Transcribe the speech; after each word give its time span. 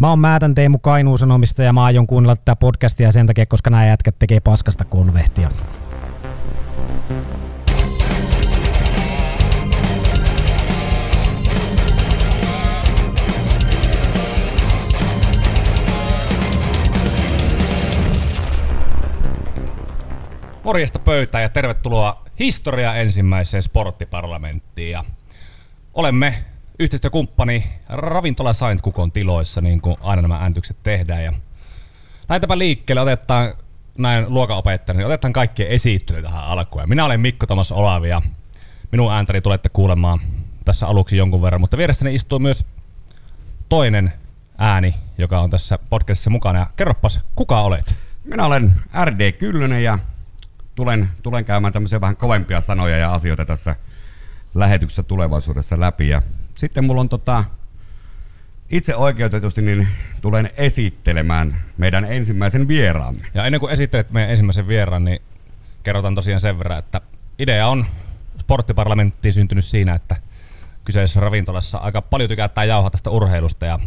Mä 0.00 0.08
oon 0.08 0.18
Määtän 0.18 0.54
Teemu 0.54 0.78
Kainuun 0.78 1.18
Sanomista 1.18 1.62
ja 1.62 1.72
mä 1.72 1.84
aion 1.84 2.06
kuunnella 2.06 2.36
tätä 2.36 2.56
podcastia 2.56 3.12
sen 3.12 3.26
takia, 3.26 3.46
koska 3.46 3.70
nämä 3.70 3.86
jätkät 3.86 4.18
tekee 4.18 4.40
paskasta 4.40 4.84
konvehtia. 4.84 5.50
Morjesta 20.64 20.98
pöytään 20.98 21.42
ja 21.42 21.48
tervetuloa 21.48 22.24
historia 22.38 22.94
ensimmäiseen 22.94 23.62
sporttiparlamenttiin. 23.62 24.98
Olemme 25.94 26.44
yhteistyökumppani 26.80 27.64
Ravintola 27.88 28.52
Saint 28.52 28.80
Kukon 28.80 29.12
tiloissa, 29.12 29.60
niin 29.60 29.80
kuin 29.80 29.96
aina 30.00 30.22
nämä 30.22 30.36
ääntykset 30.36 30.76
tehdään. 30.82 31.24
Ja 31.24 31.32
lähdetäänpä 32.28 32.58
liikkeelle, 32.58 33.00
otetaan 33.00 33.54
näin 33.98 34.24
luokanopettaja, 34.28 34.96
niin 34.96 35.06
otetaan 35.06 35.32
kaikkien 35.32 35.68
esittely 35.68 36.22
tähän 36.22 36.44
alkuun. 36.44 36.88
Minä 36.88 37.04
olen 37.04 37.20
Mikko 37.20 37.46
Tomas 37.46 37.72
Olavi 37.72 38.08
ja 38.08 38.22
minun 38.92 39.12
ääntäni 39.12 39.40
tulette 39.40 39.68
kuulemaan 39.68 40.20
tässä 40.64 40.86
aluksi 40.86 41.16
jonkun 41.16 41.42
verran, 41.42 41.60
mutta 41.60 41.76
vieressäni 41.76 42.14
istuu 42.14 42.38
myös 42.38 42.64
toinen 43.68 44.12
ääni, 44.58 44.94
joka 45.18 45.40
on 45.40 45.50
tässä 45.50 45.78
podcastissa 45.90 46.30
mukana. 46.30 46.58
Ja 46.58 46.66
kerropas, 46.76 47.20
kuka 47.34 47.60
olet? 47.60 47.94
Minä 48.24 48.46
olen 48.46 48.74
RD 49.04 49.32
Kyllönen 49.32 49.84
ja 49.84 49.98
tulen, 50.74 51.10
tulen 51.22 51.44
käymään 51.44 51.72
tämmöisiä 51.72 52.00
vähän 52.00 52.16
kovempia 52.16 52.60
sanoja 52.60 52.96
ja 52.96 53.12
asioita 53.12 53.44
tässä 53.44 53.76
lähetyksessä 54.54 55.02
tulevaisuudessa 55.02 55.80
läpi. 55.80 56.08
Ja 56.08 56.22
sitten 56.60 56.84
mulla 56.84 57.00
on 57.00 57.08
tota, 57.08 57.44
itse 58.70 58.96
oikeutetusti 58.96 59.62
niin 59.62 59.88
tulen 60.20 60.50
esittelemään 60.56 61.56
meidän 61.78 62.04
ensimmäisen 62.04 62.68
vieraamme. 62.68 63.22
Ja 63.34 63.44
ennen 63.44 63.60
kuin 63.60 63.72
esittelet 63.72 64.12
meidän 64.12 64.30
ensimmäisen 64.30 64.68
vieraan, 64.68 65.04
niin 65.04 65.22
kerrotaan 65.82 66.14
tosiaan 66.14 66.40
sen 66.40 66.58
verran, 66.58 66.78
että 66.78 67.00
idea 67.38 67.68
on 67.68 67.86
sporttiparlamenttiin 68.40 69.34
syntynyt 69.34 69.64
siinä, 69.64 69.94
että 69.94 70.16
kyseisessä 70.84 71.20
ravintolassa 71.20 71.78
aika 71.78 72.02
paljon 72.02 72.30
tykätään 72.30 72.68
jauhaa 72.68 72.90
tästä 72.90 73.10
urheilusta 73.10 73.66
ja 73.66 73.78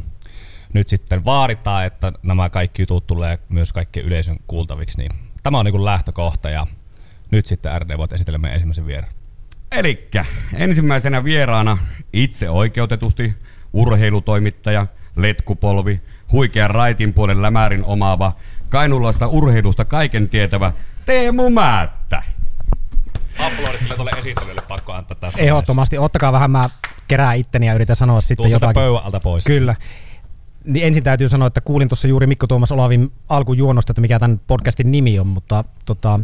nyt 0.73 0.88
sitten 0.88 1.25
vaaditaan, 1.25 1.85
että 1.85 2.13
nämä 2.23 2.49
kaikki 2.49 2.81
jutut 2.81 3.07
tulee 3.07 3.39
myös 3.49 3.73
kaikkien 3.73 4.05
yleisön 4.05 4.38
kuultaviksi, 4.47 4.97
niin 4.97 5.11
tämä 5.44 5.59
on 5.59 5.66
niin 5.66 5.85
lähtökohta 5.85 6.49
ja 6.49 6.67
nyt 7.31 7.45
sitten 7.45 7.81
RD 7.81 7.97
voit 7.97 8.13
esitellä 8.13 8.38
meidän 8.38 8.55
ensimmäisen 8.55 8.88
vieraan. 8.88 9.13
Elikkä 9.73 10.25
ensimmäisenä 10.53 11.23
vieraana 11.23 11.77
itse 12.13 12.49
oikeutetusti 12.49 13.33
urheilutoimittaja, 13.73 14.88
letkupolvi, 15.16 16.02
huikean 16.31 16.69
raitin 16.69 17.13
puolen 17.13 17.41
lämärin 17.41 17.83
omaava, 17.83 18.31
kainulaista 18.69 19.27
urheilusta 19.27 19.85
kaiken 19.85 20.29
tietävä 20.29 20.71
Teemu 21.05 21.49
Määttä. 21.49 22.23
Aplodit 23.39 23.79
kyllä 23.79 23.95
tuolle 23.95 24.11
esittelylle 24.17 24.61
pakko 24.67 24.94
antaa 24.94 25.17
tässä. 25.19 25.41
Ehdottomasti, 25.41 25.97
ottakaa 25.97 26.31
vähän 26.31 26.51
mä 26.51 26.69
kerää 27.07 27.33
itteni 27.33 27.67
ja 27.67 27.73
yritän 27.73 27.95
sanoa 27.95 28.21
sitten 28.21 28.44
Tuu 28.44 28.51
jotakin. 28.51 28.73
pöydän 28.73 29.05
alta 29.05 29.19
pois. 29.19 29.44
Kyllä. 29.44 29.75
Niin 30.66 30.85
ensin 30.85 31.03
täytyy 31.03 31.29
sanoa, 31.29 31.47
että 31.47 31.61
kuulin 31.61 31.89
tuossa 31.89 32.07
juuri 32.07 32.27
Mikko 32.27 32.47
Tuomas 32.47 32.71
Olavin 32.71 33.11
alkujuonosta, 33.29 33.91
että 33.91 34.01
mikä 34.01 34.19
tämän 34.19 34.41
podcastin 34.47 34.91
nimi 34.91 35.19
on, 35.19 35.27
mutta 35.27 35.63
tota, 35.85 36.19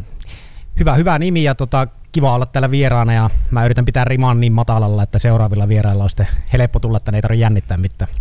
hyvä, 0.79 0.95
hyvä 0.95 1.19
nimi 1.19 1.43
ja 1.43 1.55
tota, 1.55 1.87
kiva 2.11 2.33
olla 2.33 2.45
täällä 2.45 2.71
vieraana 2.71 3.13
ja 3.13 3.29
mä 3.51 3.65
yritän 3.65 3.85
pitää 3.85 4.05
riman 4.05 4.39
niin 4.39 4.53
matalalla, 4.53 5.03
että 5.03 5.19
seuraavilla 5.19 5.67
vierailla 5.67 6.03
on 6.03 6.09
sitten 6.09 6.27
helppo 6.53 6.79
tulla, 6.79 6.97
että 6.97 7.11
ne 7.11 7.17
ei 7.17 7.21
tarvitse 7.21 7.41
jännittää 7.41 7.77
mitään. 7.77 8.11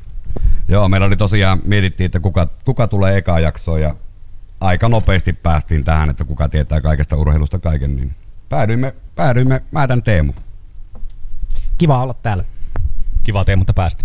Joo, 0.69 0.89
meillä 0.89 1.07
oli 1.07 1.17
tosiaan, 1.17 1.61
mietittiin, 1.65 2.07
että 2.07 2.21
kuka, 2.21 2.49
kuka 2.65 2.89
tulee 2.89 3.17
eka 3.17 3.41
jaksoon 3.41 3.81
ja 3.81 3.95
aika 4.61 4.89
nopeasti 4.89 5.33
päästiin 5.33 5.85
tähän, 5.85 6.11
että 6.11 6.25
kuka 6.25 6.49
tietää 6.49 6.81
kaikesta 6.81 7.17
urheilusta 7.17 7.59
kaiken, 7.59 7.97
niin 7.97 8.15
päädyimme, 8.49 8.95
päädyimme 9.15 9.63
mä 9.71 9.89
tän 9.89 10.03
Teemu. 10.03 10.33
Kiva 11.79 12.03
olla 12.03 12.15
täällä. 12.15 12.45
Kiva 13.25 13.45
Teemu, 13.45 13.61
mutta 13.61 13.73
päästä. 13.73 14.05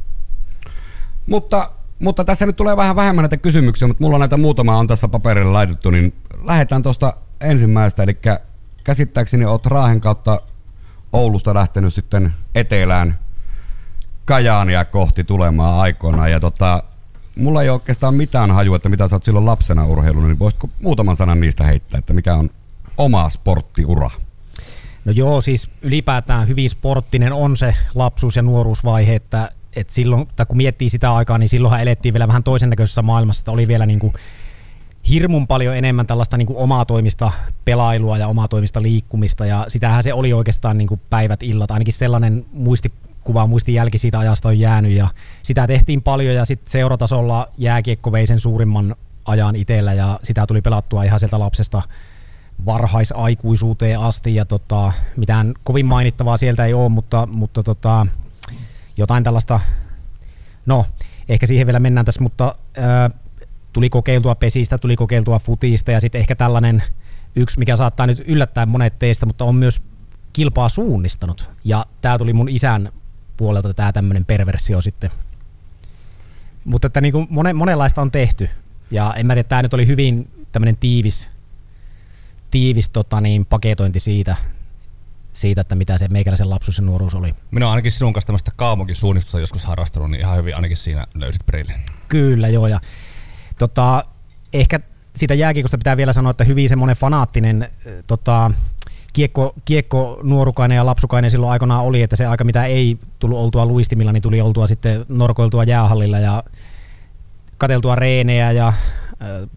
Mutta, 1.27 1.71
mutta 1.99 2.25
tässä 2.25 2.45
nyt 2.45 2.55
tulee 2.55 2.77
vähän 2.77 2.95
vähemmän 2.95 3.23
näitä 3.23 3.37
kysymyksiä, 3.37 3.87
mutta 3.87 4.03
mulla 4.03 4.15
on 4.15 4.19
näitä 4.19 4.37
muutama 4.37 4.77
on 4.77 4.87
tässä 4.87 5.07
paperille 5.07 5.51
laitettu, 5.51 5.89
niin 5.91 6.15
lähdetään 6.43 6.83
tuosta 6.83 7.17
ensimmäistä, 7.41 8.03
eli 8.03 8.17
käsittääkseni 8.83 9.45
oot 9.45 9.65
Raahen 9.65 10.01
kautta 10.01 10.41
Oulusta 11.13 11.53
lähtenyt 11.53 11.93
sitten 11.93 12.33
etelään 12.55 13.19
Kajaania 14.25 14.85
kohti 14.85 15.23
tulemaan 15.23 15.79
aikoinaan. 15.79 16.31
Ja 16.31 16.39
tota, 16.39 16.83
mulla 17.35 17.61
ei 17.61 17.69
oikeastaan 17.69 18.15
mitään 18.15 18.51
hajua, 18.51 18.75
että 18.75 18.89
mitä 18.89 19.07
sä 19.07 19.15
oot 19.15 19.23
silloin 19.23 19.45
lapsena 19.45 19.85
urheilun, 19.85 20.27
niin 20.27 20.39
voisitko 20.39 20.69
muutaman 20.81 21.15
sanan 21.15 21.39
niistä 21.39 21.63
heittää, 21.63 21.97
että 21.97 22.13
mikä 22.13 22.35
on 22.35 22.49
oma 22.97 23.29
sporttiura? 23.29 24.09
No 25.05 25.11
joo, 25.11 25.41
siis 25.41 25.69
ylipäätään 25.81 26.47
hyvin 26.47 26.69
sporttinen 26.69 27.33
on 27.33 27.57
se 27.57 27.75
lapsuus- 27.95 28.35
ja 28.35 28.41
nuoruusvaihe, 28.41 29.15
että, 29.15 29.51
että 29.75 29.93
silloin, 29.93 30.27
tai 30.35 30.45
kun 30.45 30.57
miettii 30.57 30.89
sitä 30.89 31.13
aikaa, 31.13 31.37
niin 31.37 31.49
silloinhan 31.49 31.81
elettiin 31.81 32.13
vielä 32.13 32.27
vähän 32.27 32.43
toisen 32.43 32.69
näköisessä 32.69 33.01
maailmassa, 33.01 33.41
että 33.41 33.51
oli 33.51 33.67
vielä 33.67 33.85
niin 33.85 33.99
kuin 33.99 34.13
hirmun 35.09 35.47
paljon 35.47 35.75
enemmän 35.75 36.07
tällaista 36.07 36.37
niin 36.37 36.45
kuin 36.45 36.57
omaa 36.57 36.85
toimista 36.85 37.31
pelailua 37.65 38.17
ja 38.17 38.27
omaa 38.27 38.47
toimista 38.47 38.81
liikkumista 38.81 39.45
ja 39.45 39.65
sitähän 39.67 40.03
se 40.03 40.13
oli 40.13 40.33
oikeastaan 40.33 40.77
niin 40.77 40.87
kuin 40.87 41.01
päivät, 41.09 41.43
illat, 41.43 41.71
ainakin 41.71 41.93
sellainen 41.93 42.45
muistikuva, 42.51 43.47
muistijälki 43.47 43.97
siitä 43.97 44.19
ajasta 44.19 44.49
on 44.49 44.59
jäänyt 44.59 44.91
ja 44.91 45.07
sitä 45.43 45.67
tehtiin 45.67 46.01
paljon 46.01 46.35
ja 46.35 46.45
sitten 46.45 46.71
seuratasolla 46.71 47.47
jääkiekko 47.57 48.11
vei 48.11 48.27
sen 48.27 48.39
suurimman 48.39 48.95
ajan 49.25 49.55
itsellä 49.55 49.93
ja 49.93 50.19
sitä 50.23 50.47
tuli 50.47 50.61
pelattua 50.61 51.03
ihan 51.03 51.19
sieltä 51.19 51.39
lapsesta 51.39 51.81
varhaisaikuisuuteen 52.65 53.99
asti 53.99 54.35
ja 54.35 54.45
tota, 54.45 54.91
mitään 55.17 55.53
kovin 55.63 55.85
mainittavaa 55.85 56.37
sieltä 56.37 56.65
ei 56.65 56.73
ole, 56.73 56.89
mutta, 56.89 57.27
mutta 57.31 57.63
tota, 57.63 58.07
jotain 58.97 59.23
tällaista, 59.23 59.59
no 60.65 60.85
ehkä 61.29 61.45
siihen 61.45 61.67
vielä 61.67 61.79
mennään 61.79 62.05
tässä, 62.05 62.21
mutta 62.21 62.55
ää, 62.77 63.09
tuli 63.73 63.89
kokeiltua 63.89 64.35
pesistä, 64.35 64.77
tuli 64.77 64.95
kokeiltua 64.95 65.39
futista 65.39 65.91
ja 65.91 65.99
sitten 65.99 66.19
ehkä 66.19 66.35
tällainen 66.35 66.83
yksi, 67.35 67.59
mikä 67.59 67.75
saattaa 67.75 68.07
nyt 68.07 68.23
yllättää 68.27 68.65
monet 68.65 68.99
teistä, 68.99 69.25
mutta 69.25 69.45
on 69.45 69.55
myös 69.55 69.81
kilpaa 70.33 70.69
suunnistanut. 70.69 71.49
Ja 71.63 71.85
tämä 72.01 72.17
tuli 72.17 72.33
mun 72.33 72.49
isän 72.49 72.91
puolelta 73.37 73.73
tämä 73.73 73.91
tämmöinen 73.91 74.25
perversio 74.25 74.81
sitten. 74.81 75.09
Mutta 76.65 76.87
että 76.87 77.01
niin 77.01 77.11
kuin 77.11 77.27
monen, 77.29 77.55
monenlaista 77.55 78.01
on 78.01 78.11
tehty. 78.11 78.49
Ja 78.91 79.13
en 79.17 79.25
mä 79.25 79.33
tiedä, 79.33 79.47
tämä 79.49 79.61
nyt 79.61 79.73
oli 79.73 79.87
hyvin 79.87 80.29
tämmöinen 80.51 80.77
tiivis, 80.77 81.29
tiivis 82.51 82.89
tota 82.89 83.21
niin, 83.21 83.45
paketointi 83.45 83.99
siitä, 83.99 84.35
siitä, 85.31 85.61
että 85.61 85.75
mitä 85.75 85.97
se 85.97 86.07
meikäläisen 86.07 86.49
lapsuus 86.49 86.77
ja 86.77 86.83
nuoruus 86.83 87.15
oli. 87.15 87.35
Minä 87.51 87.65
olen 87.65 87.71
ainakin 87.71 87.91
sinun 87.91 88.13
kanssa 88.13 88.27
tämmöistä 88.27 88.51
kaumunkin 88.55 88.95
suunnistusta 88.95 89.39
joskus 89.39 89.65
harrastanut, 89.65 90.11
niin 90.11 90.19
ihan 90.19 90.37
hyvin 90.37 90.55
ainakin 90.55 90.77
siinä 90.77 91.07
löysit 91.13 91.45
perille. 91.45 91.73
Kyllä, 92.07 92.47
joo. 92.47 92.67
Ja 92.67 92.79
Tota, 93.63 94.03
ehkä 94.53 94.79
siitä 95.15 95.33
jääkiekosta 95.33 95.77
pitää 95.77 95.97
vielä 95.97 96.13
sanoa, 96.13 96.31
että 96.31 96.43
hyvin 96.43 96.69
semmoinen 96.69 96.95
fanaattinen 96.95 97.69
tota, 98.07 98.51
kiekko, 99.13 99.53
kiekko 99.65 100.19
nuorukainen 100.23 100.75
ja 100.75 100.85
lapsukainen 100.85 101.31
silloin 101.31 101.51
aikanaan 101.51 101.83
oli, 101.83 102.01
että 102.01 102.15
se 102.15 102.25
aika 102.25 102.43
mitä 102.43 102.65
ei 102.65 102.97
tullut 103.19 103.37
oltua 103.37 103.65
luistimilla, 103.65 104.11
niin 104.11 104.23
tuli 104.23 104.41
oltua 104.41 104.67
sitten 104.67 105.05
norkoiltua 105.09 105.63
jäähallilla 105.63 106.19
ja 106.19 106.43
kateltua 107.57 107.95
reenejä 107.95 108.51
ja 108.51 108.67
äh, 108.67 108.75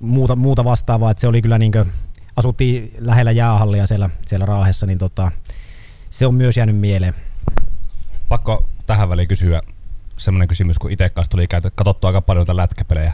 muuta, 0.00 0.36
muuta 0.36 0.64
vastaavaa, 0.64 1.10
että 1.10 1.20
se 1.20 1.28
oli 1.28 1.42
kyllä 1.42 1.58
niin 1.58 1.72
kuin, 1.72 1.92
asuttiin 2.36 2.94
lähellä 2.98 3.32
jäähallia 3.32 3.86
siellä, 3.86 4.10
siellä 4.26 4.46
Raahessa, 4.46 4.86
niin 4.86 4.98
tota, 4.98 5.32
se 6.10 6.26
on 6.26 6.34
myös 6.34 6.56
jäänyt 6.56 6.76
mieleen. 6.76 7.14
Pakko 8.28 8.66
tähän 8.86 9.08
väliin 9.08 9.28
kysyä 9.28 9.62
semmoinen 10.16 10.48
kysymys, 10.48 10.78
kun 10.78 10.90
itse 10.90 11.08
kanssa 11.08 11.30
tuli 11.30 11.46
katsottua 11.74 12.08
aika 12.08 12.22
paljon 12.22 12.46
lätkäpelejä 12.52 13.12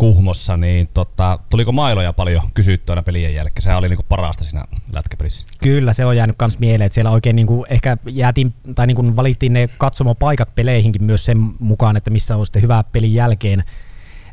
Kuhmossa, 0.00 0.56
niin 0.56 0.88
tota, 0.94 1.38
tuliko 1.50 1.72
mailoja 1.72 2.12
paljon 2.12 2.42
kysyttyä 2.54 3.02
pelien 3.02 3.34
jälkeen? 3.34 3.62
Sehän 3.62 3.78
oli 3.78 3.88
niinku 3.88 4.04
parasta 4.08 4.44
siinä 4.44 4.64
lätkäpelissä. 4.92 5.46
Kyllä, 5.62 5.92
se 5.92 6.04
on 6.04 6.16
jäänyt 6.16 6.36
myös 6.40 6.58
mieleen, 6.58 6.86
että 6.86 6.94
siellä 6.94 7.10
oikein 7.10 7.36
niinku 7.36 7.66
ehkä 7.70 7.96
jäätiin, 8.06 8.54
tai 8.74 8.86
niinku 8.86 9.16
valittiin 9.16 9.52
ne 9.52 9.68
katsomopaikat 9.78 10.54
peleihinkin 10.54 11.04
myös 11.04 11.24
sen 11.24 11.38
mukaan, 11.58 11.96
että 11.96 12.10
missä 12.10 12.36
on 12.36 12.46
sitten 12.46 12.62
hyvä 12.62 12.84
pelin 12.92 13.14
jälkeen 13.14 13.64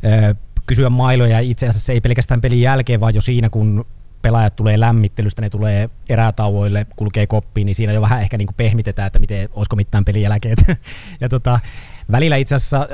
öö, 0.05 0.33
kysyä 0.65 0.89
mailoja. 0.89 1.39
Itse 1.39 1.67
asiassa 1.67 1.93
ei 1.93 2.01
pelkästään 2.01 2.41
pelin 2.41 2.61
jälkeen, 2.61 2.99
vaan 2.99 3.15
jo 3.15 3.21
siinä, 3.21 3.49
kun 3.49 3.85
pelaajat 4.21 4.55
tulee 4.55 4.79
lämmittelystä, 4.79 5.41
ne 5.41 5.49
tulee 5.49 5.89
erätauoille, 6.09 6.85
kulkee 6.95 7.27
koppiin, 7.27 7.65
niin 7.65 7.75
siinä 7.75 7.93
jo 7.93 8.01
vähän 8.01 8.21
ehkä 8.21 8.37
niin 8.37 8.47
kuin 8.47 8.55
pehmitetään, 8.55 9.07
että 9.07 9.19
miten, 9.19 9.49
olisiko 9.53 9.75
mitään 9.75 10.05
pelin 10.05 10.21
jälkeen. 10.21 10.57
ja 11.21 11.29
tota, 11.29 11.59
välillä 12.12 12.36
itse 12.36 12.56
asiassa 12.56 12.88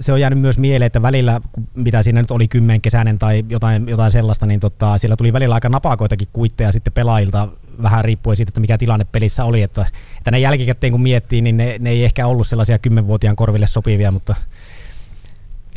se 0.00 0.12
on 0.12 0.20
jäänyt 0.20 0.40
myös 0.40 0.58
mieleen, 0.58 0.86
että 0.86 1.02
välillä, 1.02 1.40
mitä 1.74 2.02
siinä 2.02 2.20
nyt 2.20 2.30
oli 2.30 2.48
kymmenkesäinen 2.48 3.18
tai 3.18 3.44
jotain, 3.48 3.88
jotain 3.88 4.10
sellaista, 4.10 4.46
niin 4.46 4.60
tota, 4.60 4.98
siellä 4.98 5.16
tuli 5.16 5.32
välillä 5.32 5.54
aika 5.54 5.68
napakoitakin 5.68 6.28
kuitteja 6.32 6.72
sitten 6.72 6.92
pelaajilta, 6.92 7.48
vähän 7.82 8.04
riippuen 8.04 8.36
siitä, 8.36 8.50
että 8.50 8.60
mikä 8.60 8.78
tilanne 8.78 9.06
pelissä 9.12 9.44
oli, 9.44 9.62
että, 9.62 9.86
että 10.18 10.30
ne 10.30 10.38
jälkikäteen 10.38 10.92
kun 10.92 11.02
miettii, 11.02 11.42
niin 11.42 11.56
ne, 11.56 11.76
ne 11.78 11.90
ei 11.90 12.04
ehkä 12.04 12.26
ollut 12.26 12.46
sellaisia 12.46 12.78
kymmenvuotiaan 12.78 13.36
korville 13.36 13.66
sopivia, 13.66 14.12
mutta 14.12 14.34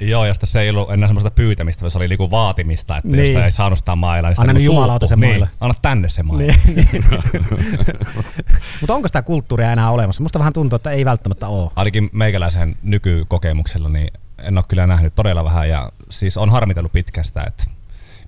Joo, 0.02 0.26
ja 0.26 0.34
se 0.44 0.62
ei 0.62 0.70
ollut 0.70 0.92
enää 0.92 1.08
semmoista 1.08 1.32
pyytämistä, 1.32 1.82
vaan 1.82 1.92
se 1.92 1.98
oli 1.98 2.08
niinku 2.08 2.32
vaatimista, 2.32 2.98
että 2.98 3.10
niin. 3.10 3.34
jos 3.34 3.44
ei 3.44 3.52
saanut 3.52 3.80
sitä 3.80 3.96
mailla, 3.96 4.30
niin 4.30 4.36
sitä 4.36 4.42
Anna 4.42 4.54
niinku 4.54 4.72
nyt 4.72 4.76
jumalauta 4.76 5.08
suuttu. 5.08 5.22
se 5.22 5.28
mailla. 5.28 5.46
Niin, 5.46 5.58
anna 5.60 5.76
tänne 5.82 6.10
se 6.10 6.24
mailla. 6.24 6.54
Niin, 6.66 6.90
niin. 6.92 7.06
Mutta 8.82 8.94
onko 8.94 9.08
sitä 9.08 9.22
kulttuuria 9.22 9.72
enää 9.72 9.92
olemassa? 9.92 10.24
Musta 10.24 10.40
vähän 10.40 10.54
tuntuu, 10.54 10.76
että 10.76 10.92
ei 10.92 11.06
välttämättä 11.06 11.48
ole. 11.48 11.72
Ainakin 11.76 12.10
meikäläisen 12.14 12.76
nykykokemuksella, 12.84 13.90
niin 13.90 14.14
en 14.44 14.58
ole 14.58 14.66
kyllä 14.68 14.88
nähnyt 14.88 15.16
todella 15.16 15.44
vähän, 15.44 15.70
ja 15.70 15.92
siis 16.10 16.38
on 16.38 16.50
harmitellut 16.50 16.92
pitkään 16.92 17.26
sitä, 17.26 17.44
että 17.44 17.64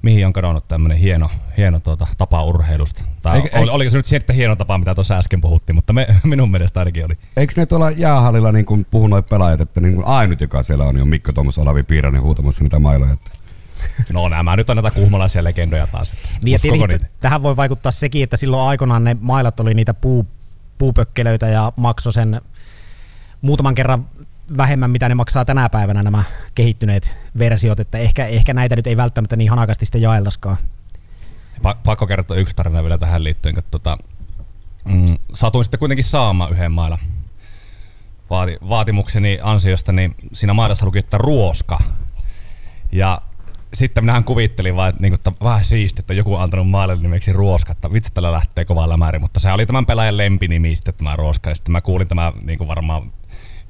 mihin 0.02 0.26
on 0.26 0.34
kadonnut 0.34 0.68
tämmöinen 0.68 0.98
hieno, 0.98 1.30
hieno 1.58 1.80
tuota, 1.80 2.08
tapa 2.18 2.44
urheilusta. 2.44 3.04
Tai 3.22 3.36
Eikö- 3.38 3.60
oli, 3.60 3.70
oliko 3.72 3.90
se 3.90 3.98
nyt 3.98 4.06
sitten 4.06 4.36
hieno 4.36 4.56
tapa, 4.56 4.78
mitä 4.78 4.96
tuossa 4.96 5.18
äsken 5.18 5.42
puhuttiin, 5.42 5.76
mutta 5.76 5.94
me, 5.94 6.08
minun 6.24 6.52
mielestä 6.52 6.80
ainakin 6.80 7.06
oli. 7.06 7.18
Eikö 7.38 7.54
ne 7.58 7.66
tuolla 7.66 7.92
jäähallilla 7.92 8.52
niin 8.52 8.66
kuin 8.66 8.86
puhu 8.92 9.08
noin 9.08 9.24
pelaajat, 9.24 9.62
että 9.62 9.82
niin 9.82 9.96
kuin 9.96 10.08
ainut, 10.08 10.42
joka 10.42 10.64
siellä 10.64 10.84
on, 10.84 10.96
niin 10.96 11.02
on 11.02 11.10
Mikko 11.10 11.34
Tuomas 11.34 11.58
Olavi 11.58 11.84
Piirainen 11.84 12.22
huutamassa 12.22 12.64
niitä 12.64 12.80
mailoja. 12.80 13.14
Että 13.14 13.32
No 14.14 14.30
nämä 14.30 14.56
nyt 14.56 14.70
on 14.70 14.78
näitä 14.78 14.92
kuhmalaisia 14.92 15.44
legendoja 15.44 15.88
taas. 15.88 16.14
Niin 16.44 16.52
ja 16.52 16.56
uskoko 16.56 16.62
tietenkin 16.62 16.90
niitä? 16.90 17.06
t- 17.06 17.20
tähän 17.22 17.44
voi 17.44 17.56
vaikuttaa 17.56 17.92
sekin, 17.92 18.24
että 18.24 18.38
silloin 18.38 18.70
aikoinaan 18.70 19.04
ne 19.04 19.18
mailat 19.22 19.60
oli 19.60 19.74
niitä 19.74 19.94
puu, 19.94 20.28
puupökkelöitä 20.78 21.48
ja 21.48 21.74
maksoi 21.76 22.14
sen 22.14 22.42
muutaman 23.42 23.76
kerran 23.76 24.06
vähemmän, 24.58 24.92
mitä 24.92 25.10
ne 25.10 25.16
maksaa 25.16 25.46
tänä 25.46 25.70
päivänä 25.70 26.04
nämä 26.04 26.24
kehittyneet 26.56 27.16
versiot, 27.40 27.80
että 27.80 27.98
ehkä, 27.98 28.28
ehkä 28.28 28.54
näitä 28.54 28.76
nyt 28.76 28.88
ei 28.88 28.98
välttämättä 28.98 29.36
niin 29.36 29.50
hanakasti 29.50 29.86
sitten 29.86 30.02
jaeltaskaan. 30.02 30.58
Pa- 31.68 31.78
pakko 31.84 32.08
kertoa 32.08 32.38
yksi 32.38 32.56
tarina 32.56 32.84
vielä 32.84 32.98
tähän 32.98 33.24
liittyen, 33.24 33.56
kun 33.56 33.64
tota, 33.72 33.98
mm, 34.86 35.18
satuin 35.34 35.66
sitten 35.66 35.80
kuitenkin 35.80 36.06
saamaan 36.06 36.52
yhden 36.52 36.72
mailan 36.72 37.00
Vaati, 38.30 38.58
vaatimukseni 38.70 39.40
ansiosta, 39.42 39.92
niin 39.92 40.16
siinä 40.34 40.54
mailassa 40.54 40.86
luki, 40.86 41.00
että 41.00 41.18
ruoska. 41.18 41.80
Ja 42.92 43.22
sitten 43.74 44.04
minähän 44.04 44.24
kuvittelin 44.24 44.76
vaan, 44.76 44.90
että, 44.90 45.02
niin 45.02 45.14
että 45.14 45.32
vähän 45.44 45.66
siisti, 45.66 46.02
että 46.02 46.14
joku 46.14 46.36
on 46.36 46.42
antanut 46.42 46.70
maalle 46.70 46.96
nimeksi 46.96 47.34
ruoska, 47.34 47.72
että 47.72 47.94
vitsi 47.94 48.14
tällä 48.14 48.32
lähtee 48.32 48.66
kovaa 48.66 48.90
lämäri, 48.90 49.20
mutta 49.20 49.40
se 49.40 49.52
oli 49.52 49.66
tämän 49.66 49.86
pelaajan 49.86 50.18
lempinimi 50.18 50.76
sitten 50.76 50.94
tämä 50.94 51.16
ruoska, 51.16 51.50
ja 51.50 51.56
sitten 51.56 51.72
mä 51.72 51.82
kuulin 51.82 52.08
tämä 52.08 52.34
niin 52.42 52.58
kuin 52.58 52.68
varmaan 52.68 53.12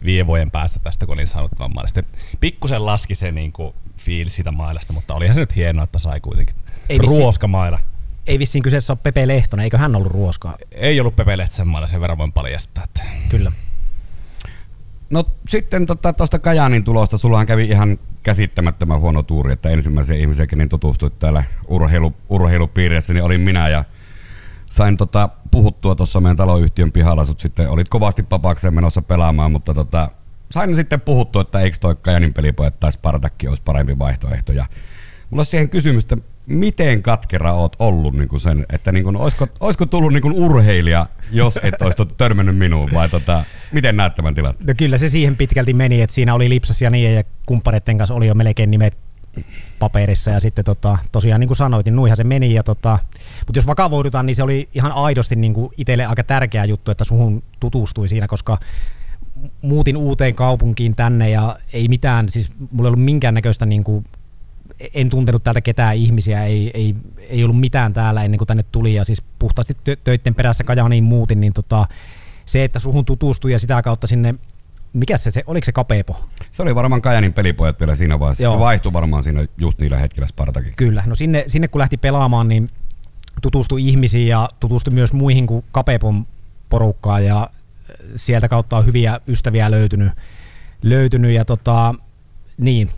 viiden 0.06 0.27
vuoden 0.27 0.51
päästä 0.51 0.80
tästä, 0.80 1.06
kun 1.06 1.13
olin 1.13 1.27
saanut 1.27 1.51
tämän 1.51 1.74
mailan. 1.74 1.88
Sitten 1.88 2.06
pikkusen 2.39 2.86
laski 2.86 3.15
se 3.15 3.31
niin 3.31 3.51
kuin 3.51 3.74
fiilis 3.98 4.36
siitä 4.36 4.51
mailasta, 4.51 4.94
mutta 4.94 5.13
olihan 5.13 5.36
se 5.36 5.42
nyt 5.42 5.56
hienoa, 5.56 5.83
että 5.83 6.00
sai 6.00 6.19
kuitenkin 6.19 6.56
Ei 6.89 6.98
ruoskamaila. 6.98 7.80
Ei 8.27 8.39
vissiin 8.39 8.63
kyseessä 8.63 8.94
ole 8.94 9.00
Pepe 9.03 9.27
Lehtonen, 9.27 9.63
eikö 9.63 9.77
hän 9.77 9.95
ollut 9.95 10.12
ruoskaa? 10.12 10.56
Ei 10.71 11.00
ollut 11.00 11.15
Pepe 11.15 11.38
Lehtisen 11.38 11.68
mailla, 11.68 11.88
sen 11.88 12.01
verran 12.01 12.18
voin 12.18 12.31
paljastaa. 12.31 12.83
Että 12.83 13.01
Kyllä. 13.30 13.51
No 15.09 15.25
sitten 15.50 15.86
tuosta 15.86 16.13
tota, 16.13 16.39
Kajaanin 16.39 16.83
tulosta, 16.83 17.18
sullahan 17.18 17.48
kävi 17.48 17.65
ihan 17.65 17.98
käsittämättömän 18.24 19.00
huono 19.00 19.24
tuuri, 19.24 19.53
että 19.53 19.69
ensimmäisen 19.69 20.19
ihmisen, 20.19 20.48
kenen 20.48 20.69
tutustuit 20.69 21.19
täällä 21.19 21.44
urheilu, 21.68 22.13
urheilupiirissä, 22.30 23.13
niin 23.13 23.24
olin 23.24 23.42
minä 23.42 23.69
ja 23.69 23.83
sain 24.65 24.98
tota, 24.98 25.30
puhuttua 25.51 25.95
tuossa 25.95 26.21
meidän 26.21 26.38
taloyhtiön 26.38 26.92
pihalla, 26.92 27.25
sut 27.25 27.39
sitten 27.39 27.69
olit 27.69 27.89
kovasti 27.89 28.24
papakseen 28.24 28.74
menossa 28.74 29.01
pelaamaan, 29.01 29.51
mutta 29.51 29.74
tota, 29.74 30.12
sain 30.51 30.75
sitten 30.75 31.01
puhuttua, 31.01 31.42
että 31.42 31.59
eikö 31.59 31.77
toi 31.77 31.95
Kajanin 32.01 32.33
pelipojat 32.33 32.80
tai 32.80 32.92
Spartakki 32.92 33.48
olisi 33.48 33.62
parempi 33.65 34.00
vaihtoehto. 34.00 34.51
Ja 34.51 34.65
mulla 35.30 35.39
olisi 35.39 35.51
siihen 35.51 35.69
kysymys, 35.69 36.03
että 36.03 36.18
miten 36.45 37.03
katkera 37.03 37.53
oot 37.53 37.75
ollut 37.80 38.13
niin 38.13 38.27
kuin 38.27 38.39
sen, 38.39 38.65
että 38.74 38.92
niin 38.92 39.03
kuin, 39.03 39.18
olisiko, 39.18 39.48
olisiko 39.59 39.86
tullut 39.86 40.13
niin 40.13 40.21
kuin 40.21 40.33
urheilija, 40.33 41.06
jos 41.31 41.59
et 41.63 41.81
olisi 41.81 42.06
törmännyt 42.18 42.57
minuun, 42.57 42.89
vai 42.94 43.09
tota, 43.09 43.44
miten 43.71 43.98
näet 43.98 44.15
tämän 44.15 44.36
tilanteen? 44.36 44.68
No 44.68 44.74
kyllä 44.77 44.98
se 44.98 45.09
siihen 45.09 45.36
pitkälti 45.36 45.74
meni, 45.74 46.01
että 46.01 46.13
siinä 46.13 46.33
oli 46.33 46.50
Lipsas 46.50 46.81
ja 46.81 46.89
niin 46.89 47.15
ja 47.15 47.24
kumppaneiden 47.45 47.98
kanssa 47.98 48.13
oli 48.13 48.27
jo 48.27 48.36
melkein 48.36 48.71
nimet 48.71 48.98
paperissa 49.80 50.31
ja 50.31 50.39
sitten 50.39 50.66
tota, 50.66 50.98
tosiaan 51.12 51.39
niin 51.39 51.48
kuin 51.48 51.57
sanoit, 51.57 51.86
niin 51.86 51.95
nuihan 51.95 52.18
se 52.18 52.24
meni. 52.24 52.54
Ja 52.54 52.63
tota, 52.63 53.00
mutta 53.48 53.57
jos 53.57 53.68
vakavoidutaan, 53.68 54.25
niin 54.25 54.36
se 54.36 54.44
oli 54.44 54.69
ihan 54.74 54.92
aidosti 54.92 55.36
niin 55.36 55.54
kuin 55.54 55.72
itselle 55.78 56.06
aika 56.06 56.24
tärkeä 56.24 56.66
juttu, 56.66 56.92
että 56.92 57.04
suhun 57.04 57.44
tutustui 57.60 58.07
siinä, 58.07 58.28
koska 58.28 58.57
muutin 59.62 59.98
uuteen 59.98 60.36
kaupunkiin 60.36 60.95
tänne 60.95 61.30
ja 61.30 61.60
ei 61.74 61.88
mitään, 61.88 62.30
siis 62.30 62.51
mulla 62.72 62.88
ei 62.88 62.92
ollut 62.94 63.06
minkäännäköistä 63.06 63.66
niin 63.66 63.83
kuin, 63.83 64.04
en 64.94 65.10
tuntenut 65.10 65.44
täältä 65.44 65.62
ketään 65.62 65.95
ihmisiä, 65.95 66.45
ei, 66.45 66.72
ei, 66.74 66.95
ei 67.18 67.44
ollut 67.44 67.60
mitään 67.60 67.94
täällä 67.94 68.24
ennen 68.24 68.38
kuin 68.38 68.48
tänne 68.48 68.63
tuli 68.72 68.94
ja 68.94 69.06
siis 69.06 69.24
puhtaasti 69.39 69.74
tö- 69.74 70.00
töitten 70.04 70.36
perässä 70.36 70.63
Kajaaniin 70.63 71.04
muutin, 71.04 71.42
niin 71.42 71.54
tota, 71.54 71.88
se, 72.45 72.63
että 72.63 72.80
suhun 72.80 73.06
tutustui 73.06 73.51
ja 73.51 73.60
sitä 73.60 73.81
kautta 73.81 74.07
sinne, 74.07 74.36
mikä 74.94 75.18
se, 75.18 75.32
se 75.32 75.44
oliko 75.48 75.66
se 75.66 75.72
Kapepo? 75.72 76.26
Se 76.52 76.62
oli 76.62 76.76
varmaan 76.76 77.02
Kajanin 77.02 77.34
pelipojat 77.34 77.80
vielä 77.80 77.96
siinä 77.96 78.20
vaiheessa. 78.20 78.44
Joo. 78.44 78.54
Se 78.54 78.60
vaihtui 78.60 78.94
varmaan 78.94 79.24
siinä 79.24 79.46
just 79.58 79.80
niillä 79.80 79.98
hetkillä 79.98 80.28
Spartakiksi. 80.28 80.76
Kyllä, 80.78 81.04
no 81.06 81.16
sinne, 81.16 81.44
sinne 81.48 81.68
kun 81.68 81.80
lähti 81.80 81.98
pelaamaan, 81.98 82.48
niin 82.48 82.70
tutustui 83.42 83.88
ihmisiin 83.88 84.28
ja 84.28 84.50
tutustui 84.60 84.94
myös 84.94 85.14
muihin 85.14 85.48
kuin 85.48 85.66
Kapepon 85.72 86.26
porukkaan 86.70 87.26
ja 87.26 87.50
sieltä 88.16 88.48
kautta 88.48 88.78
on 88.78 88.86
hyviä 88.86 89.20
ystäviä 89.28 89.72
löytynyt, 89.72 90.12
löytynyt 90.82 91.32
ja 91.32 91.46
tota, 91.46 91.96
niin, 92.58 92.90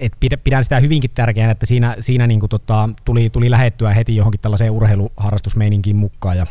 et 0.00 0.12
pidä- 0.20 0.40
pidän 0.44 0.64
sitä 0.64 0.80
hyvinkin 0.80 1.10
tärkeänä, 1.14 1.52
että 1.52 1.66
siinä, 1.66 1.96
siinä 2.00 2.26
niin 2.26 2.40
tota, 2.50 2.88
tuli, 3.04 3.30
tuli 3.30 3.50
lähettyä 3.50 3.92
heti 3.92 4.16
johonkin 4.16 4.40
tällaiseen 4.40 4.72
urheiluharrastusmeininkiin 4.72 5.96
mukaan 5.96 6.36
ja 6.36 6.46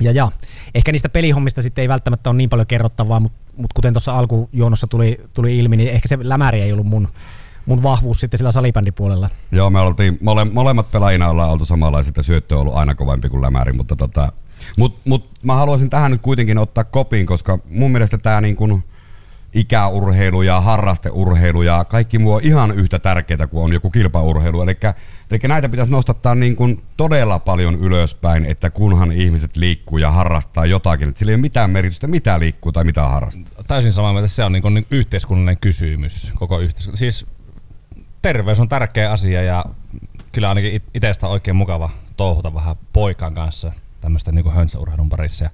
ja, 0.00 0.12
ja 0.12 0.30
ehkä 0.74 0.92
niistä 0.92 1.08
pelihommista 1.08 1.62
sitten 1.62 1.82
ei 1.82 1.88
välttämättä 1.88 2.30
ole 2.30 2.36
niin 2.36 2.50
paljon 2.50 2.66
kerrottavaa, 2.66 3.20
mutta 3.20 3.38
mut 3.56 3.72
kuten 3.72 3.92
tuossa 3.94 4.18
alkujuonossa 4.18 4.86
tuli, 4.86 5.20
tuli 5.34 5.58
ilmi, 5.58 5.76
niin 5.76 5.90
ehkä 5.90 6.08
se 6.08 6.18
lämäri 6.22 6.60
ei 6.60 6.72
ollut 6.72 6.86
mun, 6.86 7.08
mun 7.66 7.82
vahvuus 7.82 8.20
sitten 8.20 8.38
sillä 8.38 8.50
salibändipuolella. 8.50 9.28
Joo, 9.52 9.70
me 9.70 9.80
oltiin, 9.80 10.18
mole, 10.20 10.44
molemmat 10.44 10.90
pelaajina 10.90 11.28
ollaan 11.28 11.50
oltu 11.50 11.64
samanlaiset 11.64 12.16
ja 12.16 12.22
syöttö 12.22 12.54
on 12.54 12.60
ollut 12.60 12.74
aina 12.74 12.94
kovempi 12.94 13.28
kuin 13.28 13.42
lämäri, 13.42 13.72
mutta 13.72 13.96
tota, 13.96 14.32
mut, 14.76 14.98
mut 15.04 15.30
mä 15.42 15.54
haluaisin 15.54 15.90
tähän 15.90 16.10
nyt 16.10 16.22
kuitenkin 16.22 16.58
ottaa 16.58 16.84
kopin, 16.84 17.26
koska 17.26 17.58
mun 17.70 17.90
mielestä 17.90 18.18
tämä 18.18 18.40
niin 18.40 18.56
kuin 18.56 18.84
ikäurheilu 19.54 20.42
ja 20.42 20.60
harrasteurheilu 20.60 21.62
ja 21.62 21.84
kaikki 21.84 22.18
muu 22.18 22.32
on 22.32 22.40
ihan 22.44 22.70
yhtä 22.70 22.98
tärkeää 22.98 23.46
kuin 23.46 23.64
on 23.64 23.72
joku 23.72 23.90
kilpaurheilu. 23.90 24.62
Eli, 24.62 24.76
eli 25.30 25.38
näitä 25.48 25.68
pitäisi 25.68 25.92
nostattaa 25.92 26.34
niin 26.34 26.56
kuin 26.56 26.82
todella 26.96 27.38
paljon 27.38 27.74
ylöspäin, 27.74 28.44
että 28.44 28.70
kunhan 28.70 29.12
ihmiset 29.12 29.56
liikkuu 29.56 29.98
ja 29.98 30.10
harrastaa 30.10 30.66
jotakin. 30.66 31.08
Että 31.08 31.18
sillä 31.18 31.30
ei 31.30 31.34
ole 31.34 31.40
mitään 31.40 31.70
merkitystä, 31.70 32.06
mitä 32.06 32.38
liikkuu 32.38 32.72
tai 32.72 32.84
mitä 32.84 33.02
harrastaa. 33.02 33.64
täysin 33.66 33.92
samaa 33.92 34.12
mieltä, 34.12 34.28
se 34.28 34.44
on 34.44 34.52
niin 34.52 34.62
kuin 34.62 34.86
yhteiskunnallinen 34.90 35.58
kysymys, 35.60 36.32
koko 36.34 36.58
yhteiskunta. 36.58 36.98
Siis 36.98 37.26
terveys 38.22 38.60
on 38.60 38.68
tärkeä 38.68 39.12
asia 39.12 39.42
ja 39.42 39.64
kyllä 40.32 40.48
ainakin 40.48 40.74
it- 40.74 40.90
itsestä 40.94 41.26
on 41.26 41.32
oikein 41.32 41.56
mukava 41.56 41.90
touhuta 42.16 42.54
vähän 42.54 42.76
poikan 42.92 43.34
kanssa 43.34 43.72
tämmöistä 44.00 44.32
niin 44.32 44.52
höntsäurheilun 44.52 45.08
parissa. 45.08 45.44
Ja 45.44 45.50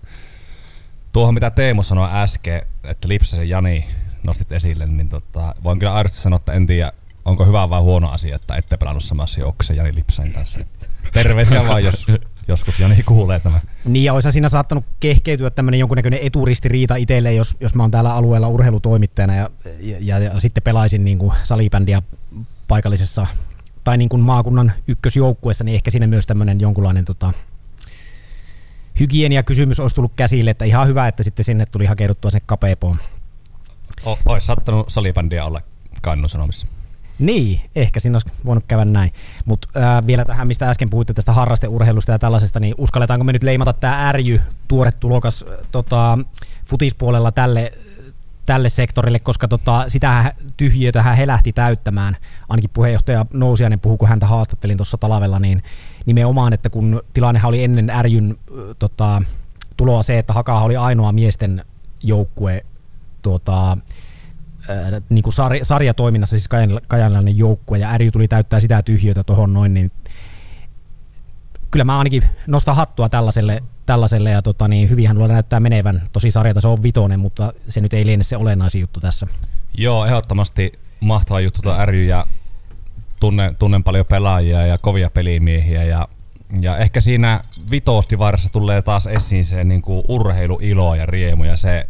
tuohon 1.13 1.35
mitä 1.35 1.51
Teemu 1.51 1.83
sanoi 1.83 2.09
äsken, 2.13 2.63
että 2.85 3.09
Lipsasen 3.09 3.49
Jani 3.49 3.87
nostit 4.23 4.53
esille, 4.53 4.87
niin 4.87 5.09
tota, 5.09 5.55
voin 5.65 5.79
kyllä 5.79 5.95
aidosti 5.95 6.19
sanoa, 6.19 6.37
että 6.37 6.53
en 6.53 6.67
tiedä, 6.67 6.93
onko 7.27 7.45
hyvä 7.45 7.71
vai 7.71 7.81
huono 7.81 8.11
asia, 8.11 8.37
että 8.37 8.57
ette 8.57 8.77
pelannut 8.77 9.05
samassa 9.05 9.41
joukkueessa 9.41 9.73
Jani 9.73 9.95
Lipsan 9.95 10.33
kanssa. 10.33 10.59
Terveisiä 11.13 11.65
vaan, 11.65 11.85
jos 11.85 12.07
joskus 12.49 12.81
Jani 12.81 13.03
kuulee 13.03 13.41
tämän. 13.41 13.61
Niin 13.85 14.05
ja 14.05 14.13
olisi 14.15 14.33
siinä 14.33 14.49
saattanut 14.49 14.85
kehkeytyä 15.01 15.51
tämmöinen 15.51 15.81
jonkunnäköinen 15.81 16.21
eturistiriita 16.23 16.97
itselle, 16.97 17.35
jos, 17.35 17.57
jos 17.61 17.75
mä 17.75 17.83
oon 17.83 17.91
täällä 17.91 18.15
alueella 18.15 18.49
urheilutoimittajana 18.49 19.35
ja, 19.35 19.51
ja, 19.81 19.97
ja, 20.01 20.19
ja 20.19 20.41
sitten 20.41 20.63
pelaisin 20.63 21.05
niin 21.05 21.19
kuin 21.19 21.33
salibändiä 21.43 22.03
paikallisessa 22.69 23.27
tai 23.85 23.99
niin 23.99 24.09
kuin 24.09 24.23
maakunnan 24.23 24.73
ykkösjoukkueessa, 24.89 25.65
niin 25.65 25.75
ehkä 25.75 25.91
siinä 25.91 26.07
myös 26.07 26.27
tämmöinen 26.27 26.61
jonkunlainen 26.61 27.05
tota, 27.05 27.33
hygieniakysymys 29.01 29.81
olisi 29.81 29.97
tullut 29.97 30.13
käsille, 30.17 30.51
että 30.51 30.65
ihan 30.65 30.89
hyvä, 30.89 31.09
että 31.09 31.23
sitten 31.23 31.45
sinne 31.45 31.67
tuli 31.67 31.87
hakeuduttua 31.87 32.31
sinne 32.31 32.43
kapeepoon. 32.47 32.99
O- 34.07 34.19
Ois 34.27 34.47
sattanut 34.47 34.89
salibändiä 34.89 35.45
olla 35.45 35.61
Kainuun 36.03 36.29
Sanomissa. 36.29 36.67
Niin, 37.19 37.61
ehkä 37.75 38.01
siinä 38.01 38.15
olisi 38.15 38.31
voinut 38.45 38.65
käydä 38.69 38.85
näin. 38.85 39.13
Mutta 39.45 39.69
vielä 40.07 40.25
tähän, 40.25 40.47
mistä 40.47 40.71
äsken 40.71 40.91
puhuitte 40.91 41.15
tästä 41.15 41.33
harrasteurheilusta 41.33 42.13
ja 42.13 42.19
tällaisesta, 42.19 42.61
niin 42.61 42.75
uskalletaanko 42.79 43.25
me 43.25 43.33
nyt 43.33 43.43
leimata 43.43 43.73
tämä 43.73 44.13
RJ, 44.13 44.37
tuore 44.69 44.93
tulokas 44.93 45.45
tota, 45.73 46.19
futispuolella 46.65 47.33
tälle, 47.33 47.73
tälle 48.47 48.69
sektorille, 48.69 49.19
koska 49.19 49.49
tota, 49.49 49.85
sitä 49.89 50.35
tyhjiötä 50.57 51.03
he 51.03 51.27
lähti 51.27 51.53
täyttämään. 51.53 52.17
Ainakin 52.49 52.71
puheenjohtaja 52.75 53.27
Nousiainen 53.33 53.81
puhui, 53.81 53.97
kun 53.97 54.09
häntä 54.09 54.27
haastattelin 54.27 54.77
tuossa 54.77 54.99
talvella, 54.99 55.39
niin 55.39 55.63
nimenomaan, 56.07 56.53
että 56.53 56.71
kun 56.71 57.03
tilannehan 57.15 57.49
oli 57.49 57.65
ennen 57.65 57.91
äh, 57.91 58.03
tota, 58.79 59.23
tuloa 59.77 60.03
se, 60.03 60.19
että 60.19 60.33
Haka 60.33 60.61
oli 60.61 60.77
ainoa 60.77 61.13
miesten 61.13 61.65
joukkue 62.03 62.65
tuota, 63.23 63.79
ää, 64.69 65.01
niin 65.09 65.23
kuin 65.23 65.35
sarja, 65.35 65.65
sarjatoiminnassa, 65.65 66.39
siis 66.39 66.49
kajan- 66.49 66.81
kajanilainen 66.89 67.39
joukkue, 67.39 67.79
ja 67.79 67.91
Ärjy 67.91 68.11
tuli 68.11 68.29
täyttää 68.29 68.61
sitä 68.61 68.83
tyhjötä 68.83 69.25
tuohon 69.25 69.53
noin, 69.53 69.75
niin 69.75 69.93
kyllä 71.71 71.85
mä 71.85 71.99
ainakin 71.99 72.23
nostan 72.47 72.77
hattua 72.77 73.09
tällaiselle, 73.09 73.63
tällaiselle 73.87 74.31
ja 74.31 74.43
tota, 74.43 74.69
niin 74.69 74.91
hyvinhän 74.91 75.19
luulen 75.19 75.33
näyttää 75.33 75.61
menevän. 75.61 76.03
Tosi 76.13 76.31
sarjata 76.31 76.61
se 76.61 76.69
on 76.69 76.83
vitonen, 76.83 77.21
mutta 77.21 77.53
se 77.67 77.81
nyt 77.81 77.93
ei 77.93 78.07
liene 78.07 78.23
se 78.23 78.37
olennaisin 78.37 78.81
juttu 78.81 79.01
tässä. 79.01 79.27
Joo, 79.75 80.07
ehdottomasti 80.07 80.73
mahtava 81.01 81.41
juttu 81.41 81.63
tuo 81.63 81.87
ry 81.87 82.05
ja 82.05 82.25
tunnen, 83.21 83.57
tunnen 83.57 83.85
paljon 83.85 84.07
pelaajia 84.07 84.67
ja 84.67 84.79
kovia 84.79 85.11
pelimiehiä 85.11 85.85
ja, 85.85 86.09
ja 86.61 86.77
ehkä 86.77 87.01
siinä 87.01 87.41
vitosti 87.71 88.19
varassa 88.19 88.49
tulee 88.49 88.83
taas 88.83 89.07
esiin 89.07 89.45
se 89.45 89.65
niin 89.65 89.83
kuin 89.83 90.05
urheiluilo 90.09 90.95
ja 90.95 91.07
riemu 91.07 91.45
ja 91.45 91.57
se 91.57 91.89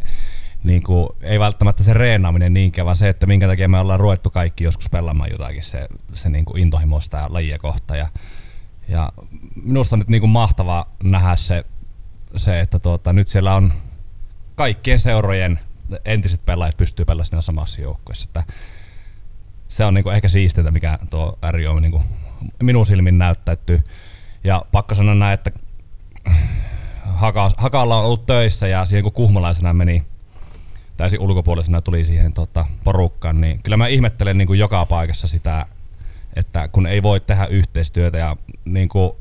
niin 0.67 0.83
kuin, 0.83 1.09
ei 1.21 1.39
välttämättä 1.39 1.83
se 1.83 1.93
reenaaminen 1.93 2.53
niinkään, 2.53 2.85
vaan 2.85 2.95
se, 2.95 3.09
että 3.09 3.25
minkä 3.25 3.47
takia 3.47 3.67
me 3.67 3.79
ollaan 3.79 3.99
ruvettu 3.99 4.29
kaikki 4.29 4.63
joskus 4.63 4.89
pelaamaan 4.89 5.31
jotakin, 5.31 5.63
se, 5.63 5.87
se 6.13 6.29
niin 6.29 6.45
kuin 6.45 6.61
intohimo 6.61 7.01
sitä 7.01 7.25
lajia 7.29 7.59
kohta. 7.59 7.95
Ja, 7.95 8.07
ja 8.87 9.11
minusta 9.63 9.95
on 9.95 9.99
nyt 9.99 10.07
niin 10.07 10.21
kuin 10.21 10.29
mahtavaa 10.29 10.95
nähdä 11.03 11.35
se, 11.35 11.65
se 12.35 12.59
että 12.59 12.79
tuota, 12.79 13.13
nyt 13.13 13.27
siellä 13.27 13.55
on 13.55 13.73
kaikkien 14.55 14.99
seurojen 14.99 15.59
entiset 16.05 16.45
pelaajat 16.45 16.77
pystyy 16.77 17.05
pelaamaan 17.05 17.25
siinä 17.25 17.41
samassa 17.41 17.81
joukkueessa. 17.81 18.25
Että 18.29 18.43
se 19.67 19.85
on 19.85 19.93
niinku 19.93 20.09
ehkä 20.09 20.29
siistintä, 20.29 20.71
mikä 20.71 20.99
tuo 21.09 21.37
ry 21.51 21.65
on 21.65 21.81
niinku 21.81 22.03
minun 22.63 22.85
silmin 22.85 23.17
näyttäytyy. 23.17 23.83
Ja 24.43 24.65
pakko 24.71 24.95
sanoa 24.95 25.15
näin, 25.15 25.33
että 25.33 25.51
Haka, 27.03 27.51
Hakalla 27.57 27.99
on 27.99 28.05
ollut 28.05 28.25
töissä 28.25 28.67
ja 28.67 28.85
siihen 28.85 29.03
kun 29.03 29.11
kuhmalaisena 29.11 29.73
meni 29.73 30.03
täysin 30.97 31.19
ulkopuolisena 31.19 31.81
tuli 31.81 32.03
siihen 32.03 32.33
tota, 32.33 32.65
porukkaan, 32.83 33.41
niin 33.41 33.59
kyllä 33.63 33.77
mä 33.77 33.87
ihmettelen 33.87 34.37
niin 34.37 34.47
kuin 34.47 34.59
joka 34.59 34.85
paikassa 34.85 35.27
sitä, 35.27 35.65
että 36.35 36.67
kun 36.67 36.87
ei 36.87 37.03
voi 37.03 37.19
tehdä 37.19 37.45
yhteistyötä 37.45 38.17
ja 38.17 38.35
niin 38.65 38.89
kuin, 38.89 39.11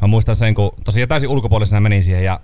mä 0.00 0.08
muistan 0.08 0.36
sen, 0.36 0.54
kun 0.54 0.72
tosiaan 0.84 1.08
täysin 1.08 1.28
ulkopuolisena 1.28 1.80
menin 1.80 2.02
siihen 2.02 2.24
ja 2.24 2.40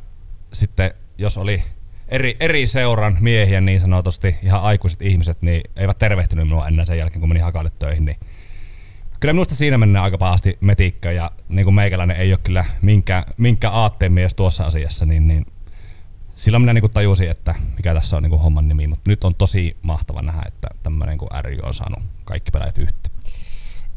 sitten 0.53 0.95
jos 1.19 1.39
oli 1.39 1.63
eri, 2.09 2.37
eri 2.41 2.67
seuran 2.67 3.17
miehiä 3.21 3.61
niin 3.61 3.81
sanotusti, 3.81 4.37
ihan 4.43 4.63
aikuiset 4.63 5.03
ihmiset, 5.03 5.43
niin 5.43 5.61
eivät 5.77 5.99
tervehtynyt 5.99 6.49
minua 6.49 6.69
ennen 6.69 6.87
sen 6.87 6.99
jälkeen, 6.99 7.21
kun 7.21 7.29
menin 7.29 7.45
hakalle 7.45 7.73
töihin, 7.79 8.05
niin 8.05 8.17
kyllä 9.21 9.33
minusta 9.33 9.55
siinä 9.55 9.79
mennään 9.79 10.05
aika 10.05 10.19
pahasti 10.19 10.59
metikkä 10.61 11.13
ja 11.13 11.31
niin 11.49 11.65
kuin 11.65 11.75
meikäläinen 11.75 12.17
ei 12.17 12.33
ole 12.33 12.41
kyllä 12.43 12.65
minkä, 12.83 13.25
minkä 13.37 13.71
aatteen 13.71 14.13
mies 14.13 14.35
tuossa 14.35 14.65
asiassa, 14.65 15.07
niin, 15.07 15.29
niin 15.29 15.47
silloin 16.37 16.63
minä 16.63 16.73
niin 16.73 16.91
tajusin, 16.91 17.31
että 17.31 17.55
mikä 17.77 17.95
tässä 17.95 18.17
on 18.17 18.23
niin 18.23 18.39
homman 18.39 18.69
nimi, 18.69 18.87
mutta 18.87 19.11
nyt 19.11 19.25
on 19.25 19.35
tosi 19.35 19.77
mahtava 19.83 20.23
nähdä, 20.23 20.43
että 20.47 20.69
tämmöinen 20.83 21.19
ry 21.41 21.59
on 21.63 21.75
saanut 21.75 22.05
kaikki 22.25 22.51
pelaajat 22.51 22.79
yhteen. 22.79 23.15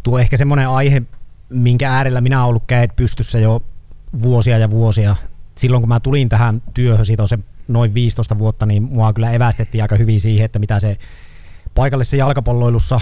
Tuo 0.04 0.20
ehkä 0.20 0.38
semmoinen 0.38 0.70
aihe, 0.70 1.02
minkä 1.50 1.92
äärellä 1.92 2.22
minä 2.22 2.40
olen 2.40 2.50
ollut 2.50 2.64
käet 2.68 2.96
pystyssä 2.96 3.40
jo 3.40 3.64
vuosia 4.22 4.58
ja 4.58 4.70
vuosia. 4.70 5.16
Silloin 5.56 5.82
kun 5.82 5.90
mä 5.90 6.00
tulin 6.00 6.30
tähän 6.30 6.62
työhön, 6.74 7.06
siitä 7.06 7.24
on 7.24 7.28
se 7.28 7.38
noin 7.68 7.94
15 7.94 8.38
vuotta, 8.38 8.66
niin 8.66 8.84
mua 8.84 9.14
kyllä 9.14 9.32
evästettiin 9.32 9.82
aika 9.82 9.96
hyvin 9.96 10.20
siihen, 10.20 10.46
että 10.46 10.60
mitä 10.60 10.80
se 10.80 10.98
paikallisessa 11.76 12.18
jalkapalloilussa 12.18 13.00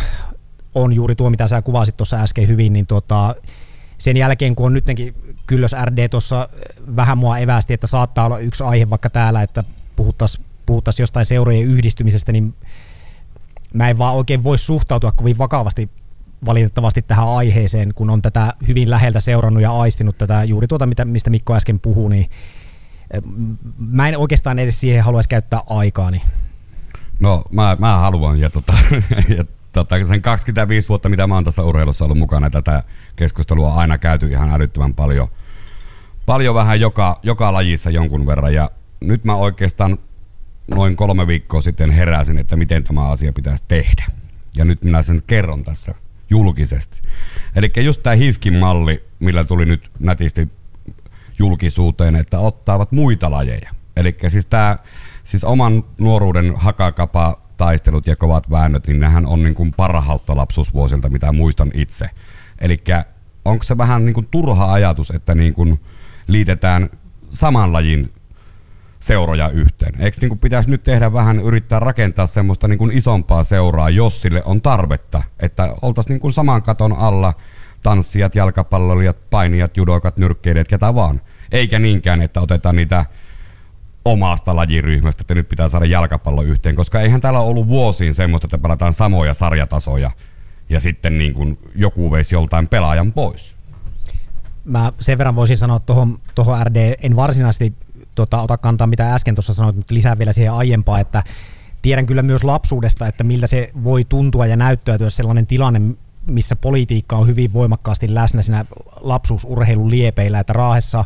on 0.75 0.93
juuri 0.93 1.15
tuo, 1.15 1.29
mitä 1.29 1.47
sä 1.47 1.61
kuvasit 1.61 1.97
tuossa 1.97 2.17
äsken 2.17 2.47
hyvin, 2.47 2.73
niin 2.73 2.87
tuota, 2.87 3.35
sen 3.97 4.17
jälkeen, 4.17 4.55
kun 4.55 4.65
on 4.65 4.73
nytkin 4.73 5.15
Kyllös 5.47 5.75
RD 5.85 6.09
tuossa 6.09 6.49
vähän 6.95 7.17
mua 7.17 7.37
evästi, 7.37 7.73
että 7.73 7.87
saattaa 7.87 8.25
olla 8.25 8.39
yksi 8.39 8.63
aihe 8.63 8.89
vaikka 8.89 9.09
täällä, 9.09 9.43
että 9.43 9.63
puhuttaisiin 9.95 10.45
puhuttais 10.65 10.99
jostain 10.99 11.25
seurojen 11.25 11.63
yhdistymisestä, 11.63 12.31
niin 12.31 12.55
mä 13.73 13.89
en 13.89 13.97
vaan 13.97 14.15
oikein 14.15 14.43
voi 14.43 14.57
suhtautua 14.57 15.11
kovin 15.11 15.37
vakavasti 15.37 15.89
valitettavasti 16.45 17.01
tähän 17.01 17.27
aiheeseen, 17.27 17.93
kun 17.93 18.09
on 18.09 18.21
tätä 18.21 18.53
hyvin 18.67 18.89
läheltä 18.89 19.19
seurannut 19.19 19.63
ja 19.63 19.71
aistinut 19.71 20.17
tätä 20.17 20.43
juuri 20.43 20.67
tuota, 20.67 20.87
mistä 21.05 21.29
Mikko 21.29 21.55
äsken 21.55 21.79
puhui, 21.79 22.09
niin 22.09 22.29
mä 23.77 24.09
en 24.09 24.17
oikeastaan 24.17 24.59
edes 24.59 24.79
siihen 24.79 25.03
haluaisi 25.03 25.29
käyttää 25.29 25.61
aikaani. 25.69 26.21
No 27.19 27.43
mä, 27.51 27.77
mä 27.79 27.97
haluan 27.97 28.39
ja, 28.39 28.49
tota, 28.49 28.73
ja 29.37 29.45
tota, 29.71 30.05
sen 30.05 30.21
25 30.21 30.89
vuotta, 30.89 31.09
mitä 31.09 31.27
mä 31.27 31.35
oon 31.35 31.43
tässä 31.43 31.63
urheilussa 31.63 32.05
ollut 32.05 32.17
mukana, 32.17 32.49
tätä 32.49 32.83
keskustelua 33.15 33.73
on 33.73 33.79
aina 33.79 33.97
käyty 33.97 34.27
ihan 34.27 34.49
älyttömän 34.49 34.93
paljon. 34.93 35.27
Paljon 36.25 36.55
vähän 36.55 36.79
joka, 36.79 37.19
joka 37.23 37.53
lajissa 37.53 37.89
jonkun 37.89 38.25
verran 38.25 38.53
ja 38.53 38.71
nyt 38.99 39.25
mä 39.25 39.35
oikeastaan 39.35 39.97
noin 40.71 40.95
kolme 40.95 41.27
viikkoa 41.27 41.61
sitten 41.61 41.91
heräsin, 41.91 42.37
että 42.37 42.55
miten 42.55 42.83
tämä 42.83 43.09
asia 43.09 43.33
pitäisi 43.33 43.63
tehdä. 43.67 44.05
Ja 44.55 44.65
nyt 44.65 44.83
minä 44.83 45.01
sen 45.01 45.21
kerron 45.27 45.63
tässä 45.63 45.95
julkisesti. 46.29 47.01
Eli 47.55 47.71
just 47.77 48.03
tämä 48.03 48.15
HIFKin 48.15 48.53
malli, 48.55 49.03
millä 49.19 49.43
tuli 49.43 49.65
nyt 49.65 49.91
nätisti 49.99 50.49
julkisuuteen, 51.39 52.15
että 52.15 52.39
ottavat 52.39 52.91
muita 52.91 53.31
lajeja. 53.31 53.71
Eli 53.95 54.17
siis 54.27 54.45
tämä 54.45 54.77
siis 55.23 55.43
oman 55.43 55.83
nuoruuden 55.97 56.55
hakakapa 56.55 57.41
taistelut 57.57 58.07
ja 58.07 58.15
kovat 58.15 58.49
väännöt, 58.49 58.87
niin 58.87 58.99
nehän 58.99 59.25
on 59.25 59.43
niin 59.43 59.55
kuin 59.55 59.73
parhautta 59.77 60.35
lapsuusvuosilta, 60.35 61.09
mitä 61.09 61.31
muistan 61.31 61.71
itse. 61.73 62.09
Eli 62.59 62.83
onko 63.45 63.63
se 63.63 63.77
vähän 63.77 64.05
niin 64.05 64.13
kuin 64.13 64.27
turha 64.31 64.73
ajatus, 64.73 65.11
että 65.11 65.35
niin 65.35 65.53
kuin 65.53 65.79
liitetään 66.27 66.89
saman 67.29 67.73
lajin 67.73 68.13
seuroja 68.99 69.49
yhteen. 69.49 70.01
Eikö 70.01 70.17
niin 70.21 70.29
kuin 70.29 70.39
pitäisi 70.39 70.69
nyt 70.69 70.83
tehdä 70.83 71.13
vähän, 71.13 71.39
yrittää 71.39 71.79
rakentaa 71.79 72.25
semmoista 72.25 72.67
niin 72.67 72.77
kuin 72.77 72.97
isompaa 72.97 73.43
seuraa, 73.43 73.89
jos 73.89 74.21
sille 74.21 74.41
on 74.45 74.61
tarvetta, 74.61 75.23
että 75.39 75.73
oltaisiin 75.81 76.13
niin 76.13 76.21
kuin 76.21 76.33
saman 76.33 76.61
katon 76.61 76.93
alla 76.93 77.33
tanssijat, 77.83 78.35
jalkapalloilijat, 78.35 79.29
painijat, 79.29 79.77
judokat, 79.77 80.17
nyrkkeilijät, 80.17 80.67
ketä 80.67 80.95
vaan. 80.95 81.21
Eikä 81.51 81.79
niinkään, 81.79 82.21
että 82.21 82.41
otetaan 82.41 82.75
niitä 82.75 83.05
omasta 84.11 84.55
lajiryhmästä, 84.55 85.21
että 85.21 85.35
nyt 85.35 85.49
pitää 85.49 85.67
saada 85.67 85.85
jalkapallo 85.85 86.41
yhteen, 86.41 86.75
koska 86.75 87.01
eihän 87.01 87.21
täällä 87.21 87.39
ollut 87.39 87.67
vuosiin 87.67 88.13
semmoista, 88.13 88.47
että 88.47 88.57
pelataan 88.57 88.93
samoja 88.93 89.33
sarjatasoja 89.33 90.11
ja 90.69 90.79
sitten 90.79 91.17
niin 91.17 91.33
kuin 91.33 91.59
joku 91.75 92.11
veisi 92.11 92.35
joltain 92.35 92.67
pelaajan 92.67 93.13
pois. 93.13 93.55
Mä 94.65 94.93
sen 94.99 95.17
verran 95.17 95.35
voisin 95.35 95.57
sanoa 95.57 95.79
tuohon, 95.79 96.19
tuohon 96.35 96.67
RD, 96.67 96.95
en 97.01 97.15
varsinaisesti 97.15 97.73
tota, 98.15 98.41
ota 98.41 98.57
kantaa 98.57 98.87
mitä 98.87 99.15
äsken 99.15 99.35
tuossa 99.35 99.53
sanoit, 99.53 99.75
mutta 99.75 99.95
lisää 99.95 100.17
vielä 100.17 100.31
siihen 100.31 100.53
aiempaa, 100.53 100.99
että 100.99 101.23
tiedän 101.81 102.05
kyllä 102.05 102.21
myös 102.21 102.43
lapsuudesta, 102.43 103.07
että 103.07 103.23
miltä 103.23 103.47
se 103.47 103.71
voi 103.83 104.05
tuntua 104.05 104.45
ja 104.45 104.55
näyttäytyä 104.55 105.09
sellainen 105.09 105.47
tilanne, 105.47 105.81
missä 106.31 106.55
politiikka 106.55 107.15
on 107.15 107.27
hyvin 107.27 107.53
voimakkaasti 107.53 108.13
läsnä 108.13 108.41
siinä 108.41 108.65
lapsuusurheilun 109.01 109.91
liepeillä, 109.91 110.39
että 110.39 110.53
Raahessa 110.53 111.05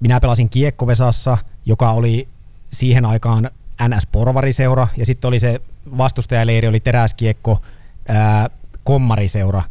minä 0.00 0.20
pelasin 0.20 0.48
Kiekkovesassa, 0.48 1.38
joka 1.66 1.90
oli 1.90 2.28
siihen 2.68 3.04
aikaan 3.04 3.50
NS-porvariseura, 3.82 4.86
ja 4.96 5.06
sitten 5.06 5.28
oli 5.28 5.38
se 5.38 5.60
vastustajaleiri, 5.98 6.68
oli 6.68 6.80
teräskiekko, 6.80 7.62
kommariseura. 8.84 9.62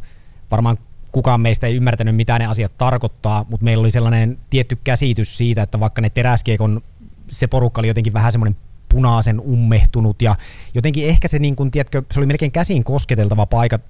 Varmaan 0.50 0.78
kukaan 1.12 1.40
meistä 1.40 1.66
ei 1.66 1.76
ymmärtänyt, 1.76 2.16
mitä 2.16 2.38
ne 2.38 2.46
asiat 2.46 2.72
tarkoittaa, 2.78 3.46
mutta 3.50 3.64
meillä 3.64 3.80
oli 3.80 3.90
sellainen 3.90 4.38
tietty 4.50 4.78
käsitys 4.84 5.38
siitä, 5.38 5.62
että 5.62 5.80
vaikka 5.80 6.00
ne 6.00 6.10
teräskiekon, 6.10 6.80
se 7.28 7.46
porukka 7.46 7.80
oli 7.80 7.88
jotenkin 7.88 8.12
vähän 8.12 8.32
semmoinen 8.32 8.56
punaisen 8.88 9.40
ummehtunut 9.40 10.22
ja 10.22 10.36
jotenkin 10.74 11.08
ehkä 11.08 11.28
se, 11.28 11.38
niin 11.38 11.56
kun, 11.56 11.70
tiedätkö, 11.70 12.02
se 12.10 12.20
oli 12.20 12.26
melkein 12.26 12.52
käsin 12.52 12.84
kosketeltava 12.84 13.46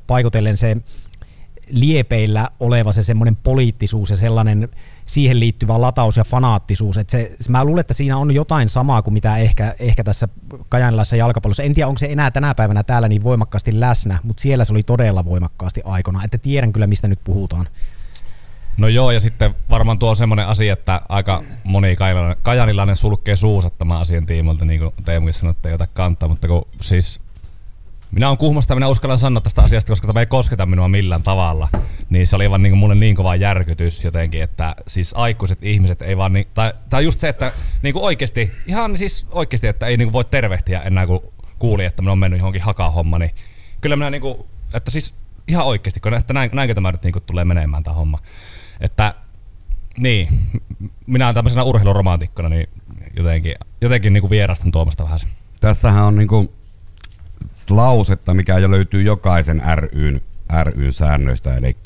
paikotellen 0.07 0.57
se 0.57 0.76
liepeillä 1.70 2.50
oleva 2.60 2.92
se 2.92 3.02
semmoinen 3.02 3.37
poliittisuus 3.37 4.10
ja 4.10 4.16
sellainen 4.16 4.68
siihen 5.04 5.40
liittyvä 5.40 5.80
lataus 5.80 6.16
ja 6.16 6.25
fanaattisuus. 6.25 6.96
Että 6.96 7.10
se, 7.10 7.37
mä 7.48 7.64
luulen, 7.64 7.80
että 7.80 7.94
siinä 7.94 8.16
on 8.16 8.34
jotain 8.34 8.68
samaa 8.68 9.02
kuin 9.02 9.14
mitä 9.14 9.37
ehkä, 9.37 9.75
ehkä 9.78 10.04
tässä 10.04 10.28
kajanilaisessa 10.68 11.16
jalkapallossa. 11.16 11.62
En 11.62 11.75
tiedä, 11.75 11.88
onko 11.88 11.98
se 11.98 12.06
enää 12.06 12.30
tänä 12.30 12.54
päivänä 12.54 12.82
täällä 12.82 13.08
niin 13.08 13.22
voimakkaasti 13.22 13.80
läsnä, 13.80 14.18
mutta 14.22 14.40
siellä 14.40 14.64
se 14.64 14.72
oli 14.72 14.82
todella 14.82 15.25
voimakkaasti 15.25 15.82
aikona. 15.84 16.25
Että 16.25 16.38
tiedän 16.38 16.72
kyllä, 16.72 16.87
mistä 16.87 17.08
nyt 17.08 17.20
puhutaan. 17.25 17.68
No 18.76 18.88
joo, 18.88 19.10
ja 19.10 19.20
sitten 19.20 19.54
varmaan 19.70 19.98
tuo 19.98 20.10
on 20.10 20.16
semmoinen 20.16 20.46
asia, 20.46 20.72
että 20.72 21.00
aika 21.08 21.44
moni 21.64 21.96
kajanilainen 22.42 22.96
sulkee 22.96 23.37
suusa 23.37 23.70
tämän 23.70 24.00
asian 24.00 24.26
tiimoilta, 24.26 24.64
niin 24.64 24.80
kuin 24.80 24.94
Teemukin 25.04 25.34
sanoi, 25.34 25.50
että 25.50 25.68
ei 25.68 25.75
ota 25.75 25.87
kantaa, 25.87 26.28
mutta 26.28 26.48
kun 26.48 26.68
siis 26.80 27.20
minä 28.11 28.29
olen 28.29 28.38
Kuhmosta 28.38 28.75
minä 28.75 28.88
uskallan 28.88 29.19
sanoa 29.19 29.41
tästä 29.41 29.62
asiasta, 29.62 29.93
koska 29.93 30.07
tämä 30.07 30.21
ei 30.21 30.27
kosketa 30.27 30.67
minua 30.67 30.88
millään 30.88 31.23
tavalla. 31.23 31.69
Niin 32.11 32.27
se 32.27 32.37
oli 32.37 32.50
vaan 32.50 32.62
niin 32.62 32.79
mulle 32.79 32.95
niin 32.95 33.17
kova 33.17 33.37
järkytys 33.37 34.05
jotenkin, 34.05 34.43
että 34.43 34.75
siis 34.87 35.15
aikuiset 35.17 35.59
ihmiset 35.62 36.03
ei 36.03 36.17
vaan, 36.17 36.33
niin, 36.33 36.47
tai, 36.55 36.73
tai 36.91 37.05
just 37.05 37.19
se, 37.19 37.29
että 37.29 37.53
niin 37.83 37.93
kuin 37.93 38.05
oikeasti, 38.05 38.53
ihan 38.67 38.97
siis 38.97 39.27
oikeasti, 39.33 39.67
että 39.67 39.87
ei 39.87 39.97
niin 39.97 40.07
kuin 40.07 40.12
voi 40.12 40.25
tervehtiä 40.25 40.81
enää 40.81 41.07
kun 41.07 41.23
kuuli, 41.59 41.85
että 41.85 42.03
minä 42.03 42.12
on 42.12 42.19
mennyt 42.19 42.38
johonkin 42.38 42.62
hakahomma, 42.62 43.19
niin 43.19 43.31
kyllä 43.81 43.97
minä 43.97 44.11
niin 44.11 44.23
kuin, 44.23 44.38
että 44.75 44.91
siis 44.91 45.15
ihan 45.49 45.67
oikeasti, 45.67 46.00
kun, 46.00 46.15
että 46.15 46.33
näin, 46.33 46.50
näinkö 46.53 46.75
tämä 46.75 46.93
nyt 46.93 47.03
niin 47.03 47.12
kuin 47.12 47.23
tulee 47.27 47.45
menemään 47.45 47.83
tämä 47.83 47.95
homma. 47.95 48.19
Että 48.81 49.15
niin, 49.99 50.29
minä 51.07 51.33
tämmöisenä 51.33 51.62
urheiluromantikkona, 51.62 52.49
niin 52.49 52.69
jotenkin, 53.17 53.55
jotenkin 53.81 54.12
niin 54.12 54.21
kuin 54.21 54.31
vierastan 54.31 54.73
tuomasta 54.73 55.05
vähän. 55.05 55.21
Tässähän 55.61 56.05
on 56.05 56.17
niin 56.17 56.29
kuin 56.29 56.49
lausetta, 57.70 58.34
mikä 58.34 58.58
jo 58.58 58.70
löytyy 58.70 59.02
jokaisen 59.02 59.62
ryn, 59.76 60.20
ryn 60.64 60.92
säännöistä, 60.92 61.56
eli 61.56 61.76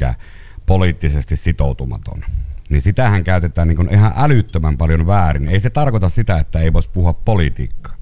poliittisesti 0.66 1.36
sitoutumaton. 1.36 2.24
Niin 2.68 2.82
sitähän 2.82 3.24
käytetään 3.24 3.68
niin 3.68 3.92
ihan 3.92 4.12
älyttömän 4.16 4.78
paljon 4.78 5.06
väärin. 5.06 5.48
Ei 5.48 5.60
se 5.60 5.70
tarkoita 5.70 6.08
sitä, 6.08 6.38
että 6.38 6.58
ei 6.58 6.72
voisi 6.72 6.90
puhua 6.92 7.12
politiikkaa, 7.12 7.94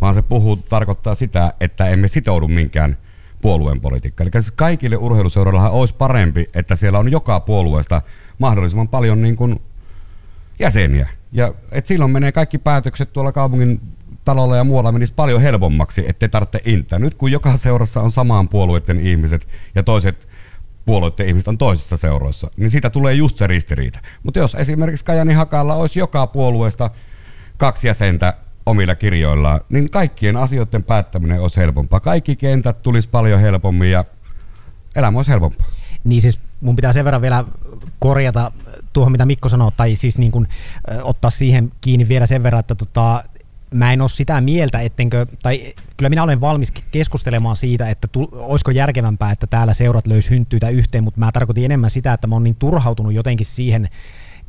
vaan 0.00 0.14
se 0.14 0.22
puhuu, 0.22 0.56
tarkoittaa 0.56 1.14
sitä, 1.14 1.52
että 1.60 1.88
emme 1.88 2.08
sitoudu 2.08 2.48
minkään 2.48 2.96
puolueen 3.42 3.80
politiikka. 3.80 4.24
Eli 4.24 4.30
siis 4.32 4.52
kaikille 4.52 4.96
urheiluseuroillahan 4.96 5.72
olisi 5.72 5.94
parempi, 5.94 6.50
että 6.54 6.74
siellä 6.74 6.98
on 6.98 7.12
joka 7.12 7.40
puolueesta 7.40 8.02
mahdollisimman 8.38 8.88
paljon 8.88 9.22
niin 9.22 9.36
kuin 9.36 9.60
jäseniä. 10.58 11.08
Ja 11.32 11.54
et 11.72 11.86
silloin 11.86 12.10
menee 12.10 12.32
kaikki 12.32 12.58
päätökset 12.58 13.12
tuolla 13.12 13.32
kaupungin 13.32 13.80
talolla 14.24 14.56
ja 14.56 14.64
muualla 14.64 14.92
menisi 14.92 15.12
paljon 15.16 15.40
helpommaksi, 15.40 16.04
ettei 16.08 16.28
tarvitse 16.28 16.60
intää. 16.64 16.98
Nyt 16.98 17.14
kun 17.14 17.32
joka 17.32 17.56
seurassa 17.56 18.00
on 18.00 18.10
samaan 18.10 18.48
puolueiden 18.48 19.00
ihmiset 19.00 19.48
ja 19.74 19.82
toiset 19.82 20.28
puolueiden 20.86 21.28
ihmiset 21.28 21.48
on 21.48 21.58
toisissa 21.58 21.96
seuroissa, 21.96 22.50
niin 22.56 22.70
siitä 22.70 22.90
tulee 22.90 23.14
just 23.14 23.36
se 23.36 23.46
ristiriita. 23.46 23.98
Mutta 24.22 24.40
jos 24.40 24.54
esimerkiksi 24.54 25.04
Kajani 25.04 25.34
Hakalla 25.34 25.74
olisi 25.74 25.98
joka 25.98 26.26
puolueesta 26.26 26.90
kaksi 27.56 27.86
jäsentä 27.86 28.34
omilla 28.66 28.94
kirjoillaan, 28.94 29.60
niin 29.68 29.90
kaikkien 29.90 30.36
asioiden 30.36 30.82
päättäminen 30.82 31.40
olisi 31.40 31.60
helpompaa. 31.60 32.00
Kaikki 32.00 32.36
kentät 32.36 32.82
tulisi 32.82 33.08
paljon 33.08 33.40
helpommin 33.40 33.90
ja 33.90 34.04
elämä 34.96 35.18
olisi 35.18 35.30
helpompaa. 35.30 35.66
Niin 36.04 36.22
siis 36.22 36.40
mun 36.60 36.76
pitää 36.76 36.92
sen 36.92 37.04
verran 37.04 37.22
vielä 37.22 37.44
korjata 37.98 38.52
tuohon, 38.92 39.12
mitä 39.12 39.26
Mikko 39.26 39.48
sanoi, 39.48 39.70
tai 39.76 39.96
siis 39.96 40.18
niin 40.18 40.32
kuin, 40.32 40.48
ottaa 41.02 41.30
siihen 41.30 41.72
kiinni 41.80 42.08
vielä 42.08 42.26
sen 42.26 42.42
verran, 42.42 42.60
että 42.60 42.74
tota, 42.74 43.24
mä 43.74 43.92
en 43.92 44.00
ole 44.00 44.08
sitä 44.08 44.40
mieltä, 44.40 44.80
ettenkö, 44.80 45.26
tai 45.42 45.74
kyllä 45.96 46.08
minä 46.08 46.22
olen 46.22 46.40
valmis 46.40 46.72
keskustelemaan 46.90 47.56
siitä, 47.56 47.90
että 47.90 48.08
tu, 48.08 48.28
olisiko 48.32 48.70
järkevämpää, 48.70 49.30
että 49.30 49.46
täällä 49.46 49.72
seurat 49.72 50.06
löys 50.06 50.30
hynttyitä 50.30 50.68
yhteen, 50.68 51.04
mutta 51.04 51.20
mä 51.20 51.32
tarkoitin 51.32 51.64
enemmän 51.64 51.90
sitä, 51.90 52.12
että 52.12 52.26
mä 52.26 52.34
oon 52.34 52.44
niin 52.44 52.56
turhautunut 52.56 53.12
jotenkin 53.12 53.46
siihen, 53.46 53.88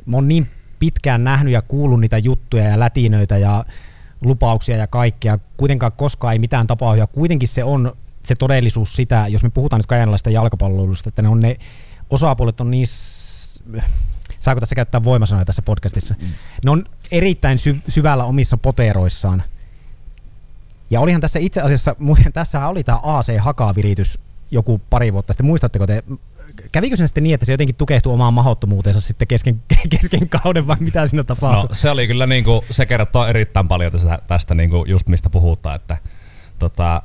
mä 0.05 0.17
oon 0.17 0.27
niin 0.27 0.49
pitkään 0.79 1.23
nähnyt 1.23 1.53
ja 1.53 1.61
kuullut 1.61 1.99
niitä 1.99 2.17
juttuja 2.17 2.63
ja 2.63 2.79
lätinöitä 2.79 3.37
ja 3.37 3.65
lupauksia 4.21 4.77
ja 4.77 4.87
kaikkea, 4.87 5.39
kuitenkaan 5.57 5.91
koskaan 5.91 6.33
ei 6.33 6.39
mitään 6.39 6.67
tapahdu, 6.67 6.99
ja 6.99 7.07
kuitenkin 7.07 7.47
se 7.47 7.63
on 7.63 7.93
se 8.23 8.35
todellisuus 8.35 8.95
sitä, 8.95 9.27
jos 9.27 9.43
me 9.43 9.49
puhutaan 9.49 9.79
nyt 9.79 9.85
kajanalaista 9.85 10.29
jalkapalloilusta, 10.29 11.09
että 11.09 11.21
ne 11.21 11.29
on 11.29 11.39
ne 11.39 11.57
osapuolet 12.09 12.61
on 12.61 12.71
niin 12.71 12.87
saako 14.39 14.59
tässä 14.59 14.75
käyttää 14.75 15.03
voimasanoja 15.03 15.45
tässä 15.45 15.61
podcastissa, 15.61 16.15
ne 16.65 16.71
on 16.71 16.85
erittäin 17.11 17.59
sy- 17.59 17.81
syvällä 17.87 18.23
omissa 18.23 18.57
poteroissaan. 18.57 19.43
Ja 20.89 20.99
olihan 20.99 21.21
tässä 21.21 21.39
itse 21.39 21.61
asiassa, 21.61 21.95
muuten 21.99 22.33
tässä 22.33 22.67
oli 22.67 22.83
tämä 22.83 22.99
AC-hakaviritys 23.03 24.19
joku 24.51 24.81
pari 24.89 25.13
vuotta 25.13 25.33
sitten, 25.33 25.45
muistatteko 25.45 25.87
te, 25.87 26.03
kävikö 26.71 26.95
se 26.95 27.07
sitten 27.07 27.23
niin, 27.23 27.33
että 27.33 27.45
se 27.45 27.53
jotenkin 27.53 27.75
tukehtui 27.75 28.13
omaan 28.13 28.33
mahottomuuteensa 28.33 29.01
sitten 29.01 29.27
kesken, 29.27 29.61
kesken 29.99 30.29
kauden 30.29 30.67
vai 30.67 30.77
mitä 30.79 31.07
siinä 31.07 31.23
tapahtui? 31.23 31.69
No 31.69 31.75
se 31.75 31.89
oli 31.89 32.07
kyllä 32.07 32.27
niin 32.27 32.43
kuin, 32.43 32.61
se 32.71 32.85
kertoo 32.85 33.27
erittäin 33.27 33.67
paljon 33.67 33.91
tästä, 33.91 34.19
tästä 34.27 34.55
niin 34.55 34.69
kuin 34.69 34.89
just 34.89 35.09
mistä 35.09 35.29
puhutaan, 35.29 35.75
että 35.75 35.97
tota, 36.59 37.01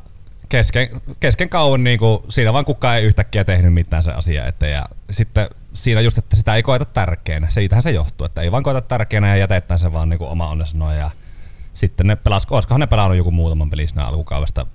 kesken, 0.49 0.89
kesken 1.21 1.49
kauan 1.49 1.85
niin 1.85 1.99
kuin, 1.99 2.23
siinä 2.29 2.53
vaan 2.53 2.65
kukaan 2.65 2.97
ei 2.97 3.05
yhtäkkiä 3.05 3.45
tehnyt 3.45 3.75
mitään 3.75 4.03
se 4.03 4.11
asia 4.13 4.47
eteen 4.47 4.73
ja 4.73 4.85
sitten 5.11 5.49
siinä 5.75 6.01
just, 6.01 6.19
että 6.19 6.37
sitä 6.37 6.55
ei 6.55 6.63
koeta 6.63 6.85
tärkeänä. 6.85 7.51
Siitähän 7.51 7.83
se 7.83 7.91
johtuu, 7.91 8.25
että 8.25 8.41
ei 8.41 8.53
vaan 8.53 8.63
koeta 8.63 8.81
tärkeänä 8.81 9.29
ja 9.29 9.37
jätetään 9.37 9.79
se 9.79 9.93
vaan 9.93 10.09
niin 10.09 10.23
oma 10.23 10.57
noin 10.75 10.99
ja 10.99 11.11
sitten 11.75 12.07
ne 12.07 12.17
pelas, 12.17 12.47
olisikohan 12.51 12.81
ne 12.81 12.87
pelannut 12.87 13.19
joku 13.19 13.31
muutaman 13.31 13.71
pelin 13.71 13.89
siinä 13.89 14.07
alkukaudesta, 14.07 14.67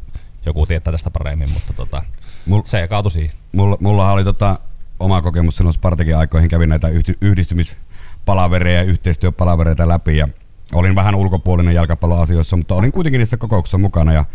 joku 0.45 0.65
tietää 0.65 0.91
tästä 0.91 1.11
paremmin, 1.11 1.51
mutta 1.53 1.73
tota, 1.73 2.03
Mul, 2.45 2.61
se 2.65 2.87
kautui 2.87 3.11
siihen. 3.11 3.35
Mulla, 3.51 3.77
mulla 3.79 4.11
oli 4.11 4.23
tota, 4.23 4.59
oma 4.99 5.21
kokemus 5.21 5.57
silloin 5.57 5.73
Spartakin 5.73 6.17
aikoihin, 6.17 6.49
kävin 6.49 6.69
näitä 6.69 6.87
yhdistymispalavereja 7.21 8.77
ja 8.77 8.83
yhteistyöpalavereita 8.83 9.87
läpi 9.87 10.17
ja 10.17 10.27
olin 10.73 10.95
vähän 10.95 11.15
ulkopuolinen 11.15 11.75
jalkapalloasioissa, 11.75 12.57
mutta 12.57 12.75
olin 12.75 12.91
kuitenkin 12.91 13.19
niissä 13.19 13.37
kokouksissa 13.37 13.77
mukana 13.77 14.13
ja 14.13 14.25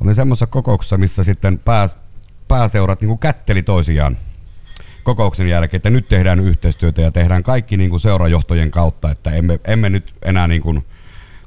olin 0.00 0.14
semmoisessa 0.14 0.46
kokouksessa, 0.46 0.98
missä 0.98 1.24
sitten 1.24 1.58
pääs, 1.58 1.96
pääseurat 2.48 3.00
niin 3.00 3.18
kätteli 3.18 3.62
toisiaan 3.62 4.16
kokouksen 5.06 5.48
jälkeen, 5.48 5.78
että 5.78 5.90
nyt 5.90 6.08
tehdään 6.08 6.40
yhteistyötä 6.40 7.02
ja 7.02 7.10
tehdään 7.10 7.42
kaikki 7.42 7.76
niin 7.76 7.90
kuin 7.90 8.00
seurajohtojen 8.00 8.70
kautta, 8.70 9.10
että 9.10 9.30
emme, 9.30 9.60
emme 9.64 9.90
nyt 9.90 10.14
enää 10.22 10.48
niin 10.48 10.62
kuin 10.62 10.84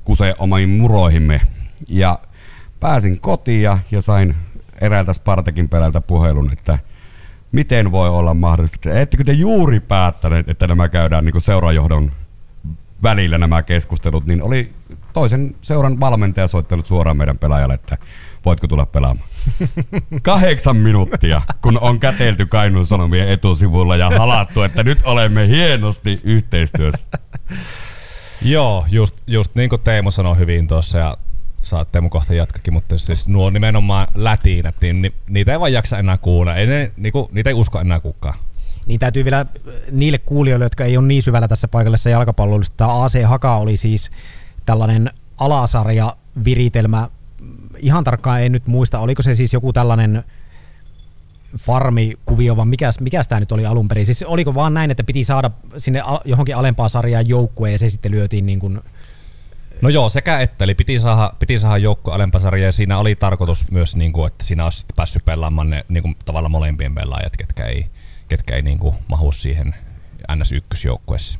kuse 0.03 0.35
omiin 0.39 0.69
muroihimme. 0.69 1.41
Ja 1.87 2.19
pääsin 2.79 3.19
kotiin 3.19 3.61
ja, 3.61 3.77
ja 3.91 4.01
sain 4.01 4.35
eräältä 4.81 5.13
Spartakin 5.13 5.69
pelältä 5.69 6.01
puhelun, 6.01 6.51
että 6.53 6.79
miten 7.51 7.91
voi 7.91 8.09
olla 8.09 8.33
mahdollista, 8.33 8.99
ettekö 8.99 9.23
te 9.23 9.31
juuri 9.31 9.79
päättäneet, 9.79 10.49
että 10.49 10.67
nämä 10.67 10.89
käydään 10.89 11.25
niin 11.25 11.31
kuin 11.33 11.41
seurajohdon 11.41 12.11
välillä 13.03 13.37
nämä 13.37 13.61
keskustelut, 13.61 14.25
niin 14.25 14.43
oli 14.43 14.73
toisen 15.13 15.55
seuran 15.61 15.99
valmentaja 15.99 16.47
soittanut 16.47 16.85
suoraan 16.85 17.17
meidän 17.17 17.37
pelaajalle, 17.37 17.73
että 17.73 17.97
voitko 18.45 18.67
tulla 18.67 18.85
pelaamaan. 18.85 19.29
Kahdeksan 20.21 20.77
minuuttia, 20.77 21.41
kun 21.61 21.79
on 21.79 21.99
kätelty 21.99 22.45
Kainuun 22.45 22.85
Sanomien 22.85 23.29
etusivulla 23.29 23.95
ja 23.95 24.09
halattu, 24.09 24.61
että 24.61 24.83
nyt 24.83 24.99
olemme 25.03 25.47
hienosti 25.47 26.19
yhteistyössä. 26.23 27.09
Joo, 28.41 28.85
just, 28.89 29.15
just 29.27 29.55
niin 29.55 29.69
kuin 29.69 29.81
Teemu 29.81 30.11
sanoi 30.11 30.37
hyvin 30.37 30.67
tuossa 30.67 30.97
ja 30.97 31.17
saat 31.61 31.91
Teemu 31.91 32.09
kohta 32.09 32.33
jatkakin, 32.33 32.73
mutta 32.73 32.97
siis 32.97 33.29
nuo 33.29 33.49
nimenomaan 33.49 34.07
lätiinät, 34.15 34.75
niin 34.81 35.13
niitä 35.29 35.51
ei 35.51 35.59
vaan 35.59 35.73
jaksa 35.73 35.97
enää 35.97 36.17
kuulla. 36.17 36.55
Ei 36.55 36.67
ne, 36.67 36.91
niinku, 36.97 37.29
niitä 37.31 37.49
ei 37.49 37.53
usko 37.53 37.79
enää 37.79 37.99
kukaan. 37.99 38.35
Niin 38.87 38.99
täytyy 38.99 39.23
vielä 39.23 39.45
niille 39.91 40.17
kuulijoille, 40.17 40.65
jotka 40.65 40.85
ei 40.85 40.97
ole 40.97 41.07
niin 41.07 41.23
syvällä 41.23 41.47
tässä 41.47 41.67
paikallisessa 41.67 42.09
jalkapallollista, 42.09 42.77
tämä 42.77 43.03
AC 43.03 43.23
Haka 43.25 43.57
oli 43.57 43.77
siis 43.77 44.11
tällainen 44.65 45.11
alasarja 45.37 46.15
viritelmä 46.45 47.09
ihan 47.79 48.03
tarkkaan 48.03 48.41
en 48.41 48.51
nyt 48.51 48.67
muista, 48.67 48.99
oliko 48.99 49.21
se 49.21 49.33
siis 49.33 49.53
joku 49.53 49.73
tällainen 49.73 50.23
farmikuvio, 51.57 52.57
vaan 52.57 52.67
mikäs, 52.67 52.99
mikäs 52.99 53.27
tämä 53.27 53.39
nyt 53.39 53.51
oli 53.51 53.65
alun 53.65 53.87
perin? 53.87 54.05
Siis 54.05 54.23
oliko 54.23 54.53
vaan 54.53 54.73
näin, 54.73 54.91
että 54.91 55.03
piti 55.03 55.23
saada 55.23 55.51
sinne 55.77 56.01
johonkin 56.25 56.55
alempaan 56.55 56.89
sarjaan 56.89 57.29
joukkue 57.29 57.71
ja 57.71 57.77
se 57.77 57.89
sitten 57.89 58.11
lyötiin 58.11 58.45
niin 58.45 58.59
kuin 58.59 58.81
No 59.81 59.89
joo, 59.89 60.09
sekä 60.09 60.39
että, 60.39 60.63
eli 60.63 60.75
piti 60.75 60.99
saada, 60.99 61.33
piti 61.39 61.59
saada 61.59 61.77
joukko 61.77 62.11
alempasarja 62.11 62.65
ja 62.65 62.71
siinä 62.71 62.97
oli 62.97 63.15
tarkoitus 63.15 63.71
myös, 63.71 63.95
niin 63.95 64.13
kuin, 64.13 64.27
että 64.27 64.43
siinä 64.43 64.63
olisi 64.63 64.85
päässyt 64.95 65.25
pelaamaan 65.25 65.69
ne 65.69 65.85
niin 65.89 66.01
kuin, 66.03 66.15
tavallaan 66.25 66.51
molempien 66.51 66.95
pelaajat, 66.95 67.37
ketkä 67.37 67.65
ei, 67.65 67.85
ketkä 68.27 68.55
ei 68.55 68.61
niin 68.61 68.79
kuin, 68.79 68.95
mahu 69.07 69.31
siihen 69.31 69.75
NS1-joukkueessa. 70.31 71.39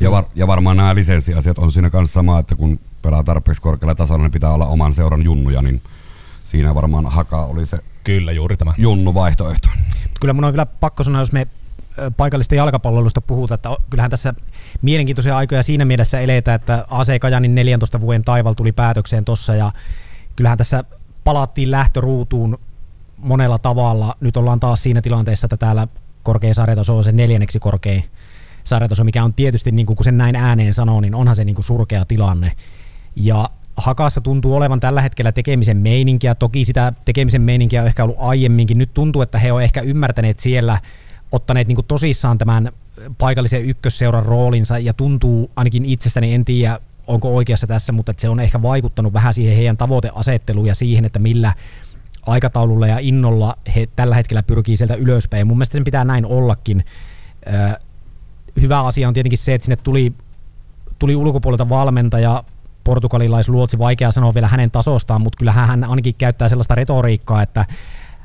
Ja, 0.00 0.10
var, 0.10 0.24
ja 0.34 0.46
varmaan 0.46 0.76
nämä 0.76 0.94
lisenssiasiat 0.94 1.58
on 1.58 1.72
siinä 1.72 1.90
kanssa 1.90 2.14
sama, 2.14 2.38
että 2.38 2.56
kun 2.56 2.80
pelaa 3.02 3.24
tarpeeksi 3.24 3.62
korkealla 3.62 3.94
tasolla, 3.94 4.22
niin 4.22 4.32
pitää 4.32 4.52
olla 4.52 4.66
oman 4.66 4.92
seuran 4.92 5.22
junnuja, 5.22 5.62
niin 5.62 5.82
siinä 6.44 6.74
varmaan 6.74 7.06
Haka 7.06 7.44
oli 7.44 7.66
se 7.66 7.78
Kyllä, 8.04 8.32
juuri 8.32 8.56
tämä. 8.56 8.74
junnu 8.78 9.14
vaihtoehto. 9.14 9.68
Kyllä 10.20 10.34
mun 10.34 10.44
on 10.44 10.52
vielä 10.52 10.66
pakko 10.66 11.02
sanoa, 11.02 11.20
jos 11.20 11.32
me 11.32 11.46
paikallista 12.16 12.54
jalkapalloilusta 12.54 13.20
puhutaan, 13.20 13.54
että 13.54 13.76
kyllähän 13.90 14.10
tässä 14.10 14.34
mielenkiintoisia 14.82 15.36
aikoja 15.36 15.62
siinä 15.62 15.84
mielessä 15.84 16.20
eletään, 16.20 16.56
että 16.56 16.84
AC 16.90 17.18
Kajanin 17.18 17.54
14 17.54 18.00
vuoden 18.00 18.24
taival 18.24 18.54
tuli 18.54 18.72
päätökseen 18.72 19.24
tuossa 19.24 19.54
ja 19.54 19.72
kyllähän 20.36 20.58
tässä 20.58 20.84
palattiin 21.24 21.70
lähtöruutuun 21.70 22.58
monella 23.16 23.58
tavalla. 23.58 24.16
Nyt 24.20 24.36
ollaan 24.36 24.60
taas 24.60 24.82
siinä 24.82 25.02
tilanteessa, 25.02 25.46
että 25.46 25.56
täällä 25.56 25.88
korkea 26.22 26.54
sarjataso 26.54 26.96
on 26.96 27.04
se 27.04 27.12
neljänneksi 27.12 27.58
korkein 27.58 28.04
sarjataso, 28.64 29.04
mikä 29.04 29.24
on 29.24 29.34
tietysti, 29.34 29.70
niin 29.70 29.86
kuin, 29.86 29.96
kun 29.96 30.04
sen 30.04 30.18
näin 30.18 30.36
ääneen 30.36 30.74
sanoo, 30.74 31.00
niin 31.00 31.14
onhan 31.14 31.36
se 31.36 31.44
niin 31.44 31.54
kuin 31.54 31.64
surkea 31.64 32.04
tilanne. 32.04 32.52
Ja 33.16 33.50
Hakassa 33.76 34.20
tuntuu 34.20 34.54
olevan 34.54 34.80
tällä 34.80 35.02
hetkellä 35.02 35.32
tekemisen 35.32 35.76
meininkiä. 35.76 36.34
Toki 36.34 36.64
sitä 36.64 36.92
tekemisen 37.04 37.42
meininkiä 37.42 37.80
on 37.80 37.86
ehkä 37.86 38.04
ollut 38.04 38.16
aiemminkin. 38.18 38.78
Nyt 38.78 38.94
tuntuu, 38.94 39.22
että 39.22 39.38
he 39.38 39.52
on 39.52 39.62
ehkä 39.62 39.80
ymmärtäneet 39.80 40.40
siellä, 40.40 40.80
ottaneet 41.32 41.68
niin 41.68 41.84
tosissaan 41.88 42.38
tämän 42.38 42.72
paikallisen 43.18 43.64
ykkösseuran 43.64 44.26
roolinsa 44.26 44.78
ja 44.78 44.94
tuntuu 44.94 45.50
ainakin 45.56 45.84
itsestäni, 45.84 46.34
en 46.34 46.44
tiedä 46.44 46.80
onko 47.06 47.36
oikeassa 47.36 47.66
tässä, 47.66 47.92
mutta 47.92 48.14
se 48.16 48.28
on 48.28 48.40
ehkä 48.40 48.62
vaikuttanut 48.62 49.12
vähän 49.12 49.34
siihen 49.34 49.56
heidän 49.56 49.76
tavoiteasetteluun 49.76 50.66
ja 50.66 50.74
siihen, 50.74 51.04
että 51.04 51.18
millä 51.18 51.54
aikataululla 52.26 52.86
ja 52.86 52.98
innolla 52.98 53.56
he 53.76 53.88
tällä 53.96 54.14
hetkellä 54.14 54.42
pyrkii 54.42 54.76
sieltä 54.76 54.94
ylöspäin. 54.94 55.38
Ja 55.38 55.44
mun 55.44 55.56
mielestä 55.56 55.72
sen 55.72 55.84
pitää 55.84 56.04
näin 56.04 56.26
ollakin. 56.26 56.84
Hyvä 58.60 58.80
asia 58.80 59.08
on 59.08 59.14
tietenkin 59.14 59.38
se, 59.38 59.54
että 59.54 59.64
sinne 59.64 59.76
tuli, 59.76 60.12
tuli 60.98 61.16
ulkopuolelta 61.16 61.68
valmentaja, 61.68 62.44
portugalilaisluotsi, 62.84 63.78
vaikea 63.78 64.12
sanoa 64.12 64.34
vielä 64.34 64.48
hänen 64.48 64.70
tasostaan, 64.70 65.20
mutta 65.20 65.38
kyllä 65.38 65.52
hän 65.52 65.84
ainakin 65.84 66.14
käyttää 66.14 66.48
sellaista 66.48 66.74
retoriikkaa, 66.74 67.42
että 67.42 67.64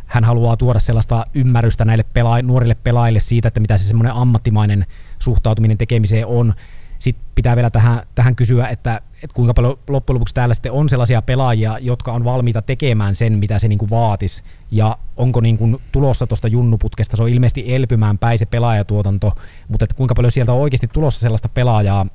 hän 0.06 0.24
haluaa 0.24 0.58
tuoda 0.58 0.80
sellaista 0.80 1.26
ymmärrystä 1.34 1.86
näille 1.86 2.06
pela- 2.14 2.42
nuorille 2.44 2.76
pelaajille 2.84 3.20
siitä, 3.20 3.48
että 3.48 3.60
mitä 3.60 3.78
se 3.78 3.84
semmoinen 3.84 4.14
ammattimainen 4.14 4.86
suhtautuminen 5.20 5.78
tekemiseen 5.78 6.28
on. 6.28 6.54
Sitten 7.00 7.26
pitää 7.36 7.56
vielä 7.56 7.70
tähän, 7.70 8.04
tähän 8.16 8.36
kysyä, 8.36 8.68
että, 8.68 9.02
että 9.24 9.34
kuinka 9.34 9.54
paljon 9.54 9.80
loppujen 9.88 10.16
lopuksi 10.16 10.34
täällä 10.34 10.54
sitten 10.54 10.72
on 10.72 10.90
sellaisia 10.90 11.22
pelaajia, 11.22 11.78
jotka 11.82 12.12
on 12.12 12.24
valmiita 12.24 12.62
tekemään 12.62 13.16
sen, 13.16 13.40
mitä 13.40 13.60
se 13.60 13.68
niin 13.68 13.80
kuin 13.80 13.90
vaatisi, 13.90 14.44
ja 14.72 14.98
onko 15.18 15.42
niin 15.42 15.58
kuin 15.58 15.82
tulossa 15.92 16.28
tuosta 16.28 16.48
junnuputkesta, 16.48 17.18
se 17.18 17.24
on 17.24 17.30
ilmeisesti 17.30 17.76
elpymään 17.76 18.18
päin 18.18 18.40
se 18.40 18.46
pelaajatuotanto, 18.46 19.32
mutta 19.68 19.84
että 19.86 19.96
kuinka 19.96 20.16
paljon 20.16 20.32
sieltä 20.32 20.54
on 20.54 20.60
oikeasti 20.60 20.88
tulossa 20.88 21.20
sellaista 21.20 21.50
pelaajaa, 21.50 22.06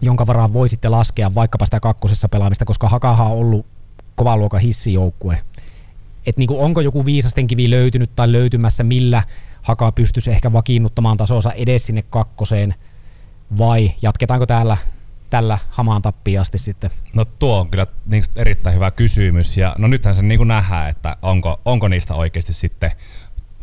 jonka 0.00 0.26
varaan 0.26 0.52
voi 0.52 0.68
sitten 0.68 0.90
laskea 0.90 1.34
vaikkapa 1.34 1.64
sitä 1.64 1.80
kakkosessa 1.80 2.28
pelaamista, 2.28 2.64
koska 2.64 2.88
Hakaha 2.88 3.24
on 3.24 3.38
ollut 3.38 3.66
kovan 4.14 4.38
luokan 4.38 4.60
hissijoukkue. 4.60 5.42
et 6.26 6.36
niin 6.36 6.46
kuin 6.46 6.60
onko 6.60 6.80
joku 6.80 7.04
viisastenkivi 7.04 7.70
löytynyt 7.70 8.10
tai 8.16 8.32
löytymässä, 8.32 8.84
millä 8.84 9.22
Haka 9.62 9.92
pystyisi 9.92 10.30
ehkä 10.30 10.52
vakiinnuttamaan 10.52 11.16
tasonsa 11.16 11.52
edes 11.52 11.86
sinne 11.86 12.02
kakkoseen, 12.02 12.74
vai 13.58 13.92
jatketaanko 14.02 14.46
täällä 14.46 14.76
tällä 15.30 15.58
hamaan 15.70 16.02
tappiin 16.02 16.40
asti 16.40 16.58
sitten? 16.58 16.90
No 17.14 17.24
tuo 17.24 17.60
on 17.60 17.70
kyllä 17.70 17.86
niin 18.06 18.24
erittäin 18.36 18.74
hyvä 18.74 18.90
kysymys 18.90 19.56
ja 19.56 19.74
no 19.78 19.88
nythän 19.88 20.14
se 20.14 20.22
niin 20.22 20.48
nähdään, 20.48 20.90
että 20.90 21.16
onko, 21.22 21.60
onko 21.64 21.88
niistä 21.88 22.14
oikeasti 22.14 22.52
sitten 22.52 22.90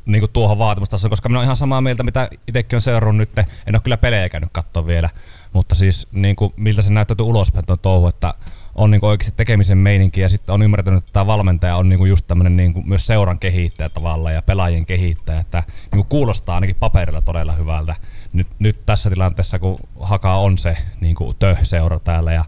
niin 0.05 0.19
kuin 0.19 0.31
tuohon 0.31 0.57
vaatimustasoon, 0.57 1.09
koska 1.09 1.29
minä 1.29 1.39
olen 1.39 1.45
ihan 1.45 1.55
samaa 1.55 1.81
mieltä, 1.81 2.03
mitä 2.03 2.29
itsekin 2.47 2.77
on 2.77 2.81
seurannut 2.81 3.15
nyt. 3.15 3.37
En 3.37 3.75
ole 3.75 3.81
kyllä 3.83 3.97
pelejä 3.97 4.29
käynyt 4.29 4.49
katsoa 4.53 4.87
vielä, 4.87 5.09
mutta 5.53 5.75
siis 5.75 6.07
niin 6.11 6.35
kuin, 6.35 6.53
miltä 6.55 6.81
se 6.81 6.93
näyttäytyy 6.93 7.25
ulospäin 7.25 7.65
tuon 7.65 7.79
touhu, 7.79 8.07
että 8.07 8.33
on 8.75 8.91
niin 8.91 9.01
kuin 9.01 9.09
oikeasti 9.09 9.37
tekemisen 9.37 9.77
meininki 9.77 10.21
ja 10.21 10.29
sitten 10.29 10.53
on 10.53 10.61
ymmärtänyt, 10.61 10.97
että 10.97 11.13
tämä 11.13 11.27
valmentaja 11.27 11.75
on 11.75 11.89
niin 11.89 11.97
kuin 11.97 12.09
just 12.09 12.27
tämmöinen 12.27 12.57
niin 12.57 12.73
kuin 12.73 12.89
myös 12.89 13.07
seuran 13.07 13.39
kehittäjä 13.39 13.89
tavallaan 13.89 14.35
ja 14.35 14.41
pelaajien 14.41 14.85
kehittäjä, 14.85 15.39
että 15.39 15.63
niin 15.67 15.89
kuin 15.89 16.07
kuulostaa 16.09 16.55
ainakin 16.55 16.75
paperilla 16.79 17.21
todella 17.21 17.53
hyvältä. 17.53 17.95
Nyt, 18.37 18.47
nyt 18.59 18.85
tässä 18.85 19.09
tilanteessa, 19.09 19.59
kun 19.59 19.79
Haka 19.99 20.35
on 20.35 20.57
se 20.57 20.77
niin 21.01 21.15
kuin 21.15 21.35
tö-seura 21.39 21.99
täällä 21.99 22.33
ja 22.33 22.45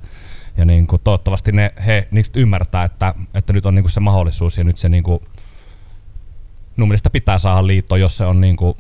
ja 0.57 0.65
niin 0.65 0.87
kuin 0.87 1.01
toivottavasti 1.03 1.51
ne, 1.51 1.73
he 1.85 2.07
niistä 2.11 2.39
ymmärtää, 2.39 2.83
että, 2.83 3.13
että 3.33 3.53
nyt 3.53 3.65
on 3.65 3.75
niin 3.75 3.83
kuin 3.83 3.91
se 3.91 3.99
mahdollisuus 3.99 4.57
ja 4.57 4.63
nyt 4.63 4.77
se 4.77 4.89
niin 4.89 5.03
kuin 5.03 5.19
minun 6.75 6.89
mielestä 6.89 7.09
pitää 7.09 7.39
saada 7.39 7.67
liitto, 7.67 7.95
jos 7.95 8.17
se 8.17 8.25
on 8.25 8.41
niin 8.41 8.55
kuin 8.55 8.77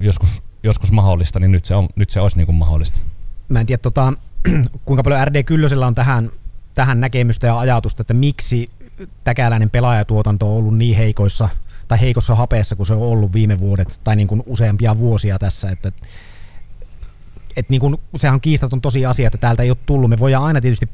joskus, 0.00 0.42
joskus 0.62 0.92
mahdollista, 0.92 1.40
niin 1.40 1.52
nyt 1.52 1.64
se, 1.64 1.74
on, 1.74 1.88
nyt 1.96 2.10
se 2.10 2.20
olisi 2.20 2.36
niin 2.36 2.46
kuin 2.46 2.56
mahdollista. 2.56 2.98
Mä 3.48 3.60
en 3.60 3.66
tiedä, 3.66 3.80
tota, 3.82 4.12
kuinka 4.84 5.02
paljon 5.02 5.26
RD 5.26 5.42
Kyllösellä 5.42 5.86
on 5.86 5.94
tähän, 5.94 6.30
tähän 6.74 7.00
näkemystä 7.00 7.46
ja 7.46 7.58
ajatusta, 7.58 8.00
että 8.02 8.14
miksi 8.14 8.66
täkäläinen 9.24 9.70
pelaajatuotanto 9.70 10.50
on 10.50 10.58
ollut 10.58 10.76
niin 10.76 10.96
heikoissa 10.96 11.48
tai 11.88 12.00
heikossa 12.00 12.34
hapeessa, 12.34 12.76
kun 12.76 12.86
se 12.86 12.94
on 12.94 13.02
ollut 13.02 13.32
viime 13.32 13.60
vuodet 13.60 14.00
tai 14.04 14.16
niin 14.16 14.28
kuin 14.28 14.42
useampia 14.46 14.98
vuosia 14.98 15.38
tässä, 15.38 15.70
että 15.70 15.92
et 17.58 17.70
niin 17.70 17.80
kuin, 17.80 17.96
sehän 18.16 18.34
on 18.34 18.40
kiistaton 18.40 18.80
tosi 18.80 19.06
asia, 19.06 19.26
että 19.26 19.38
täältä 19.38 19.62
ei 19.62 19.70
ole 19.70 19.78
tullut. 19.86 20.10
Me 20.10 20.18
voidaan 20.18 20.44
aina 20.44 20.60
tietysti 20.60 20.88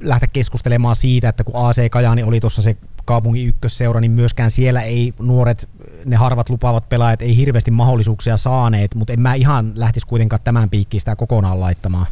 lähteä 0.00 0.28
keskustelemaan 0.32 0.96
siitä, 0.96 1.28
että 1.28 1.44
kun 1.44 1.68
AC 1.68 1.90
Kajaani 1.90 2.22
oli 2.22 2.40
tuossa 2.40 2.62
se 2.62 2.76
kaupungin 3.04 3.48
ykkösseura, 3.48 4.00
niin 4.00 4.10
myöskään 4.10 4.50
siellä 4.50 4.82
ei 4.82 5.14
nuoret, 5.18 5.68
ne 6.04 6.16
harvat 6.16 6.48
lupaavat 6.48 6.88
pelaajat 6.88 7.22
ei 7.22 7.36
hirveästi 7.36 7.70
mahdollisuuksia 7.70 8.36
saaneet, 8.36 8.94
mutta 8.94 9.12
en 9.12 9.20
mä 9.20 9.34
ihan 9.34 9.72
lähtisi 9.74 10.06
kuitenkaan 10.06 10.42
tämän 10.44 10.70
piikkiin 10.70 11.00
sitä 11.00 11.16
kokonaan 11.16 11.60
laittamaan. 11.60 12.06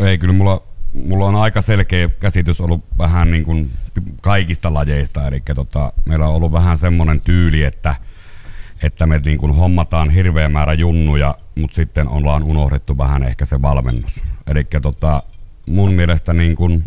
Ei, 0.00 0.18
kyllä 0.18 0.34
mulla, 0.34 0.62
mulla 0.92 1.26
on 1.26 1.36
aika 1.36 1.60
selkeä 1.60 2.08
käsitys 2.08 2.60
ollut 2.60 2.84
vähän 2.98 3.30
niin 3.30 3.44
kuin 3.44 3.70
kaikista 4.20 4.74
lajeista, 4.74 5.26
eli 5.26 5.42
tota, 5.54 5.92
meillä 6.04 6.28
on 6.28 6.34
ollut 6.34 6.52
vähän 6.52 6.76
semmoinen 6.76 7.20
tyyli, 7.20 7.62
että, 7.62 7.96
että 8.82 9.06
me 9.06 9.18
niin 9.24 9.38
kuin 9.38 9.54
hommataan 9.54 10.10
hirveä 10.10 10.48
määrä 10.48 10.72
junnuja, 10.72 11.34
mutta 11.54 11.74
sitten 11.74 12.08
ollaan 12.08 12.42
unohdettu 12.42 12.98
vähän 12.98 13.22
ehkä 13.22 13.44
se 13.44 13.62
valmennus. 13.62 14.24
Eli 14.46 14.66
tota, 14.82 15.22
mun 15.66 15.92
mielestä 15.92 16.32
niin 16.32 16.54
kuin, 16.54 16.84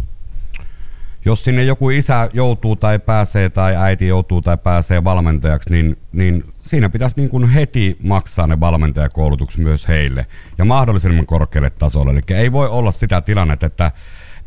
jos 1.26 1.44
sinne 1.44 1.64
joku 1.64 1.90
isä 1.90 2.30
joutuu 2.34 2.76
tai 2.76 3.00
pääsee 3.00 3.50
tai 3.50 3.76
äiti 3.76 4.08
joutuu 4.08 4.42
tai 4.42 4.58
pääsee 4.58 5.04
valmentajaksi, 5.04 5.70
niin, 5.70 5.98
niin 6.12 6.44
siinä 6.62 6.90
pitäisi 6.90 7.16
niin 7.18 7.30
kuin 7.30 7.50
heti 7.50 7.98
maksaa 8.04 8.48
ne 8.48 8.60
valmentajakoulutukset 8.60 9.62
myös 9.62 9.88
heille 9.88 10.26
ja 10.58 10.66
mahdollisimman 10.66 11.26
korkealle 11.26 11.70
tasolle. 11.70 12.12
Eli 12.12 12.22
ei 12.30 12.52
voi 12.52 12.68
olla 12.68 12.92
sitä 12.92 13.22
tilannetta, 13.22 13.66
että, 13.66 13.92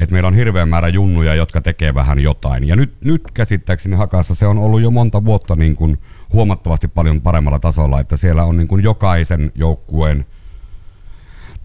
että 0.00 0.12
meillä 0.12 0.26
on 0.26 0.34
hirveä 0.34 0.66
määrä 0.66 0.88
junnuja, 0.88 1.34
jotka 1.34 1.60
tekee 1.60 1.94
vähän 1.94 2.18
jotain. 2.18 2.68
Ja 2.68 2.76
nyt, 2.76 2.94
nyt 3.04 3.22
käsittääkseni 3.34 3.96
Hakassa 3.96 4.34
se 4.34 4.46
on 4.46 4.58
ollut 4.58 4.80
jo 4.80 4.90
monta 4.90 5.24
vuotta 5.24 5.56
niin 5.56 5.76
kuin 5.76 5.98
huomattavasti 6.32 6.88
paljon 6.88 7.20
paremmalla 7.20 7.58
tasolla, 7.58 8.00
että 8.00 8.16
siellä 8.16 8.44
on 8.44 8.56
niin 8.56 8.68
kuin 8.68 8.82
jokaisen 8.82 9.52
joukkueen 9.54 10.26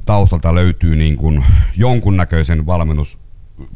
taustalta 0.05 0.55
löytyy 0.55 0.95
niin 0.95 1.17
kuin 1.17 1.45
jonkunnäköisen 1.77 2.65
valmennus 2.65 3.19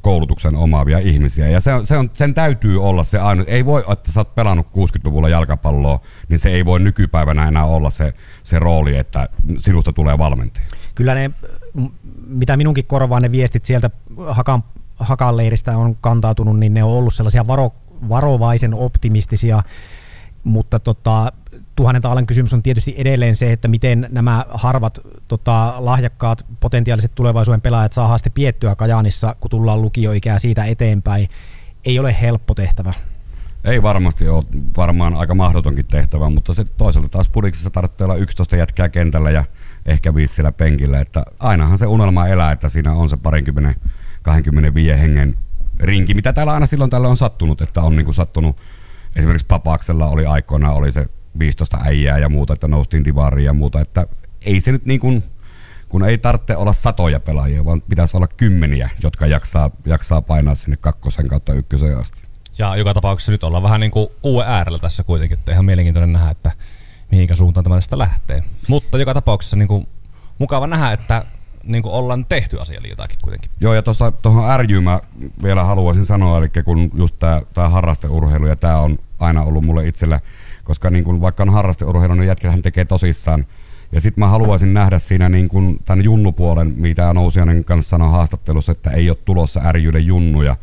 koulutuksen 0.02 0.56
omaavia 0.56 1.00
ihmisiä. 1.00 1.48
Ja 1.48 1.60
se 1.60 1.74
on, 1.74 1.86
se 1.86 1.98
on, 1.98 2.10
sen 2.14 2.34
täytyy 2.34 2.84
olla 2.84 3.04
se 3.04 3.20
ainoa. 3.20 3.46
Ei 3.48 3.66
voi, 3.66 3.84
että 3.92 4.12
sä 4.12 4.20
oot 4.20 4.36
pelannut 4.36 4.68
60-luvulla 4.68 5.30
jalkapalloa, 5.30 6.00
niin 6.30 6.40
se 6.40 6.50
ei 6.50 6.66
voi 6.66 6.80
nykypäivänä 6.80 7.48
enää 7.48 7.66
olla 7.66 7.90
se, 7.90 8.14
se 8.44 8.60
rooli, 8.60 8.98
että 8.98 9.30
sinusta 9.58 9.94
tulee 9.94 10.18
valmentaja. 10.18 10.66
Kyllä 10.96 11.14
ne, 11.14 11.32
mitä 12.28 12.58
minunkin 12.58 12.86
korvaan 12.86 13.22
ne 13.22 13.32
viestit 13.32 13.66
sieltä 13.66 13.90
Hakan, 14.28 14.64
Hakan 14.96 15.38
leiristä 15.38 15.78
on 15.78 15.96
kantautunut, 15.96 16.60
niin 16.60 16.74
ne 16.74 16.84
on 16.84 16.92
ollut 16.92 17.14
sellaisia 17.14 17.48
varo, 17.48 17.72
varovaisen 18.10 18.74
optimistisia 18.74 19.64
mutta 20.44 20.80
tota, 20.80 21.32
tuhannen 21.76 22.02
taalan 22.02 22.26
kysymys 22.26 22.54
on 22.54 22.64
tietysti 22.64 22.96
edelleen 22.98 23.36
se, 23.36 23.52
että 23.52 23.68
miten 23.68 24.08
nämä 24.12 24.46
harvat 24.50 25.00
tota, 25.28 25.74
lahjakkaat 25.78 26.46
potentiaaliset 26.60 27.12
tulevaisuuden 27.16 27.62
pelaajat 27.62 27.94
saa 27.94 28.18
sitten 28.18 28.32
piettyä 28.32 28.76
Kajaanissa, 28.76 29.36
kun 29.40 29.52
tullaan 29.52 29.82
lukioikää 29.82 30.40
siitä 30.40 30.66
eteenpäin. 30.66 31.28
Ei 31.86 32.00
ole 32.00 32.16
helppo 32.22 32.56
tehtävä. 32.56 32.94
Ei 33.64 33.82
varmasti 33.82 34.28
ole 34.28 34.44
varmaan 34.78 35.14
aika 35.14 35.36
mahdotonkin 35.36 35.86
tehtävä, 35.86 36.30
mutta 36.30 36.54
se 36.54 36.66
toisaalta 36.78 37.10
taas 37.10 37.30
pudiksessa 37.30 37.70
tarvitsee 37.70 38.06
olla 38.06 38.16
11 38.16 38.56
jätkää 38.56 38.90
kentällä 38.90 39.32
ja 39.32 39.46
ehkä 39.86 40.16
viisi 40.16 40.34
siellä 40.34 40.52
penkillä. 40.52 41.00
Että 41.00 41.26
ainahan 41.40 41.78
se 41.78 41.86
unelma 41.88 42.28
elää, 42.28 42.52
että 42.52 42.70
siinä 42.70 42.94
on 42.94 43.10
se 43.10 43.18
parinkymmenen, 43.18 43.76
25 44.22 45.00
hengen 45.00 45.36
rinki, 45.80 46.14
mitä 46.14 46.34
täällä 46.34 46.54
aina 46.54 46.66
silloin 46.66 46.90
tällä 46.90 47.08
on 47.08 47.18
sattunut, 47.18 47.62
että 47.62 47.82
on 47.82 47.96
niin 47.96 48.06
kuin 48.06 48.16
sattunut 48.16 48.58
esimerkiksi 49.16 49.48
Papaksella 49.48 50.08
oli 50.08 50.26
aikoinaan 50.26 50.76
oli 50.76 50.92
se 50.92 51.06
15 51.40 51.78
äijää 51.82 52.18
ja 52.18 52.30
muuta, 52.30 52.54
että 52.54 52.68
noustiin 52.68 53.06
divariin 53.06 53.46
ja 53.46 53.54
muuta, 53.54 53.82
että 53.82 54.08
ei 54.42 54.60
se 54.60 54.72
nyt 54.72 54.86
niin 54.86 55.00
kuin, 55.00 55.24
kun 55.90 56.06
ei 56.06 56.18
tarvitse 56.18 56.56
olla 56.56 56.74
satoja 56.74 57.20
pelaajia, 57.20 57.66
vaan 57.66 57.82
pitäisi 57.82 58.18
olla 58.18 58.28
kymmeniä, 58.28 58.90
jotka 59.04 59.28
jaksaa, 59.28 59.72
jaksaa 59.86 60.22
painaa 60.22 60.56
sinne 60.56 60.78
kakkosen 60.78 61.28
kautta 61.28 61.54
ykkösen 61.54 61.98
asti. 61.98 62.22
Ja 62.58 62.76
joka 62.76 62.94
tapauksessa 62.94 63.32
nyt 63.32 63.44
ollaan 63.44 63.64
vähän 63.64 63.80
niin 63.80 63.92
kuin 63.92 64.08
uuden 64.24 64.50
äärellä 64.50 64.80
tässä 64.80 65.04
kuitenkin, 65.04 65.38
että 65.38 65.52
ihan 65.52 65.66
mielenkiintoinen 65.66 66.14
nähdä, 66.14 66.32
että 66.32 66.52
mihinkä 67.12 67.36
suuntaan 67.36 67.64
tämä 67.64 67.76
tästä 67.76 67.98
lähtee. 67.98 68.44
Mutta 68.68 68.98
joka 68.98 69.14
tapauksessa 69.14 69.56
niin 69.56 69.68
kuin, 69.68 69.88
mukava 70.40 70.68
nähdä, 70.68 70.92
että 70.92 71.26
niin 71.68 71.84
kuin 71.84 71.94
ollaan 71.94 72.26
tehty 72.26 72.62
asialle 72.62 72.88
jotakin 72.88 73.20
kuitenkin. 73.22 73.52
Joo, 73.60 73.74
ja 73.74 73.84
tuohon 74.22 74.60
RJ 74.60 74.80
mä 74.80 75.00
vielä 75.44 75.64
haluaisin 75.64 76.06
sanoa, 76.06 76.38
eli 76.38 76.50
kun 76.66 76.92
just 76.94 77.16
tämä 77.54 77.70
harrasteurheilu, 77.70 78.48
ja 78.48 78.56
tämä 78.56 78.78
on 78.78 79.00
aina 79.20 79.44
ollut 79.44 79.66
mulle 79.66 79.88
itselle, 79.88 80.22
koska 80.64 80.90
niin 80.90 81.04
kun 81.04 81.22
vaikka 81.22 81.44
on 81.44 81.50
harrasteurheilu, 81.54 82.14
niin 82.14 82.28
jätkähän 82.28 82.62
tekee 82.62 82.86
tosissaan. 82.86 83.46
Ja 83.92 84.02
sitten 84.02 84.20
mä 84.20 84.28
haluaisin 84.28 84.74
nähdä 84.74 85.00
siinä 85.00 85.30
niin 85.30 85.50
kun 85.50 85.80
tämän 85.86 86.04
junnupuolen, 86.04 86.74
mitä 86.78 87.14
Nousianen 87.14 87.66
kanssa 87.66 87.90
sanoi 87.90 88.12
haastattelussa, 88.12 88.72
että 88.72 88.90
ei 88.92 89.10
ole 89.10 89.18
tulossa 89.26 89.72
RJlle 89.72 90.00
junnuja, 90.00 90.56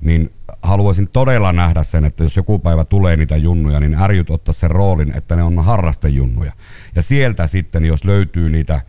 niin 0.00 0.32
haluaisin 0.62 1.08
todella 1.08 1.52
nähdä 1.52 1.82
sen, 1.82 2.04
että 2.04 2.22
jos 2.22 2.36
joku 2.36 2.58
päivä 2.58 2.84
tulee 2.84 3.16
niitä 3.16 3.36
junnuja, 3.36 3.80
niin 3.80 3.94
ärjyt 3.94 4.30
ottaa 4.30 4.52
sen 4.52 4.70
roolin, 4.70 5.16
että 5.16 5.36
ne 5.36 5.42
on 5.42 5.64
harrastejunnuja. 5.64 6.52
Ja 6.94 7.02
sieltä 7.02 7.46
sitten, 7.46 7.84
jos 7.84 8.04
löytyy 8.04 8.50
niitä 8.50 8.80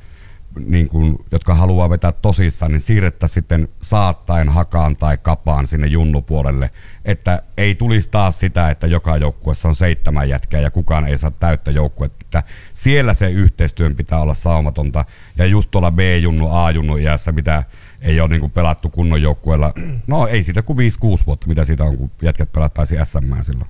niin 0.66 0.89
kuin, 0.89 1.18
jotka 1.32 1.56
haluaa 1.56 1.89
vetää 1.89 2.12
tosissaan, 2.12 2.72
niin 2.72 2.82
siirrettä 2.82 3.28
sitten 3.28 3.68
saattaen 3.82 4.50
hakaan 4.50 4.96
tai 4.96 5.18
kapaan 5.18 5.68
sinne 5.68 5.88
junnupuolelle, 5.88 6.70
että 7.06 7.44
ei 7.58 7.76
tulisi 7.76 8.10
taas 8.10 8.39
sitä, 8.39 8.70
että 8.70 8.88
joka 8.88 9.18
joukkuessa 9.18 9.68
on 9.68 9.76
seitsemän 9.76 10.30
jätkää 10.30 10.62
ja 10.62 10.72
kukaan 10.72 11.08
ei 11.08 11.18
saa 11.18 11.32
täyttä 11.32 11.72
joukkuetta. 11.72 12.18
Että 12.22 12.44
siellä 12.74 13.13
se 13.13 13.30
yhteistyön 13.30 13.96
pitää 13.96 14.22
olla 14.22 14.34
saumatonta 14.34 15.06
ja 15.38 15.46
just 15.46 15.72
tuolla 15.72 15.92
B-junnu, 15.92 16.50
A-junnu 16.52 16.98
iässä, 16.98 17.32
mitä 17.32 17.63
ei 18.02 18.20
ole 18.20 18.30
niin 18.30 18.52
pelattu 18.52 18.89
kunnon 18.89 19.22
joukkueella, 19.22 19.74
no 20.08 20.28
ei 20.28 20.44
siitä 20.44 20.62
kuin 20.62 20.78
5-6 20.78 20.82
vuotta, 21.26 21.48
mitä 21.48 21.63
siitä 21.63 21.84
on, 21.84 21.98
kun 21.98 22.12
jätkät 22.22 22.52
pelat 22.52 22.74
pääsi 22.74 22.96
SM 23.04 23.42
silloin. 23.42 23.70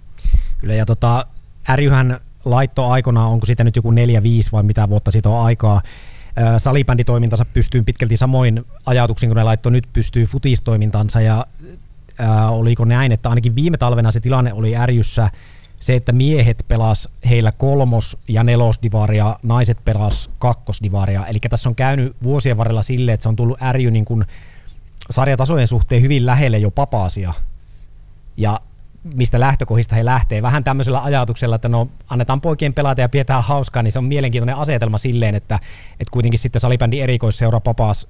Kyllä 0.59 0.73
ja 0.73 0.85
tota, 0.85 1.25
Äryhän 1.69 2.19
laitto 2.45 2.89
aikana, 2.89 3.27
onko 3.27 3.45
siitä 3.45 3.63
nyt 3.63 3.75
joku 3.75 3.91
4-5 3.91 3.95
vai 4.51 4.63
mitä 4.63 4.89
vuotta 4.89 5.11
siitä 5.11 5.29
on 5.29 5.45
aikaa, 5.45 5.81
salibänditoimintansa 6.57 7.45
pystyy 7.45 7.83
pitkälti 7.83 8.17
samoin 8.17 8.65
ajatuksin, 8.85 9.29
kun 9.29 9.37
ne 9.37 9.43
laittoi 9.43 9.71
nyt 9.71 9.87
pystyy 9.93 10.25
futistoimintansa 10.25 11.21
ja 11.21 11.45
ää, 12.19 12.49
oliko 12.49 12.85
näin, 12.85 13.11
että 13.11 13.29
ainakin 13.29 13.55
viime 13.55 13.77
talvena 13.77 14.11
se 14.11 14.19
tilanne 14.19 14.53
oli 14.53 14.75
ärjyssä 14.75 15.29
se, 15.79 15.95
että 15.95 16.11
miehet 16.11 16.65
pelas 16.67 17.09
heillä 17.29 17.51
kolmos- 17.51 18.17
ja 18.27 18.43
nelosdivaria, 18.43 19.39
naiset 19.43 19.77
pelas 19.85 20.29
kakkosdivaria. 20.39 21.25
Eli 21.25 21.39
tässä 21.39 21.69
on 21.69 21.75
käynyt 21.75 22.15
vuosien 22.23 22.57
varrella 22.57 22.81
sille, 22.81 23.13
että 23.13 23.21
se 23.21 23.29
on 23.29 23.35
tullut 23.35 23.61
ärjy 23.61 23.91
niin 23.91 24.05
kuin 24.05 24.25
sarjatasojen 25.09 25.67
suhteen 25.67 26.01
hyvin 26.01 26.25
lähelle 26.25 26.57
jo 26.57 26.71
papaasia. 26.71 27.33
Ja 28.37 28.59
mistä 29.03 29.39
lähtökohdista 29.39 29.95
he 29.95 30.05
lähtee. 30.05 30.41
Vähän 30.41 30.63
tämmöisellä 30.63 31.03
ajatuksella, 31.03 31.55
että 31.55 31.69
no 31.69 31.89
annetaan 32.07 32.41
poikien 32.41 32.73
pelata 32.73 33.01
ja 33.01 33.09
pidetään 33.09 33.43
hauskaa, 33.43 33.83
niin 33.83 33.91
se 33.91 33.99
on 33.99 34.05
mielenkiintoinen 34.05 34.55
asetelma 34.55 34.97
silleen, 34.97 35.35
että, 35.35 35.55
että 35.91 36.11
kuitenkin 36.11 36.39
sitten 36.39 36.59
salibändi 36.59 36.99
erikoisseura 36.99 37.59
papas, 37.59 38.07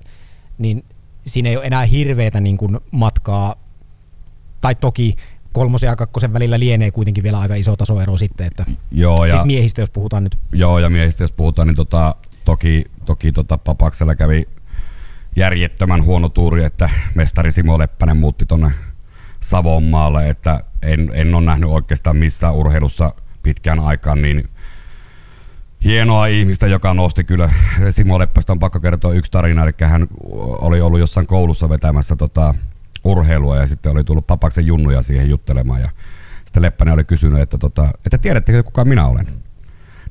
niin 0.57 0.85
siinä 1.25 1.49
ei 1.49 1.57
ole 1.57 1.65
enää 1.65 1.85
hirveätä 1.85 2.41
niin 2.41 2.57
kuin 2.57 2.79
matkaa, 2.91 3.55
tai 4.61 4.75
toki 4.75 5.15
kolmosen 5.53 5.87
ja 5.87 5.95
kakkosen 5.95 6.33
välillä 6.33 6.59
lienee 6.59 6.91
kuitenkin 6.91 7.23
vielä 7.23 7.39
aika 7.39 7.55
iso 7.55 7.75
tasoero 7.75 8.17
sitten. 8.17 8.47
Että 8.47 8.65
Joo, 8.91 9.25
ja, 9.25 9.31
siis 9.31 9.43
miehistä, 9.43 9.81
jos 9.81 9.89
puhutaan 9.89 10.23
nyt. 10.23 10.37
joo, 10.51 10.79
ja 10.79 10.89
miehistä 10.89 11.23
jos 11.23 11.31
puhutaan, 11.31 11.67
niin 11.67 11.75
tota, 11.75 12.15
toki, 12.45 12.85
toki 13.05 13.31
tota 13.31 13.57
Papaksella 13.57 14.15
kävi 14.15 14.47
järjettömän 15.35 16.03
huono 16.03 16.29
tuuri, 16.29 16.63
että 16.63 16.89
mestari 17.15 17.51
Simo 17.51 17.79
Leppänen 17.79 18.17
muutti 18.17 18.45
tonne 18.45 18.71
Savonmaalle, 19.39 20.29
että 20.29 20.59
en, 20.85 21.11
en 21.13 21.35
ole 21.35 21.45
nähnyt 21.45 21.69
oikeastaan 21.69 22.17
missään 22.17 22.55
urheilussa 22.55 23.13
pitkään 23.43 23.79
aikaan 23.79 24.21
niin 24.21 24.49
hienoa 25.83 26.25
ihmistä, 26.25 26.67
joka 26.67 26.93
nosti 26.93 27.23
kyllä. 27.23 27.49
Simo 27.89 28.19
Leppästä 28.19 28.53
on 28.53 28.59
pakko 28.59 28.79
kertoa 28.79 29.13
yksi 29.13 29.31
tarina, 29.31 29.63
eli 29.63 29.71
hän 29.81 30.07
oli 30.61 30.81
ollut 30.81 30.99
jossain 30.99 31.27
koulussa 31.27 31.69
vetämässä 31.69 32.15
tota, 32.15 32.55
urheilua 33.03 33.57
ja 33.57 33.67
sitten 33.67 33.91
oli 33.91 34.03
tullut 34.03 34.27
Papaksen 34.27 34.65
junnuja 34.65 35.01
siihen 35.01 35.29
juttelemaan 35.29 35.81
ja 35.81 35.89
sitten 36.45 36.63
Leppänen 36.63 36.93
oli 36.93 37.03
kysynyt, 37.03 37.41
että, 37.41 37.57
tota, 37.57 37.89
että 38.05 38.17
tiedättekö 38.17 38.63
kuka 38.63 38.85
minä 38.85 39.07
olen? 39.07 39.27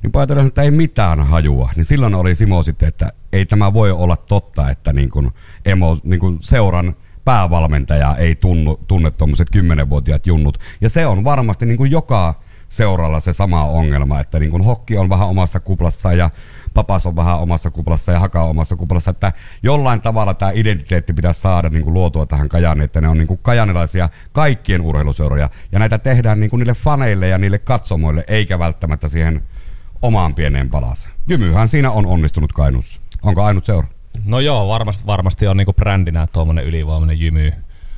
Niin 0.03 0.11
pojat 0.11 0.31
että 0.31 0.61
ei 0.61 0.71
mitään 0.71 1.27
hajua. 1.27 1.69
Niin 1.75 1.85
silloin 1.85 2.15
oli 2.15 2.35
Simo 2.35 2.63
sitten, 2.63 2.87
että 2.87 3.13
ei 3.33 3.45
tämä 3.45 3.73
voi 3.73 3.91
olla 3.91 4.17
totta, 4.17 4.69
että 4.69 4.93
niin 4.93 5.09
kuin 5.09 5.31
emo, 5.65 5.97
niin 6.03 6.19
kuin 6.19 6.37
seuran 6.39 6.95
päävalmentaja 7.25 8.15
ei 8.15 8.35
tunnu, 8.35 8.79
tunne 8.87 9.11
tuommoiset 9.11 9.49
kymmenenvuotiaat 9.49 10.27
junnut. 10.27 10.57
Ja 10.81 10.89
se 10.89 11.07
on 11.07 11.23
varmasti 11.23 11.65
niin 11.65 11.77
kuin 11.77 11.91
joka 11.91 12.33
seuralla 12.69 13.19
se 13.19 13.33
sama 13.33 13.65
ongelma, 13.65 14.19
että 14.19 14.39
niin 14.39 14.51
kuin 14.51 14.63
hokki 14.63 14.97
on 14.97 15.09
vähän 15.09 15.27
omassa 15.27 15.59
kuplassa 15.59 16.13
ja 16.13 16.29
papas 16.73 17.05
on 17.05 17.15
vähän 17.15 17.39
omassa 17.39 17.71
kuplassa 17.71 18.11
ja 18.11 18.19
haka 18.19 18.43
on 18.43 18.49
omassa 18.49 18.75
kuplassa, 18.75 19.11
että 19.11 19.33
jollain 19.63 20.01
tavalla 20.01 20.33
tämä 20.33 20.51
identiteetti 20.51 21.13
pitäisi 21.13 21.41
saada 21.41 21.69
niin 21.69 21.83
kuin 21.83 21.93
luotua 21.93 22.25
tähän 22.25 22.49
Kajaniin, 22.49 22.85
että 22.85 23.01
ne 23.01 23.07
on 23.07 23.17
niin 23.17 23.27
kuin 23.27 23.39
kajanilaisia 23.43 24.09
kaikkien 24.31 24.81
urheiluseuroja 24.81 25.49
ja 25.71 25.79
näitä 25.79 25.97
tehdään 25.97 26.39
niin 26.39 26.49
kuin 26.49 26.59
niille 26.59 26.73
faneille 26.73 27.27
ja 27.27 27.37
niille 27.37 27.57
katsomoille, 27.57 28.23
eikä 28.27 28.59
välttämättä 28.59 29.07
siihen 29.07 29.43
omaan 30.01 30.35
pieneen 30.35 30.69
palaseen. 30.69 31.15
Jymyhän 31.27 31.67
siinä 31.67 31.91
on 31.91 32.05
onnistunut 32.05 32.53
Kainuussa. 32.53 33.01
Onko 33.23 33.43
ainut 33.43 33.65
seura? 33.65 33.87
No 34.25 34.39
joo, 34.39 34.67
varmasti, 34.67 35.05
varmasti 35.05 35.47
on 35.47 35.57
niinku 35.57 35.73
brändinä 35.73 36.27
tuommoinen 36.27 36.65
ylivoimainen 36.65 37.19
jymy. 37.19 37.53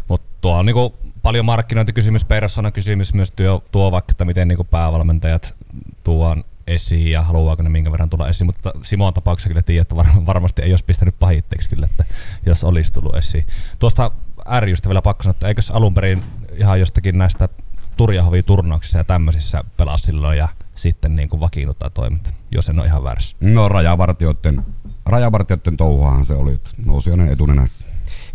Mutta 0.07 0.27
tuo 0.41 0.57
on 0.57 0.65
niinku 0.65 0.95
paljon 1.21 1.45
markkinointikysymys, 1.45 2.25
kysymys 2.73 3.13
myös 3.13 3.31
työ, 3.31 3.59
tuo 3.71 3.91
vaikka, 3.91 4.11
että 4.11 4.25
miten 4.25 4.47
niinku 4.47 4.63
päävalmentajat 4.63 5.55
tuon 6.03 6.43
esiin 6.67 7.11
ja 7.11 7.21
haluaako 7.21 7.63
ne 7.63 7.69
minkä 7.69 7.91
verran 7.91 8.09
tulla 8.09 8.29
esiin, 8.29 8.45
mutta 8.45 8.71
Simon 8.81 9.13
tapauksessa 9.13 9.49
kyllä 9.49 9.61
tiedät, 9.61 9.81
että 9.81 9.95
var, 9.95 10.05
varmasti 10.25 10.61
ei 10.61 10.71
olisi 10.71 10.85
pistänyt 10.85 11.15
pahitteeksi 11.19 11.69
kyllä, 11.69 11.85
että 11.85 12.05
jos 12.45 12.63
olisi 12.63 12.93
tullut 12.93 13.15
esiin. 13.15 13.45
Tuosta 13.79 14.11
ärjystä 14.49 14.89
vielä 14.89 15.01
pakko 15.01 15.23
sanoa, 15.23 15.31
että 15.31 15.47
eikös 15.47 15.71
alun 15.71 15.93
perin 15.93 16.23
ihan 16.57 16.79
jostakin 16.79 17.17
näistä 17.17 17.49
Turjahovi-turnauksissa 17.97 18.97
ja 18.97 19.03
tämmöisissä 19.03 19.63
pelaa 19.77 19.97
silloin 19.97 20.37
ja 20.37 20.47
sitten 20.75 21.15
niin 21.15 21.29
kuin 21.29 21.39
vakiinnuttaa 21.39 21.89
toiminta, 21.89 22.29
jos 22.51 22.69
en 22.69 22.79
ole 22.79 22.87
ihan 22.87 23.03
väärässä. 23.03 23.37
No 23.39 23.69
rajavartioiden, 23.69 24.65
rajavartioiden 25.05 25.77
touhuahan 25.77 26.25
se 26.25 26.33
oli, 26.33 26.53
että 26.53 26.69
nousi 26.85 27.09
hänen 27.09 27.29
etunenässä. 27.29 27.87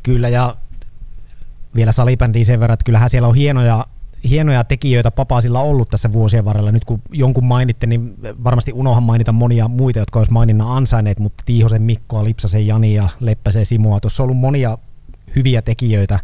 Kyllä 0.02 0.28
ja 0.28 0.56
vielä 1.74 1.92
salibändiin 1.92 2.46
sen 2.46 2.60
verran, 2.60 2.74
että 2.74 2.84
kyllähän 2.84 3.10
siellä 3.10 3.28
on 3.28 3.34
hienoja, 3.34 3.86
hienoja 4.28 4.64
tekijöitä 4.64 5.10
Papasilla 5.10 5.60
ollut 5.60 5.88
tässä 5.88 6.12
vuosien 6.12 6.44
varrella. 6.44 6.72
Nyt 6.72 6.84
kun 6.84 7.02
jonkun 7.12 7.44
mainitte, 7.44 7.86
niin 7.86 8.14
varmasti 8.44 8.72
unohan 8.72 9.02
mainita 9.02 9.32
monia 9.32 9.68
muita, 9.68 9.98
jotka 9.98 10.18
olisi 10.18 10.32
maininnan 10.32 10.68
ansainneet, 10.68 11.18
mutta 11.18 11.42
Tiihosen 11.46 11.82
Mikkoa, 11.82 12.24
Lipsasen 12.24 12.66
Jani 12.66 12.94
ja 12.94 13.08
Leppäsen 13.20 13.66
Simoa. 13.66 14.00
Tuossa 14.00 14.22
on 14.22 14.24
ollut 14.24 14.40
monia 14.40 14.78
hyviä 15.36 15.62
tekijöitä 15.62 16.18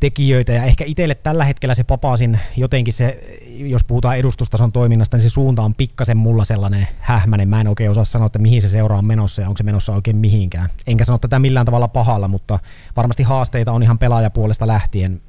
tekijöitä 0.00 0.52
ja 0.52 0.64
ehkä 0.64 0.84
itselle 0.84 1.14
tällä 1.14 1.44
hetkellä 1.44 1.74
se 1.74 1.84
Papasin 1.84 2.40
jotenkin 2.56 2.94
se, 2.94 3.38
jos 3.56 3.84
puhutaan 3.84 4.16
edustustason 4.16 4.72
toiminnasta, 4.72 5.16
niin 5.16 5.22
se 5.22 5.28
suunta 5.28 5.62
on 5.62 5.74
pikkasen 5.74 6.16
mulla 6.16 6.44
sellainen 6.44 6.88
hähmäinen. 6.98 7.48
Mä 7.48 7.60
en 7.60 7.68
oikein 7.68 7.90
osaa 7.90 8.04
sanoa, 8.04 8.26
että 8.26 8.38
mihin 8.38 8.62
se 8.62 8.68
seuraa 8.68 8.98
on 8.98 9.06
menossa 9.06 9.42
ja 9.42 9.48
onko 9.48 9.56
se 9.56 9.64
menossa 9.64 9.92
oikein 9.92 10.16
mihinkään. 10.16 10.68
Enkä 10.86 11.04
sano 11.04 11.18
tätä 11.18 11.38
millään 11.38 11.66
tavalla 11.66 11.88
pahalla, 11.88 12.28
mutta 12.28 12.58
varmasti 12.96 13.22
haasteita 13.22 13.72
on 13.72 13.82
ihan 13.82 13.98
pelaajapuolesta 13.98 14.66
lähtien. 14.66 15.20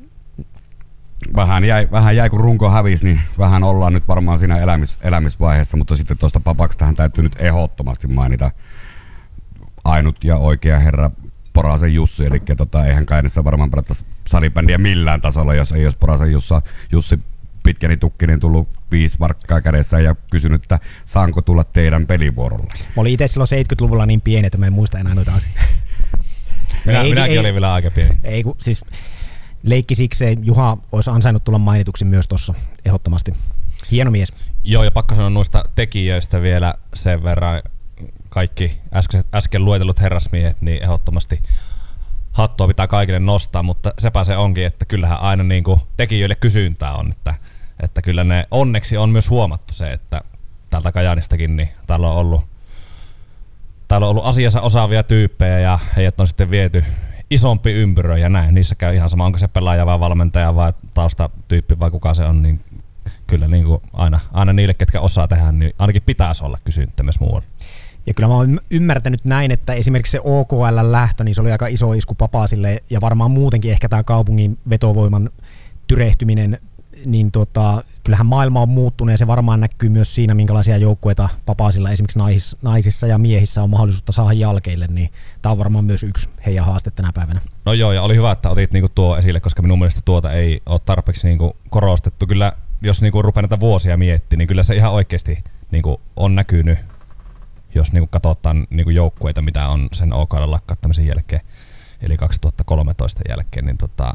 Vähän 1.36 1.63
jäi, 1.65 1.88
vähän 1.91 2.15
jäi 2.15 2.29
kun 2.29 2.39
runko 2.39 2.69
hävisi, 2.69 3.05
niin 3.05 3.21
vähän 3.38 3.63
ollaan 3.63 3.93
nyt 3.93 4.08
varmaan 4.08 4.38
siinä 4.38 4.58
elämis, 4.58 4.97
elämisvaiheessa, 5.01 5.77
mutta 5.77 5.95
sitten 5.95 6.17
tuosta 6.17 6.39
Papaksestahan 6.39 6.95
täytyy 6.95 7.23
nyt 7.23 7.36
ehdottomasti 7.39 8.08
mainita 8.08 8.51
ainut 9.84 10.23
ja 10.23 10.38
oikea 10.38 10.79
herra 10.79 11.12
Porasen 11.60 11.93
Jussi, 11.93 12.26
eli 12.26 12.39
tota, 12.58 12.86
eihän 12.86 13.06
Kainissa 13.06 13.43
varmaan 13.43 13.72
pelata 13.72 13.93
salibändiä 14.28 14.78
millään 14.78 15.22
tasolla, 15.22 15.54
jos 15.54 15.72
ei 15.72 15.84
olisi 15.84 15.98
Porasen 15.98 16.32
Jussa, 16.32 16.62
Jussi 16.91 17.19
pitkäni 17.63 17.98
tukkinen 17.98 18.39
tullut 18.39 18.69
viisi 18.91 19.17
markkaa 19.19 19.62
kädessä 19.62 20.00
ja 20.00 20.15
kysynyt, 20.32 20.63
että 20.63 20.80
saanko 21.06 21.41
tulla 21.41 21.63
teidän 21.63 22.08
pelivuorolle. 22.08 22.74
Mä 22.95 23.02
olin 23.02 23.13
itse 23.13 23.28
silloin 23.28 23.48
70-luvulla 23.52 24.06
niin 24.06 24.22
pieni, 24.22 24.48
että 24.48 24.58
mä 24.58 24.65
en 24.65 24.74
muista 24.74 25.00
enää 25.00 25.15
noita 25.15 25.34
asioita. 25.34 25.62
Minä, 26.86 27.02
ei, 27.02 27.10
minäkin 27.10 27.32
ei, 27.32 27.39
olin 27.39 27.54
vielä 27.54 27.74
aika 27.74 27.91
pieni. 27.91 28.17
Ei, 28.24 28.43
kun, 28.43 28.56
siis 28.60 28.86
leikki 29.63 29.95
siksi 29.95 30.38
Juha 30.41 30.78
olisi 30.91 31.10
ansainnut 31.10 31.43
tulla 31.43 31.60
mainituksi 31.60 32.06
myös 32.06 32.28
tuossa 32.28 32.54
ehdottomasti. 32.86 33.34
Hieno 33.91 34.12
mies. 34.12 34.34
Joo, 34.63 34.84
ja 34.84 34.91
pakko 34.91 35.15
sanoa 35.15 35.30
noista 35.30 35.63
tekijöistä 35.76 36.41
vielä 36.41 36.74
sen 36.93 37.24
verran, 37.24 37.62
kaikki 38.30 38.80
äsken, 38.94 39.24
äsken 39.34 39.65
luetellut 39.65 40.02
herrasmiehet, 40.02 40.62
niin 40.62 40.84
ehdottomasti 40.84 41.44
hattua 42.32 42.68
pitää 42.68 42.88
kaikille 42.88 43.20
nostaa, 43.20 43.63
mutta 43.63 43.94
sepä 44.00 44.24
se 44.24 44.38
onkin, 44.38 44.65
että 44.65 44.86
kyllähän 44.86 45.20
aina 45.20 45.44
niin 45.44 45.63
kuin 45.63 45.80
tekijöille 45.98 46.36
kysyntää 46.36 46.94
on, 46.94 47.12
että, 47.12 47.34
että 47.84 48.02
kyllä 48.02 48.24
ne 48.24 48.48
onneksi 48.52 48.98
on 48.98 49.10
myös 49.10 49.30
huomattu 49.30 49.74
se, 49.74 49.92
että 49.92 50.22
täältä 50.70 50.92
Kajanistakin 50.92 51.56
niin 51.56 51.70
täällä 51.88 52.08
on 52.08 52.15
ollut 52.15 52.44
täällä 53.88 54.06
on 54.06 54.12
ollut 54.12 54.26
asiassa 54.26 54.62
osaavia 54.62 55.04
tyyppejä 55.04 55.60
ja 55.60 55.80
heidät 55.96 56.20
on 56.20 56.28
sitten 56.28 56.52
viety 56.52 56.84
isompi 57.30 57.72
ympyrö 57.72 58.18
ja 58.18 58.30
näin. 58.30 58.54
Niissä 58.54 58.76
käy 58.76 58.96
ihan 58.96 59.10
sama, 59.10 59.26
onko 59.26 59.38
se 59.38 59.48
pelaaja 59.48 59.86
vai 59.86 60.00
valmentaja 60.00 60.56
vai 60.56 60.74
taustatyyppi 60.94 61.80
vai 61.80 61.92
kuka 61.92 62.13
se 62.13 62.24
on, 62.24 62.44
niin 62.44 62.63
kyllä 63.28 63.48
niin 63.48 63.65
kuin 63.65 63.82
aina, 63.94 64.20
aina 64.34 64.54
niille, 64.54 64.74
ketkä 64.74 65.00
osaa 65.00 65.28
tehdä, 65.28 65.52
niin 65.52 65.74
ainakin 65.80 66.02
pitäisi 66.02 66.44
olla 66.44 66.58
kysyntää 66.63 67.04
myös 67.04 67.20
muualla. 67.20 67.48
Ja 68.06 68.14
kyllä 68.14 68.28
mä 68.28 68.36
oon 68.36 68.60
ymmärtänyt 68.72 69.26
näin, 69.26 69.52
että 69.52 69.74
esimerkiksi 69.74 70.12
se 70.12 70.20
OKL-lähtö, 70.24 71.24
niin 71.24 71.36
se 71.36 71.42
oli 71.42 71.52
aika 71.52 71.68
iso 71.68 71.94
isku 71.94 72.16
Papaasille 72.16 72.84
ja 72.90 73.02
varmaan 73.02 73.32
muutenkin 73.32 73.72
ehkä 73.72 73.90
tämä 73.90 74.04
kaupungin 74.04 74.58
vetovoiman 74.70 75.30
tyrehtyminen, 75.88 76.60
niin 77.06 77.32
tota, 77.32 77.84
kyllähän 78.04 78.26
maailma 78.26 78.62
on 78.62 78.70
muuttunut 78.70 79.12
ja 79.12 79.18
se 79.18 79.28
varmaan 79.28 79.60
näkyy 79.60 79.90
myös 79.90 80.16
siinä, 80.16 80.34
minkälaisia 80.34 80.78
joukkueita 80.78 81.30
Papaasilla 81.46 81.92
esimerkiksi 81.92 82.20
nais, 82.20 82.58
naisissa 82.62 83.08
ja 83.08 83.18
miehissä 83.18 83.64
on 83.64 83.70
mahdollisuutta 83.70 84.12
saada 84.12 84.34
jalkeille, 84.34 84.88
niin 84.88 85.12
tämä 85.42 85.52
on 85.52 85.58
varmaan 85.58 85.86
myös 85.86 86.04
yksi 86.04 86.30
heidän 86.46 86.66
haaste 86.66 86.92
tänä 86.92 87.12
päivänä. 87.14 87.42
No 87.66 87.74
joo, 87.74 87.92
ja 87.92 88.02
oli 88.02 88.16
hyvä, 88.16 88.32
että 88.32 88.50
otit 88.50 88.74
niinku 88.74 88.90
tuo 88.96 89.18
esille, 89.18 89.40
koska 89.40 89.62
minun 89.62 89.80
mielestä 89.80 90.02
tuota 90.06 90.32
ei 90.32 90.62
ole 90.66 90.82
tarpeeksi 90.86 91.28
niinku 91.28 91.56
korostettu. 91.70 92.28
Kyllä, 92.28 92.54
jos 92.82 93.02
niinku 93.02 93.22
rupeaa 93.22 93.42
näitä 93.42 93.60
vuosia 93.60 93.98
miettimään, 93.98 94.40
niin 94.40 94.48
kyllä 94.48 94.64
se 94.64 94.76
ihan 94.76 94.92
oikeasti 94.92 95.44
niinku 95.72 96.02
on 96.16 96.36
näkynyt 96.36 96.78
jos 97.75 97.93
niin 97.93 98.10
katsotaan 98.10 98.67
niin 98.69 98.95
joukkueita, 98.95 99.41
mitä 99.41 99.67
on 99.67 99.89
sen 99.93 100.13
OKL 100.13 100.51
lakkauttamisen 100.51 101.08
jälkeen, 101.08 101.41
eli 102.01 102.17
2013 102.17 103.21
jälkeen, 103.29 103.65
niin 103.65 103.77
tota, 103.77 104.13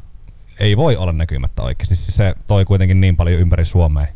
ei 0.58 0.76
voi 0.76 0.96
olla 0.96 1.12
näkymättä 1.12 1.62
oikeasti. 1.62 1.96
Siis 1.96 2.16
se 2.16 2.34
toi 2.46 2.64
kuitenkin 2.64 3.00
niin 3.00 3.16
paljon 3.16 3.40
ympäri 3.40 3.64
Suomea 3.64 4.06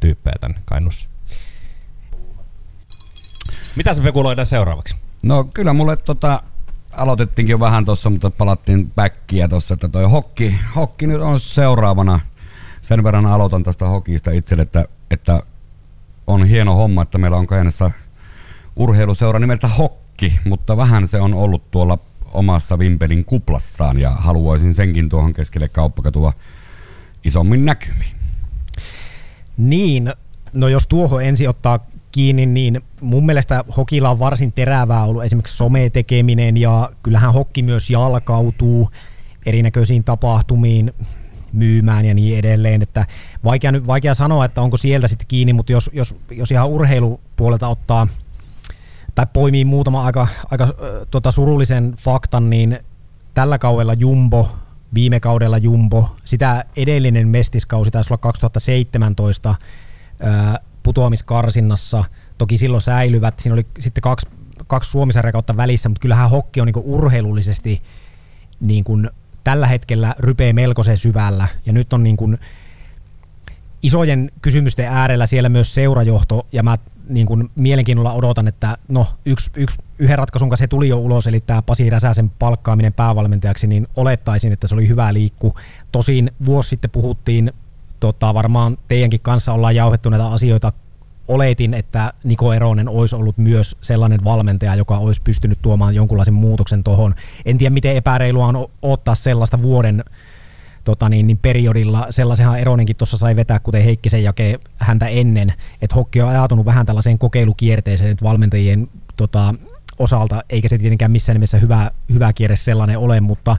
tyyppejä 0.00 0.36
tänne 0.40 0.60
Kainussa. 0.64 1.08
Mitä 3.76 3.94
se 3.94 4.00
spekuloidaan 4.00 4.46
seuraavaksi? 4.46 4.96
No 5.22 5.44
kyllä 5.44 5.72
mulle 5.72 5.96
tota, 5.96 6.42
aloitettiinkin 6.92 7.52
jo 7.52 7.60
vähän 7.60 7.84
tuossa, 7.84 8.10
mutta 8.10 8.30
palattiin 8.30 8.92
backia 8.96 9.48
tuossa, 9.48 9.74
että 9.74 9.88
toi 9.88 10.04
hokki, 10.04 10.54
hokki 10.76 11.06
nyt 11.06 11.20
on 11.20 11.40
seuraavana. 11.40 12.20
Sen 12.82 13.04
verran 13.04 13.26
aloitan 13.26 13.62
tästä 13.62 13.86
hokista 13.86 14.30
itselle, 14.30 14.62
että, 14.62 14.84
että 15.10 15.42
on 16.26 16.46
hieno 16.46 16.74
homma, 16.74 17.02
että 17.02 17.18
meillä 17.18 17.36
on 17.36 17.46
Kajanessa– 17.46 17.90
urheiluseura 18.78 19.38
nimeltä 19.38 19.68
Hokki, 19.68 20.38
mutta 20.44 20.76
vähän 20.76 21.06
se 21.06 21.20
on 21.20 21.34
ollut 21.34 21.70
tuolla 21.70 21.98
omassa 22.32 22.78
Vimpelin 22.78 23.24
kuplassaan 23.24 24.00
ja 24.00 24.10
haluaisin 24.10 24.74
senkin 24.74 25.08
tuohon 25.08 25.32
keskelle 25.32 25.68
kauppakatua 25.68 26.32
isommin 27.24 27.64
näkymiin. 27.64 28.16
Niin, 29.56 30.12
no 30.52 30.68
jos 30.68 30.86
tuohon 30.86 31.24
ensi 31.24 31.48
ottaa 31.48 31.86
kiinni, 32.12 32.46
niin 32.46 32.82
mun 33.00 33.26
mielestä 33.26 33.64
hokilla 33.76 34.10
on 34.10 34.18
varsin 34.18 34.52
terävää 34.52 35.04
ollut 35.04 35.24
esimerkiksi 35.24 35.56
sometekeminen 35.56 36.56
ja 36.56 36.90
kyllähän 37.02 37.32
hokki 37.32 37.62
myös 37.62 37.90
jalkautuu 37.90 38.90
erinäköisiin 39.46 40.04
tapahtumiin 40.04 40.92
myymään 41.52 42.04
ja 42.04 42.14
niin 42.14 42.38
edelleen, 42.38 42.82
että 42.82 43.06
vaikea, 43.44 43.72
vaikea 43.86 44.14
sanoa, 44.14 44.44
että 44.44 44.62
onko 44.62 44.76
sieltä 44.76 45.08
sitten 45.08 45.28
kiinni, 45.28 45.52
mutta 45.52 45.72
jos, 45.72 45.90
jos, 45.92 46.16
jos 46.30 46.50
ihan 46.50 46.68
urheilupuolelta 46.68 47.68
ottaa 47.68 48.08
tai 49.18 49.26
poimii 49.32 49.64
muutama 49.64 50.04
aika, 50.04 50.28
aika 50.50 50.68
tota, 51.10 51.30
surullisen 51.30 51.94
faktan, 51.98 52.50
niin 52.50 52.78
tällä 53.34 53.58
kaudella 53.58 53.94
Jumbo 53.94 54.56
viime 54.94 55.20
kaudella 55.20 55.58
Jumbo, 55.58 56.16
sitä 56.24 56.64
edellinen 56.76 57.28
mestiskausi 57.28 57.90
taisi 57.90 58.12
olla 58.12 58.18
2017 58.18 59.54
ää, 60.20 60.58
putoamiskarsinnassa, 60.82 62.04
toki 62.38 62.58
silloin 62.58 62.82
säilyvät, 62.82 63.38
siinä 63.38 63.54
oli 63.54 63.66
sitten 63.78 64.02
kaksi, 64.02 64.26
kaksi 64.66 64.90
Suomisarjakautta 64.90 65.56
välissä, 65.56 65.88
mutta 65.88 66.00
kyllähän 66.00 66.30
hokki 66.30 66.60
on 66.60 66.66
niin 66.66 66.84
urheilullisesti 66.84 67.82
niin 68.60 68.84
kuin 68.84 69.10
tällä 69.44 69.66
hetkellä 69.66 70.14
rypee 70.18 70.52
melkoisen 70.52 70.96
syvällä, 70.96 71.48
ja 71.66 71.72
nyt 71.72 71.92
on 71.92 72.02
niin 72.02 72.16
kuin 72.16 72.38
isojen 73.82 74.30
kysymysten 74.42 74.86
äärellä 74.86 75.26
siellä 75.26 75.48
myös 75.48 75.74
seurajohto, 75.74 76.46
ja 76.52 76.62
mä 76.62 76.78
niin 77.08 77.26
kuin 77.26 77.50
mielenkiinnolla 77.54 78.12
odotan, 78.12 78.48
että 78.48 78.78
no 78.88 79.06
yksi, 79.26 79.50
yksi, 79.56 79.78
yhden 79.98 80.18
ratkaisun 80.18 80.48
kanssa 80.48 80.62
se 80.62 80.68
tuli 80.68 80.88
jo 80.88 80.98
ulos, 80.98 81.26
eli 81.26 81.40
tämä 81.40 81.62
Pasi 81.62 81.90
Räsäsen 81.90 82.30
palkkaaminen 82.38 82.92
päävalmentajaksi, 82.92 83.66
niin 83.66 83.88
olettaisin, 83.96 84.52
että 84.52 84.66
se 84.66 84.74
oli 84.74 84.88
hyvä 84.88 85.14
liikku. 85.14 85.54
Tosin 85.92 86.30
vuosi 86.44 86.68
sitten 86.68 86.90
puhuttiin, 86.90 87.52
tota, 88.00 88.34
varmaan 88.34 88.78
teidänkin 88.88 89.20
kanssa 89.20 89.52
ollaan 89.52 89.76
jauhettu 89.76 90.10
näitä 90.10 90.26
asioita, 90.26 90.72
oletin, 91.28 91.74
että 91.74 92.12
Niko 92.24 92.52
Eronen 92.52 92.88
olisi 92.88 93.16
ollut 93.16 93.38
myös 93.38 93.76
sellainen 93.80 94.24
valmentaja, 94.24 94.74
joka 94.74 94.98
olisi 94.98 95.20
pystynyt 95.22 95.58
tuomaan 95.62 95.94
jonkunlaisen 95.94 96.34
muutoksen 96.34 96.84
tuohon. 96.84 97.14
En 97.44 97.58
tiedä, 97.58 97.74
miten 97.74 97.96
epäreilua 97.96 98.46
on 98.46 98.68
ottaa 98.82 99.14
sellaista 99.14 99.62
vuoden 99.62 100.04
tota 100.84 101.08
niin, 101.08 101.26
niin 101.26 101.38
periodilla. 101.38 102.06
Sellaisenhan 102.10 102.58
Eronenkin 102.58 102.96
tuossa 102.96 103.16
sai 103.16 103.36
vetää, 103.36 103.58
kuten 103.58 103.82
Heikkisen 103.84 104.22
jake 104.22 104.60
häntä 104.76 105.08
ennen, 105.08 105.54
että 105.82 105.96
Hokki 105.96 106.22
on 106.22 106.28
ajatunut 106.28 106.66
vähän 106.66 106.86
tällaiseen 106.86 107.18
kokeilukierteeseen 107.18 108.10
nyt 108.10 108.22
valmentajien 108.22 108.88
tota, 109.16 109.54
osalta, 109.98 110.44
eikä 110.50 110.68
se 110.68 110.78
tietenkään 110.78 111.10
missään 111.10 111.34
nimessä 111.34 111.58
hyvä, 111.58 111.90
hyvä 112.12 112.32
kierre 112.32 112.56
sellainen 112.56 112.98
ole, 112.98 113.20
mutta 113.20 113.56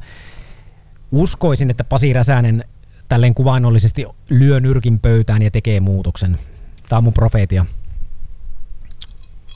uskoisin, 1.11 1.69
että 1.69 1.83
Pasi 1.83 2.13
Räsänen 2.13 2.65
tälleen 3.09 3.33
kuvainnollisesti 3.33 4.05
lyö 4.29 4.59
nyrkin 4.59 4.99
pöytään 4.99 5.41
ja 5.41 5.51
tekee 5.51 5.79
muutoksen. 5.79 6.37
Tämä 6.89 6.97
on 6.97 7.03
mun 7.03 7.13
profeetia. 7.13 7.65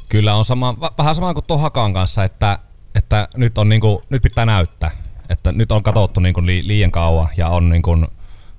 Kyllä 0.10 0.36
on 0.36 0.46
sama, 0.46 0.78
vähän 0.98 1.16
sama 1.16 1.34
kuin 1.34 1.46
tuon 1.48 1.60
Hakan 1.60 1.94
kanssa, 1.94 2.24
että, 2.24 2.60
että 2.96 3.28
nyt, 3.38 3.58
on 3.58 3.70
niinku, 3.70 4.04
nyt 4.10 4.22
pitää 4.22 4.46
näyttää 4.46 4.92
että 5.34 5.52
nyt 5.52 5.72
on 5.72 5.84
katsottu 5.84 6.20
niin 6.20 6.34
kuin 6.34 6.46
liian 6.46 6.92
kauan 6.92 7.30
ja 7.38 7.48
on 7.48 7.70
niin 7.70 7.82
kuin 7.82 8.08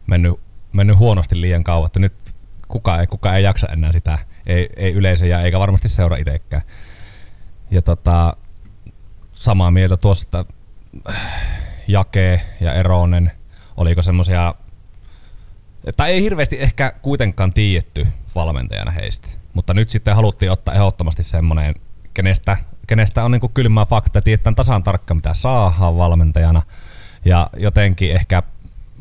mennyt, 0.06 0.40
mennyt 0.72 0.98
huonosti 0.98 1.40
liian 1.40 1.64
kauan, 1.64 1.86
että 1.86 2.00
nyt 2.00 2.14
kuka 2.68 3.00
ei, 3.00 3.06
kuka 3.06 3.36
ei 3.36 3.42
jaksa 3.42 3.66
enää 3.66 3.92
sitä, 3.92 4.18
ei, 4.46 4.68
ei 4.76 4.92
yleisö 4.92 5.26
ja 5.26 5.40
eikä 5.40 5.58
varmasti 5.58 5.88
seura 5.88 6.16
itsekään. 6.16 6.62
Ja 7.70 7.82
tota, 7.82 8.36
samaa 9.34 9.70
mieltä 9.70 9.96
tuosta 9.96 10.44
Jake 11.88 12.40
ja 12.60 12.74
Eronen, 12.74 13.30
oliko 13.76 14.02
semmoisia, 14.02 14.54
tai 15.96 16.10
ei 16.10 16.22
hirveästi 16.22 16.60
ehkä 16.60 16.92
kuitenkaan 17.02 17.52
tiedetty 17.52 18.06
valmentajana 18.34 18.90
heistä, 18.90 19.28
mutta 19.52 19.74
nyt 19.74 19.90
sitten 19.90 20.16
haluttiin 20.16 20.50
ottaa 20.50 20.74
ehdottomasti 20.74 21.22
semmoinen, 21.22 21.74
kenestä 22.14 22.56
kenestä 22.86 23.24
on 23.24 23.30
niin 23.30 23.40
kylmää 23.54 23.84
fakta, 23.84 24.22
tietää 24.22 24.52
tasan 24.56 24.82
tarkka 24.82 25.14
mitä 25.14 25.34
saa 25.34 25.96
valmentajana. 25.96 26.62
Ja 27.24 27.50
jotenkin 27.56 28.12
ehkä 28.12 28.42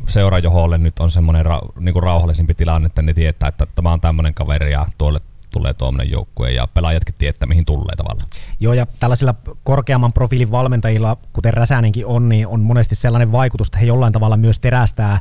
seurajoholle 0.08 0.78
nyt 0.78 1.00
on 1.00 1.12
semmoinen 1.12 1.46
ra, 1.46 1.62
niin 1.80 2.04
rauhallisempi 2.04 2.54
tilanne, 2.54 2.86
että 2.86 3.02
ne 3.02 3.14
tietää, 3.14 3.50
että 3.50 3.68
tämä 3.76 3.92
on 3.92 4.02
tämmöinen 4.02 4.34
kaveri 4.34 4.72
ja 4.72 4.86
tuolle 4.98 5.22
tulee 5.52 5.74
tuommoinen 5.74 6.12
joukkue 6.12 6.52
ja 6.52 6.68
pelaajatkin 6.68 7.16
tietää, 7.18 7.48
mihin 7.48 7.66
tulee 7.66 7.96
tavallaan. 7.96 8.28
Joo, 8.60 8.74
ja 8.74 8.86
tällaisilla 9.00 9.36
korkeamman 9.64 10.14
profiilin 10.14 10.52
valmentajilla, 10.52 11.18
kuten 11.34 11.54
Räsänenkin 11.54 12.06
on, 12.06 12.30
niin 12.30 12.48
on 12.48 12.60
monesti 12.60 12.96
sellainen 12.96 13.32
vaikutus, 13.32 13.68
että 13.68 13.78
he 13.78 13.86
jollain 13.86 14.14
tavalla 14.14 14.38
myös 14.38 14.60
terästää 14.60 15.20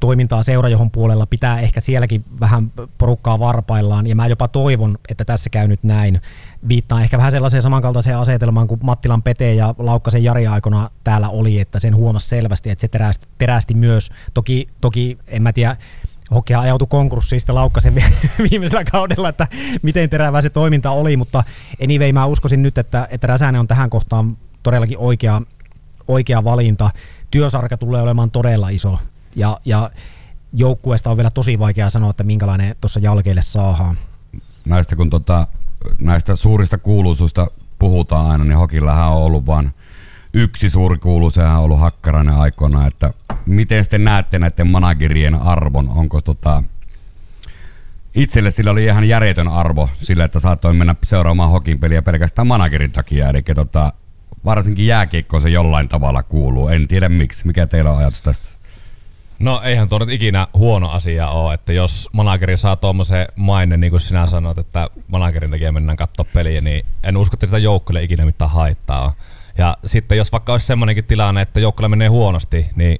toimintaa 0.00 0.42
seurajohon 0.42 0.90
puolella, 0.90 1.26
pitää 1.26 1.60
ehkä 1.60 1.80
sielläkin 1.80 2.24
vähän 2.40 2.72
porukkaa 2.98 3.38
varpaillaan, 3.38 4.06
ja 4.06 4.16
mä 4.16 4.26
jopa 4.26 4.48
toivon, 4.48 4.98
että 5.08 5.24
tässä 5.24 5.50
käy 5.50 5.68
nyt 5.68 5.84
näin. 5.84 6.20
Viittaan 6.68 7.02
ehkä 7.02 7.18
vähän 7.18 7.32
sellaiseen 7.32 7.62
samankaltaiseen 7.62 8.18
asetelmaan 8.18 8.66
kuin 8.66 8.80
Mattilan 8.82 9.22
Pete 9.22 9.54
ja 9.54 9.74
Laukkasen 9.78 10.24
Jari 10.24 10.46
aikana 10.46 10.90
täällä 11.04 11.28
oli, 11.28 11.60
että 11.60 11.78
sen 11.78 11.96
huomasi 11.96 12.28
selvästi, 12.28 12.70
että 12.70 12.80
se 12.80 12.88
terästi, 12.88 13.26
terästi 13.38 13.74
myös. 13.74 14.10
Toki, 14.34 14.68
toki 14.80 15.18
en 15.26 15.42
mä 15.42 15.52
tiedä, 15.52 15.76
Hokia 16.30 16.60
ajautui 16.60 16.88
konkurssiin 16.90 17.40
sitten 17.40 17.54
Laukkasen 17.54 17.94
viimeisellä 18.50 18.84
kaudella, 18.84 19.28
että 19.28 19.48
miten 19.82 20.10
terävää 20.10 20.42
se 20.42 20.50
toiminta 20.50 20.90
oli, 20.90 21.16
mutta 21.16 21.44
anyway 21.84 22.12
mä 22.12 22.26
uskoisin 22.26 22.62
nyt, 22.62 22.78
että, 22.78 23.08
että 23.10 23.26
Räsänen 23.26 23.60
on 23.60 23.68
tähän 23.68 23.90
kohtaan 23.90 24.36
todellakin 24.62 24.98
oikea, 24.98 25.42
oikea 26.08 26.44
valinta. 26.44 26.90
Työsarka 27.30 27.76
tulee 27.76 28.02
olemaan 28.02 28.30
todella 28.30 28.68
iso 28.68 28.98
ja, 29.36 29.60
ja 29.64 29.90
joukkueesta 30.52 31.10
on 31.10 31.16
vielä 31.16 31.30
tosi 31.30 31.58
vaikea 31.58 31.90
sanoa, 31.90 32.10
että 32.10 32.24
minkälainen 32.24 32.76
tuossa 32.80 33.00
jalkeille 33.00 33.42
saadaan. 33.42 33.98
Näistä 34.64 34.96
kun 34.96 35.10
tota, 35.10 35.46
näistä 36.00 36.36
suurista 36.36 36.78
kuuluisuista 36.78 37.46
puhutaan 37.78 38.30
aina, 38.30 38.44
niin 38.44 38.58
Hokillähän 38.58 39.08
on 39.08 39.22
ollut 39.22 39.46
vain 39.46 39.74
yksi 40.34 40.70
suuri 40.70 40.98
kuulu, 40.98 41.30
sehän 41.30 41.56
on 41.56 41.64
ollut 41.64 41.80
Hakkarainen 41.80 42.34
aikoina, 42.34 42.86
että 42.86 43.10
miten 43.46 43.84
sitten 43.84 44.04
näette 44.04 44.38
näiden 44.38 44.70
managerien 44.70 45.34
arvon, 45.34 45.88
onko 45.88 46.20
tota, 46.20 46.62
itselle 48.14 48.50
sillä 48.50 48.70
oli 48.70 48.84
ihan 48.84 49.08
järjetön 49.08 49.48
arvo 49.48 49.88
sillä, 50.02 50.24
että 50.24 50.40
saattoi 50.40 50.74
mennä 50.74 50.94
seuraamaan 51.04 51.50
hokin 51.50 51.78
peliä 51.78 52.02
pelkästään 52.02 52.46
managerin 52.46 52.92
takia, 52.92 53.28
eli 53.28 53.42
tota, 53.42 53.92
varsinkin 54.44 54.86
jääkiekko 54.86 55.40
se 55.40 55.48
jollain 55.48 55.88
tavalla 55.88 56.22
kuuluu, 56.22 56.68
en 56.68 56.88
tiedä 56.88 57.08
miksi, 57.08 57.46
mikä 57.46 57.66
teillä 57.66 57.90
on 57.90 57.98
ajatus 57.98 58.22
tästä? 58.22 58.55
No 59.38 59.60
eihän 59.64 59.88
tuo 59.88 59.98
nyt 59.98 60.10
ikinä 60.10 60.46
huono 60.54 60.90
asia 60.90 61.28
ole, 61.28 61.54
että 61.54 61.72
jos 61.72 62.08
manageri 62.12 62.56
saa 62.56 62.76
tuommoisen 62.76 63.26
maine, 63.36 63.76
niin 63.76 63.90
kuin 63.90 64.00
sinä 64.00 64.26
sanoit, 64.26 64.58
että 64.58 64.90
managerin 65.08 65.50
takia 65.50 65.72
mennään 65.72 65.96
katsoa 65.96 66.26
peliä, 66.32 66.60
niin 66.60 66.86
en 67.04 67.16
usko, 67.16 67.34
että 67.34 67.46
sitä 67.46 67.58
joukkueelle 67.58 68.02
ikinä 68.02 68.24
mitään 68.24 68.50
haittaa 68.50 69.12
Ja 69.58 69.76
sitten 69.86 70.18
jos 70.18 70.32
vaikka 70.32 70.52
olisi 70.52 70.66
semmoinenkin 70.66 71.04
tilanne, 71.04 71.42
että 71.42 71.60
joukkueella 71.60 71.88
menee 71.88 72.08
huonosti, 72.08 72.66
niin 72.76 72.96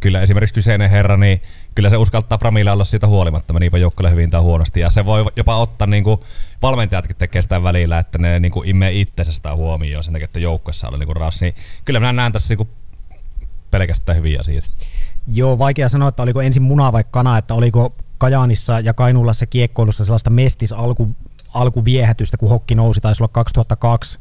kyllä 0.00 0.20
esimerkiksi 0.20 0.54
kyseinen 0.54 0.90
herra, 0.90 1.16
niin 1.16 1.42
kyllä 1.74 1.90
se 1.90 1.96
uskaltaa 1.96 2.38
Framille 2.38 2.70
olla 2.70 2.84
siitä 2.84 3.06
huolimatta, 3.06 3.52
meniipä 3.52 3.78
joukkueelle 3.78 4.10
hyvin 4.10 4.30
tai 4.30 4.40
huonosti. 4.40 4.80
Ja 4.80 4.90
se 4.90 5.04
voi 5.04 5.24
jopa 5.36 5.56
ottaa, 5.56 5.86
niin 5.86 6.04
kuin 6.04 6.20
valmentajatkin 6.62 7.16
tekee 7.16 7.42
sitä 7.42 7.62
välillä, 7.62 7.98
että 7.98 8.18
ne 8.18 8.40
niin 8.40 8.52
kuin 8.52 8.68
imee 8.68 8.92
itsensä 8.92 9.32
sitä 9.32 9.54
huomioon 9.54 10.04
sen 10.04 10.12
takia, 10.12 10.24
että 10.24 10.38
joukkueessa 10.38 10.88
oli 10.88 10.98
niin 10.98 11.06
kuin 11.06 11.16
ras. 11.16 11.40
Niin 11.40 11.54
kyllä 11.84 12.00
minä 12.00 12.12
näen 12.12 12.32
tässä 12.32 12.48
niin 12.52 12.56
kuin 12.56 12.68
pelkästään 13.70 14.18
hyviä 14.18 14.40
asioita. 14.40 14.68
Joo, 15.26 15.58
vaikea 15.58 15.88
sanoa, 15.88 16.08
että 16.08 16.22
oliko 16.22 16.42
ensin 16.42 16.62
muna 16.62 16.92
vai 16.92 17.04
kana, 17.10 17.38
että 17.38 17.54
oliko 17.54 17.92
Kajaanissa 18.18 18.80
ja 18.80 18.94
Kainuulla 18.94 19.32
kiekkoilussa 19.50 20.04
sellaista 20.04 20.30
mestis 20.30 20.72
alku, 20.72 21.08
alkuviehätystä, 21.54 22.36
kun 22.36 22.48
hokki 22.48 22.74
nousi, 22.74 23.00
taisi 23.00 23.22
olla 23.22 23.30
2002, 23.32 24.18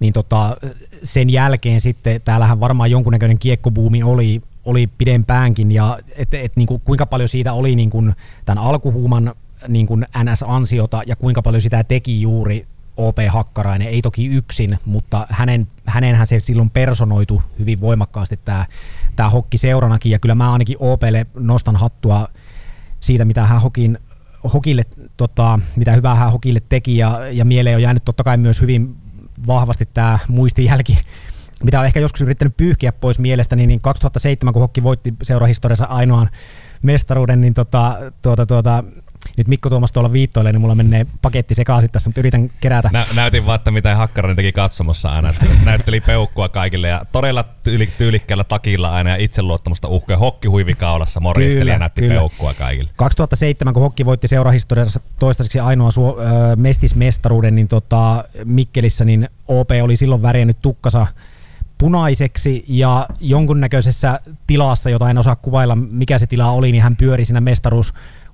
niin 0.00 0.12
tota, 0.12 0.56
sen 1.02 1.30
jälkeen 1.30 1.80
sitten, 1.80 2.20
täällähän 2.24 2.60
varmaan 2.60 2.90
jonkunnäköinen 2.90 3.38
kiekkobuumi 3.38 4.02
oli, 4.02 4.42
oli 4.64 4.86
pidempäänkin, 4.86 5.72
ja 5.72 5.98
et, 6.16 6.34
et, 6.34 6.56
niin 6.56 6.66
kuin, 6.66 6.82
kuinka 6.84 7.06
paljon 7.06 7.28
siitä 7.28 7.52
oli 7.52 7.76
niin 7.76 7.90
kuin, 7.90 8.14
tämän 8.44 8.64
alkuhuuman 8.64 9.34
niin 9.68 9.86
kuin 9.86 10.06
NS-ansiota, 10.18 11.02
ja 11.06 11.16
kuinka 11.16 11.42
paljon 11.42 11.60
sitä 11.60 11.84
teki 11.84 12.20
juuri 12.20 12.66
OP 12.96 13.16
Hakkarainen, 13.28 13.88
ei 13.88 14.02
toki 14.02 14.26
yksin, 14.26 14.78
mutta 14.84 15.26
hänen, 15.30 15.66
hänenhän 15.86 16.26
se 16.26 16.40
silloin 16.40 16.70
personoitu 16.70 17.42
hyvin 17.58 17.80
voimakkaasti 17.80 18.40
tämä, 18.44 18.66
tämä 19.16 19.30
hokki 19.30 19.58
seuranakin, 19.58 20.12
ja 20.12 20.18
kyllä 20.18 20.34
mä 20.34 20.52
ainakin 20.52 20.76
OPlle 20.80 21.26
nostan 21.34 21.76
hattua 21.76 22.28
siitä, 23.00 23.24
mitä 23.24 23.46
hän 23.46 23.60
hokin, 23.60 23.98
hokille, 24.52 24.82
tota, 25.16 25.58
mitä 25.76 25.92
hyvää 25.92 26.14
hän 26.14 26.32
hokille 26.32 26.60
teki, 26.68 26.96
ja, 26.96 27.20
ja 27.30 27.44
mieleen 27.44 27.76
on 27.76 27.82
jäänyt 27.82 28.04
totta 28.04 28.24
kai 28.24 28.36
myös 28.36 28.60
hyvin 28.60 28.96
vahvasti 29.46 29.88
tämä 29.94 30.18
muistijälki, 30.28 30.98
mitä 31.64 31.80
on 31.80 31.86
ehkä 31.86 32.00
joskus 32.00 32.20
yrittänyt 32.20 32.56
pyyhkiä 32.56 32.92
pois 32.92 33.18
mielestäni, 33.18 33.66
niin 33.66 33.80
2007, 33.80 34.52
kun 34.52 34.62
hokki 34.62 34.82
voitti 34.82 35.14
seurahistoriassa 35.22 35.84
ainoan 35.84 36.30
mestaruuden, 36.82 37.40
niin 37.40 37.54
tota, 37.54 37.98
tuota, 38.22 38.46
tuota, 38.46 38.84
nyt 39.36 39.48
Mikko 39.48 39.70
Tuomas 39.70 39.92
tuolla 39.92 40.12
viittoilee, 40.12 40.52
niin 40.52 40.60
mulla 40.60 40.74
menee 40.74 41.06
paketti 41.22 41.54
sekaisin 41.54 41.90
tässä, 41.90 42.10
mutta 42.10 42.20
yritän 42.20 42.50
kerätä. 42.60 42.90
Nä, 42.92 43.06
näytin 43.14 43.46
vaan, 43.46 43.56
että 43.56 43.70
mitä 43.70 43.96
Hakkarainen 43.96 44.36
teki 44.36 44.52
katsomassa 44.52 45.08
aina. 45.08 45.34
Näytteli 45.64 46.00
peukkua 46.00 46.48
kaikille 46.48 46.88
ja 46.88 47.04
todella 47.12 47.44
tyyli, 47.62 47.88
tyylikkäällä 47.98 48.44
takilla 48.44 48.90
aina 48.92 49.10
ja 49.10 49.16
itseluottamusta 49.16 49.88
uhkoja. 49.88 50.18
Hokki 50.18 50.48
huivikaulassa 50.48 51.20
morjesteli 51.20 51.70
ja 51.70 51.78
näytti 51.78 52.00
kyllä. 52.00 52.14
peukkua 52.14 52.54
kaikille. 52.54 52.90
2007, 52.96 53.74
kun 53.74 53.82
Hokki 53.82 54.04
voitti 54.04 54.28
seurahistoriassa 54.28 55.00
toistaiseksi 55.18 55.60
ainoa 55.60 55.90
suo, 55.90 56.18
äh, 56.20 56.56
mestismestaruuden, 56.56 57.54
niin 57.54 57.68
tota, 57.68 58.24
Mikkelissä, 58.44 59.04
niin 59.04 59.28
OP 59.48 59.70
oli 59.82 59.96
silloin 59.96 60.22
värjännyt 60.22 60.62
tukkansa 60.62 61.06
punaiseksi 61.78 62.64
ja 62.68 63.06
jonkunnäköisessä 63.20 64.20
tilassa, 64.46 64.90
jota 64.90 65.10
en 65.10 65.18
osaa 65.18 65.36
kuvailla, 65.36 65.76
mikä 65.76 66.18
se 66.18 66.26
tila 66.26 66.50
oli, 66.50 66.72
niin 66.72 66.82
hän 66.82 66.96
pyöri 66.96 67.24
siinä 67.24 67.40
mestaruus 67.40 67.92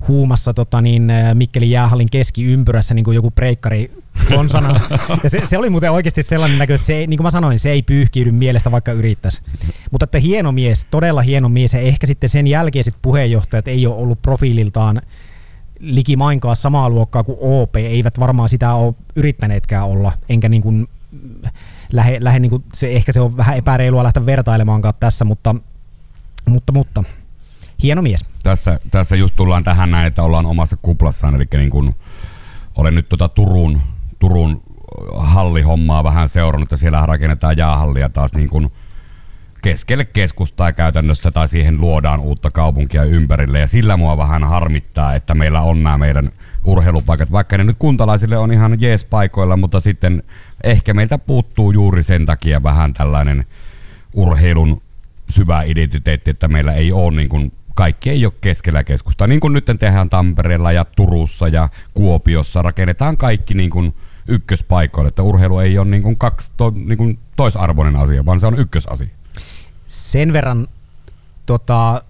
huumassa 0.09 0.55
tota, 0.55 0.83
niin, 0.83 1.13
Mikkelin 1.35 1.71
jäähallin 1.71 2.09
keskiympyrässä 2.11 2.95
niin 2.95 3.05
kuin 3.05 3.15
joku 3.15 3.31
breikkari 3.31 3.91
konsana. 4.35 4.81
Ja 5.23 5.31
se, 5.31 5.41
se, 5.45 5.59
oli 5.59 5.71
muuten 5.71 5.93
oikeasti 5.93 6.23
sellainen 6.23 6.59
näkö, 6.59 6.75
että 6.75 6.87
se 6.87 6.95
ei, 6.95 7.07
niin 7.07 7.19
kuin 7.19 7.25
mä 7.25 7.31
sanoin, 7.31 7.59
se 7.59 7.71
ei 7.71 7.83
pyyhkiydy 7.83 8.31
mielestä 8.31 8.71
vaikka 8.71 8.93
yrittäisi. 8.93 9.43
Mutta 9.91 10.05
että 10.05 10.19
hieno 10.19 10.53
mies, 10.53 10.87
todella 10.91 11.23
hieno 11.23 11.49
mies 11.49 11.75
ja 11.75 11.81
ehkä 11.81 12.07
sitten 12.07 12.31
sen 12.31 12.47
jälkeiset 12.47 12.95
puheenjohtajat 13.03 13.69
ei 13.69 13.87
ole 13.87 13.95
ollut 13.95 14.23
profiililtaan 14.23 15.03
likimainkaan 15.81 16.57
samaa 16.57 16.91
luokkaa 16.91 17.25
kuin 17.25 17.39
OP, 17.41 17.77
eivät 17.77 18.21
varmaan 18.21 18.49
sitä 18.49 18.75
ole 18.75 18.95
yrittäneetkään 19.17 19.87
olla, 19.87 20.13
enkä 20.29 20.49
niin 20.49 20.63
kuin 20.63 20.89
lähe, 21.93 22.19
lähe 22.21 22.39
niin 22.39 22.51
kuin 22.51 22.65
se, 22.75 22.93
ehkä 22.93 23.13
se 23.13 23.21
on 23.21 23.37
vähän 23.37 23.57
epäreilua 23.57 24.03
lähteä 24.03 24.27
vertailemaankaan 24.27 24.95
tässä, 25.01 25.25
mutta, 25.25 25.55
mutta, 26.47 26.73
mutta 26.73 27.05
hieno 27.83 28.03
mies. 28.03 28.25
Tässä, 28.43 28.79
tässä 28.91 29.17
just 29.17 29.37
tullaan 29.37 29.65
tähän 29.65 29.91
näin, 29.91 30.07
että 30.07 30.23
ollaan 30.23 30.47
omassa 30.47 30.77
kuplassaan, 30.83 31.35
eli 31.35 31.45
niin 31.57 31.71
kuin, 31.71 31.95
olen 32.75 32.95
nyt 32.95 33.09
tuota 33.09 33.29
Turun, 33.29 33.81
Turun 34.19 34.63
hallihommaa 35.17 36.05
vähän 36.05 36.29
seurannut, 36.29 36.71
ja 36.71 36.77
siellä 36.77 37.07
rakennetaan 37.07 37.57
jäähallia 37.57 38.09
taas 38.09 38.35
niin 38.35 38.49
kuin 38.49 38.73
keskelle 39.63 40.05
keskustaa 40.05 40.73
käytännössä 40.73 41.31
tai 41.31 41.49
siihen 41.49 41.81
luodaan 41.81 42.21
uutta 42.21 42.51
kaupunkia 42.51 43.05
ympärille 43.05 43.59
ja 43.59 43.67
sillä 43.67 43.97
mua 43.97 44.17
vähän 44.17 44.45
harmittaa, 44.45 45.15
että 45.15 45.35
meillä 45.35 45.61
on 45.61 45.83
nämä 45.83 45.99
meidän 45.99 46.31
urheilupaikat, 46.65 47.33
vaikka 47.33 47.59
ne 47.59 47.65
nyt 47.65 47.77
kuntalaisille 47.79 48.39
on 48.39 48.53
ihan 48.53 48.81
jees 48.81 49.05
paikoilla, 49.05 49.57
mutta 49.57 49.81
sitten 49.81 50.23
ehkä 50.65 50.95
meiltä 50.95 51.19
puuttuu 51.19 51.73
juuri 51.73 52.03
sen 52.03 52.27
takia 52.27 52.63
vähän 52.63 52.95
tällainen 52.95 53.47
urheilun 54.15 54.83
syvä 55.29 55.63
identiteetti, 55.63 56.31
että 56.31 56.49
meillä 56.49 56.73
ei 56.73 56.93
ole 56.93 57.17
niin 57.17 57.29
kuin, 57.29 57.53
kaikki 57.75 58.11
ei 58.11 58.27
ole 58.27 58.33
keskellä 58.41 58.85
keskustaa. 58.85 59.27
Niin 59.27 59.41
kuin 59.41 59.53
nyt 59.53 59.65
tehdään 59.79 60.11
Tampereella 60.11 60.73
ja 60.73 60.85
Turussa 60.85 61.49
ja 61.49 61.69
Kuopiossa, 61.95 62.63
rakennetaan 62.63 63.17
kaikki 63.17 63.55
niin 63.55 63.71
kuin 63.71 63.95
ykköspaikoille, 64.29 65.09
että 65.09 65.23
urheilu 65.23 65.59
ei 65.59 65.79
ole 65.79 65.89
niin 65.89 66.03
kuin 66.03 66.17
kaksi, 66.17 66.53
to, 66.57 66.73
niin 66.75 66.99
kuin 66.99 67.19
toisarvoinen 67.37 67.97
asia, 67.97 68.27
vaan 68.27 68.41
se 68.41 68.47
on 68.47 68.59
ykkösasia. 68.59 69.09
Sen 69.89 70.33
verran 70.33 70.69
tota, 71.47 72.03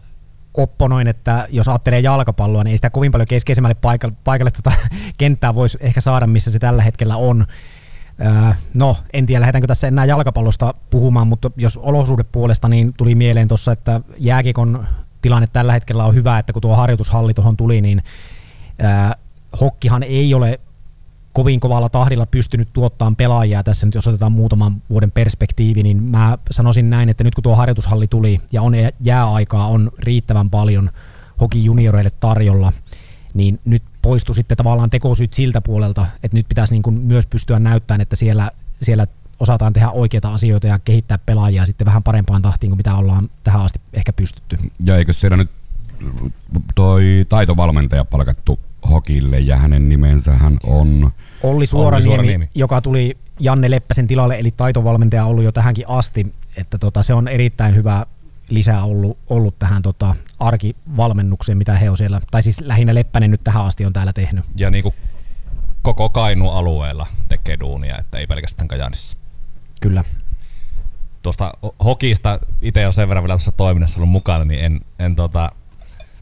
opponoin, 0.55 1.09
että 1.09 1.47
jos 1.51 1.69
ajattelee 1.69 2.01
jalkapalloa, 2.01 2.65
niin 2.65 2.71
ei 2.71 2.79
sitä 2.79 2.91
kovin 2.91 3.13
paljon 3.13 3.29
keskeisemmälle 3.29 3.75
paikalle, 3.75 4.17
paikalle 4.25 4.51
tota, 4.51 4.73
kenttää 5.19 5.55
voisi 5.55 5.79
ehkä 5.81 6.01
saada, 6.01 6.27
missä 6.27 6.51
se 6.51 6.59
tällä 6.59 6.83
hetkellä 6.83 7.17
on. 7.17 7.47
Öö, 8.21 8.53
no, 8.75 8.97
en 9.13 9.27
tiedä, 9.27 9.41
lähdetäänkö 9.41 9.67
tässä 9.67 9.89
enää 9.89 10.05
jalkapallosta 10.05 10.75
puhumaan, 10.91 11.27
mutta 11.27 11.51
jos 11.57 11.77
olosuhdepuolesta, 11.77 12.69
niin 12.69 12.95
tuli 12.97 13.15
mieleen 13.15 13.49
tuossa, 13.49 13.73
että 13.73 14.01
jääkikon 14.19 14.87
tilanne 15.23 15.47
tällä 15.53 15.73
hetkellä 15.73 16.05
on 16.05 16.15
hyvä, 16.15 16.39
että 16.39 16.53
kun 16.53 16.63
tuo 16.63 16.77
harjoitushalli 16.77 17.35
tuohon 17.35 17.57
tuli, 17.57 17.81
niin 17.81 18.03
öö, 18.83 18.89
hokkihan 19.61 20.03
ei 20.03 20.35
ole 20.35 20.61
kovin 21.33 21.61
kovalla 21.61 21.89
tahdilla 21.89 22.27
pystynyt 22.27 22.69
tuottamaan 22.73 23.17
pelaajia. 23.17 23.63
Tässä 23.63 23.87
nyt, 23.87 23.95
jos 23.95 24.07
otetaan 24.07 24.33
muutaman 24.33 24.83
vuoden 24.91 25.11
perspektiivi, 25.11 25.83
niin 25.83 26.03
mä 26.03 26.39
sanoisin 26.51 26.91
näin, 26.91 27.09
että 27.09 27.25
nyt 27.25 27.35
kun 27.35 27.43
tuo 27.43 27.57
harjoitushalli 27.57 28.07
tuli 28.07 28.39
ja 28.53 28.63
on 28.63 28.73
jääaikaa 29.05 29.67
on 29.67 29.91
riittävän 29.99 30.51
paljon 30.51 30.91
hoki 31.41 31.65
junioreille 31.65 32.11
tarjolla, 32.21 32.73
niin 33.35 33.61
nyt 33.65 33.83
poistui 34.03 34.35
sitten 34.35 34.57
tavallaan 34.57 34.91
tekosyyt 34.91 35.35
siltä 35.35 35.61
puolelta, 35.61 36.07
että 36.23 36.37
nyt 36.37 36.49
pitäisi 36.49 36.75
niin 36.75 36.83
kuin 36.83 37.01
myös 37.01 37.27
pystyä 37.27 37.59
näyttämään, 37.59 38.01
että 38.01 38.17
siellä, 38.17 38.51
siellä 38.83 39.07
osataan 39.43 39.73
tehdä 39.73 39.91
oikeita 39.91 40.33
asioita 40.33 40.67
ja 40.67 40.79
kehittää 40.79 41.19
pelaajia 41.19 41.67
sitten 41.67 41.85
vähän 41.85 42.03
parempaan 42.03 42.43
tahtiin 42.43 42.71
kuin 42.71 42.77
mitä 42.77 42.95
ollaan 42.95 43.31
tähän 43.45 43.63
asti 43.63 43.81
ehkä 43.93 44.13
pystytty. 44.13 44.57
Ja 44.85 44.97
eikö 44.97 45.13
siellä 45.13 45.37
nyt 45.37 45.51
toi 46.75 47.27
taitovalmentaja 47.29 48.05
palkattu 48.05 48.59
Hokille 48.91 49.39
ja 49.39 49.57
hänen 49.57 49.89
nimensä 49.89 50.35
hän 50.35 50.57
on 50.65 51.13
Olli 51.43 51.67
Suoraniemi, 51.67 52.09
Olli 52.09 52.17
Suoraniemi, 52.17 52.49
joka 52.55 52.81
tuli 52.81 53.17
Janne 53.41 53.71
Leppäsen 53.71 54.07
tilalle, 54.07 54.39
eli 54.39 54.51
taitovalmentaja 54.51 55.25
ollut 55.25 55.45
jo 55.45 55.53
tähänkin 55.53 55.89
asti, 55.89 56.35
että 56.57 56.79
tota, 56.79 57.03
se 57.03 57.15
on 57.15 57.29
erittäin 57.29 57.75
hyvä 57.75 58.07
lisää 58.51 58.85
ollut, 58.85 59.19
ollut 59.29 59.59
tähän 59.59 59.83
tota, 59.83 60.15
arkivalmennukseen, 60.39 61.59
mitä 61.59 61.79
he 61.79 61.91
on 61.91 61.97
siellä, 61.97 62.21
tai 62.31 62.43
siis 62.43 62.61
lähinnä 62.61 62.95
Leppänen 62.95 63.31
nyt 63.31 63.45
tähän 63.45 63.65
asti 63.65 63.87
on 63.87 63.93
täällä 63.93 64.13
tehnyt. 64.13 64.45
Ja 64.57 64.71
niin 64.71 64.83
kuin 64.83 64.95
koko 65.83 66.09
Kainu 66.09 66.51
alueella 66.51 67.07
tekee 67.29 67.61
duunia, 67.61 67.99
että 67.99 68.19
ei 68.19 68.27
pelkästään 68.27 68.69
Kajanissa. 68.69 69.17
Kyllä. 69.83 70.05
Tuosta 71.23 71.53
hokista 71.85 72.39
itse 72.63 72.87
on 72.87 72.93
sen 72.93 73.09
verran 73.09 73.25
vielä 73.25 73.35
tuossa 73.35 73.53
toiminnassa 73.53 73.97
ollut 73.97 74.11
mukana, 74.11 74.45
niin 74.45 74.65
en, 74.65 74.81
en 74.99 75.17
tota, 75.17 75.53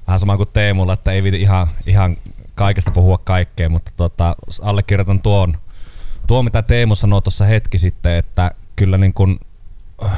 vähän 0.07 0.21
sama 0.21 0.37
kuin 0.37 0.49
Teemulla, 0.53 0.93
että 0.93 1.13
ei 1.13 1.23
viiti 1.23 1.41
ihan, 1.41 1.67
ihan 1.87 2.17
kaikesta 2.55 2.91
puhua 2.91 3.19
kaikkea, 3.19 3.69
mutta 3.69 3.91
tota, 3.97 4.37
allekirjoitan 4.63 5.21
tuon, 5.21 5.57
tuo, 6.27 6.43
mitä 6.43 6.63
Teemu 6.63 6.95
sanoi 6.95 7.23
tuossa 7.23 7.45
hetki 7.45 7.79
sitten, 7.79 8.13
että 8.13 8.51
kyllä 8.77 8.99
niin 8.99 9.15
kun, 9.15 9.41
äh, 10.05 10.11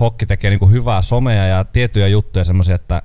hokki 0.00 0.26
tekee 0.26 0.50
niin 0.50 0.70
hyvää 0.70 1.02
somea 1.02 1.46
ja 1.46 1.64
tiettyjä 1.64 2.08
juttuja 2.08 2.44
semmoisia, 2.44 2.74
että 2.74 3.02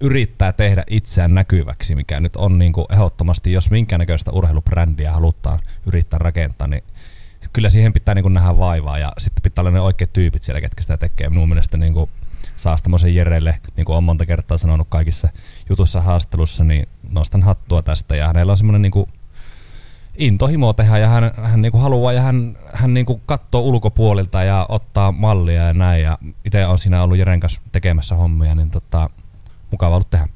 yrittää 0.00 0.52
tehdä 0.52 0.84
itseään 0.90 1.34
näkyväksi, 1.34 1.94
mikä 1.94 2.20
nyt 2.20 2.36
on 2.36 2.58
niin 2.58 2.72
ehdottomasti, 2.90 3.52
jos 3.52 3.70
minkäännäköistä 3.70 4.30
urheilubrändiä 4.30 5.12
halutaan 5.12 5.58
yrittää 5.86 6.18
rakentaa, 6.18 6.66
niin 6.66 6.84
kyllä 7.52 7.70
siihen 7.70 7.92
pitää 7.92 8.14
niin 8.14 8.22
kuin 8.22 8.34
nähdä 8.34 8.58
vaivaa 8.58 8.98
ja 8.98 9.12
sitten 9.18 9.42
pitää 9.42 9.62
olla 9.62 9.70
ne 9.70 9.80
oikeat 9.80 10.12
tyypit 10.12 10.42
siellä, 10.42 10.60
ketkä 10.60 10.82
sitä 10.82 10.96
tekee. 10.96 11.28
Minun 11.28 11.48
mielestä 11.48 11.76
niin 11.76 11.94
kuin 11.94 12.10
saa 12.56 12.76
tämmöisen 12.82 13.14
Jerelle, 13.14 13.60
niin 13.76 13.84
kuin 13.84 13.96
on 13.96 14.04
monta 14.04 14.26
kertaa 14.26 14.58
sanonut 14.58 14.86
kaikissa 14.90 15.28
jutussa 15.68 16.00
haastattelussa, 16.00 16.64
niin 16.64 16.88
nostan 17.10 17.42
hattua 17.42 17.82
tästä 17.82 18.16
ja 18.16 18.26
hänellä 18.26 18.52
on 18.52 18.58
semmoinen 18.58 18.82
niin 18.82 19.06
intohimo 20.16 20.72
tehdä 20.72 20.98
ja 20.98 21.08
hän, 21.08 21.32
hän 21.42 21.62
niin 21.62 21.72
kuin 21.72 21.82
haluaa 21.82 22.12
ja 22.12 22.22
hän, 22.22 22.58
hän 22.72 22.94
niin 22.94 23.06
kuin 23.06 23.22
katsoo 23.26 23.60
ulkopuolilta 23.60 24.42
ja 24.42 24.66
ottaa 24.68 25.12
mallia 25.12 25.62
ja 25.62 25.74
näin 25.74 26.02
ja 26.02 26.18
itse 26.44 26.66
on 26.66 26.78
siinä 26.78 27.02
ollut 27.02 27.18
Jeren 27.18 27.40
kanssa 27.40 27.60
tekemässä 27.72 28.14
hommia, 28.14 28.54
niin 28.54 28.70
tota, 28.70 29.10
mukava 29.70 29.94
ollut 29.94 30.10
tehdä. 30.10 30.28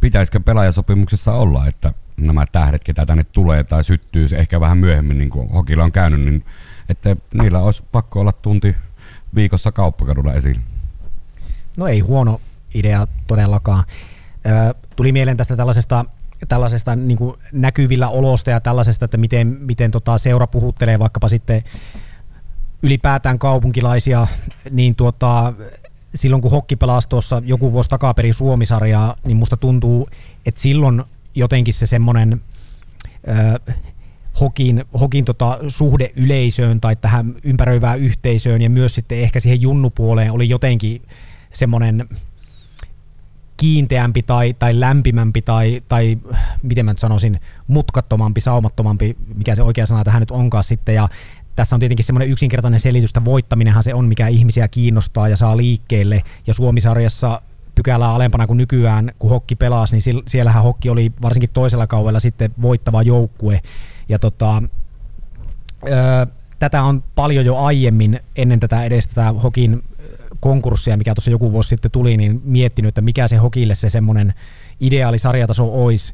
Pitäisikö 0.00 0.40
pelaajasopimuksessa 0.40 1.32
olla, 1.32 1.66
että 1.66 1.92
nämä 2.16 2.46
tähdet, 2.52 2.84
ketä 2.84 3.06
tänne 3.06 3.24
tulee 3.24 3.64
tai 3.64 3.84
syttyy 3.84 4.26
ehkä 4.36 4.60
vähän 4.60 4.78
myöhemmin, 4.78 5.18
niin 5.18 5.30
kuin 5.30 5.48
Hokilla 5.48 5.84
on 5.84 5.92
käynyt, 5.92 6.20
niin 6.20 6.44
että 6.88 7.16
niillä 7.34 7.60
olisi 7.60 7.84
pakko 7.92 8.20
olla 8.20 8.32
tunti 8.32 8.76
viikossa 9.34 9.72
kauppakadulla 9.72 10.34
esillä? 10.34 10.60
No 11.76 11.86
ei 11.86 12.00
huono 12.00 12.40
idea 12.74 13.06
todellakaan. 13.26 13.84
Ö, 14.46 14.74
tuli 14.96 15.12
mieleen 15.12 15.36
tästä 15.36 15.56
tällaisesta 15.56 16.04
tällaisesta 16.48 16.96
niin 16.96 17.18
kuin 17.18 17.36
näkyvillä 17.52 18.08
olosta 18.08 18.50
ja 18.50 18.60
tällaisesta, 18.60 19.04
että 19.04 19.16
miten, 19.16 19.46
miten 19.60 19.90
tota 19.90 20.18
seura 20.18 20.46
puhuttelee 20.46 20.98
vaikkapa 20.98 21.28
sitten 21.28 21.62
ylipäätään 22.82 23.38
kaupunkilaisia, 23.38 24.26
niin 24.70 24.94
tuota, 24.94 25.52
silloin 26.14 26.42
kun 26.42 26.50
hokki 26.50 26.76
pelasi 26.76 27.08
tuossa 27.08 27.42
joku 27.44 27.72
vuosi 27.72 27.90
takaperin 27.90 28.34
Suomisarjaa, 28.34 29.16
niin 29.24 29.36
musta 29.36 29.56
tuntuu, 29.56 30.08
että 30.46 30.60
silloin 30.60 31.04
jotenkin 31.34 31.74
se 31.74 31.86
semmoinen 31.86 32.40
hokin, 34.40 34.84
hokin 35.00 35.24
tota 35.24 35.58
suhde 35.68 36.12
yleisöön 36.16 36.80
tai 36.80 36.96
tähän 36.96 37.34
ympäröivään 37.44 37.98
yhteisöön 37.98 38.62
ja 38.62 38.70
myös 38.70 38.94
sitten 38.94 39.18
ehkä 39.18 39.40
siihen 39.40 39.60
junnupuoleen 39.60 40.32
oli 40.32 40.48
jotenkin 40.48 41.02
semmoinen 41.50 42.08
kiinteämpi 43.56 44.22
tai, 44.22 44.54
tai 44.58 44.80
lämpimämpi 44.80 45.42
tai, 45.42 45.82
tai 45.88 46.18
miten 46.62 46.84
mä 46.84 46.92
nyt 46.92 46.98
sanoisin, 46.98 47.40
mutkattomampi, 47.66 48.40
saumattomampi, 48.40 49.16
mikä 49.34 49.54
se 49.54 49.62
oikea 49.62 49.86
sana 49.86 50.04
tähän 50.04 50.22
nyt 50.22 50.30
onkaan 50.30 50.64
sitten. 50.64 50.94
Ja 50.94 51.08
tässä 51.58 51.76
on 51.76 51.80
tietenkin 51.80 52.04
semmoinen 52.04 52.28
yksinkertainen 52.28 52.80
selitys, 52.80 53.10
että 53.10 53.24
voittaminenhan 53.24 53.82
se 53.82 53.94
on, 53.94 54.04
mikä 54.04 54.28
ihmisiä 54.28 54.68
kiinnostaa 54.68 55.28
ja 55.28 55.36
saa 55.36 55.56
liikkeelle. 55.56 56.22
Ja 56.46 56.54
Suomisarjassa 56.54 57.42
pykälää 57.74 58.14
alempana 58.14 58.46
kuin 58.46 58.56
nykyään, 58.56 59.12
kun 59.18 59.30
hokki 59.30 59.56
pelasi, 59.56 59.96
niin 59.96 60.22
siellähän 60.26 60.62
hokki 60.62 60.90
oli 60.90 61.12
varsinkin 61.22 61.50
toisella 61.52 61.86
kaudella 61.86 62.20
sitten 62.20 62.50
voittava 62.62 63.02
joukkue. 63.02 63.60
Ja 64.08 64.18
tota, 64.18 64.62
öö, 65.88 66.26
tätä 66.58 66.82
on 66.82 67.04
paljon 67.14 67.44
jo 67.44 67.56
aiemmin 67.56 68.20
ennen 68.36 68.60
tätä 68.60 68.84
edes 68.84 69.06
tätä 69.06 69.32
hokin 69.32 69.84
konkurssia, 70.40 70.96
mikä 70.96 71.14
tuossa 71.14 71.30
joku 71.30 71.52
vuosi 71.52 71.68
sitten 71.68 71.90
tuli, 71.90 72.16
niin 72.16 72.40
miettinyt, 72.44 72.88
että 72.88 73.00
mikä 73.00 73.28
se 73.28 73.36
hokille 73.36 73.74
se 73.74 73.90
semmoinen 73.90 74.34
ideaali 74.80 75.18
sarjataso 75.18 75.84
olisi. 75.84 76.12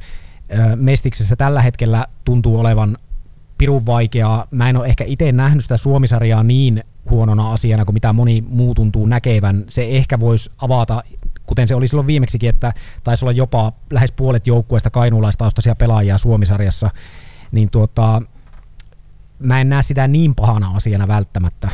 Mestiksessä 0.77 1.37
tällä 1.37 1.63
hetkellä 1.63 2.07
tuntuu 2.25 2.61
olevan 2.61 2.99
pirun 3.59 3.87
vaikeaa. 3.87 4.47
Mä 4.51 4.69
en 4.69 4.77
ole 4.77 4.87
ehkä 4.87 5.05
itse 5.07 5.33
nähnyt 5.33 5.63
sitä 5.63 5.77
Suomisarjaa 5.77 6.43
niin 6.43 6.85
huonona 7.11 7.53
asiana 7.53 7.85
kuin 7.85 7.95
mitä 7.95 8.13
moni 8.13 8.45
muu 8.49 8.75
tuntuu 8.75 9.07
näkevän. 9.07 9.65
Se 9.69 9.85
ehkä 9.85 10.21
voisi 10.21 10.51
avata, 10.59 11.03
kuten 11.47 11.69
se 11.69 11.75
oli 11.75 11.89
silloin 11.89 12.07
viimeksikin, 12.07 12.49
että 12.49 12.73
taisi 13.05 13.25
olla 13.25 13.33
jopa 13.33 13.73
lähes 13.91 14.13
puolet 14.13 14.47
joukkueesta 14.47 14.91
kainuulaistaustaisia 14.91 15.75
pelaajia 15.75 16.19
Suomisarjassa, 16.19 16.91
niin 17.53 17.71
tuota, 17.71 18.23
mä 19.39 19.61
en 19.61 19.69
näe 19.69 19.83
sitä 19.83 20.09
niin 20.09 20.35
pahana 20.35 20.71
asiana 20.75 21.09
välttämättä. 21.09 21.69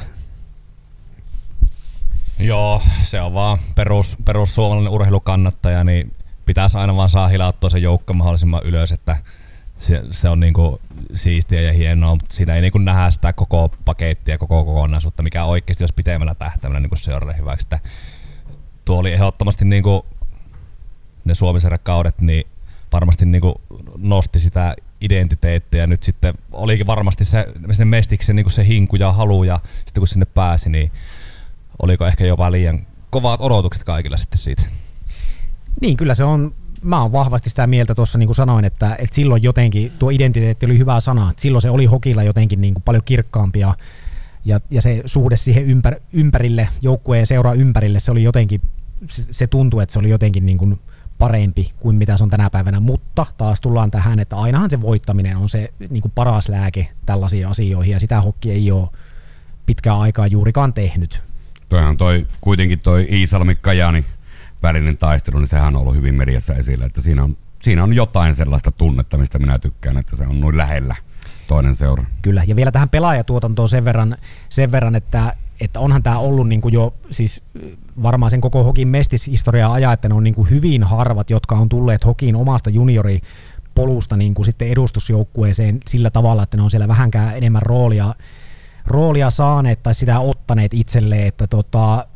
Joo, 2.39 2.83
se 3.03 3.20
on 3.20 3.35
vaan 3.35 3.59
perus, 3.74 4.16
perus 4.24 4.55
suomalainen 4.55 4.93
urheilukannattaja, 4.93 5.85
niin 5.85 6.14
pitäisi 6.47 6.78
aina 6.78 6.97
vaan 6.97 7.11
saa 7.11 7.28
hilattua 7.28 7.70
se 7.70 7.78
joukko 7.78 8.12
mahdollisimman 8.12 8.62
ylös, 8.64 8.93
että 8.93 9.16
se, 9.81 10.03
se 10.11 10.28
on 10.28 10.41
niinku 10.41 10.81
siistiä 11.14 11.61
ja 11.61 11.72
hienoa, 11.72 12.14
mutta 12.14 12.35
siinä 12.35 12.55
ei 12.55 12.61
niinku 12.61 12.78
nähdä 12.78 13.11
sitä 13.11 13.33
koko 13.33 13.74
pakettia, 13.85 14.39
koko 14.39 14.64
kokonaisuutta, 14.64 15.22
mikä 15.22 15.45
oikeasti 15.45 15.85
olisi 15.85 15.95
pitemmällä 15.95 16.35
tähtäimellä 16.35 16.81
niinku 16.81 16.97
seuralle 16.97 17.37
hyväksi. 17.39 17.64
Että 17.64 17.78
tuo 18.85 18.99
oli 18.99 19.12
ehdottomasti 19.12 19.64
niinku 19.64 20.07
ne 21.24 21.35
kaudet, 21.83 22.20
niin 22.20 22.47
varmasti 22.93 23.26
niinku 23.26 23.61
nosti 23.97 24.39
sitä 24.39 24.76
identiteettiä. 25.01 25.87
Nyt 25.87 26.03
sitten 26.03 26.35
olikin 26.53 26.87
varmasti 26.87 27.24
se, 27.24 27.47
se 27.70 27.85
mestiksen 27.85 28.37
niinku 28.37 28.51
se 28.51 28.66
hinku 28.66 28.97
ja 28.97 29.12
halu 29.12 29.45
ja 29.45 29.61
sitten 29.87 30.01
kun 30.01 30.09
sinne 30.09 30.26
pääsi, 30.26 30.70
niin 30.70 30.93
oliko 31.83 32.07
ehkä 32.07 32.26
jopa 32.26 32.53
liian 32.53 32.87
kovat 33.11 33.41
odotukset 33.41 33.85
kaikilla 33.85 34.16
sitten 34.16 34.39
siitä? 34.39 34.62
Niin, 35.81 35.97
kyllä 35.97 36.14
se 36.14 36.24
on 36.24 36.55
mä 36.83 37.03
oon 37.03 37.12
vahvasti 37.12 37.51
sitä 37.51 37.66
mieltä 37.66 37.95
tuossa, 37.95 38.18
niin 38.18 38.26
kuin 38.26 38.37
sanoin, 38.37 38.64
että, 38.64 38.97
että 38.99 39.16
silloin 39.16 39.43
jotenkin 39.43 39.93
tuo 39.99 40.11
identiteetti 40.11 40.66
oli 40.66 40.78
hyvä 40.78 41.01
sana. 41.01 41.31
Että 41.31 41.43
silloin 41.43 41.62
se 41.62 41.70
oli 41.70 41.85
hokilla 41.85 42.22
jotenkin 42.22 42.61
niin 42.61 42.74
kuin 42.74 42.83
paljon 42.83 43.05
kirkkaampi 43.05 43.59
ja, 43.59 43.74
ja, 44.45 44.61
ja 44.70 44.83
se 44.83 45.03
suhde 45.05 45.37
siihen 45.37 45.64
ympär, 45.64 45.95
ympärille, 46.12 46.68
joukkueen 46.83 47.26
seuraa 47.26 47.55
ympärille, 47.55 48.01
se 48.01 48.11
oli 48.11 48.22
jotenkin, 48.22 48.62
se, 49.09 49.22
se 49.31 49.47
tuntui, 49.47 49.83
että 49.83 49.93
se 49.93 49.99
oli 49.99 50.11
jotenkin 50.11 50.47
niin 50.47 50.59
kuin 50.59 50.81
parempi 51.18 51.72
kuin 51.81 51.97
mitä 51.97 52.16
se 52.16 52.24
on 52.24 52.31
tänä 52.31 52.51
päivänä, 52.51 52.81
mutta 52.81 53.26
taas 53.39 53.61
tullaan 53.61 53.91
tähän, 53.91 54.18
että 54.18 54.37
ainahan 54.37 54.70
se 54.70 54.81
voittaminen 54.81 55.37
on 55.37 55.49
se 55.49 55.72
niin 55.91 56.03
kuin 56.03 56.12
paras 56.14 56.49
lääke 56.49 56.89
tällaisiin 57.07 57.47
asioihin 57.47 57.93
ja 57.93 58.01
sitä 58.01 58.20
hokki 58.20 58.51
ei 58.51 58.70
ole 58.70 58.89
pitkään 59.66 59.99
aikaa 59.99 60.26
juurikaan 60.26 60.72
tehnyt. 60.72 61.20
Toihan 61.68 61.97
toi, 61.97 62.26
kuitenkin 62.41 62.78
toi 62.78 63.07
Iisalmi 63.11 63.55
Kajani 63.55 64.05
välinen 64.63 64.99
taistelu, 64.99 65.39
niin 65.39 65.47
sehän 65.47 65.77
on 65.77 65.83
ollut 65.83 65.95
hyvin 65.95 66.15
mediassa 66.15 66.55
esillä, 66.55 66.87
että 66.87 67.01
siinä 67.01 67.25
on, 67.25 67.37
siinä 67.63 67.85
on 67.85 67.93
jotain 67.93 68.35
sellaista 68.35 68.71
tunnetta, 68.71 69.19
mistä 69.19 69.39
minä 69.39 69.59
tykkään, 69.59 69.99
että 69.99 70.17
se 70.17 70.25
on 70.27 70.41
noin 70.41 70.57
lähellä 70.57 70.97
toinen 71.47 71.75
seura. 71.75 72.05
Kyllä, 72.23 72.45
ja 72.47 72.57
vielä 72.57 72.73
tähän 72.73 72.89
pelaajatuotantoon 72.89 73.69
sen 73.69 73.85
verran, 73.85 74.17
sen 74.49 74.73
verran 74.73 74.95
että, 74.95 75.35
että 75.61 75.81
onhan 75.81 76.03
tämä 76.03 76.19
ollut 76.19 76.49
niin 76.49 76.61
kuin 76.61 76.73
jo 76.73 76.95
siis 77.11 77.43
varmaan 78.03 78.31
sen 78.31 78.41
koko 78.41 78.65
Hokin 78.65 78.89
mestishistoriaa 78.89 79.73
ajaa, 79.73 79.93
että 79.93 80.09
ne 80.09 80.15
on 80.15 80.25
niin 80.25 80.35
kuin 80.35 80.51
hyvin 80.51 80.85
harvat, 80.85 81.31
jotka 81.31 81.55
on 81.55 81.69
tulleet 81.69 82.05
Hokiin 82.05 82.37
omasta 82.37 82.71
juniori 82.71 83.21
polusta 83.75 84.17
niin 84.17 84.35
kuin 84.35 84.47
sitten 84.47 84.69
edustusjoukkueeseen 84.69 85.81
sillä 85.87 86.11
tavalla, 86.11 86.43
että 86.43 86.57
ne 86.57 86.63
on 86.63 86.71
siellä 86.71 86.89
vähänkään 86.89 87.37
enemmän 87.37 87.63
roolia, 87.63 88.15
roolia 88.87 89.31
saaneet 89.31 89.83
tai 89.83 89.95
sitä 89.95 90.21
ottaneet 90.21 90.75
itselleen, 90.75 91.27
että 91.27 91.47
tota, 91.47 92.07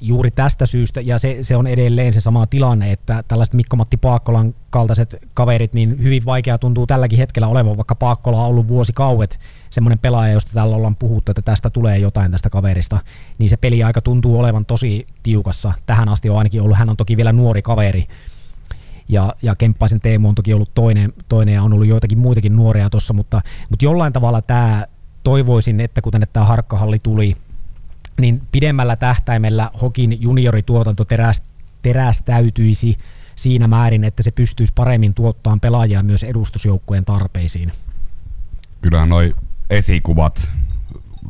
juuri 0.00 0.30
tästä 0.30 0.66
syystä, 0.66 1.00
ja 1.00 1.18
se, 1.18 1.38
se 1.40 1.56
on 1.56 1.66
edelleen 1.66 2.12
se 2.12 2.20
sama 2.20 2.46
tilanne, 2.46 2.92
että 2.92 3.24
tällaiset 3.28 3.54
Mikko-Matti 3.54 3.96
Paakkolan 3.96 4.54
kaltaiset 4.70 5.16
kaverit, 5.34 5.74
niin 5.74 6.02
hyvin 6.02 6.24
vaikea 6.24 6.58
tuntuu 6.58 6.86
tälläkin 6.86 7.18
hetkellä 7.18 7.48
olevan, 7.48 7.76
vaikka 7.76 7.94
Paakkola 7.94 8.42
on 8.42 8.48
ollut 8.48 8.68
vuosikauet 8.68 9.38
semmoinen 9.70 9.98
pelaaja, 9.98 10.32
josta 10.32 10.50
täällä 10.54 10.76
ollaan 10.76 10.96
puhuttu, 10.96 11.32
että 11.32 11.42
tästä 11.42 11.70
tulee 11.70 11.98
jotain 11.98 12.30
tästä 12.30 12.50
kaverista, 12.50 12.98
niin 13.38 13.50
se 13.50 13.56
peliaika 13.56 14.00
tuntuu 14.00 14.38
olevan 14.38 14.66
tosi 14.66 15.06
tiukassa. 15.22 15.72
Tähän 15.86 16.08
asti 16.08 16.30
on 16.30 16.38
ainakin 16.38 16.62
ollut, 16.62 16.76
hän 16.76 16.90
on 16.90 16.96
toki 16.96 17.16
vielä 17.16 17.32
nuori 17.32 17.62
kaveri, 17.62 18.04
ja, 19.08 19.34
ja 19.42 19.56
Kemppaisen 19.56 20.00
Teemu 20.00 20.28
on 20.28 20.34
toki 20.34 20.54
ollut 20.54 20.74
toinen, 20.74 21.12
toinen 21.28 21.54
ja 21.54 21.62
on 21.62 21.72
ollut 21.72 21.86
joitakin 21.86 22.18
muitakin 22.18 22.56
nuoria 22.56 22.90
tuossa, 22.90 23.14
mutta, 23.14 23.40
mutta 23.70 23.84
jollain 23.84 24.12
tavalla 24.12 24.42
tämä 24.42 24.86
toivoisin, 25.22 25.80
että 25.80 26.00
kun 26.02 26.12
tänne 26.12 26.26
tämä 26.32 26.46
harkkahalli 26.46 26.98
tuli, 26.98 27.36
niin 28.20 28.42
pidemmällä 28.52 28.96
tähtäimellä 28.96 29.70
Hokin 29.82 30.22
juniorituotanto 30.22 31.04
teräs, 31.04 31.42
terästäytyisi 31.82 32.98
siinä 33.34 33.68
määrin, 33.68 34.04
että 34.04 34.22
se 34.22 34.30
pystyisi 34.30 34.72
paremmin 34.74 35.14
tuottamaan 35.14 35.60
pelaajia 35.60 36.02
myös 36.02 36.24
edustusjoukkueen 36.24 37.04
tarpeisiin. 37.04 37.72
Kyllähän 38.80 39.08
noi 39.08 39.34
esikuvat 39.70 40.50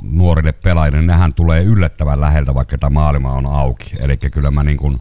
nuorille 0.03 0.53
pelaajille, 0.53 1.03
nehän 1.03 1.35
tulee 1.35 1.63
yllättävän 1.63 2.21
läheltä, 2.21 2.55
vaikka 2.55 2.79
tämä 2.79 2.91
maailma 2.91 3.33
on 3.33 3.47
auki. 3.47 3.95
Eli 4.01 4.17
kyllä 4.17 4.51
mä 4.51 4.65
niin 4.65 4.77
kun, 4.77 5.01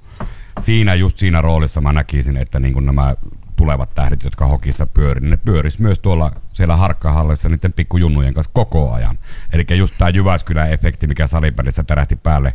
siinä, 0.59 0.95
just 0.95 1.17
siinä 1.17 1.41
roolissa 1.41 1.81
mä 1.81 1.93
näkisin, 1.93 2.37
että 2.37 2.59
niin 2.59 2.73
kun 2.73 2.85
nämä 2.85 3.15
tulevat 3.55 3.93
tähdet, 3.95 4.23
jotka 4.23 4.47
hokissa 4.47 4.85
pyörii, 4.85 5.29
ne 5.29 5.37
pyöris 5.37 5.79
myös 5.79 5.99
tuolla 5.99 6.31
siellä 6.53 6.75
harkkahallissa 6.75 7.49
niiden 7.49 7.73
pikkujunnujen 7.73 8.33
kanssa 8.33 8.51
koko 8.53 8.91
ajan. 8.91 9.19
Eli 9.53 9.65
just 9.77 9.95
tämä 9.97 10.09
Jyväskylän-efekti, 10.09 11.07
mikä 11.07 11.27
salipelissä 11.27 11.83
tärähti 11.83 12.15
päälle 12.15 12.53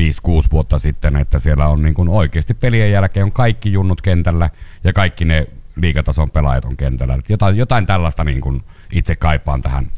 5-6 0.00 0.50
vuotta 0.50 0.78
sitten, 0.78 1.16
että 1.16 1.38
siellä 1.38 1.68
on 1.68 1.82
niin 1.82 1.94
kuin 1.94 2.08
oikeasti 2.08 2.54
pelien 2.54 2.92
jälkeen 2.92 3.24
on 3.24 3.32
kaikki 3.32 3.72
junnut 3.72 4.00
kentällä 4.00 4.50
ja 4.84 4.92
kaikki 4.92 5.24
ne 5.24 5.46
liikatason 5.76 6.30
pelaajat 6.30 6.64
on 6.64 6.76
kentällä. 6.76 7.18
Jotain, 7.28 7.56
jotain 7.56 7.86
tällaista 7.86 8.24
niin 8.24 8.40
kuin 8.40 8.62
itse 8.92 9.16
kaipaan 9.16 9.62
tähän 9.62 9.90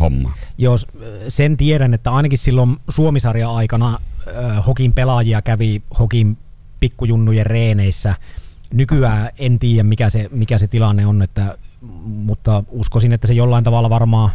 hommaan. 0.00 0.34
Jos 0.58 0.86
sen 1.28 1.56
tiedän, 1.56 1.94
että 1.94 2.10
ainakin 2.10 2.38
silloin 2.38 2.76
Suomisarja 2.88 3.50
aikana 3.50 3.98
äh, 4.28 4.66
Hokin 4.66 4.92
pelaajia 4.92 5.42
kävi 5.42 5.82
Hokin 5.98 6.38
pikkujunnujen 6.80 7.46
reeneissä– 7.46 8.14
nykyään 8.72 9.30
en 9.38 9.58
tiedä, 9.58 9.82
mikä 9.82 10.10
se, 10.10 10.28
mikä 10.32 10.58
se 10.58 10.68
tilanne 10.68 11.06
on, 11.06 11.22
että, 11.22 11.58
mutta 12.04 12.64
uskoisin, 12.68 13.12
että 13.12 13.26
se 13.26 13.34
jollain 13.34 13.64
tavalla 13.64 13.90
varmaan 13.90 14.30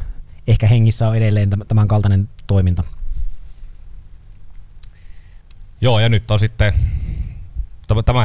ehkä 0.47 0.67
hengissä 0.67 1.07
on 1.07 1.15
edelleen 1.15 1.49
tämän 1.67 1.87
kaltainen 1.87 2.29
toiminta. 2.47 2.83
Joo, 5.81 5.99
ja 5.99 6.09
nyt 6.09 6.31
on 6.31 6.39
sitten 6.39 6.73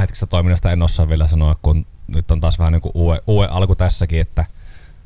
hetkissä 0.00 0.26
toiminnasta 0.26 0.72
en 0.72 0.82
osaa 0.82 1.08
vielä 1.08 1.28
sanoa, 1.28 1.56
kun 1.62 1.86
nyt 2.06 2.30
on 2.30 2.40
taas 2.40 2.58
vähän 2.58 2.72
niin 2.72 2.80
kuin 2.82 2.92
uue, 2.94 3.22
uue 3.26 3.48
alku 3.50 3.74
tässäkin, 3.74 4.20
että, 4.20 4.44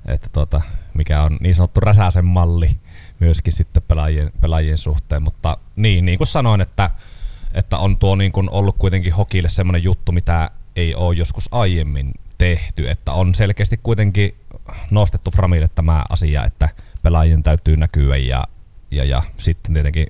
että 0.07 0.29
tota, 0.33 0.61
mikä 0.95 1.23
on 1.23 1.37
niin 1.41 1.55
sanottu 1.55 1.81
räsäsen 1.81 2.25
malli 2.25 2.71
myöskin 3.21 3.53
sitten 3.53 3.83
pelaajien, 3.89 4.33
pelaajien 4.41 4.79
suhteen, 4.79 5.23
mutta 5.23 5.57
niin, 5.77 6.05
niin 6.05 6.19
kuin 6.19 6.29
sanoin, 6.29 6.61
että, 6.61 6.91
että 7.55 7.79
on 7.79 7.97
tuo 7.97 8.17
niin 8.17 8.33
kuin 8.33 8.51
ollut 8.51 8.77
kuitenkin 8.79 9.13
hokille 9.13 9.49
semmoinen 9.49 9.83
juttu, 9.83 10.13
mitä 10.13 10.51
ei 10.77 10.95
ole 10.95 11.17
joskus 11.17 11.49
aiemmin 11.51 12.13
tehty, 12.39 12.91
että 12.91 13.13
on 13.13 13.35
selkeästi 13.35 13.81
kuitenkin 13.83 14.35
nostettu 14.91 15.31
Framille 15.31 15.69
tämä 15.75 16.05
asia, 16.09 16.45
että 16.45 16.69
pelaajien 17.03 17.43
täytyy 17.43 17.77
näkyä 17.77 18.17
ja, 18.17 18.45
ja, 18.91 19.05
ja 19.05 19.23
sitten 19.39 19.75
tietenkin 19.75 20.07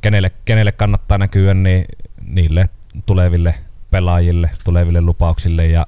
kenelle, 0.00 0.30
kenelle 0.44 0.72
kannattaa 0.72 1.18
näkyä, 1.18 1.54
niin 1.54 1.84
niille 2.26 2.68
tuleville 3.06 3.54
pelaajille, 3.90 4.50
tuleville 4.64 5.00
lupauksille 5.00 5.66
ja, 5.66 5.86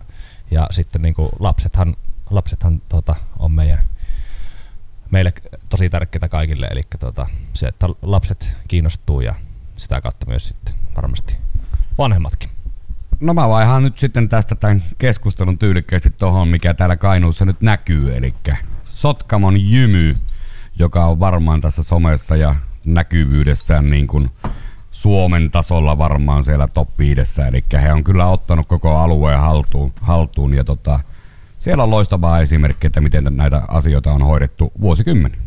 ja 0.51 0.67
sitten 0.71 1.03
niin 1.03 1.15
kuin 1.15 1.29
lapsethan, 1.39 1.97
lapsethan 2.31 2.83
tota, 2.89 3.17
on 3.39 3.53
meidän, 3.53 3.79
meille 5.11 5.33
tosi 5.69 5.91
tärkeitä 5.91 6.29
kaikille, 6.29 6.67
eli 6.67 6.83
tota, 7.01 7.27
se, 7.53 7.67
että 7.67 7.87
lapset 8.03 8.57
kiinnostuu 8.69 9.21
ja 9.21 9.35
sitä 9.77 10.01
kautta 10.01 10.27
myös 10.27 10.49
sitten 10.49 10.75
varmasti 10.97 11.37
vanhemmatkin. 11.99 12.58
No 13.21 13.35
mä 13.35 13.49
vaihan 13.49 13.83
nyt 13.83 13.99
sitten 13.99 14.29
tästä 14.29 14.55
tämän 14.55 14.83
keskustelun 14.99 15.59
tyylikkästi 15.59 16.11
tuohon, 16.11 16.49
mikä 16.49 16.75
täällä 16.75 16.97
Kainuussa 16.97 17.45
nyt 17.45 17.61
näkyy, 17.61 18.17
eli 18.17 18.35
Sotkamon 18.85 19.71
jymy, 19.71 20.17
joka 20.79 21.07
on 21.07 21.21
varmaan 21.21 21.61
tässä 21.61 21.83
somessa 21.83 22.37
ja 22.37 22.55
näkyvyydessään 22.85 23.91
niin 23.91 24.07
kuin 24.07 24.31
Suomen 24.91 25.51
tasolla 25.51 25.99
varmaan 25.99 26.43
siellä 26.43 26.69
top 26.69 26.99
5, 26.99 27.43
eli 27.43 27.65
he 27.73 27.93
on 27.93 28.05
kyllä 28.05 28.27
ottanut 28.27 28.67
koko 28.67 28.97
alueen 28.97 29.41
haltuun, 29.41 29.93
haltuun 30.01 30.55
ja 30.55 30.65
tota, 30.65 31.01
siellä 31.59 31.83
on 31.83 31.91
loistavaa 31.91 32.41
esimerkki, 32.41 32.87
että 32.87 33.01
miten 33.01 33.25
näitä 33.31 33.63
asioita 33.69 34.13
on 34.13 34.23
hoidettu 34.23 34.73
vuosikymmeni. 34.81 35.39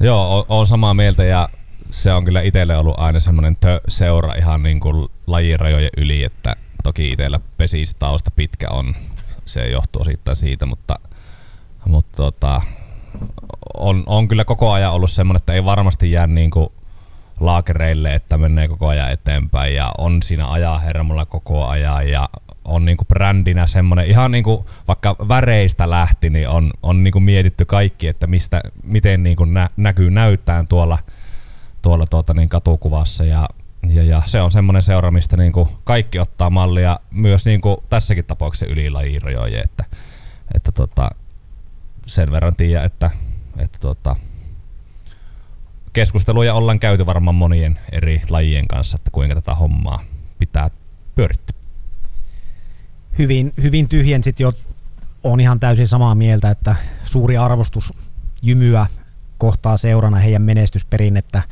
Joo, 0.00 0.46
on 0.48 0.66
samaa 0.66 0.94
mieltä 0.94 1.24
ja 1.24 1.48
se 1.92 2.12
on 2.12 2.24
kyllä 2.24 2.40
itselle 2.40 2.76
ollut 2.76 2.98
aina 2.98 3.20
semmoinen 3.20 3.56
seura 3.88 4.34
ihan 4.34 4.62
niin 4.62 4.80
kuin 4.80 5.08
lajirajojen 5.26 5.90
yli, 5.96 6.24
että 6.24 6.56
toki 6.82 7.10
itsellä 7.12 7.40
pesistausta 7.56 8.30
pitkä 8.30 8.68
on, 8.70 8.94
se 9.44 9.68
johtuu 9.68 10.02
osittain 10.02 10.36
siitä, 10.36 10.66
mutta, 10.66 10.94
mutta 11.86 12.16
tota, 12.16 12.62
on, 13.74 14.02
on, 14.06 14.28
kyllä 14.28 14.44
koko 14.44 14.72
ajan 14.72 14.92
ollut 14.92 15.10
semmoinen, 15.10 15.38
että 15.38 15.52
ei 15.52 15.64
varmasti 15.64 16.10
jää 16.10 16.26
niin 16.26 16.50
kuin 16.50 16.68
laakereille, 17.40 18.14
että 18.14 18.38
menee 18.38 18.68
koko 18.68 18.88
ajan 18.88 19.12
eteenpäin 19.12 19.74
ja 19.74 19.92
on 19.98 20.22
siinä 20.22 20.50
ajaa 20.50 20.78
hermolla 20.78 21.26
koko 21.26 21.66
ajan 21.66 22.08
ja 22.08 22.28
on 22.64 22.84
niinku 22.84 23.04
brändinä 23.04 23.66
semmoinen, 23.66 24.06
ihan 24.06 24.30
niinku 24.30 24.66
vaikka 24.88 25.16
väreistä 25.28 25.90
lähti, 25.90 26.30
niin 26.30 26.48
on, 26.48 26.70
on 26.82 27.04
niinku 27.04 27.20
mietitty 27.20 27.64
kaikki, 27.64 28.08
että 28.08 28.26
mistä, 28.26 28.60
miten 28.82 29.22
niinku 29.22 29.44
nä, 29.44 29.68
näkyy 29.76 30.10
näyttään 30.10 30.68
tuolla– 30.68 30.98
tuolla 31.82 32.06
tuota, 32.06 32.34
niin 32.34 32.48
katukuvassa 32.48 33.24
ja, 33.24 33.48
ja, 33.88 34.02
ja, 34.02 34.22
se 34.26 34.40
on 34.40 34.50
semmoinen 34.50 34.82
seura, 34.82 35.10
mistä 35.10 35.36
niin 35.36 35.52
kuin 35.52 35.68
kaikki 35.84 36.18
ottaa 36.18 36.50
mallia 36.50 37.00
myös 37.10 37.44
niin 37.44 37.60
kuin 37.60 37.76
tässäkin 37.88 38.24
tapauksessa 38.24 38.66
ylilajirajojen, 38.66 39.64
että, 39.64 39.84
että 40.54 40.72
tota, 40.72 41.10
sen 42.06 42.32
verran 42.32 42.56
tiedä, 42.56 42.84
että, 42.84 43.10
että 43.58 43.78
tota, 43.78 44.16
keskusteluja 45.92 46.54
ollaan 46.54 46.80
käyty 46.80 47.06
varmaan 47.06 47.34
monien 47.34 47.78
eri 47.92 48.22
lajien 48.30 48.68
kanssa, 48.68 48.96
että 48.96 49.10
kuinka 49.10 49.34
tätä 49.34 49.54
hommaa 49.54 50.02
pitää 50.38 50.70
pyörittää. 51.14 51.56
Hyvin, 53.18 53.52
hyvin 53.62 53.88
tyhjensit 53.88 54.40
jo, 54.40 54.52
on 55.24 55.40
ihan 55.40 55.60
täysin 55.60 55.86
samaa 55.86 56.14
mieltä, 56.14 56.50
että 56.50 56.76
suuri 57.04 57.36
arvostus 57.36 57.92
jymyä 58.42 58.86
kohtaa 59.38 59.76
seurana 59.76 60.16
heidän 60.16 60.42
menestysperinnettä. 60.42 61.42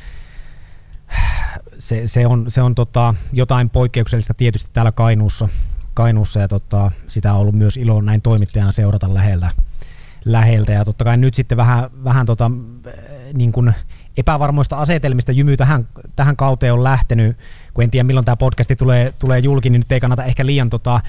Se, 1.80 2.06
se 2.06 2.26
on, 2.26 2.44
se 2.48 2.62
on 2.62 2.74
tota, 2.74 3.14
jotain 3.32 3.70
poikkeuksellista 3.70 4.34
tietysti 4.34 4.70
täällä 4.72 4.92
Kainuussa, 4.92 5.48
Kainuussa 5.94 6.40
ja 6.40 6.48
tota, 6.48 6.90
sitä 7.08 7.32
on 7.32 7.40
ollut 7.40 7.54
myös 7.54 7.76
ilo 7.76 8.00
näin 8.00 8.22
toimittajana 8.22 8.72
seurata 8.72 9.14
läheltä. 9.14 9.50
läheltä. 10.24 10.72
Ja 10.72 10.84
totta 10.84 11.04
kai 11.04 11.16
nyt 11.16 11.34
sitten 11.34 11.56
vähän, 11.58 11.90
vähän 12.04 12.26
tota, 12.26 12.50
niin 13.34 13.52
kuin 13.52 13.74
epävarmoista 14.16 14.76
asetelmista 14.76 15.32
Jymy 15.32 15.56
tähän, 15.56 15.88
tähän 16.16 16.36
kauteen 16.36 16.72
on 16.72 16.84
lähtenyt, 16.84 17.36
kun 17.74 17.84
en 17.84 17.90
tiedä 17.90 18.04
milloin 18.04 18.24
tämä 18.24 18.36
podcasti 18.36 18.76
tulee, 18.76 19.14
tulee 19.18 19.38
julki, 19.38 19.70
niin 19.70 19.80
nyt 19.80 19.92
ei 19.92 20.00
kannata 20.00 20.24
ehkä 20.24 20.46
liian 20.46 20.70
tota, 20.70 21.00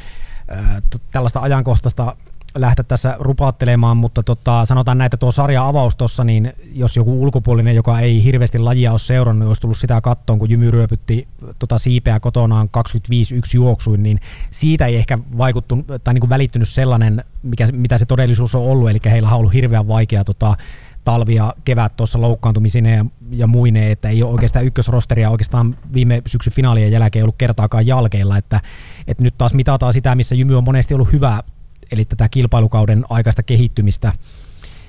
tällaista 1.11 1.39
ajankohtaista 1.39 2.15
lähteä 2.55 2.83
tässä 2.87 3.15
rupaattelemaan, 3.19 3.97
mutta 3.97 4.23
tota, 4.23 4.65
sanotaan 4.65 4.97
näitä 4.97 5.17
tuo 5.17 5.31
sarja 5.31 5.67
avaus 5.67 5.95
tuossa, 5.95 6.23
niin 6.23 6.53
jos 6.73 6.95
joku 6.95 7.21
ulkopuolinen, 7.23 7.75
joka 7.75 7.99
ei 7.99 8.23
hirveästi 8.23 8.59
lajia 8.59 8.91
ole 8.91 8.99
seurannut, 8.99 9.47
olisi 9.47 9.61
tullut 9.61 9.77
sitä 9.77 10.01
kattoon, 10.01 10.39
kun 10.39 10.49
Jymy 10.49 10.71
ryöpytti 10.71 11.27
tota 11.59 11.77
siipeä 11.77 12.19
kotonaan 12.19 12.69
25 12.69 13.35
yksi 13.35 13.57
juoksuin, 13.57 14.03
niin 14.03 14.19
siitä 14.49 14.85
ei 14.85 14.95
ehkä 14.95 15.19
vaikuttunut 15.37 15.85
tai 16.03 16.13
niin 16.13 16.21
kuin 16.21 16.29
välittynyt 16.29 16.67
sellainen, 16.67 17.23
mikä, 17.43 17.67
mitä 17.71 17.97
se 17.97 18.05
todellisuus 18.05 18.55
on 18.55 18.61
ollut, 18.61 18.89
eli 18.89 18.99
heillä 19.05 19.29
on 19.29 19.37
ollut 19.37 19.53
hirveän 19.53 19.87
vaikea 19.87 20.23
tota, 20.23 20.55
talvi 21.03 21.35
ja 21.35 21.53
kevät 21.65 21.97
tuossa 21.97 22.21
loukkaantumisine 22.21 22.95
ja, 22.95 23.05
ja 23.29 23.47
muine, 23.47 23.91
että 23.91 24.09
ei 24.09 24.23
ole 24.23 24.31
oikeastaan 24.31 24.65
ykkösrosteria. 24.65 25.29
Oikeastaan 25.29 25.77
viime 25.93 26.21
syksyn 26.25 26.53
finaalien 26.53 26.91
jälkeen 26.91 27.23
ollut 27.23 27.35
kertaakaan 27.37 27.87
jalkeilla, 27.87 28.37
että, 28.37 28.61
että 29.07 29.23
nyt 29.23 29.37
taas 29.37 29.53
mitataan 29.53 29.93
sitä, 29.93 30.15
missä 30.15 30.35
Jymy 30.35 30.57
on 30.57 30.63
monesti 30.63 30.93
ollut 30.93 31.11
hyvä, 31.11 31.43
eli 31.91 32.05
tätä 32.05 32.29
kilpailukauden 32.29 33.05
aikaista 33.09 33.43
kehittymistä, 33.43 34.13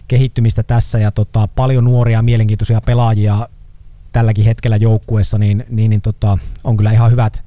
kehittymistä 0.09 0.63
tässä 0.63 0.99
ja 0.99 1.11
tota, 1.11 1.49
paljon 1.49 1.85
nuoria 1.85 2.23
mielenkiintoisia 2.23 2.81
pelaajia 2.81 3.49
tälläkin 4.13 4.45
hetkellä 4.45 4.77
joukkueessa, 4.77 5.39
niin, 5.39 5.65
niin, 5.69 5.91
niin 5.91 6.03
tota, 6.03 6.39
on 6.65 6.77
kyllä 6.77 6.93
ihan 6.93 7.11
hyvät, 7.11 7.45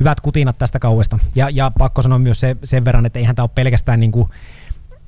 hyvät 0.00 0.20
kutinat 0.20 0.58
tästä 0.58 0.78
kauesta. 0.78 1.18
Ja, 1.34 1.50
ja 1.50 1.72
pakko 1.78 2.02
sanoa 2.02 2.18
myös 2.18 2.40
se, 2.40 2.56
sen 2.64 2.84
verran, 2.84 3.06
että 3.06 3.18
eihän 3.18 3.36
tämä 3.36 3.44
ole 3.44 3.50
pelkästään 3.54 4.00
niin 4.00 4.12
kuin 4.12 4.28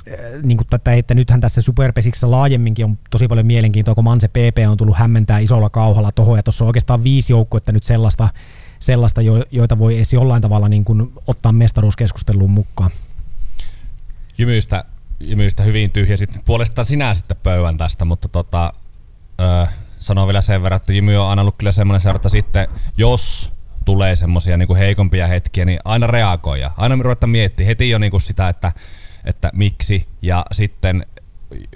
Äh, 0.09 0.43
niin 0.43 0.57
kuin 0.57 0.67
tätä, 0.71 0.93
että 0.93 1.15
nythän 1.15 1.41
tässä 1.41 1.63
Superpesiksessä 1.63 2.31
laajemminkin 2.31 2.85
on 2.85 2.99
tosi 3.11 3.29
paljon 3.29 3.47
mielenkiintoa, 3.47 3.95
kun 3.95 4.05
Manse 4.05 4.29
PP 4.29 4.59
on 4.69 4.77
tullut 4.77 4.97
hämmentää 4.97 5.39
isolla 5.39 5.71
kauhalla 5.71 6.13
tuohon, 6.13 6.37
ja 6.37 6.43
tuossa 6.43 6.65
on 6.65 6.67
oikeastaan 6.67 7.05
viisi 7.05 7.33
joukkuetta 7.33 7.73
nyt 7.73 7.85
sellaista, 7.85 8.29
sellaista 8.79 9.21
joita 9.51 9.79
voi 9.79 9.97
edes 9.97 10.13
jollain 10.13 10.43
tavalla 10.43 10.69
niin 10.69 10.85
kuin 10.85 11.13
ottaa 11.27 11.53
mestaruuskeskusteluun 11.53 12.51
mukaan. 12.51 12.91
Jymyistä, 14.41 14.84
jymyistä 15.20 15.62
hyvin 15.62 15.91
tyhjä. 15.91 16.16
Sitten 16.16 16.43
puolestaan 16.45 16.84
sinä 16.84 17.14
sitten 17.14 17.36
pöydän 17.43 17.78
tästä, 17.78 18.05
mutta 18.05 18.28
tota, 18.28 18.72
öö, 19.41 19.66
sanon 19.99 20.26
vielä 20.26 20.43
sen 20.43 20.62
verran, 20.62 20.76
että 20.76 20.93
Jymy 20.93 21.16
on 21.16 21.26
aina 21.26 21.43
ollut 21.43 21.59
kyllä 21.59 21.72
semmoinen 21.72 22.01
seura, 22.01 22.16
että 22.16 22.28
sitten 22.28 22.68
jos 22.97 23.53
tulee 23.84 24.16
semmoisia 24.16 24.57
niin 24.57 24.76
heikompia 24.76 25.26
hetkiä, 25.26 25.64
niin 25.64 25.78
aina 25.84 26.07
reagoida. 26.07 26.70
Aina 26.76 26.97
me 26.97 27.03
ruvetaan 27.03 27.30
miettimään 27.30 27.66
heti 27.66 27.91
jo 27.91 27.99
niin 27.99 28.11
kuin 28.11 28.20
sitä, 28.20 28.49
että 28.49 28.72
että 29.24 29.51
miksi, 29.55 30.07
ja 30.22 30.45
sitten 30.53 31.07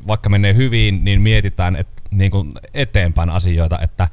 vaikka 0.06 0.28
menee 0.28 0.54
hyvin, 0.54 1.04
niin 1.04 1.20
mietitään 1.20 1.76
et, 1.76 1.88
niin 2.10 2.30
kuin 2.30 2.52
eteenpäin 2.74 3.30
asioita, 3.30 3.78
että, 3.78 4.08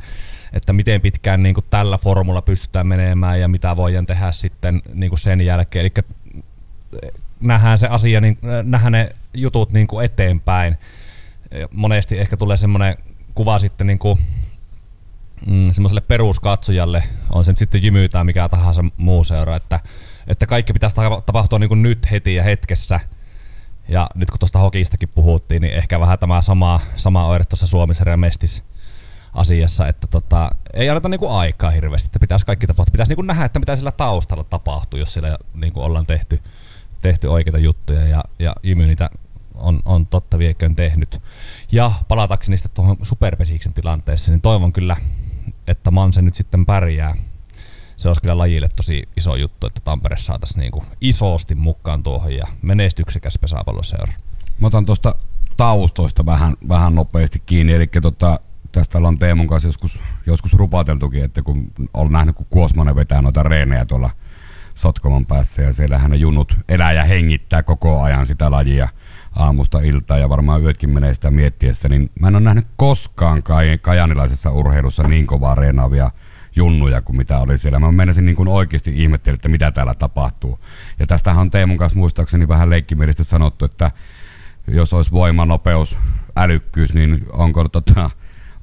että 0.54 0.74
miten 0.74 1.02
pitkään 1.02 1.44
niin 1.44 1.56
kuin 1.56 1.66
tällä 1.70 1.98
formula 1.98 2.42
pystytään 2.42 2.88
menemään 2.88 3.40
ja 3.40 3.48
mitä 3.48 3.76
voidaan 3.76 4.06
tehdä 4.06 4.32
sitten 4.32 4.82
niin 4.94 5.10
kuin 5.10 5.20
sen 5.20 5.42
jälkeen. 5.42 5.86
Eli 5.86 5.94
nähdään 7.42 7.78
se 7.78 7.88
asia, 7.88 8.22
niin, 8.22 8.38
nähdään 8.64 8.92
ne 8.92 9.10
jutut 9.34 9.72
niin 9.72 9.88
kuin 9.88 10.06
eteenpäin. 10.06 10.78
Monesti 11.72 12.20
ehkä 12.20 12.38
tulee 12.38 12.58
semmoinen 12.58 12.98
kuva 13.36 13.60
sitten 13.60 13.88
niin 13.88 14.00
kuin, 14.00 14.20
mm, 15.48 15.72
semmoiselle 15.72 16.02
peruskatsojalle, 16.02 17.04
on 17.30 17.46
se 17.46 17.52
nyt 17.52 17.58
sitten 17.58 17.84
Jymy 17.84 18.10
tai 18.10 18.24
mikä 18.24 18.50
tahansa 18.50 18.84
muu 18.98 19.24
seura, 19.24 19.56
että, 19.56 19.80
että 20.28 20.46
kaikki 20.46 20.74
pitäisi 20.74 20.96
tapahtua 21.26 21.60
niin 21.60 21.70
kuin 21.70 21.82
nyt 21.82 22.12
heti 22.12 22.36
ja 22.36 22.44
hetkessä– 22.44 23.00
ja 23.92 24.10
nyt 24.16 24.32
kun 24.32 24.40
tuosta 24.40 24.60
hokistakin 24.60 25.10
puhuttiin, 25.10 25.62
niin 25.62 25.74
ehkä 25.74 26.00
vähän 26.00 26.20
tämä 26.20 26.42
sama, 26.42 26.80
sama 26.96 27.28
oire 27.28 27.46
tuossa 27.46 27.68
Suomessa 27.68 28.18
Mestis 28.18 28.64
asiassa, 29.34 29.88
että 29.88 30.08
tota, 30.08 30.50
ei 30.74 30.90
anneta 30.90 31.10
niinku 31.10 31.30
aikaa 31.30 31.72
hirveästi, 31.72 32.08
että 32.08 32.20
pitäisi 32.20 32.46
kaikki 32.46 32.68
tapahtua. 32.68 32.92
Pitäisi 32.92 33.12
niinku 33.12 33.22
nähdä, 33.22 33.46
että 33.46 33.60
mitä 33.60 33.76
sillä 33.76 33.92
taustalla 33.92 34.44
tapahtuu, 34.44 35.00
jos 35.00 35.14
siellä 35.14 35.38
niinku 35.54 35.82
ollaan 35.82 36.06
tehty, 36.06 36.40
tehty 37.02 37.28
oikeita 37.28 37.58
juttuja 37.58 38.08
ja, 38.08 38.24
ja 38.40 38.56
Jymy 38.64 38.88
niitä 38.88 39.10
on, 39.56 39.80
on 39.86 40.06
totta 40.06 40.40
vieköön 40.40 40.76
tehnyt. 40.76 41.22
Ja 41.72 41.92
palatakseni 42.08 42.54
niistä 42.54 42.70
tuohon 42.70 42.98
Superpesiksen 43.04 43.74
tilanteessa, 43.74 44.32
niin 44.32 44.42
toivon 44.42 44.74
kyllä, 44.74 44.98
että 45.68 45.92
Manse 45.92 46.22
nyt 46.22 46.36
sitten 46.36 46.66
pärjää 46.66 47.16
se 48.02 48.08
olisi 48.08 48.22
kyllä 48.22 48.38
lajille 48.38 48.70
tosi 48.76 49.04
iso 49.18 49.36
juttu, 49.36 49.68
että 49.68 49.82
Tampere 49.84 50.18
saataisiin 50.18 50.60
niinku 50.60 50.84
isosti 51.02 51.56
mukaan 51.56 52.04
tuohon 52.04 52.34
ja 52.34 52.48
menestyksekäs 52.62 53.38
pesäpalloseura. 53.42 54.14
Mä 54.60 54.68
otan 54.68 54.86
tuosta 54.86 55.16
taustoista 55.58 56.26
vähän, 56.26 56.58
vähän 56.70 56.96
nopeasti 56.96 57.42
kiinni, 57.46 57.74
eli 57.74 57.88
tota, 57.88 58.40
tästä 58.72 58.98
ollaan 58.98 59.20
Teemun 59.20 59.48
kanssa 59.48 59.68
joskus, 59.68 60.00
joskus 60.26 60.54
rupateltukin, 60.54 61.24
että 61.24 61.42
kun 61.42 61.72
on 61.94 62.12
nähnyt, 62.12 62.36
kun 62.36 62.46
Kuosmanen 62.50 62.96
vetää 62.96 63.22
noita 63.22 63.44
reenejä 63.44 63.86
tuolla 63.86 64.10
Sotkomon 64.74 65.26
päässä 65.26 65.62
ja 65.62 65.74
siellähän 65.74 66.12
ne 66.12 66.18
junnut 66.18 66.58
elää 66.70 66.94
ja 66.94 67.04
hengittää 67.04 67.64
koko 67.64 68.02
ajan 68.02 68.26
sitä 68.26 68.52
lajia 68.52 68.90
aamusta 69.36 69.80
iltaa 69.80 70.18
ja 70.18 70.30
varmaan 70.30 70.64
yötkin 70.64 70.90
menee 70.90 71.14
sitä 71.14 71.32
miettiessä, 71.32 71.90
niin 71.90 72.12
mä 72.20 72.28
en 72.28 72.36
ole 72.36 72.44
nähnyt 72.44 72.68
koskaan 72.76 73.44
kajanilaisessa 73.82 74.52
urheilussa 74.52 75.04
niin 75.04 75.28
kovaa 75.28 75.56
reenaavia 75.56 76.12
junnuja 76.56 77.02
kuin 77.02 77.18
mitä 77.18 77.40
oli 77.40 77.58
siellä. 77.58 77.80
Mä 77.80 77.92
menisin 77.92 78.26
niin 78.26 78.36
kuin 78.36 78.48
oikeasti 78.48 78.92
ihmettelin, 78.96 79.36
että 79.36 79.50
mitä 79.50 79.72
täällä 79.72 79.94
tapahtuu. 79.94 80.60
Ja 81.00 81.08
tästähän 81.08 81.42
on 81.42 81.52
Teemun 81.52 81.78
kanssa 81.78 82.00
muistaakseni 82.00 82.48
vähän 82.48 82.70
leikkimielisesti 82.70 83.24
sanottu, 83.24 83.66
että 83.66 83.92
jos 84.68 84.94
olisi 84.94 85.12
voima, 85.12 85.46
nopeus, 85.46 86.00
älykkyys, 86.36 86.94
niin 86.94 87.26
onko, 87.32 87.70
tota, 87.70 88.10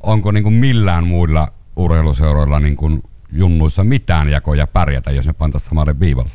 onko 0.01 0.33
niin 0.33 0.45
kuin 0.45 0.55
millään 0.55 1.07
muilla 1.07 1.53
urheiluseuroilla 1.77 2.61
niin 2.61 2.77
kuin 2.77 3.03
junnuissa 3.33 3.85
mitään 3.85 4.29
jakoja 4.29 4.67
pärjätä, 4.67 5.11
jos 5.11 5.27
ne 5.27 5.33
pantaisiin 5.33 5.69
samalle 5.69 6.01
viivalle? 6.01 6.31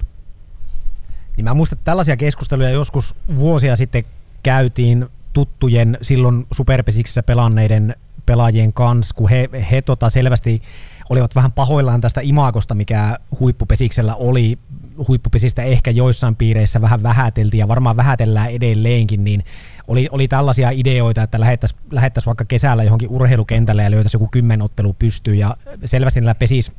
Niin 1.37 1.45
mä 1.45 1.53
muistan, 1.53 1.77
että 1.77 1.85
tällaisia 1.85 2.17
keskusteluja 2.17 2.69
joskus 2.69 3.15
vuosia 3.35 3.75
sitten 3.75 4.03
käytiin 4.43 5.05
tuttujen 5.33 5.97
silloin 6.01 6.47
superpesiksessä 6.51 7.23
pelanneiden 7.23 7.95
pelaajien 8.25 8.73
kanssa, 8.73 9.15
kun 9.15 9.29
he, 9.29 9.49
he 9.71 9.81
tota 9.81 10.09
selvästi 10.09 10.61
olivat 11.09 11.35
vähän 11.35 11.51
pahoillaan 11.51 12.01
tästä 12.01 12.21
imagosta, 12.23 12.75
mikä 12.75 13.17
huippupesiksellä 13.39 14.15
oli. 14.15 14.59
Huippupesistä 15.07 15.63
ehkä 15.63 15.91
joissain 15.91 16.35
piireissä 16.35 16.81
vähän 16.81 17.03
vähäteltiin 17.03 17.59
ja 17.59 17.67
varmaan 17.67 17.97
vähätellään 17.97 18.51
edelleenkin, 18.51 19.23
niin 19.23 19.43
oli, 19.87 20.07
oli 20.11 20.27
tällaisia 20.27 20.69
ideoita, 20.69 21.23
että 21.23 21.39
lähettäisiin 21.39 21.81
lähettäisi 21.91 22.25
vaikka 22.25 22.45
kesällä 22.45 22.83
johonkin 22.83 23.09
urheilukentälle 23.09 23.83
ja 23.83 23.91
löytäisi 23.91 24.15
joku 24.15 24.27
kymmenottelu 24.27 24.93
pystyyn 24.93 25.39
ja 25.39 25.57
selvästi 25.85 26.21
näillä 26.21 26.35
pesis 26.35 26.71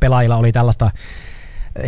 pelaajilla 0.00 0.36
oli 0.36 0.52
tällaista, 0.52 0.90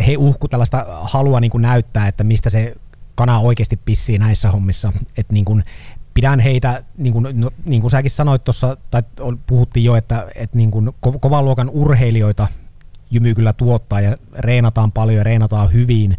he 0.07 0.17
uhku 0.17 0.47
tällaista 0.47 0.85
halua 1.01 1.39
niin 1.39 1.51
kuin 1.51 1.61
näyttää, 1.61 2.07
että 2.07 2.23
mistä 2.23 2.49
se 2.49 2.75
kana 3.15 3.39
oikeasti 3.39 3.79
pissii 3.85 4.17
näissä 4.17 4.51
hommissa. 4.51 4.93
Että 5.17 5.33
niin 5.33 5.45
kuin 5.45 5.63
pidän 6.13 6.39
heitä, 6.39 6.83
niin 6.97 7.13
kuin, 7.13 7.27
no, 7.33 7.51
niin 7.65 7.81
kuin 7.81 7.91
säkin 7.91 8.11
sanoit 8.11 8.43
tuossa, 8.43 8.77
tai 8.91 9.03
puhuttiin 9.47 9.83
jo, 9.83 9.95
että, 9.95 10.27
että 10.35 10.57
niin 10.57 10.71
kuin 10.71 10.87
ko- 10.87 11.19
kovan 11.19 11.45
luokan 11.45 11.69
urheilijoita 11.69 12.47
Jymy 13.11 13.35
kyllä 13.35 13.53
tuottaa 13.53 14.01
ja 14.01 14.17
reenataan 14.37 14.91
paljon 14.91 15.17
ja 15.17 15.23
reenataan 15.23 15.73
hyvin. 15.73 16.17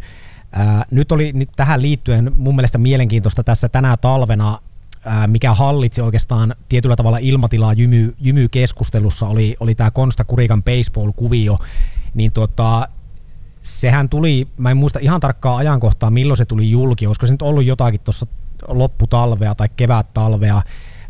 Nyt 0.91 1.11
oli 1.11 1.31
nyt 1.33 1.49
tähän 1.55 1.81
liittyen 1.81 2.31
mun 2.35 2.55
mielestä 2.55 2.77
mielenkiintoista 2.77 3.43
tässä 3.43 3.69
tänä 3.69 3.97
talvena, 3.97 4.59
mikä 5.27 5.53
hallitsi 5.53 6.01
oikeastaan 6.01 6.55
tietyllä 6.69 6.95
tavalla 6.95 7.17
ilmatilaa 7.17 7.73
jymy, 7.73 8.15
jymy-keskustelussa, 8.19 9.27
oli, 9.27 9.55
oli 9.59 9.75
tämä 9.75 9.91
Konsta 9.91 10.23
Kurikan 10.23 10.63
baseball-kuvio, 10.63 11.57
niin 12.13 12.31
tota, 12.31 12.87
sehän 13.61 14.09
tuli, 14.09 14.47
mä 14.57 14.71
en 14.71 14.77
muista 14.77 14.99
ihan 14.99 15.19
tarkkaa 15.19 15.57
ajankohtaa, 15.57 16.09
milloin 16.09 16.37
se 16.37 16.45
tuli 16.45 16.71
julki, 16.71 17.07
olisiko 17.07 17.25
se 17.25 17.33
nyt 17.33 17.41
ollut 17.41 17.65
jotakin 17.65 17.99
tuossa 17.99 18.25
lopputalvea 18.67 19.55
tai 19.55 19.69
kevät-talvea. 19.75 20.61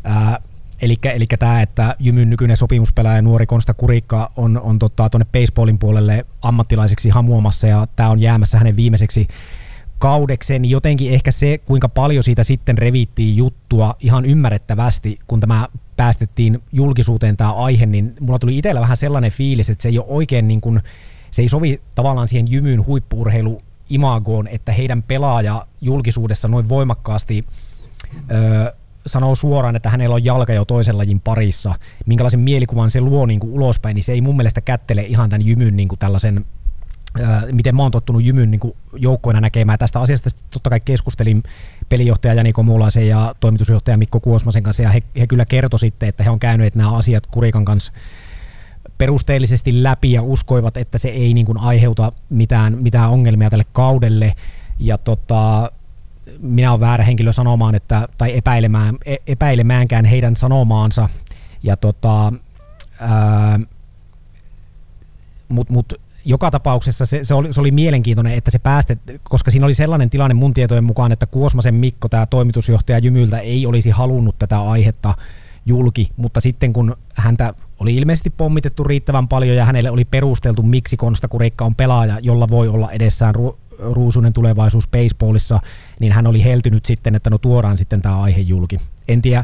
Eli, 0.04 0.40
eli 0.82 1.28
tämä, 1.40 1.62
että 1.62 1.96
Jymyn 2.00 2.30
nykyinen 2.30 2.58
sopimuspelaaja 2.58 3.22
nuori 3.22 3.46
Konsta 3.46 3.74
Kurikka 3.74 4.32
on, 4.36 4.62
on 4.62 4.80
tota, 4.80 5.10
tuonne 5.10 5.26
baseballin 5.32 5.80
puolelle 5.80 6.26
ammattilaiseksi 6.42 7.10
hamuamassa 7.10 7.68
ja 7.68 7.88
tämä 7.96 8.10
on 8.10 8.20
jäämässä 8.20 8.58
hänen 8.58 8.76
viimeiseksi 8.76 9.28
kaudekseen, 10.00 10.62
niin 10.62 10.70
jotenkin 10.70 11.14
ehkä 11.14 11.32
se, 11.32 11.58
kuinka 11.58 11.90
paljon 11.90 12.24
siitä 12.24 12.44
sitten 12.44 12.78
revittiin 12.78 13.38
juttua 13.38 13.96
ihan 14.00 14.26
ymmärrettävästi, 14.26 15.16
kun 15.28 15.40
tämä 15.40 15.68
päästettiin 15.98 16.64
julkisuuteen 16.72 17.38
tämä 17.38 17.54
aihe, 17.54 17.86
niin 17.86 18.14
mulla 18.20 18.40
tuli 18.40 18.58
itsellä 18.58 18.82
vähän 18.82 18.98
sellainen 18.98 19.32
fiilis, 19.32 19.70
että 19.70 19.82
se 19.82 19.90
ei 19.90 20.00
ole 20.00 20.06
oikein 20.10 20.48
niin 20.48 20.62
kuin 20.62 20.82
se 21.32 21.42
ei 21.42 21.50
sovi 21.50 21.82
tavallaan 21.96 22.28
siihen 22.28 22.52
jymyn 22.52 22.86
huippuurheilu 22.86 23.62
imagoon, 23.90 24.48
että 24.48 24.72
heidän 24.72 25.04
pelaaja 25.04 25.66
julkisuudessa 25.82 26.48
noin 26.48 26.70
voimakkaasti 26.70 27.46
öö, 28.32 28.72
sanoo 29.08 29.36
suoraan, 29.36 29.76
että 29.76 29.90
hänellä 29.90 30.16
on 30.16 30.26
jalka 30.26 30.54
jo 30.54 30.66
toisen 30.66 30.98
lajin 30.98 31.20
parissa, 31.20 31.76
minkälaisen 32.06 32.40
mielikuvan 32.40 32.92
se 32.92 33.02
luo 33.02 33.26
niin 33.26 33.40
kuin 33.40 33.54
ulospäin, 33.54 33.96
niin 33.96 34.04
se 34.04 34.14
ei 34.14 34.22
mun 34.22 34.38
mielestä 34.38 34.62
kättele 34.62 35.02
ihan 35.02 35.30
tämän 35.30 35.46
jymyn 35.46 35.76
niin 35.76 35.88
kuin 35.88 36.00
tällaisen 36.00 36.46
miten 37.52 37.76
mä 37.76 37.82
oon 37.82 37.92
tottunut 37.92 38.24
jymyn 38.24 38.52
niin 38.52 38.74
joukkoina 38.94 39.42
näkemään. 39.42 39.80
Tästä 39.80 40.00
asiasta 40.00 40.30
totta 40.52 40.70
kai 40.70 40.80
keskustelin 40.80 41.44
pelijohtaja 41.90 42.34
Jani 42.34 42.54
Komulaisen 42.54 43.08
ja 43.08 43.36
toimitusjohtaja 43.40 43.98
Mikko 43.98 44.20
Kuosmasen 44.20 44.64
kanssa, 44.64 44.84
ja 44.84 44.90
he, 44.90 45.04
he 45.20 45.28
kyllä 45.28 45.46
kertoi 45.46 45.80
sitten, 45.80 46.10
että 46.10 46.24
he 46.24 46.30
on 46.30 46.40
käyneet 46.40 46.76
nämä 46.76 46.96
asiat 46.96 47.28
Kurikan 47.28 47.66
kanssa 47.66 47.94
perusteellisesti 48.98 49.84
läpi 49.84 50.12
ja 50.12 50.22
uskoivat, 50.22 50.78
että 50.78 50.98
se 50.98 51.10
ei 51.10 51.34
niin 51.34 51.46
kuin 51.46 51.58
aiheuta 51.58 52.12
mitään, 52.30 52.78
mitään 52.78 53.10
ongelmia 53.10 53.50
tälle 53.50 53.66
kaudelle. 53.74 54.36
Ja 54.80 54.98
tota, 54.98 55.72
minä 56.40 56.72
olen 56.72 56.80
väärä 56.80 57.04
henkilö 57.04 57.34
sanomaan, 57.34 57.76
että, 57.76 58.08
tai 58.18 58.38
epäilemään, 58.38 58.98
e, 59.06 59.16
epäilemäänkään 59.28 60.06
heidän 60.06 60.36
sanomaansa. 60.36 61.10
Ja 61.64 61.78
tota, 61.78 62.34
mutta 65.48 65.74
mut, 65.74 65.94
joka 66.26 66.52
tapauksessa 66.52 67.06
se, 67.06 67.24
se, 67.24 67.34
oli, 67.34 67.54
se 67.54 67.60
oli 67.60 67.72
mielenkiintoinen, 67.72 68.34
että 68.34 68.52
se 68.52 68.60
päästet, 68.60 69.00
koska 69.24 69.52
siinä 69.52 69.66
oli 69.66 69.74
sellainen 69.74 70.10
tilanne 70.10 70.34
mun 70.34 70.54
tietojen 70.54 70.84
mukaan, 70.84 71.12
että 71.12 71.26
Kuosmasen 71.26 71.76
Mikko, 71.76 72.10
tämä 72.10 72.26
toimitusjohtaja 72.26 73.00
Jymyltä, 73.00 73.40
ei 73.40 73.66
olisi 73.66 73.90
halunnut 73.90 74.40
tätä 74.40 74.62
aihetta 74.62 75.14
julki, 75.66 76.10
mutta 76.18 76.42
sitten 76.42 76.74
kun 76.74 76.98
häntä 77.16 77.54
oli 77.80 77.96
ilmeisesti 77.96 78.30
pommitettu 78.30 78.84
riittävän 78.84 79.28
paljon 79.28 79.56
ja 79.56 79.66
hänelle 79.66 79.92
oli 79.92 80.06
perusteltu, 80.06 80.64
miksi 80.64 80.98
Konsta 80.98 81.28
Kurikka 81.28 81.66
on 81.66 81.76
pelaaja, 81.76 82.20
jolla 82.20 82.50
voi 82.50 82.68
olla 82.68 82.92
edessään 82.92 83.34
ruusunen 83.80 84.34
tulevaisuus 84.34 84.88
baseballissa, 84.88 85.60
niin 86.00 86.12
hän 86.12 86.28
oli 86.28 86.44
heltynyt 86.44 86.86
sitten, 86.86 87.16
että 87.16 87.30
no 87.30 87.38
tuodaan 87.38 87.78
sitten 87.78 88.02
tämä 88.02 88.22
aihe 88.22 88.42
julki. 88.42 88.78
En 89.08 89.22
tiedä, 89.22 89.44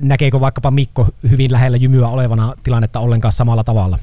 näkeekö 0.00 0.40
vaikkapa 0.40 0.70
Mikko 0.70 1.08
hyvin 1.30 1.52
lähellä 1.52 1.76
jymyä 1.76 2.08
olevana 2.08 2.54
tilannetta 2.62 3.00
ollenkaan 3.00 3.32
samalla 3.32 3.64
tavalla? 3.64 3.98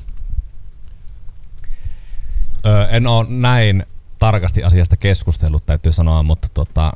Öö, 2.66 2.88
en 2.88 3.08
ole 3.08 3.26
näin 3.30 3.84
tarkasti 4.20 4.64
asiasta 4.64 4.98
keskustellut, 4.98 5.66
täytyy 5.66 5.92
sanoa, 5.92 6.24
mutta 6.24 6.48
tota, 6.54 6.92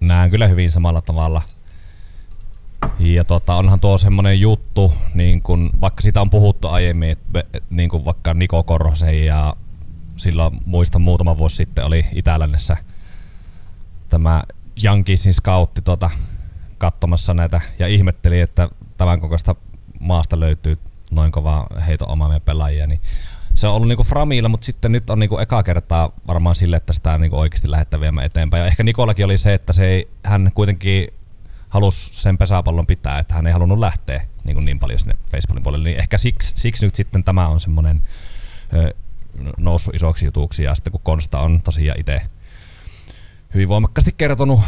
näen 0.00 0.30
kyllä 0.30 0.46
hyvin 0.46 0.70
samalla 0.70 1.02
tavalla. 1.02 1.42
Ja 2.98 3.24
tota, 3.24 3.54
onhan 3.54 3.80
tuo 3.80 3.98
semmoinen 3.98 4.40
juttu, 4.40 4.92
niin 5.14 5.42
kun, 5.42 5.70
vaikka 5.80 6.02
sitä 6.02 6.20
on 6.20 6.30
puhuttu 6.30 6.68
aiemmin, 6.68 7.10
että 7.10 7.44
niin 7.70 7.88
kun 7.88 8.04
vaikka 8.04 8.34
Niko 8.34 8.62
Korhosen 8.62 9.26
ja 9.26 9.54
silloin 10.16 10.60
muistan 10.66 11.02
muutama 11.02 11.38
vuosi 11.38 11.56
sitten 11.56 11.84
oli 11.84 12.06
Itälännessä 12.12 12.76
tämä 14.08 14.42
Yankeesin 14.84 15.34
scoutti 15.34 15.82
tota, 15.82 16.10
katsomassa 16.78 17.34
näitä 17.34 17.60
ja 17.78 17.86
ihmetteli, 17.86 18.40
että 18.40 18.68
tämän 18.96 19.20
kokoista 19.20 19.54
maasta 20.00 20.40
löytyy 20.40 20.78
noin 21.10 21.32
kovaa 21.32 21.66
heito 21.86 22.04
omaamia 22.08 22.40
pelaajia, 22.40 22.86
niin 22.86 23.00
se 23.54 23.66
on 23.66 23.74
ollut 23.74 23.88
niinku 23.88 24.04
Framilla, 24.04 24.48
mutta 24.48 24.64
sitten 24.64 24.92
nyt 24.92 25.10
on 25.10 25.18
niinku 25.18 25.38
eka 25.38 25.62
kertaa 25.62 26.12
varmaan 26.26 26.56
sille, 26.56 26.76
että 26.76 26.92
sitä 26.92 27.18
niinku 27.18 27.38
oikeasti 27.38 27.70
lähdettä 27.70 28.00
viemään 28.00 28.26
eteenpäin. 28.26 28.60
Ja 28.60 28.66
ehkä 28.66 28.82
Nikolakin 28.82 29.24
oli 29.24 29.38
se, 29.38 29.54
että 29.54 29.72
se 29.72 29.86
ei, 29.86 30.08
hän 30.24 30.50
kuitenkin 30.54 31.08
halusi 31.68 32.10
sen 32.14 32.38
pesäpallon 32.38 32.86
pitää, 32.86 33.18
että 33.18 33.34
hän 33.34 33.46
ei 33.46 33.52
halunnut 33.52 33.78
lähteä 33.78 34.26
niin, 34.44 34.64
niin 34.64 34.78
paljon 34.78 35.00
sinne 35.00 35.14
baseballin 35.32 35.62
puolelle. 35.62 35.88
Niin 35.88 36.00
ehkä 36.00 36.18
siksi, 36.18 36.52
siksi 36.56 36.86
nyt 36.86 36.94
sitten 36.94 37.24
tämä 37.24 37.48
on 37.48 37.60
semmoinen 37.60 38.02
noussut 39.58 39.94
isoksi 39.94 40.24
jutuksi. 40.24 40.62
Ja 40.62 40.74
sitten 40.74 40.90
kun 40.90 41.00
Konsta 41.04 41.40
on 41.40 41.62
tosiaan 41.62 42.00
itse 42.00 42.22
hyvin 43.54 43.68
voimakkaasti 43.68 44.14
kertonut 44.16 44.60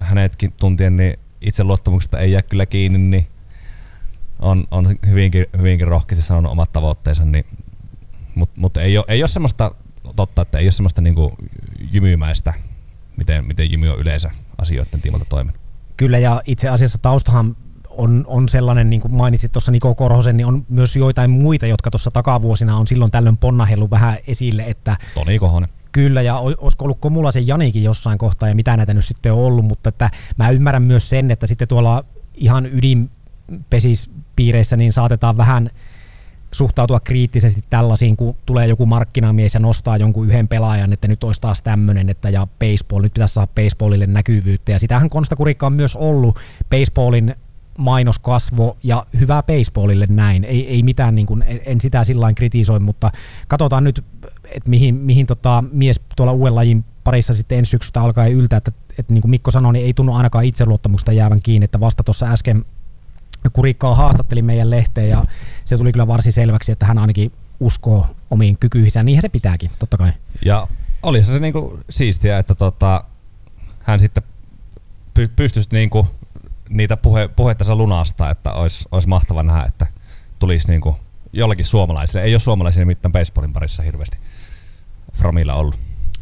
hänetkin 0.00 0.52
tuntien, 0.60 0.96
niin 0.96 1.16
itseluottamuksesta 1.40 2.18
ei 2.18 2.32
jää 2.32 2.42
kyllä 2.42 2.66
kiinni, 2.66 2.98
niin 2.98 3.26
on, 4.38 4.64
on 4.70 4.96
hyvinkin, 5.06 5.46
hyvinkin 5.58 5.88
rohkeasti 5.88 6.24
sanonut 6.24 6.52
omat 6.52 6.72
tavoitteensa, 6.72 7.24
niin 7.24 7.44
mutta 8.34 8.60
mut 8.60 8.76
ei, 8.76 8.98
ole, 8.98 9.04
ei 9.08 9.22
ole 9.22 9.28
semmoista, 9.28 9.74
totta, 10.16 10.42
että 10.42 10.58
ei 10.58 10.64
ole 10.64 10.72
semmoista 10.72 11.00
niinku 11.00 11.36
jymymäistä, 11.92 12.54
miten, 13.16 13.46
miten 13.46 13.70
jymy 13.70 13.88
on 13.88 13.98
yleensä 13.98 14.30
asioiden 14.58 15.00
tiimoilta 15.00 15.28
toiminut. 15.28 15.60
Kyllä, 15.96 16.18
ja 16.18 16.42
itse 16.46 16.68
asiassa 16.68 16.98
taustahan 16.98 17.56
on, 17.90 18.24
on 18.26 18.48
sellainen, 18.48 18.90
niin 18.90 19.00
kuin 19.00 19.14
mainitsit 19.14 19.52
tuossa 19.52 19.72
Niko 19.72 19.94
Korhosen, 19.94 20.36
niin 20.36 20.46
on 20.46 20.66
myös 20.68 20.96
joitain 20.96 21.30
muita, 21.30 21.66
jotka 21.66 21.90
tuossa 21.90 22.10
takavuosina 22.10 22.76
on 22.76 22.86
silloin 22.86 23.10
tällöin 23.10 23.36
ponnahellut 23.36 23.90
vähän 23.90 24.18
esille, 24.26 24.62
että 24.62 24.96
Toni 25.14 25.38
Kohonen. 25.38 25.68
Kyllä, 25.92 26.22
ja 26.22 26.38
olisiko 26.38 26.84
ollut 26.84 27.00
Komulasen 27.00 27.46
Janikin 27.46 27.82
jossain 27.82 28.18
kohtaa, 28.18 28.48
ja 28.48 28.54
mitä 28.54 28.76
näitä 28.76 28.94
nyt 28.94 29.04
sitten 29.04 29.32
on 29.32 29.38
ollut, 29.38 29.64
mutta 29.64 29.88
että 29.88 30.10
mä 30.36 30.50
ymmärrän 30.50 30.82
myös 30.82 31.08
sen, 31.08 31.30
että 31.30 31.46
sitten 31.46 31.68
tuolla 31.68 32.04
ihan 32.34 32.66
ydinpesispiireissä 32.66 34.76
niin 34.76 34.92
saatetaan 34.92 35.36
vähän– 35.36 35.70
suhtautua 36.52 37.00
kriittisesti 37.00 37.64
tällaisiin, 37.70 38.16
kun 38.16 38.36
tulee 38.46 38.66
joku 38.66 38.86
markkinamies 38.86 39.54
ja 39.54 39.60
nostaa 39.60 39.96
jonkun 39.96 40.26
yhden 40.26 40.48
pelaajan, 40.48 40.92
että 40.92 41.08
nyt 41.08 41.24
olisi 41.24 41.40
taas 41.40 41.62
tämmöinen, 41.62 42.08
että 42.08 42.30
ja 42.30 42.46
baseball, 42.58 43.02
nyt 43.02 43.14
pitäisi 43.14 43.34
saada 43.34 43.52
baseballille 43.54 44.06
näkyvyyttä. 44.06 44.72
Ja 44.72 44.78
sitähän 44.78 45.10
Konstakurikka 45.10 45.66
on 45.66 45.72
myös 45.72 45.96
ollut 45.96 46.38
baseballin 46.70 47.34
mainoskasvo 47.80 48.76
ja 48.82 49.06
hyvää 49.20 49.42
baseballille 49.42 50.06
näin. 50.10 50.44
Ei, 50.44 50.68
ei 50.68 50.82
mitään, 50.82 51.14
niin 51.14 51.26
kuin, 51.26 51.44
en 51.64 51.80
sitä 51.80 52.04
sillä 52.04 52.32
kritisoi, 52.32 52.80
mutta 52.80 53.10
katsotaan 53.48 53.84
nyt, 53.84 54.04
että 54.44 54.70
mihin, 54.70 54.94
mihin 54.94 55.26
tota, 55.26 55.64
mies 55.72 56.00
tuolla 56.16 56.32
uuden 56.32 56.54
lajin 56.54 56.84
parissa 57.04 57.34
sitten 57.34 57.58
ensi 57.58 57.70
syksystä 57.70 58.02
alkaa 58.02 58.26
yltää, 58.26 58.56
että, 58.56 58.72
että 58.98 59.14
niin 59.14 59.22
kuin 59.22 59.30
Mikko 59.30 59.50
sanoi, 59.50 59.72
niin 59.72 59.86
ei 59.86 59.94
tunnu 59.94 60.14
ainakaan 60.14 60.44
itseluottamusta 60.44 61.12
jäävän 61.12 61.40
kiinni, 61.42 61.64
että 61.64 61.80
vasta 61.80 62.02
tuossa 62.02 62.26
äsken 62.26 62.64
Kurikkaa 63.52 63.94
haastatteli 63.94 64.42
meidän 64.42 64.70
lehteen 64.70 65.08
ja 65.08 65.24
se 65.64 65.76
tuli 65.76 65.92
kyllä 65.92 66.06
varsin 66.06 66.32
selväksi, 66.32 66.72
että 66.72 66.86
hän 66.86 66.98
ainakin 66.98 67.32
uskoo 67.60 68.06
omiin 68.30 68.56
kykyihinsä, 68.60 69.02
niinhän 69.02 69.22
se 69.22 69.28
pitääkin, 69.28 69.70
totta 69.78 69.96
kai. 69.96 70.12
Ja 70.44 70.68
oli 71.02 71.24
se 71.24 71.38
niinku 71.38 71.80
siistiä, 71.90 72.38
että 72.38 72.54
tota, 72.54 73.04
hän 73.80 74.00
sitten 74.00 74.22
py- 75.18 75.30
pystyisi 75.36 75.68
niinku 75.72 76.06
niitä 76.70 76.96
puhe, 76.96 77.28
puheittansa 77.28 77.76
lunasta, 77.76 78.30
että 78.30 78.52
olisi, 78.52 78.84
olisi 78.92 79.08
mahtava 79.08 79.42
nähdä, 79.42 79.64
että 79.64 79.86
tulisi 80.38 80.68
niinku 80.68 80.96
jollakin 81.32 81.64
suomalaisille. 81.64 82.22
Ei 82.22 82.34
ole 82.34 82.40
suomalaisille 82.40 82.84
mitään 82.84 83.12
baseballin 83.12 83.52
parissa 83.52 83.82
hirveästi 83.82 84.18
Framilla 85.12 85.54
ollut. 85.54 85.78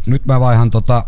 Nyt 0.07 0.27
mä 0.27 0.41
vaihan 0.41 0.71
tota 0.71 1.05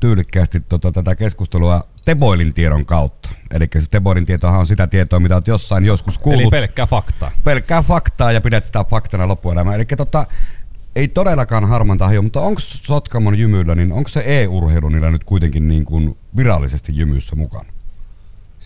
tyylikkäästi 0.00 0.60
tota, 0.60 0.92
tätä 0.92 1.16
keskustelua 1.16 1.82
Teboilin 2.04 2.54
tiedon 2.54 2.86
kautta. 2.86 3.30
Eli 3.50 3.68
se 3.78 3.90
Teboilin 3.90 4.26
tietohan 4.26 4.60
on 4.60 4.66
sitä 4.66 4.86
tietoa, 4.86 5.20
mitä 5.20 5.34
olet 5.34 5.46
jossain 5.46 5.84
joskus 5.84 6.18
kuullut. 6.18 6.42
Eli 6.42 6.50
pelkkää 6.50 6.86
faktaa. 6.86 7.30
Pelkkää 7.44 7.82
faktaa 7.82 8.32
ja 8.32 8.40
pidät 8.40 8.64
sitä 8.64 8.84
faktana 8.84 9.28
loppuelämää. 9.28 9.74
Eli 9.74 9.84
tota, 9.84 10.26
ei 10.96 11.08
todellakaan 11.08 11.68
harman 11.68 11.98
tahjo, 11.98 12.22
mutta 12.22 12.40
onko 12.40 12.60
Sotkamon 12.60 13.38
jymyllä, 13.38 13.74
niin 13.74 13.92
onko 13.92 14.08
se 14.08 14.22
e-urheilu 14.26 14.88
niillä 14.88 15.10
nyt 15.10 15.24
kuitenkin 15.24 15.68
niin 15.68 15.84
kuin 15.84 16.18
virallisesti 16.36 16.96
jymyssä 16.96 17.36
mukana? 17.36 17.75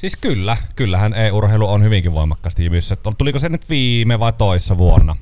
Siis 0.00 0.16
kyllä, 0.16 0.56
kyllähän 0.76 1.14
e-urheilu 1.14 1.68
on 1.68 1.82
hyvinkin 1.82 2.12
voimakkaasti 2.12 2.64
jymyssä. 2.64 2.96
Tuliko 3.18 3.38
se 3.38 3.48
nyt 3.48 3.68
viime 3.68 4.18
vai 4.18 4.32
toissa 4.32 4.78
vuonna? 4.78 5.16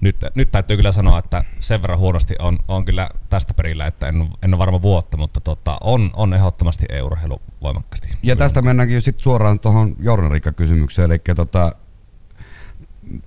nyt, 0.00 0.16
nyt 0.34 0.50
täytyy 0.50 0.76
kyllä 0.76 0.92
sanoa, 0.92 1.18
että 1.18 1.44
sen 1.60 1.82
verran 1.82 1.98
huonosti 1.98 2.34
on, 2.38 2.58
on 2.68 2.84
kyllä 2.84 3.10
tästä 3.30 3.54
perillä, 3.54 3.86
että 3.86 4.08
en, 4.08 4.28
en 4.42 4.54
ole 4.54 4.58
varma 4.58 4.82
vuotta, 4.82 5.16
mutta 5.16 5.40
tota, 5.40 5.78
on, 5.80 6.10
on 6.14 6.34
ehdottomasti 6.34 6.86
urheilu 7.04 7.40
voimakkaasti. 7.62 8.08
Ja 8.22 8.36
tästä 8.36 8.62
mennäänkin 8.62 8.94
jo 8.94 9.00
sit 9.00 9.20
suoraan 9.20 9.60
tuohon 9.60 9.94
journaliikkakysymykseen, 10.00 11.10
eli 11.10 11.20
tota, 11.36 11.72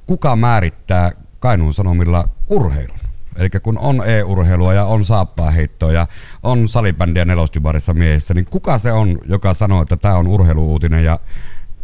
kuka 0.06 0.36
määrittää 0.36 1.12
Kainuun 1.40 1.74
Sanomilla 1.74 2.30
urheilun? 2.50 3.09
Eli 3.40 3.50
kun 3.50 3.78
on 3.78 4.04
e-urheilua 4.06 4.74
ja 4.74 4.86
on 4.86 5.04
saappaaheittoa 5.04 5.92
ja 5.92 6.08
on 6.44 6.68
salibändiä 6.68 7.26
nelostybarissa 7.26 7.94
miehissä, 7.94 8.34
niin 8.34 8.46
kuka 8.46 8.78
se 8.78 8.92
on, 8.92 9.18
joka 9.26 9.54
sanoo, 9.54 9.82
että 9.82 9.98
tämä 9.98 10.16
on 10.16 10.28
urheiluuutinen 10.28 11.04
ja 11.04 11.20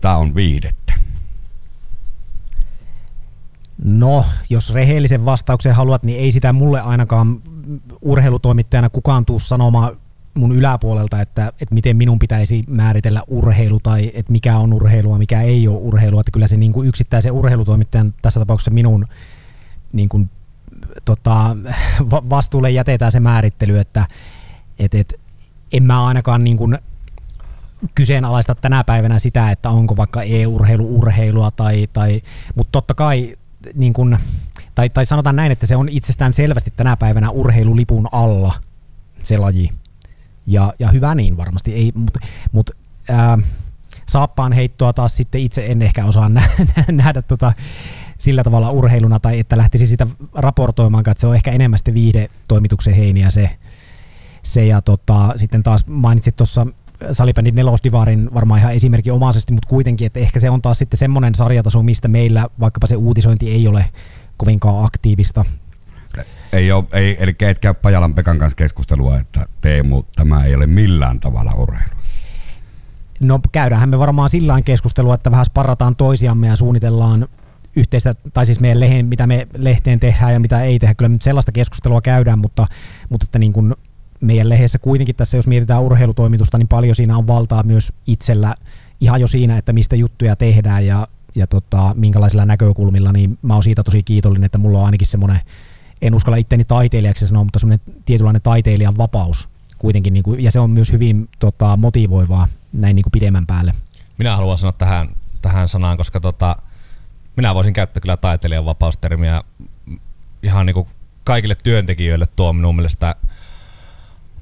tämä 0.01 0.17
on 0.17 0.35
viihdettä? 0.35 0.93
No, 3.83 4.25
jos 4.49 4.73
rehellisen 4.73 5.25
vastauksen 5.25 5.75
haluat, 5.75 6.03
niin 6.03 6.19
ei 6.19 6.31
sitä 6.31 6.53
mulle 6.53 6.81
ainakaan 6.81 7.41
urheilutoimittajana 8.01 8.89
kukaan 8.89 9.25
tuu 9.25 9.39
sanomaan 9.39 9.97
mun 10.33 10.51
yläpuolelta, 10.51 11.21
että, 11.21 11.47
että 11.47 11.75
miten 11.75 11.97
minun 11.97 12.19
pitäisi 12.19 12.63
määritellä 12.67 13.23
urheilu 13.27 13.79
tai 13.79 14.11
että 14.13 14.31
mikä 14.31 14.57
on 14.57 14.73
urheilua, 14.73 15.17
mikä 15.17 15.41
ei 15.41 15.67
ole 15.67 15.77
urheilua. 15.77 16.19
Että 16.21 16.31
kyllä 16.31 16.47
se 16.47 16.57
niin 16.57 16.73
kuin 16.73 16.87
yksittäisen 16.87 17.31
urheilutoimittajan, 17.31 18.13
tässä 18.21 18.39
tapauksessa 18.39 18.71
minun 18.71 19.07
niin 19.93 20.09
kuin, 20.09 20.29
tota, 21.05 21.57
vastuulle 22.09 22.71
jätetään 22.71 23.11
se 23.11 23.19
määrittely, 23.19 23.79
että 23.79 24.07
et, 24.79 24.95
et, 24.95 25.13
en 25.71 25.83
mä 25.83 26.05
ainakaan 26.05 26.43
niin 26.43 26.57
kuin 26.57 26.77
kyseenalaista 27.95 28.55
tänä 28.55 28.83
päivänä 28.83 29.19
sitä, 29.19 29.51
että 29.51 29.69
onko 29.69 29.97
vaikka 29.97 30.23
e-urheilu 30.23 30.97
urheilua, 30.97 31.51
tai, 31.51 31.87
tai, 31.93 32.21
mutta 32.55 32.71
totta 32.71 32.93
kai 32.93 33.35
niin 33.73 33.93
kun, 33.93 34.17
tai, 34.75 34.89
tai 34.89 35.05
sanotaan 35.05 35.35
näin, 35.35 35.51
että 35.51 35.65
se 35.65 35.75
on 35.75 35.89
itsestään 35.89 36.33
selvästi 36.33 36.73
tänä 36.75 36.97
päivänä 36.97 37.29
urheilulipun 37.29 38.07
alla 38.11 38.53
se 39.23 39.37
laji. 39.37 39.69
Ja, 40.47 40.73
ja 40.79 40.89
hyvä 40.89 41.15
niin 41.15 41.37
varmasti, 41.37 41.73
ei, 41.73 41.91
mutta 41.95 42.19
mut, 42.51 42.71
ää, 43.09 43.37
saappaan 44.07 44.53
heittoa 44.53 44.93
taas 44.93 45.17
sitten 45.17 45.41
itse 45.41 45.65
en 45.65 45.81
ehkä 45.81 46.05
osaa 46.05 46.29
nä- 46.29 46.49
nähdä 46.91 47.21
tota, 47.21 47.53
sillä 48.17 48.43
tavalla 48.43 48.71
urheiluna 48.71 49.19
tai 49.19 49.39
että 49.39 49.57
lähtisi 49.57 49.87
sitä 49.87 50.07
raportoimaan, 50.33 51.03
että 51.09 51.21
se 51.21 51.27
on 51.27 51.35
ehkä 51.35 51.51
enemmän 51.51 51.79
sitten 51.79 51.93
viihdetoimituksen 51.93 52.93
heiniä 52.93 53.29
se, 53.29 53.49
se 54.43 54.65
ja 54.65 54.81
tota, 54.81 55.33
sitten 55.35 55.63
taas 55.63 55.87
mainitsit 55.87 56.35
tuossa 56.35 56.67
salibändin 57.11 57.55
nelosdivarin 57.55 58.29
varmaan 58.33 58.59
ihan 58.59 58.73
esimerkinomaisesti, 58.73 59.53
mutta 59.53 59.69
kuitenkin, 59.69 60.05
että 60.05 60.19
ehkä 60.19 60.39
se 60.39 60.49
on 60.49 60.61
taas 60.61 60.79
sitten 60.79 60.97
semmoinen 60.97 61.35
sarjataso, 61.35 61.83
mistä 61.83 62.07
meillä 62.07 62.49
vaikkapa 62.59 62.87
se 62.87 62.95
uutisointi 62.95 63.51
ei 63.51 63.67
ole 63.67 63.85
kovinkaan 64.37 64.85
aktiivista. 64.85 65.45
Ei 66.53 66.71
ole, 66.71 66.83
ei, 66.91 67.17
eli 67.19 67.35
et 67.39 67.59
käy 67.59 67.73
Pajalan 67.73 68.13
Pekan 68.13 68.37
kanssa 68.37 68.55
keskustelua, 68.55 69.19
että 69.19 69.45
Teemu, 69.61 70.03
tämä 70.15 70.45
ei 70.45 70.55
ole 70.55 70.67
millään 70.67 71.19
tavalla 71.19 71.53
urheilu. 71.53 71.95
No 73.19 73.39
käydäänhän 73.51 73.89
me 73.89 73.99
varmaan 73.99 74.29
sillä 74.29 74.61
keskustelua, 74.61 75.15
että 75.15 75.31
vähän 75.31 75.45
sparrataan 75.45 75.95
toisiamme 75.95 76.47
ja 76.47 76.55
suunnitellaan 76.55 77.27
yhteistä, 77.75 78.15
tai 78.33 78.45
siis 78.45 78.59
meidän 78.59 78.79
leheen, 78.79 79.05
mitä 79.05 79.27
me 79.27 79.47
lehteen 79.57 79.99
tehdään 79.99 80.33
ja 80.33 80.39
mitä 80.39 80.63
ei 80.63 80.79
tehdä. 80.79 80.95
Kyllä 80.95 81.09
nyt 81.09 81.21
sellaista 81.21 81.51
keskustelua 81.51 82.01
käydään, 82.01 82.39
mutta, 82.39 82.67
mutta 83.09 83.23
että 83.23 83.39
niin 83.39 83.53
kuin 83.53 83.75
meidän 84.21 84.49
lehdessä 84.49 84.79
kuitenkin 84.79 85.15
tässä, 85.15 85.37
jos 85.37 85.47
mietitään 85.47 85.81
urheilutoimitusta, 85.81 86.57
niin 86.57 86.67
paljon 86.67 86.95
siinä 86.95 87.17
on 87.17 87.27
valtaa 87.27 87.63
myös 87.63 87.93
itsellä 88.07 88.55
ihan 89.01 89.21
jo 89.21 89.27
siinä, 89.27 89.57
että 89.57 89.73
mistä 89.73 89.95
juttuja 89.95 90.35
tehdään 90.35 90.85
ja, 90.85 91.07
ja 91.35 91.47
tota, 91.47 91.95
minkälaisilla 91.97 92.45
näkökulmilla, 92.45 93.11
niin 93.11 93.37
mä 93.41 93.53
oon 93.53 93.63
siitä 93.63 93.83
tosi 93.83 94.03
kiitollinen, 94.03 94.45
että 94.45 94.57
mulla 94.57 94.79
on 94.79 94.85
ainakin 94.85 95.07
semmoinen, 95.07 95.39
en 96.01 96.15
uskalla 96.15 96.37
itteni 96.37 96.65
taiteilijaksi 96.65 97.27
sanoa, 97.27 97.43
mutta 97.43 97.59
semmoinen 97.59 97.95
tietynlainen 98.05 98.41
taiteilijan 98.41 98.97
vapaus 98.97 99.49
kuitenkin, 99.77 100.13
niin 100.13 100.23
kuin, 100.23 100.43
ja 100.43 100.51
se 100.51 100.59
on 100.59 100.69
myös 100.69 100.91
hyvin 100.91 101.29
tota, 101.39 101.77
motivoivaa 101.77 102.47
näin 102.73 102.95
niin 102.95 103.03
kuin 103.03 103.11
pidemmän 103.11 103.47
päälle. 103.47 103.73
Minä 104.17 104.35
haluan 104.35 104.57
sanoa 104.57 104.71
tähän, 104.71 105.09
tähän 105.41 105.67
sanaan, 105.67 105.97
koska 105.97 106.19
tota, 106.19 106.55
minä 107.35 107.55
voisin 107.55 107.73
käyttää 107.73 108.01
kyllä 108.01 108.17
taiteilijan 108.17 108.65
vapaustermiä 108.65 109.43
ihan 110.43 110.65
niin 110.65 110.73
kuin 110.73 110.87
kaikille 111.23 111.55
työntekijöille 111.63 112.27
tuo 112.35 112.53
minun 112.53 112.75
mielestä 112.75 113.15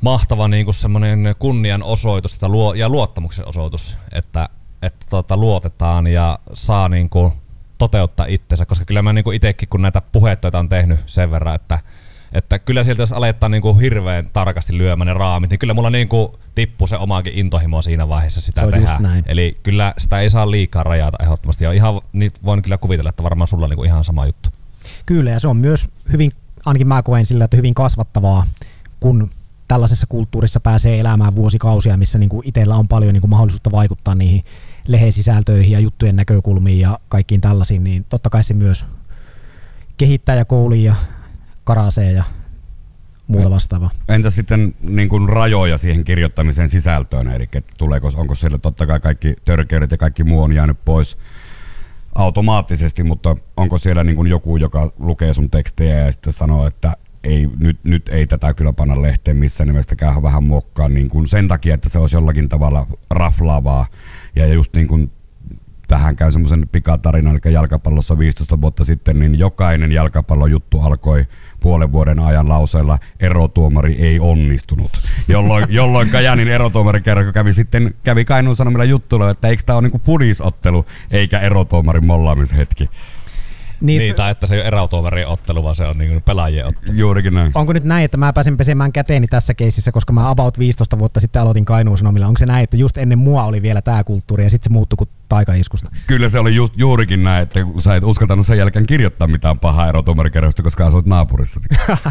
mahtava 0.01 0.47
niin 0.47 0.65
kuin 0.65 0.75
semmoinen 0.75 1.35
kunnian 1.39 1.83
osoitus 1.83 2.39
ja 2.75 2.89
luottamuksen 2.89 3.47
osoitus, 3.47 3.97
että, 4.11 4.49
että 4.81 5.05
tota, 5.09 5.37
luotetaan 5.37 6.07
ja 6.07 6.39
saa 6.53 6.89
niin 6.89 7.09
kuin 7.09 7.33
toteuttaa 7.77 8.25
itsensä, 8.25 8.65
koska 8.65 8.85
kyllä 8.85 9.01
mä 9.01 9.13
niin 9.13 9.33
itsekin, 9.33 9.69
kun 9.69 9.81
näitä 9.81 10.01
puheita 10.11 10.59
on 10.59 10.69
tehnyt 10.69 10.99
sen 11.05 11.31
verran, 11.31 11.55
että, 11.55 11.79
että 12.33 12.59
kyllä 12.59 12.83
sieltä 12.83 13.01
jos 13.01 13.11
aletaan 13.11 13.51
niin 13.51 13.61
kuin 13.61 13.79
hirveän 13.79 14.29
tarkasti 14.33 14.77
lyömään 14.77 15.07
ne 15.07 15.13
raamit, 15.13 15.49
niin 15.49 15.59
kyllä 15.59 15.73
mulla 15.73 15.89
niin 15.89 16.07
kuin 16.07 16.29
tippuu 16.55 16.87
se 16.87 16.97
omaakin 16.97 17.33
intohimo 17.35 17.81
siinä 17.81 18.07
vaiheessa 18.07 18.41
sitä 18.41 18.65
se 18.65 18.71
tehdä. 18.71 18.99
Eli 19.25 19.57
kyllä 19.63 19.93
sitä 19.97 20.19
ei 20.19 20.29
saa 20.29 20.51
liikaa 20.51 20.83
rajata 20.83 21.17
ehdottomasti. 21.23 21.63
Ja 21.63 21.71
ihan, 21.71 22.01
niin 22.13 22.31
voin 22.45 22.61
kyllä 22.61 22.77
kuvitella, 22.77 23.09
että 23.09 23.23
varmaan 23.23 23.47
sulla 23.47 23.65
on 23.65 23.69
niin 23.69 23.77
kuin 23.77 23.87
ihan 23.87 24.03
sama 24.03 24.25
juttu. 24.25 24.49
Kyllä, 25.05 25.29
ja 25.29 25.39
se 25.39 25.47
on 25.47 25.57
myös 25.57 25.89
hyvin, 26.11 26.31
ainakin 26.65 26.87
mä 26.87 27.03
koen 27.03 27.25
sillä, 27.25 27.43
että 27.43 27.57
hyvin 27.57 27.73
kasvattavaa, 27.73 28.45
kun 28.99 29.29
tällaisessa 29.67 30.07
kulttuurissa 30.07 30.59
pääsee 30.59 30.99
elämään 30.99 31.35
vuosikausia, 31.35 31.97
missä 31.97 32.19
niin 32.19 32.29
kuin 32.29 32.47
itsellä 32.47 32.75
on 32.75 32.87
paljon 32.87 33.13
niin 33.13 33.21
kuin 33.21 33.29
mahdollisuutta 33.29 33.71
vaikuttaa 33.71 34.15
niihin 34.15 34.43
lehesisältöihin 34.87 35.71
ja 35.71 35.79
juttujen 35.79 36.15
näkökulmiin 36.15 36.79
ja 36.79 36.99
kaikkiin 37.09 37.41
tällaisiin, 37.41 37.83
niin 37.83 38.05
totta 38.09 38.29
kai 38.29 38.43
se 38.43 38.53
myös 38.53 38.85
kehittää 39.97 40.35
ja 40.35 40.45
koulii 40.45 40.83
ja 40.83 40.95
karasee 41.63 42.11
ja 42.11 42.23
muuta 43.27 43.49
vastaavaa. 43.49 43.89
Entä 44.09 44.29
sitten 44.29 44.75
niin 44.81 45.09
kuin 45.09 45.29
rajoja 45.29 45.77
siihen 45.77 46.03
kirjoittamisen 46.03 46.69
sisältöön, 46.69 47.27
eli 47.27 47.49
tuleeko, 47.77 48.11
onko 48.15 48.35
siellä 48.35 48.57
totta 48.57 48.87
kai 48.87 48.99
kaikki 48.99 49.35
törkeydet 49.45 49.91
ja 49.91 49.97
kaikki 49.97 50.23
muu 50.23 50.43
on 50.43 50.53
jäänyt 50.53 50.77
pois 50.85 51.17
automaattisesti, 52.15 53.03
mutta 53.03 53.35
onko 53.57 53.77
siellä 53.77 54.03
niin 54.03 54.15
kuin 54.15 54.29
joku, 54.29 54.57
joka 54.57 54.91
lukee 54.99 55.33
sun 55.33 55.49
tekstejä 55.49 55.99
ja 55.99 56.11
sitten 56.11 56.33
sanoo, 56.33 56.67
että 56.67 56.97
ei, 57.23 57.49
nyt, 57.57 57.79
nyt 57.83 58.09
ei 58.09 58.27
tätä 58.27 58.53
kyllä 58.53 58.73
panna 58.73 59.01
lehteen 59.01 59.37
missään 59.37 59.67
nimestäkään 59.67 60.23
vähän 60.23 60.43
muokkaa 60.43 60.89
niin 60.89 61.09
kuin 61.09 61.27
sen 61.27 61.47
takia, 61.47 61.73
että 61.73 61.89
se 61.89 61.99
olisi 61.99 62.15
jollakin 62.15 62.49
tavalla 62.49 62.87
raflaavaa. 63.09 63.85
Ja 64.35 64.53
just 64.53 64.75
niin 64.75 64.87
kuin 64.87 65.11
tähän 65.87 66.15
käy 66.15 66.31
semmoisen 66.31 66.69
pikatarinan, 66.71 67.39
eli 67.43 67.53
jalkapallossa 67.53 68.17
15 68.17 68.61
vuotta 68.61 68.83
sitten, 68.83 69.19
niin 69.19 69.39
jokainen 69.39 69.91
jalkapallojuttu 69.91 70.79
alkoi 70.79 71.25
puolen 71.63 71.91
vuoden 71.91 72.19
ajan 72.19 72.49
lauseella 72.49 72.99
erotuomari 73.19 73.95
ei 73.99 74.19
onnistunut. 74.19 74.91
Jolloin, 75.27 75.65
jolloin 75.79 76.09
Kajanin 76.09 76.47
erotuomari 76.47 77.01
kerran 77.01 77.33
kävi 77.33 77.53
sitten 77.53 77.93
kävi 78.03 78.25
Kainuun 78.25 78.55
sanomilla 78.55 78.83
juttuilla, 78.83 79.29
että 79.29 79.47
eikö 79.47 79.63
tämä 79.65 79.77
ole 79.77 79.83
niinku 79.83 79.99
pudisottelu 79.99 80.85
eikä 81.11 81.39
erotuomarin 81.39 82.05
mollaamishetki. 82.05 82.89
Niin, 83.81 83.99
niin 83.99 84.15
tai 84.15 84.31
että 84.31 84.47
se 84.47 84.55
ei 84.55 84.61
ole 84.61 84.67
eräutoverien 84.67 85.27
ottelu, 85.27 85.63
vaan 85.63 85.75
se 85.75 85.83
on 85.83 85.97
niin 85.97 86.21
pelaajien 86.21 86.65
ottelu. 86.65 86.97
Juurikin 86.97 87.33
näin. 87.33 87.51
Onko 87.55 87.73
nyt 87.73 87.83
näin, 87.83 88.05
että 88.05 88.17
mä 88.17 88.33
pääsen 88.33 88.57
pesemään 88.57 88.91
käteeni 88.91 89.27
tässä 89.27 89.53
keississä, 89.53 89.91
koska 89.91 90.13
mä 90.13 90.29
about 90.29 90.59
15 90.59 90.99
vuotta 90.99 91.19
sitten 91.19 91.41
aloitin 91.41 91.65
Kainuun 91.65 91.97
Sanomilla. 91.97 92.27
Onko 92.27 92.37
se 92.37 92.45
näin, 92.45 92.63
että 92.63 92.77
just 92.77 92.97
ennen 92.97 93.19
mua 93.19 93.43
oli 93.43 93.61
vielä 93.61 93.81
tämä 93.81 94.03
kulttuuri 94.03 94.43
ja 94.43 94.49
sitten 94.49 94.63
se 94.63 94.73
muuttui 94.73 94.97
kuin 94.97 95.09
taikaiskusta? 95.33 95.91
Kyllä 96.07 96.29
se 96.29 96.39
oli 96.39 96.55
just, 96.55 96.73
juurikin 96.77 97.23
näin, 97.23 97.43
että 97.43 97.59
sä 97.79 97.95
et 97.95 98.03
uskaltanut 98.03 98.45
sen 98.45 98.57
jälkeen 98.57 98.85
kirjoittaa 98.85 99.27
mitään 99.27 99.59
pahaa 99.59 99.89
erotuomarikerrosta, 99.89 100.63
koska 100.63 100.87
asuit 100.87 101.05
naapurissa. 101.05 101.59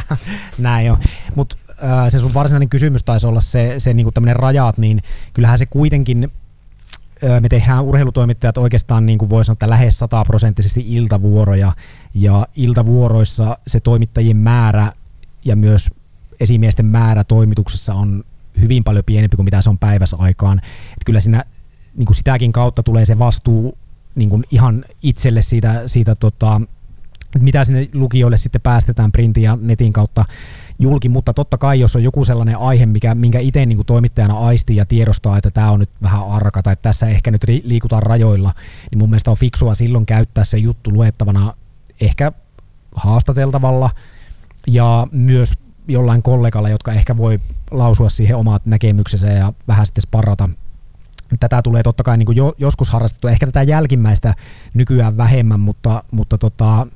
näin 0.58 0.86
jo. 0.86 0.98
Mutta 1.34 1.56
äh, 1.70 2.08
se 2.08 2.18
sun 2.18 2.34
varsinainen 2.34 2.68
kysymys 2.68 3.02
taisi 3.02 3.26
olla 3.26 3.40
se, 3.40 3.74
se 3.78 3.94
niinku 3.94 4.12
tämmöinen 4.12 4.36
rajat, 4.36 4.78
niin 4.78 5.02
kyllähän 5.34 5.58
se 5.58 5.66
kuitenkin 5.66 6.30
me 7.40 7.48
tehdään 7.48 7.84
urheilutoimittajat 7.84 8.58
oikeastaan 8.58 9.06
niin 9.06 9.18
kuin 9.18 9.30
voi 9.30 9.44
sanoa, 9.44 9.52
että 9.52 9.70
lähes 9.70 9.98
sataprosenttisesti 9.98 10.84
iltavuoroja 10.86 11.72
ja 12.14 12.46
iltavuoroissa 12.56 13.58
se 13.66 13.80
toimittajien 13.80 14.36
määrä 14.36 14.92
ja 15.44 15.56
myös 15.56 15.90
esimiesten 16.40 16.86
määrä 16.86 17.24
toimituksessa 17.24 17.94
on 17.94 18.24
hyvin 18.60 18.84
paljon 18.84 19.04
pienempi 19.04 19.36
kuin 19.36 19.44
mitä 19.44 19.62
se 19.62 19.70
on 19.70 19.78
päivässä 19.78 20.16
aikaan. 20.20 20.58
Et 20.58 21.04
kyllä 21.06 21.20
siinä 21.20 21.44
niin 21.97 22.07
kuin 22.07 22.16
sitäkin 22.16 22.53
kautta 22.53 22.82
tulee 22.82 23.05
se 23.05 23.18
vastuu 23.18 23.78
niin 24.14 24.28
kuin 24.28 24.45
ihan 24.51 24.84
itselle 25.03 25.43
siitä, 25.43 25.82
siitä 25.86 26.14
tota, 26.14 26.61
mitä 27.40 27.64
sinne 27.64 27.88
lukijoille 27.95 28.36
sitten 28.36 28.61
päästetään 28.61 29.12
printin 29.12 29.43
ja 29.43 29.59
netin 29.61 29.93
kautta 29.93 30.24
julki, 30.78 31.09
mutta 31.09 31.34
totta 31.34 31.59
kai 31.59 31.80
jos 31.80 31.97
on 31.97 32.03
joku 32.03 32.24
sellainen 32.24 32.59
aihe, 32.59 32.86
mikä, 32.86 33.14
minkä 33.14 33.38
itse 33.38 33.66
niin 33.66 33.86
toimittajana 33.86 34.38
aistii 34.38 34.76
ja 34.76 34.86
tiedostaa, 34.86 35.36
että 35.36 35.51
tämä 35.51 35.70
on 35.70 35.80
nyt 35.80 35.90
vähän 36.03 36.26
arka 36.26 36.62
tai 36.62 36.76
tässä 36.82 37.09
ehkä 37.09 37.30
nyt 37.30 37.45
liikutaan 37.64 38.03
rajoilla, 38.03 38.53
niin 38.90 38.99
mun 38.99 39.11
mielestä 39.11 39.30
on 39.30 39.36
fiksua 39.36 39.74
silloin 39.74 40.07
käyttää 40.07 40.45
se 40.45 40.59
juttu 40.59 40.90
luettavana 40.93 41.55
ehkä 42.01 42.32
haastateltavalla 42.95 43.90
ja 44.66 45.07
myös 45.12 45.55
jollain 45.88 46.22
kollegalla, 46.22 46.68
jotka 46.68 46.93
ehkä 46.93 47.16
voi 47.16 47.40
lausua 47.70 48.09
siihen 48.09 48.36
omat 48.36 48.66
näkemyksensä 48.66 49.26
ja 49.26 49.53
vähän 49.68 49.86
sitten 49.86 50.03
sparrata 50.03 50.49
tätä 51.41 51.62
tulee 51.62 51.83
totta 51.83 52.03
kai 52.03 52.18
niin 52.18 52.26
kuin 52.26 52.37
jo, 52.37 52.55
joskus 52.59 52.91
harrastettu, 52.91 53.28
ehkä 53.28 53.47
tätä 53.47 53.62
jälkimmäistä 53.62 54.35
nykyään 54.74 55.16
vähemmän, 55.16 55.61
mutta, 55.61 56.05
mutta 56.11 56.39
tota, 56.39 56.87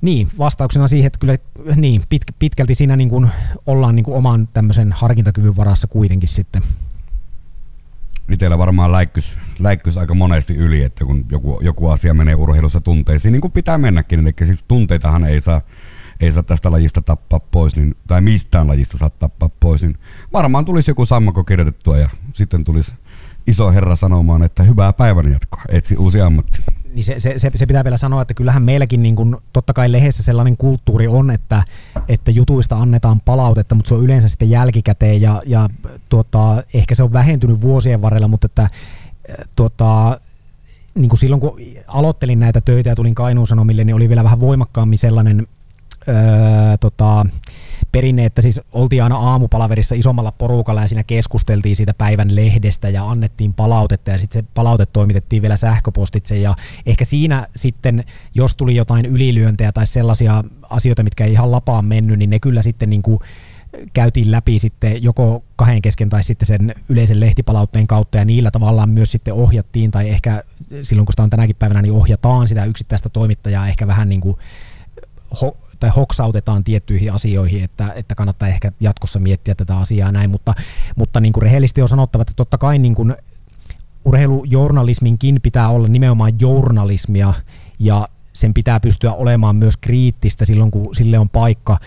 niin, 0.00 0.28
vastauksena 0.38 0.88
siihen, 0.88 1.06
että 1.06 1.18
kyllä 1.18 1.38
niin, 1.76 2.02
pit, 2.08 2.22
pitkälti 2.38 2.74
siinä 2.74 2.96
niin 2.96 3.08
kuin 3.08 3.30
ollaan 3.66 3.96
niin 3.96 4.04
kuin 4.04 4.16
oman 4.16 4.48
tämmöisen 4.52 4.92
harkintakyvyn 4.92 5.56
varassa 5.56 5.88
kuitenkin 5.88 6.28
sitten. 6.28 6.62
Itsellä 8.30 8.58
varmaan 8.58 8.92
läikkys, 8.92 9.38
läikkys 9.58 9.98
aika 9.98 10.14
monesti 10.14 10.56
yli, 10.56 10.82
että 10.82 11.04
kun 11.04 11.24
joku, 11.30 11.60
joku 11.62 11.88
asia 11.88 12.14
menee 12.14 12.34
urheilussa 12.34 12.80
tunteisiin, 12.80 13.32
niin 13.32 13.40
kuin 13.40 13.52
pitää 13.52 13.78
mennäkin, 13.78 14.20
eli 14.20 14.34
siis 14.44 14.62
tunteitahan 14.62 15.24
ei 15.24 15.40
saa, 15.40 15.60
ei 16.20 16.32
saa 16.32 16.42
tästä 16.42 16.70
lajista 16.70 17.02
tappaa 17.02 17.40
pois, 17.40 17.76
niin, 17.76 17.94
tai 18.06 18.20
mistään 18.20 18.68
lajista 18.68 18.98
saa 18.98 19.10
tappaa 19.10 19.50
pois, 19.60 19.82
niin 19.82 19.98
varmaan 20.32 20.64
tulisi 20.64 20.90
joku 20.90 21.06
sammakko 21.06 21.44
kirjoitettua 21.44 21.98
ja 21.98 22.08
sitten 22.32 22.64
tulisi 22.64 22.92
iso 23.46 23.72
herra 23.72 23.96
sanomaan, 23.96 24.42
että 24.42 24.62
hyvää 24.62 24.92
päivän 24.92 25.32
jatkoa, 25.32 25.62
etsi 25.68 25.96
uusi 25.96 26.20
ammatti. 26.20 26.60
Niin 26.94 27.04
se, 27.04 27.20
se, 27.20 27.34
se, 27.38 27.66
pitää 27.66 27.84
vielä 27.84 27.96
sanoa, 27.96 28.22
että 28.22 28.34
kyllähän 28.34 28.62
meilläkin 28.62 29.02
niin 29.02 29.16
kuin, 29.16 29.36
totta 29.52 29.72
kai 29.72 29.92
lehdessä 29.92 30.22
sellainen 30.22 30.56
kulttuuri 30.56 31.08
on, 31.08 31.30
että, 31.30 31.64
että 32.08 32.30
jutuista 32.30 32.76
annetaan 32.76 33.20
palautetta, 33.20 33.74
mutta 33.74 33.88
se 33.88 33.94
on 33.94 34.04
yleensä 34.04 34.28
sitten 34.28 34.50
jälkikäteen 34.50 35.20
ja, 35.20 35.42
ja 35.46 35.68
tuota, 36.08 36.62
ehkä 36.74 36.94
se 36.94 37.02
on 37.02 37.12
vähentynyt 37.12 37.60
vuosien 37.60 38.02
varrella, 38.02 38.28
mutta 38.28 38.46
että 38.46 38.68
tuota, 39.56 40.20
niin 40.94 41.08
kuin 41.08 41.18
silloin 41.18 41.40
kun 41.40 41.60
aloittelin 41.86 42.40
näitä 42.40 42.60
töitä 42.60 42.90
ja 42.90 42.96
tulin 42.96 43.14
Kainuun 43.14 43.46
Sanomille, 43.46 43.84
niin 43.84 43.96
oli 43.96 44.08
vielä 44.08 44.24
vähän 44.24 44.40
voimakkaammin 44.40 44.98
sellainen 44.98 45.46
öö, 46.08 46.14
tota, 46.80 47.26
perinne, 47.92 48.24
että 48.24 48.42
siis 48.42 48.60
oltiin 48.72 49.02
aina 49.02 49.16
aamupalaverissa 49.16 49.94
isommalla 49.94 50.32
porukalla 50.32 50.80
ja 50.80 50.88
siinä 50.88 51.04
keskusteltiin 51.04 51.76
siitä 51.76 51.94
päivän 51.94 52.36
lehdestä 52.36 52.88
ja 52.88 53.10
annettiin 53.10 53.54
palautetta 53.54 54.10
ja 54.10 54.18
sitten 54.18 54.42
se 54.42 54.48
palaute 54.54 54.86
toimitettiin 54.86 55.42
vielä 55.42 55.56
sähköpostitse 55.56 56.38
ja 56.38 56.54
ehkä 56.86 57.04
siinä 57.04 57.46
sitten, 57.56 58.04
jos 58.34 58.54
tuli 58.54 58.76
jotain 58.76 59.06
ylilyöntejä 59.06 59.72
tai 59.72 59.86
sellaisia 59.86 60.44
asioita, 60.70 61.02
mitkä 61.02 61.24
ei 61.24 61.32
ihan 61.32 61.50
lapaan 61.50 61.84
mennyt, 61.84 62.18
niin 62.18 62.30
ne 62.30 62.38
kyllä 62.40 62.62
sitten 62.62 62.90
niin 62.90 63.02
kuin 63.02 63.18
käytiin 63.92 64.30
läpi 64.30 64.58
sitten 64.58 65.02
joko 65.02 65.44
kahden 65.56 65.82
kesken 65.82 66.08
tai 66.08 66.22
sitten 66.22 66.46
sen 66.46 66.74
yleisen 66.88 67.20
lehtipalautteen 67.20 67.86
kautta 67.86 68.18
ja 68.18 68.24
niillä 68.24 68.50
tavallaan 68.50 68.90
myös 68.90 69.12
sitten 69.12 69.34
ohjattiin 69.34 69.90
tai 69.90 70.08
ehkä 70.08 70.44
silloin 70.82 71.06
kun 71.06 71.12
sitä 71.12 71.22
on 71.22 71.30
tänäkin 71.30 71.56
päivänä, 71.56 71.82
niin 71.82 71.92
ohjataan 71.92 72.48
sitä 72.48 72.64
yksittäistä 72.64 73.08
toimittajaa 73.08 73.68
ehkä 73.68 73.86
vähän 73.86 74.08
niin 74.08 74.20
kuin 74.20 74.36
tai 75.80 75.90
hoksautetaan 75.96 76.64
tiettyihin 76.64 77.12
asioihin, 77.12 77.64
että, 77.64 77.92
että 77.94 78.14
kannattaa 78.14 78.48
ehkä 78.48 78.72
jatkossa 78.80 79.18
miettiä 79.18 79.54
tätä 79.54 79.76
asiaa 79.76 80.12
näin, 80.12 80.30
mutta, 80.30 80.54
mutta 80.96 81.20
niin 81.20 81.32
kuin 81.32 81.42
rehellisesti 81.42 81.82
on 81.82 81.88
sanottava, 81.88 82.22
että 82.22 82.34
totta 82.36 82.58
kai 82.58 82.78
niin 82.78 82.94
kuin 82.94 83.14
urheilujournalisminkin 84.04 85.40
pitää 85.42 85.68
olla 85.68 85.88
nimenomaan 85.88 86.32
journalismia 86.40 87.34
ja 87.78 88.08
sen 88.32 88.54
pitää 88.54 88.80
pystyä 88.80 89.12
olemaan 89.12 89.56
myös 89.56 89.76
kriittistä 89.76 90.44
silloin, 90.44 90.70
kun 90.70 90.94
sille 90.94 91.18
on 91.18 91.28
paikka, 91.28 91.78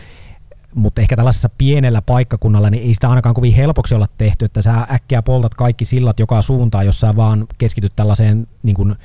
mutta 0.76 1.02
ehkä 1.02 1.16
tällaisessa 1.16 1.50
pienellä 1.58 2.02
paikkakunnalla 2.02 2.70
niin 2.70 2.84
ei 2.84 2.94
sitä 2.94 3.10
ainakaan 3.10 3.36
kovin 3.36 3.54
helpoksi 3.54 3.96
olla 3.96 4.08
tehty, 4.18 4.46
että 4.46 4.62
sä 4.62 4.88
äkkiä 4.92 5.22
poltat 5.22 5.56
kaikki 5.56 5.86
sillat 5.86 6.20
joka 6.20 6.42
suuntaan, 6.42 6.86
jos 6.86 7.00
sä 7.00 7.16
vaan 7.16 7.48
keskityt 7.58 7.94
tällaiseen 7.96 8.48
niin 8.64 8.76
kuin, 8.76 8.96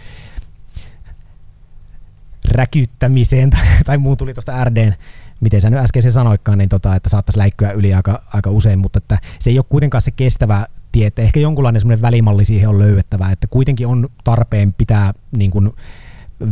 räkyttämiseen 2.50 3.50
tai, 3.50 3.66
tai 3.84 3.98
muu 3.98 4.16
tuli 4.16 4.34
tuosta 4.34 4.64
RDn, 4.64 4.92
miten 5.40 5.60
sä 5.60 5.70
nyt 5.70 5.80
äsken 5.80 6.02
se 6.02 6.10
sanoikkaan, 6.10 6.58
niin 6.58 6.68
tota, 6.68 6.94
että 6.94 7.08
saattaisi 7.08 7.38
läikkyä 7.38 7.70
yli 7.70 7.94
aika, 7.94 8.22
aika 8.34 8.50
usein, 8.50 8.78
mutta 8.78 8.98
että 8.98 9.18
se 9.38 9.50
ei 9.50 9.58
ole 9.58 9.66
kuitenkaan 9.68 10.02
se 10.02 10.10
kestävä 10.10 10.66
tie, 10.92 11.06
että 11.06 11.22
ehkä 11.22 11.40
jonkunlainen 11.40 11.80
semmoinen 11.80 12.02
välimalli 12.02 12.44
siihen 12.44 12.68
on 12.68 12.78
löydettävä, 12.78 13.30
että 13.30 13.46
kuitenkin 13.46 13.86
on 13.86 14.08
tarpeen 14.24 14.72
pitää 14.72 15.14
niin 15.32 15.50
kuin, 15.50 15.72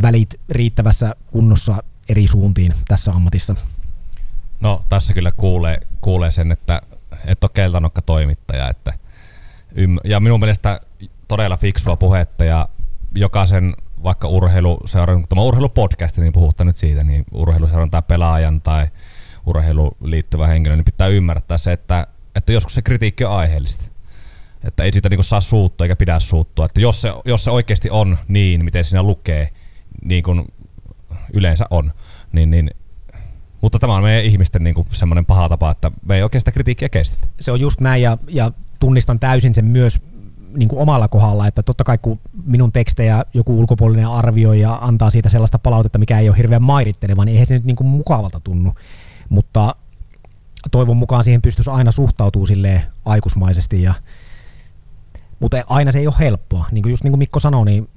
välit 0.01 0.39
riittävässä 0.49 1.15
kunnossa 1.31 1.83
eri 2.09 2.27
suuntiin 2.27 2.73
tässä 2.87 3.11
ammatissa. 3.11 3.55
No 4.59 4.81
tässä 4.89 5.13
kyllä 5.13 5.31
kuulee, 5.31 5.79
kuulee 6.01 6.31
sen, 6.31 6.51
että 6.51 6.81
et 7.25 7.43
ole 7.43 7.51
keltanokka 7.53 8.01
toimittaja. 8.01 8.69
Että 8.69 8.93
ja 10.03 10.19
minun 10.19 10.39
mielestä 10.39 10.79
todella 11.27 11.57
fiksua 11.57 11.95
puhetta 11.95 12.45
ja 12.45 12.69
jokaisen 13.15 13.75
vaikka 14.03 14.27
urheiluseuran, 14.27 15.27
tämä 15.29 15.41
urheilupodcast, 15.41 16.17
niin 16.17 16.33
puhutte 16.33 16.63
nyt 16.63 16.77
siitä, 16.77 17.03
niin 17.03 17.25
urheiluseuran 17.31 17.91
tai 17.91 18.01
pelaajan 18.07 18.61
tai 18.61 18.87
urheiluun 19.45 19.97
liittyvä 20.01 20.47
henkilö, 20.47 20.75
niin 20.75 20.85
pitää 20.85 21.07
ymmärtää 21.07 21.57
se, 21.57 21.71
että, 21.71 22.07
että 22.35 22.53
joskus 22.53 22.73
se 22.73 22.81
kritiikki 22.81 23.25
on 23.25 23.31
aiheellista. 23.31 23.85
Että 24.63 24.83
ei 24.83 24.91
siitä 24.91 25.09
niin 25.09 25.23
saa 25.23 25.41
suuttua 25.41 25.85
eikä 25.85 25.95
pidä 25.95 26.19
suuttua. 26.19 26.65
Että 26.65 26.81
jos 26.81 27.01
se, 27.01 27.13
jos 27.25 27.43
se 27.43 27.51
oikeasti 27.51 27.89
on 27.89 28.17
niin, 28.27 28.65
miten 28.65 28.85
siinä 28.85 29.03
lukee, 29.03 29.49
niin 30.03 30.23
kuin 30.23 30.45
yleensä 31.33 31.65
on, 31.69 31.93
niin, 32.31 32.51
niin 32.51 32.71
mutta 33.61 33.79
tämä 33.79 33.95
on 33.95 34.03
meidän 34.03 34.25
ihmisten 34.25 34.63
niin 34.63 34.75
semmoinen 34.93 35.25
paha 35.25 35.49
tapa, 35.49 35.71
että 35.71 35.91
me 36.09 36.15
ei 36.15 36.23
sitä 36.37 36.51
kritiikkiä 36.51 36.89
kestetä. 36.89 37.27
Se 37.39 37.51
on 37.51 37.59
just 37.59 37.81
näin 37.81 38.01
ja, 38.01 38.17
ja 38.27 38.51
tunnistan 38.79 39.19
täysin 39.19 39.53
sen 39.53 39.65
myös 39.65 40.01
niin 40.55 40.69
kuin 40.69 40.81
omalla 40.81 41.07
kohdalla, 41.07 41.47
että 41.47 41.63
totta 41.63 41.83
kai 41.83 41.97
kun 41.97 42.19
minun 42.45 42.71
tekstejä 42.71 43.25
joku 43.33 43.59
ulkopuolinen 43.59 44.07
arvioi 44.07 44.59
ja 44.59 44.77
antaa 44.81 45.09
siitä 45.09 45.29
sellaista 45.29 45.59
palautetta, 45.59 45.99
mikä 45.99 46.19
ei 46.19 46.29
ole 46.29 46.37
hirveän 46.37 46.61
mairitteleva, 46.61 47.25
niin 47.25 47.33
eihän 47.33 47.45
se 47.45 47.53
nyt 47.53 47.65
niin 47.65 47.75
kuin 47.75 47.87
mukavalta 47.87 48.37
tunnu. 48.43 48.73
Mutta 49.29 49.75
toivon 50.71 50.97
mukaan 50.97 51.23
siihen 51.23 51.41
pystyisi 51.41 51.69
aina 51.69 51.91
suhtautuu 51.91 52.45
sille 52.45 52.81
aikuismaisesti. 53.05 53.81
Ja, 53.81 53.93
mutta 55.39 55.63
aina 55.67 55.91
se 55.91 55.99
ei 55.99 56.07
ole 56.07 56.15
helppoa. 56.19 56.65
Niin 56.71 56.81
kuin 56.81 56.89
just 56.91 57.03
niin 57.03 57.11
kuin 57.11 57.19
Mikko 57.19 57.39
sanoi, 57.39 57.65
niin 57.65 57.89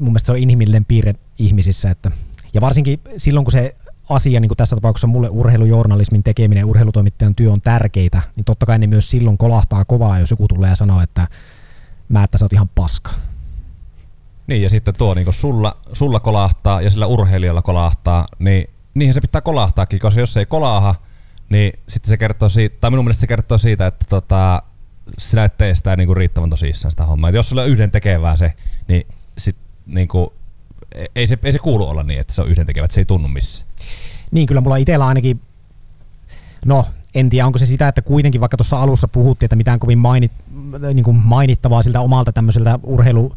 mun 0.00 0.08
mielestä 0.08 0.26
se 0.26 0.32
on 0.32 0.38
inhimillinen 0.38 0.84
piirre 0.84 1.14
ihmisissä. 1.38 1.90
Että, 1.90 2.10
ja 2.54 2.60
varsinkin 2.60 3.00
silloin, 3.16 3.44
kun 3.44 3.52
se 3.52 3.76
asia, 4.08 4.40
niin 4.40 4.48
kuin 4.48 4.56
tässä 4.56 4.76
tapauksessa 4.76 5.06
mulle 5.06 5.28
urheilujournalismin 5.28 6.22
tekeminen, 6.22 6.64
urheilutoimittajan 6.64 7.34
työ 7.34 7.52
on 7.52 7.60
tärkeitä, 7.60 8.22
niin 8.36 8.44
totta 8.44 8.66
kai 8.66 8.78
ne 8.78 8.86
myös 8.86 9.10
silloin 9.10 9.38
kolahtaa 9.38 9.84
kovaa, 9.84 10.18
jos 10.18 10.30
joku 10.30 10.48
tulee 10.48 10.70
ja 10.70 10.76
sanoo, 10.76 11.02
että 11.02 11.28
mä, 12.10 12.24
että 12.24 12.38
sä 12.38 12.44
oot 12.44 12.52
ihan 12.52 12.68
paska. 12.74 13.10
Niin, 14.46 14.62
ja 14.62 14.70
sitten 14.70 14.94
tuo 14.94 15.14
niin 15.14 15.32
sulla, 15.32 15.76
sulla 15.92 16.20
kolahtaa 16.20 16.80
ja 16.80 16.90
sillä 16.90 17.06
urheilijalla 17.06 17.62
kolahtaa, 17.62 18.26
niin 18.38 18.70
niihin 18.94 19.14
se 19.14 19.20
pitää 19.20 19.40
kolahtaakin, 19.40 19.98
koska 19.98 20.20
jos 20.20 20.32
se 20.32 20.40
ei 20.40 20.46
kolaaha, 20.46 20.94
niin 21.48 21.72
sitten 21.88 22.08
se 22.08 22.16
kertoo 22.16 22.48
siitä, 22.48 22.76
tai 22.80 22.90
minun 22.90 23.04
mielestä 23.04 23.20
se 23.20 23.26
kertoo 23.26 23.58
siitä, 23.58 23.86
että 23.86 24.04
tota, 24.08 24.62
sinä 25.18 25.44
et 25.44 25.58
tee 25.58 25.74
sitä 25.74 25.96
niin 25.96 26.16
riittävän 26.16 26.50
tosissaan 26.50 26.92
sitä 26.92 27.04
hommaa. 27.04 27.30
Et 27.30 27.36
jos 27.36 27.48
sulla 27.48 27.62
on 27.62 27.68
yhden 27.68 27.90
tekevää 27.90 28.36
se, 28.36 28.52
niin 28.88 29.06
sit 29.38 29.56
niin 29.86 30.08
kuin, 30.08 30.30
e- 30.94 31.04
ei, 31.14 31.26
se, 31.26 31.38
ei 31.42 31.52
se 31.52 31.58
kuulu 31.58 31.88
olla 31.88 32.02
niin, 32.02 32.20
että 32.20 32.32
se 32.32 32.42
on 32.42 32.48
yhden 32.48 32.66
tekevä, 32.66 32.84
että 32.84 32.94
se 32.94 33.00
ei 33.00 33.04
tunnu 33.04 33.28
missään. 33.28 33.70
Niin, 34.30 34.46
kyllä 34.46 34.60
mulla 34.60 34.76
itsellä 34.76 35.06
ainakin, 35.06 35.40
no 36.66 36.86
en 37.14 37.30
tiedä 37.30 37.46
onko 37.46 37.58
se 37.58 37.66
sitä, 37.66 37.88
että 37.88 38.02
kuitenkin 38.02 38.40
vaikka 38.40 38.56
tuossa 38.56 38.82
alussa 38.82 39.08
puhuttiin, 39.08 39.46
että 39.46 39.56
mitään 39.56 39.78
kovin 39.78 39.98
mainit, 39.98 40.32
niin 40.94 41.04
kuin 41.04 41.16
mainittavaa 41.16 41.82
siltä 41.82 42.00
omalta 42.00 42.32
tämmöiseltä 42.32 42.78
urheilu 42.82 43.32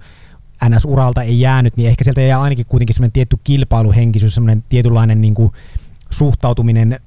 NS-uralta 0.69 1.21
ei 1.21 1.39
jäänyt, 1.39 1.77
niin 1.77 1.89
ehkä 1.89 2.03
sieltä 2.03 2.21
jää 2.21 2.41
ainakin 2.41 2.65
kuitenkin 2.65 2.93
semmoinen 2.93 3.11
tietty 3.11 3.37
kilpailuhenkisyys, 3.43 4.35
semmoinen 4.35 4.63
tietynlainen 4.69 5.21
niin 5.21 5.33
kuin 5.33 5.51
suhtautuminen, 6.09 6.99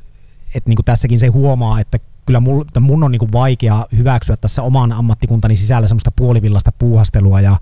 että 0.55 0.71
niin 0.71 0.77
kuin 0.77 0.85
tässäkin 0.85 1.21
se 1.21 1.27
huomaa, 1.27 1.81
että 1.81 1.99
kyllä 2.27 2.41
mun, 2.41 2.67
mun 2.81 3.05
on 3.05 3.13
niin 3.13 3.21
kuin 3.21 3.33
vaikea 3.33 3.87
hyväksyä 3.97 4.37
tässä 4.37 4.63
oman 4.63 4.93
ammattikuntani 4.93 5.57
sisällä 5.57 5.89
semmoista 5.89 6.11
puolivillasta 6.11 6.73
puuhastelua 6.73 7.41
ja 7.41 7.57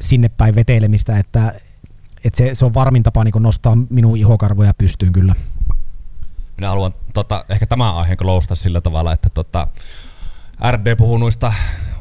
sinne 0.00 0.28
päin 0.28 0.54
vetelemistä, 0.54 1.18
että, 1.18 1.54
että 2.24 2.36
se, 2.36 2.50
se 2.54 2.64
on 2.64 2.74
varmin 2.74 3.02
tapa 3.02 3.24
niin 3.24 3.34
nostaa 3.40 3.78
minun 3.90 4.16
ihokarvoja 4.16 4.74
pystyyn 4.74 5.12
kyllä. 5.12 5.34
Minä 6.56 6.68
haluan 6.68 6.94
tota, 7.14 7.44
ehkä 7.48 7.66
tämän 7.66 7.94
aiheen 7.94 8.16
kloustaa 8.16 8.54
sillä 8.54 8.80
tavalla, 8.80 9.12
että 9.12 9.28
tota, 9.30 9.66
RD 10.70 10.96
puhuu 10.96 11.18
noista 11.18 11.52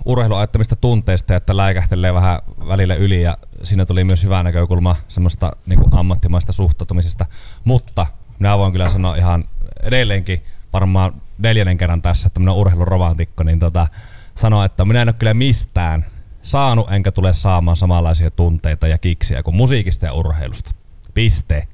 urheiluajattomista 0.05 0.75
tunteista, 0.75 1.35
että 1.35 1.57
läikähtelee 1.57 2.13
vähän 2.13 2.39
välillä 2.67 2.95
yli 2.95 3.21
ja 3.21 3.37
siinä 3.63 3.85
tuli 3.85 4.03
myös 4.03 4.23
hyvä 4.23 4.43
näkökulma 4.43 4.95
semmoista 5.07 5.51
niin 5.65 5.79
kuin 5.79 5.95
ammattimaista 5.95 6.51
suhtautumisesta. 6.51 7.25
Mutta 7.63 8.07
minä 8.39 8.57
voin 8.57 8.71
kyllä 8.71 8.89
sanoa 8.89 9.15
ihan 9.15 9.45
edelleenkin 9.83 10.43
varmaan 10.73 11.13
neljännen 11.37 11.77
kerran 11.77 12.01
tässä, 12.01 12.27
että 12.27 12.39
minä 12.39 12.53
urheiluromantikko, 12.53 13.43
niin 13.43 13.59
tota, 13.59 13.87
sanoa, 14.35 14.65
että 14.65 14.85
minä 14.85 15.01
en 15.01 15.09
ole 15.09 15.15
kyllä 15.19 15.33
mistään 15.33 16.05
saanut 16.43 16.91
enkä 16.91 17.11
tule 17.11 17.33
saamaan 17.33 17.77
samanlaisia 17.77 18.31
tunteita 18.31 18.87
ja 18.87 18.97
kiksiä 18.97 19.43
kuin 19.43 19.55
musiikista 19.55 20.05
ja 20.05 20.13
urheilusta. 20.13 20.71
Piste. 21.13 21.67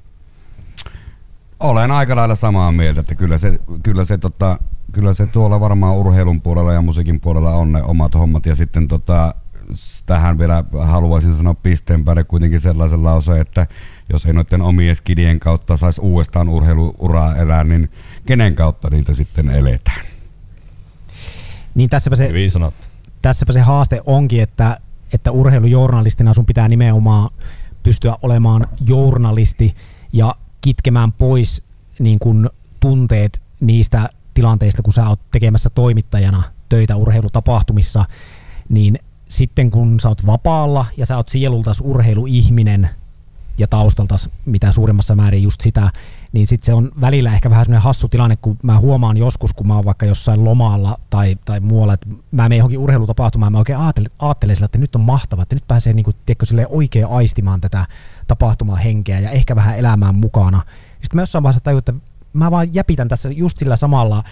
Olen 1.59 1.91
aika 1.91 2.15
lailla 2.15 2.35
samaa 2.35 2.71
mieltä, 2.71 3.01
että 3.01 3.15
kyllä 3.15 3.37
se, 3.37 3.59
kyllä 3.83 4.03
se, 4.03 4.17
tota, 4.17 4.59
kyllä 4.91 5.13
se 5.13 5.25
tuolla 5.25 5.59
varmaan 5.59 5.95
urheilun 5.95 6.41
puolella 6.41 6.73
ja 6.73 6.81
musiikin 6.81 7.19
puolella 7.19 7.51
on 7.51 7.71
ne 7.71 7.83
omat 7.83 8.13
hommat. 8.13 8.45
Ja 8.45 8.55
sitten 8.55 8.87
tota, 8.87 9.35
tähän 10.05 10.39
vielä 10.39 10.63
haluaisin 10.81 11.33
sanoa 11.33 11.53
pisteen 11.53 12.05
päälle 12.05 12.23
kuitenkin 12.23 12.59
sellaisen 12.59 13.03
lauseen, 13.03 13.41
että 13.41 13.67
jos 14.13 14.25
ei 14.25 14.33
noiden 14.33 14.61
omien 14.61 14.95
skidien 14.95 15.39
kautta 15.39 15.77
saisi 15.77 16.01
uudestaan 16.01 16.49
urheiluuraa 16.49 17.35
elää, 17.35 17.63
niin 17.63 17.91
kenen 18.25 18.55
kautta 18.55 18.89
niitä 18.89 19.13
sitten 19.13 19.49
eletään? 19.49 20.05
Niin 21.75 21.89
tässäpä 21.89 22.15
se, 22.15 22.31
tässäpä 23.21 23.53
se 23.53 23.61
haaste 23.61 24.01
onkin, 24.05 24.41
että, 24.41 24.79
että 25.13 25.31
urheilujournalistina 25.31 26.33
sun 26.33 26.45
pitää 26.45 26.67
nimenomaan 26.67 27.29
pystyä 27.83 28.17
olemaan 28.21 28.67
journalisti 28.87 29.75
ja 30.13 30.35
kitkemään 30.69 31.11
pois 31.11 31.63
niin 31.99 32.19
kun 32.19 32.49
tunteet 32.79 33.41
niistä 33.59 34.09
tilanteista, 34.33 34.81
kun 34.81 34.93
sä 34.93 35.09
oot 35.09 35.19
tekemässä 35.31 35.69
toimittajana 35.69 36.43
töitä 36.69 36.95
urheilutapahtumissa, 36.95 38.05
niin 38.69 38.99
sitten 39.29 39.71
kun 39.71 39.99
sä 39.99 40.09
oot 40.09 40.25
vapaalla 40.25 40.85
ja 40.97 41.05
sä 41.05 41.17
oot 41.17 41.29
sielultas 41.29 41.81
urheiluihminen 41.81 42.89
ja 43.57 43.67
taustaltas 43.67 44.29
mitä 44.45 44.71
suurimmassa 44.71 45.15
määrin 45.15 45.43
just 45.43 45.61
sitä, 45.61 45.91
niin 46.31 46.47
sitten 46.47 46.65
se 46.65 46.73
on 46.73 46.91
välillä 47.01 47.33
ehkä 47.33 47.49
vähän 47.49 47.65
semmoinen 47.65 47.83
hassu 47.83 48.07
tilanne, 48.07 48.35
kun 48.35 48.57
mä 48.63 48.79
huomaan 48.79 49.17
joskus, 49.17 49.53
kun 49.53 49.67
mä 49.67 49.75
oon 49.75 49.85
vaikka 49.85 50.05
jossain 50.05 50.43
lomalla 50.43 50.99
tai, 51.09 51.37
tai 51.45 51.59
muualla, 51.59 51.93
että 51.93 52.07
mä 52.31 52.43
menen 52.43 52.57
johonkin 52.57 52.79
urheilutapahtumaan 52.79 53.51
mä 53.51 53.57
oikein 53.57 53.79
ajattelen, 53.79 54.11
ajattelen 54.19 54.55
sillä, 54.55 54.65
että 54.65 54.77
nyt 54.77 54.95
on 54.95 55.01
mahtavaa, 55.01 55.43
että 55.43 55.55
nyt 55.55 55.67
pääsee 55.67 55.93
niin 55.93 56.03
kuin, 56.03 56.15
tiedätkö, 56.25 56.45
oikein 56.69 57.07
aistimaan 57.07 57.61
tätä 57.61 57.85
tapahtumaa 58.27 58.75
henkeä 58.75 59.19
ja 59.19 59.29
ehkä 59.29 59.55
vähän 59.55 59.77
elämään 59.77 60.15
mukana. 60.15 60.61
Sitten 60.91 61.15
mä 61.17 61.21
jossain 61.21 61.43
vaiheessa 61.43 61.63
tajuin, 61.63 61.79
että 61.79 61.93
mä 62.33 62.51
vaan 62.51 62.73
jäpitän 62.73 63.07
tässä 63.07 63.29
just 63.29 63.57
sillä 63.57 63.75
samalla 63.75 64.23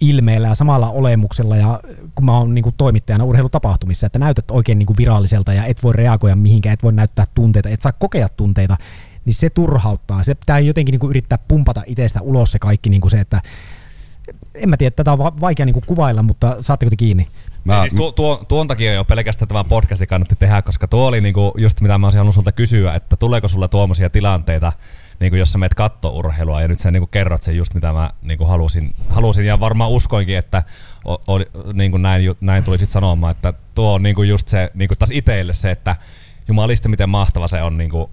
ilmeellä 0.00 0.48
ja 0.48 0.54
samalla 0.54 0.90
olemuksella, 0.90 1.56
ja 1.56 1.80
kun 2.14 2.24
mä 2.24 2.38
oon 2.38 2.54
niin 2.54 2.64
toimittajana 2.76 3.24
urheilutapahtumissa, 3.24 4.06
että 4.06 4.18
näytät 4.18 4.50
oikein 4.50 4.78
niin 4.78 4.96
viralliselta 4.98 5.52
ja 5.52 5.64
et 5.64 5.82
voi 5.82 5.92
reagoida 5.92 6.36
mihinkään, 6.36 6.74
et 6.74 6.82
voi 6.82 6.92
näyttää 6.92 7.24
tunteita, 7.34 7.68
et 7.68 7.82
saa 7.82 7.92
kokea 7.92 8.28
tunteita, 8.28 8.76
niin 9.24 9.34
se 9.34 9.50
turhauttaa. 9.50 10.24
Se 10.24 10.34
pitää 10.34 10.58
jotenkin 10.58 10.92
niin 10.92 11.00
kuin 11.00 11.10
yrittää 11.10 11.38
pumpata 11.48 11.82
itsestä 11.86 12.22
ulos 12.22 12.52
se 12.52 12.58
kaikki 12.58 12.90
niin 12.90 13.00
kuin 13.00 13.10
se, 13.10 13.20
että 13.20 13.42
en 14.54 14.68
mä 14.68 14.76
tiedä, 14.76 14.94
tätä 14.96 15.12
on 15.12 15.18
vaikea 15.18 15.66
niin 15.66 15.74
kuin 15.74 15.86
kuvailla, 15.86 16.22
mutta 16.22 16.56
saatteko 16.60 16.90
te 16.90 16.96
kiinni? 16.96 17.28
Mä, 17.64 17.80
siis 17.80 17.94
tuo, 17.94 18.12
tuo, 18.12 18.44
tuon 18.48 18.68
takia 18.68 18.94
jo 18.94 19.04
pelkästään 19.04 19.48
tämä 19.48 19.64
podcasti 19.64 20.06
kannatti 20.06 20.36
tehdä, 20.36 20.62
koska 20.62 20.88
tuo 20.88 21.06
oli 21.06 21.20
niinku 21.20 21.54
just 21.58 21.80
mitä 21.80 21.98
mä 21.98 22.06
olisin 22.06 22.18
halunnut 22.18 22.34
sulta 22.34 22.52
kysyä, 22.52 22.94
että 22.94 23.16
tuleeko 23.16 23.48
sulla 23.48 23.68
tuommoisia 23.68 24.10
tilanteita, 24.10 24.72
niinku 25.20 25.36
jos 25.36 25.52
sä 25.52 25.58
meet 25.58 25.74
katto 25.74 26.10
urheilua 26.10 26.62
ja 26.62 26.68
nyt 26.68 26.80
sä 26.80 26.90
niinku 26.90 27.06
kerrot 27.06 27.42
sen 27.42 27.56
just 27.56 27.74
mitä 27.74 27.92
mä 27.92 28.10
niinku 28.22 28.44
halusin, 28.44 28.94
halusin 29.08 29.46
ja 29.46 29.60
varmaan 29.60 29.90
uskoinkin, 29.90 30.36
että 30.36 30.62
o, 31.04 31.14
o, 31.14 31.38
niinku 31.72 31.96
näin, 31.96 32.22
näin 32.40 32.64
tuli 32.64 32.78
sit 32.78 32.90
sanomaan, 32.90 33.30
että 33.30 33.52
tuo 33.74 33.94
on 33.94 34.02
niinku 34.02 34.22
just 34.22 34.48
se 34.48 34.70
niinku 34.74 34.94
taas 34.94 35.10
itselle 35.10 35.54
se, 35.54 35.70
että 35.70 35.96
jumalista 36.48 36.88
miten 36.88 37.08
mahtava 37.08 37.48
se 37.48 37.62
on 37.62 37.78
niinku 37.78 38.10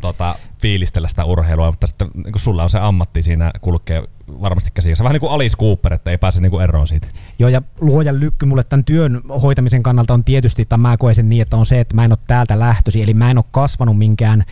tota, 0.00 0.34
fiilistellä 0.58 1.08
sitä 1.08 1.24
urheilua, 1.24 1.70
mutta 1.70 1.86
sitten 1.86 2.08
niin 2.14 2.32
sulla 2.36 2.62
on 2.62 2.70
se 2.70 2.78
ammatti 2.78 3.22
siinä 3.22 3.50
kulkee 3.60 4.02
varmasti 4.40 4.70
käsissä. 4.74 5.04
Vähän 5.04 5.14
niin 5.14 5.20
kuin 5.20 5.32
Alice 5.32 5.56
Cooper, 5.56 5.94
että 5.94 6.10
ei 6.10 6.18
pääse 6.18 6.40
niin 6.40 6.50
kuin 6.50 6.62
eroon 6.62 6.86
siitä. 6.86 7.06
Joo, 7.38 7.48
ja 7.48 7.62
luojan 7.80 8.20
lykky 8.20 8.46
mulle 8.46 8.64
tämän 8.64 8.84
työn 8.84 9.20
hoitamisen 9.42 9.82
kannalta 9.82 10.14
on 10.14 10.24
tietysti, 10.24 10.62
että 10.62 10.76
mä 10.76 10.96
koen 10.96 11.14
sen 11.14 11.28
niin, 11.28 11.42
että 11.42 11.56
on 11.56 11.66
se, 11.66 11.80
että 11.80 11.94
mä 11.94 12.04
en 12.04 12.12
ole 12.12 12.18
täältä 12.26 12.58
lähtösi, 12.58 13.02
eli 13.02 13.14
mä 13.14 13.30
en 13.30 13.38
ole 13.38 13.44
kasvanut 13.50 13.98
minkään 13.98 14.44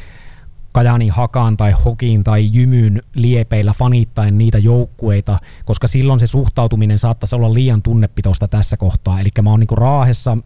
Kajani 0.72 1.08
Hakaan 1.08 1.56
tai 1.56 1.72
Hokiin 1.72 2.24
tai 2.24 2.48
Jymyn 2.52 3.02
liepeillä 3.14 3.72
fanittaen 3.72 4.38
niitä 4.38 4.58
joukkueita, 4.58 5.38
koska 5.64 5.88
silloin 5.88 6.20
se 6.20 6.26
suhtautuminen 6.26 6.98
saattaisi 6.98 7.36
olla 7.36 7.54
liian 7.54 7.82
tunnepitoista 7.82 8.48
tässä 8.48 8.76
kohtaa. 8.76 9.20
Eli 9.20 9.28
mä 9.42 9.50
oon 9.50 9.60
niin 9.60 9.78
Raahessa, 9.78 10.36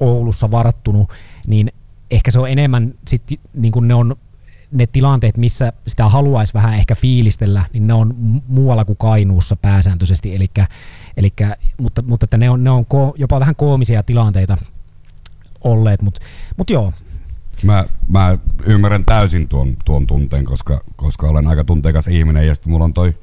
Oulussa 0.00 0.50
varattunut, 0.50 1.10
niin 1.46 1.72
ehkä 2.10 2.30
se 2.30 2.38
on 2.38 2.48
enemmän 2.48 2.94
sit, 3.08 3.22
niin 3.54 3.72
kuin 3.72 3.88
ne 3.88 3.94
on 3.94 4.16
ne 4.72 4.86
tilanteet, 4.86 5.36
missä 5.36 5.72
sitä 5.86 6.08
haluaisi 6.08 6.54
vähän 6.54 6.74
ehkä 6.74 6.94
fiilistellä, 6.94 7.62
niin 7.72 7.86
ne 7.86 7.94
on 7.94 8.14
muualla 8.48 8.84
kuin 8.84 8.96
Kainuussa 8.96 9.56
pääsääntöisesti, 9.56 10.36
elikkä, 10.36 10.66
elikkä, 11.16 11.56
mutta, 11.80 12.02
mutta 12.02 12.24
että 12.24 12.36
ne 12.36 12.50
on, 12.50 12.64
ne 12.64 12.70
on 12.70 12.86
ko, 12.86 13.14
jopa 13.18 13.40
vähän 13.40 13.56
koomisia 13.56 14.02
tilanteita 14.02 14.56
olleet, 15.64 16.02
mutta 16.02 16.20
mut 16.56 16.70
joo. 16.70 16.92
Mä, 17.62 17.84
mä 18.08 18.38
ymmärrän 18.66 19.04
täysin 19.04 19.48
tuon, 19.48 19.76
tuon 19.84 20.06
tunteen, 20.06 20.44
koska, 20.44 20.80
koska 20.96 21.26
olen 21.28 21.46
aika 21.46 21.64
tunteikas 21.64 22.08
ihminen 22.08 22.46
ja 22.46 22.54
sitten 22.54 22.72
mulla 22.72 22.84
on 22.84 22.92
toi 22.92 23.14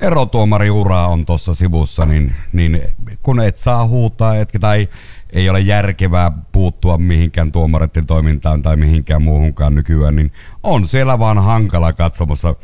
erotuomariura 0.00 1.06
on 1.06 1.26
tuossa 1.26 1.54
sivussa, 1.54 2.06
niin, 2.06 2.34
niin 2.52 2.82
kun 3.22 3.40
et 3.40 3.56
saa 3.56 3.86
huutaa 3.86 4.36
etkä, 4.36 4.58
tai 4.58 4.88
ei 5.32 5.50
ole 5.50 5.60
järkevää 5.60 6.32
puuttua 6.52 6.98
mihinkään 6.98 7.52
tuomareiden 7.52 8.06
toimintaan 8.06 8.62
tai 8.62 8.76
mihinkään 8.76 9.22
muuhunkaan 9.22 9.74
nykyään, 9.74 10.16
niin 10.16 10.32
on 10.62 10.86
siellä 10.86 11.18
vaan 11.18 11.38
hankala 11.38 11.92
katsomassa 11.92 12.54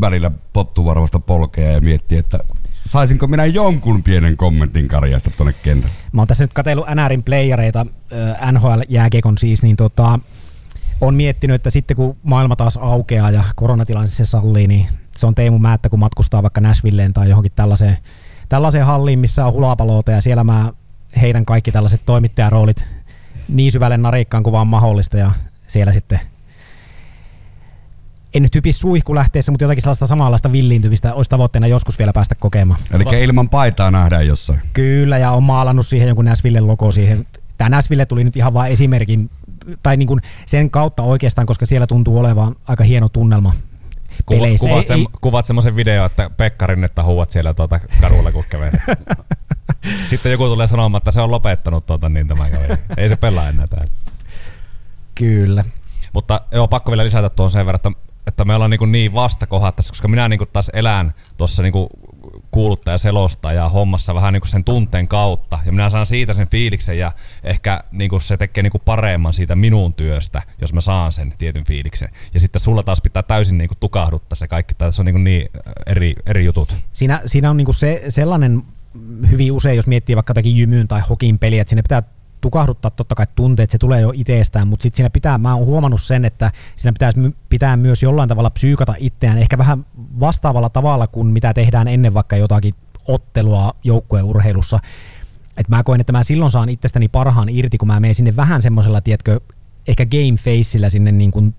välillä 0.00 0.30
pottuvarvasta 0.52 1.20
polkea 1.20 1.70
ja 1.70 1.80
miettiä, 1.80 2.18
että 2.20 2.38
saisinko 2.72 3.26
minä 3.26 3.44
jonkun 3.44 4.02
pienen 4.02 4.36
kommentin 4.36 4.88
karjasta 4.88 5.30
tuonne 5.36 5.54
kentälle. 5.62 5.94
Mä 6.12 6.20
oon 6.20 6.28
tässä 6.28 6.44
nyt 6.44 6.52
katsellut 6.52 6.86
NRin 6.94 7.22
playereita, 7.22 7.86
NHL-jääkiekon 8.52 9.38
siis, 9.38 9.62
niin 9.62 9.76
tota, 9.76 10.18
on 11.00 11.14
miettinyt, 11.14 11.54
että 11.54 11.70
sitten 11.70 11.96
kun 11.96 12.16
maailma 12.22 12.56
taas 12.56 12.76
aukeaa 12.76 13.30
ja 13.30 13.44
koronatilanne 13.56 14.08
se 14.08 14.24
sallii, 14.24 14.66
niin 14.66 14.86
se 15.16 15.26
on 15.26 15.34
Teemu 15.34 15.58
Määttä, 15.58 15.88
kun 15.88 15.98
matkustaa 15.98 16.42
vaikka 16.42 16.60
Nashvilleen 16.60 17.12
tai 17.12 17.28
johonkin 17.28 17.52
tällaiseen, 17.56 17.96
tällaiseen 18.48 18.86
halliin, 18.86 19.18
missä 19.18 19.46
on 19.46 19.52
hulapaloota 19.52 20.12
ja 20.12 20.20
siellä 20.20 20.44
mä 20.44 20.72
heitän 21.20 21.44
kaikki 21.44 21.72
tällaiset 21.72 22.00
toimittajaroolit 22.06 22.86
niin 23.48 23.72
syvälle 23.72 23.96
narikkaan 23.96 24.42
kuin 24.42 24.52
vaan 24.52 24.66
mahdollista 24.66 25.18
ja 25.18 25.30
siellä 25.66 25.92
sitten 25.92 26.20
en 28.34 28.42
nyt 28.42 28.54
hypisi 28.54 28.78
suihku 28.78 29.14
lähteessä, 29.14 29.52
mutta 29.52 29.64
jotakin 29.64 29.82
sellaista 29.82 30.06
samanlaista 30.06 30.52
villiintymistä 30.52 31.14
olisi 31.14 31.30
tavoitteena 31.30 31.66
joskus 31.66 31.98
vielä 31.98 32.12
päästä 32.12 32.34
kokemaan. 32.34 32.80
Eli 32.92 33.24
ilman 33.24 33.48
paitaa 33.48 33.90
nähdään 33.90 34.26
jossain. 34.26 34.60
Kyllä, 34.72 35.18
ja 35.18 35.30
on 35.30 35.42
maalannut 35.42 35.86
siihen 35.86 36.08
jonkun 36.08 36.24
Näsville 36.24 36.60
logo 36.60 36.90
siihen. 36.90 37.26
Tämä 37.58 37.68
Näsville 37.70 38.06
tuli 38.06 38.24
nyt 38.24 38.36
ihan 38.36 38.54
vain 38.54 38.72
esimerkin, 38.72 39.30
tai 39.82 39.96
niin 39.96 40.06
kuin 40.06 40.20
sen 40.46 40.70
kautta 40.70 41.02
oikeastaan, 41.02 41.46
koska 41.46 41.66
siellä 41.66 41.86
tuntuu 41.86 42.18
olevan 42.18 42.56
aika 42.66 42.84
hieno 42.84 43.08
tunnelma 43.08 43.52
Kuva, 44.26 44.46
kuvat, 44.60 44.86
se, 44.86 44.94
kuvat 45.20 45.46
semmoisen 45.46 45.76
video, 45.76 46.04
että 46.04 46.30
Pekka 46.36 46.66
Rinnettä 46.66 47.02
huuat 47.02 47.30
siellä 47.30 47.54
tuota 47.54 47.80
kadulla, 48.00 48.32
kun 48.32 48.44
kävelee. 48.50 48.80
Sitten 50.10 50.32
joku 50.32 50.44
tulee 50.44 50.66
sanomaan, 50.66 50.98
että 50.98 51.10
se 51.10 51.20
on 51.20 51.30
lopettanut 51.30 51.86
tuota, 51.86 52.08
niin 52.08 52.28
tämä 52.28 52.50
kaveri. 52.50 52.76
Ei 52.96 53.08
se 53.08 53.16
pelaa 53.16 53.48
enää 53.48 53.66
täällä. 53.66 53.90
Kyllä. 55.14 55.64
Mutta 56.12 56.40
joo, 56.52 56.68
pakko 56.68 56.90
vielä 56.92 57.04
lisätä 57.04 57.28
tuon 57.30 57.50
sen 57.50 57.66
verran, 57.66 57.76
että, 57.76 57.90
että 58.26 58.44
me 58.44 58.54
ollaan 58.54 58.70
niin, 58.70 58.92
niin 58.92 59.14
vastakohat 59.14 59.76
tässä, 59.76 59.90
koska 59.90 60.08
minä 60.08 60.28
niin 60.28 60.40
taas 60.52 60.70
elän 60.74 61.14
tuossa 61.36 61.62
niin 61.62 61.72
kuuluttaja 62.54 62.98
selosta 62.98 63.52
ja 63.52 63.68
hommassa 63.68 64.14
vähän 64.14 64.32
niin 64.32 64.40
kuin 64.40 64.50
sen 64.50 64.64
tunteen 64.64 65.08
kautta. 65.08 65.58
Ja 65.66 65.72
minä 65.72 65.90
saan 65.90 66.06
siitä 66.06 66.32
sen 66.32 66.48
fiiliksen 66.48 66.98
ja 66.98 67.12
ehkä 67.44 67.84
niin 67.92 68.10
kuin 68.10 68.20
se 68.20 68.36
tekee 68.36 68.62
niin 68.62 68.70
kuin 68.70 68.82
paremman 68.84 69.34
siitä 69.34 69.56
minun 69.56 69.94
työstä, 69.94 70.42
jos 70.60 70.72
mä 70.72 70.80
saan 70.80 71.12
sen 71.12 71.34
tietyn 71.38 71.64
fiiliksen. 71.64 72.08
Ja 72.34 72.40
sitten 72.40 72.60
sulla 72.60 72.82
taas 72.82 73.00
pitää 73.00 73.22
täysin 73.22 73.58
niin 73.58 73.68
kuin 73.68 73.78
tukahduttaa 73.80 74.36
se 74.36 74.48
kaikki. 74.48 74.74
Tässä 74.74 75.02
on 75.02 75.06
niin, 75.06 75.14
kuin 75.14 75.24
niin 75.24 75.48
eri, 75.86 76.14
eri 76.26 76.44
jutut. 76.44 76.76
Siinä, 76.92 77.22
siinä 77.26 77.50
on 77.50 77.56
niin 77.56 77.64
kuin 77.64 77.74
se, 77.74 78.02
sellainen 78.08 78.62
hyvin 79.30 79.52
usein, 79.52 79.76
jos 79.76 79.86
miettii 79.86 80.16
vaikka 80.16 80.30
jotakin 80.30 80.56
jymyyn 80.56 80.88
tai 80.88 81.02
hokin 81.08 81.38
peliä, 81.38 81.62
että 81.62 81.70
sinne 81.70 81.82
pitää 81.82 82.02
tukahduttaa 82.44 82.90
totta 82.90 83.14
kai 83.14 83.26
tunteet, 83.34 83.70
se 83.70 83.78
tulee 83.78 84.00
jo 84.00 84.12
itsestään, 84.14 84.68
mutta 84.68 84.82
sitten 84.82 84.96
siinä 84.96 85.10
pitää, 85.10 85.38
mä 85.38 85.54
oon 85.54 85.66
huomannut 85.66 86.02
sen, 86.02 86.24
että 86.24 86.52
siinä 86.76 86.92
pitäisi 86.92 87.36
pitää 87.48 87.76
myös 87.76 88.02
jollain 88.02 88.28
tavalla 88.28 88.50
psyykata 88.50 88.94
itseään, 88.98 89.38
ehkä 89.38 89.58
vähän 89.58 89.86
vastaavalla 90.20 90.68
tavalla 90.68 91.06
kuin 91.06 91.26
mitä 91.26 91.54
tehdään 91.54 91.88
ennen 91.88 92.14
vaikka 92.14 92.36
jotakin 92.36 92.74
ottelua 93.08 93.74
joukkueen 93.84 94.24
urheilussa. 94.24 94.78
Et 95.56 95.68
mä 95.68 95.82
koen, 95.84 96.00
että 96.00 96.12
mä 96.12 96.22
silloin 96.22 96.50
saan 96.50 96.68
itsestäni 96.68 97.08
parhaan 97.08 97.48
irti, 97.48 97.78
kun 97.78 97.88
mä 97.88 98.00
menen 98.00 98.14
sinne 98.14 98.36
vähän 98.36 98.62
semmoisella, 98.62 99.00
tiedätkö, 99.00 99.40
ehkä 99.88 100.06
game 100.06 100.36
faceillä 100.36 100.90
sinne 100.90 101.12
niin 101.12 101.30
kuin 101.30 101.54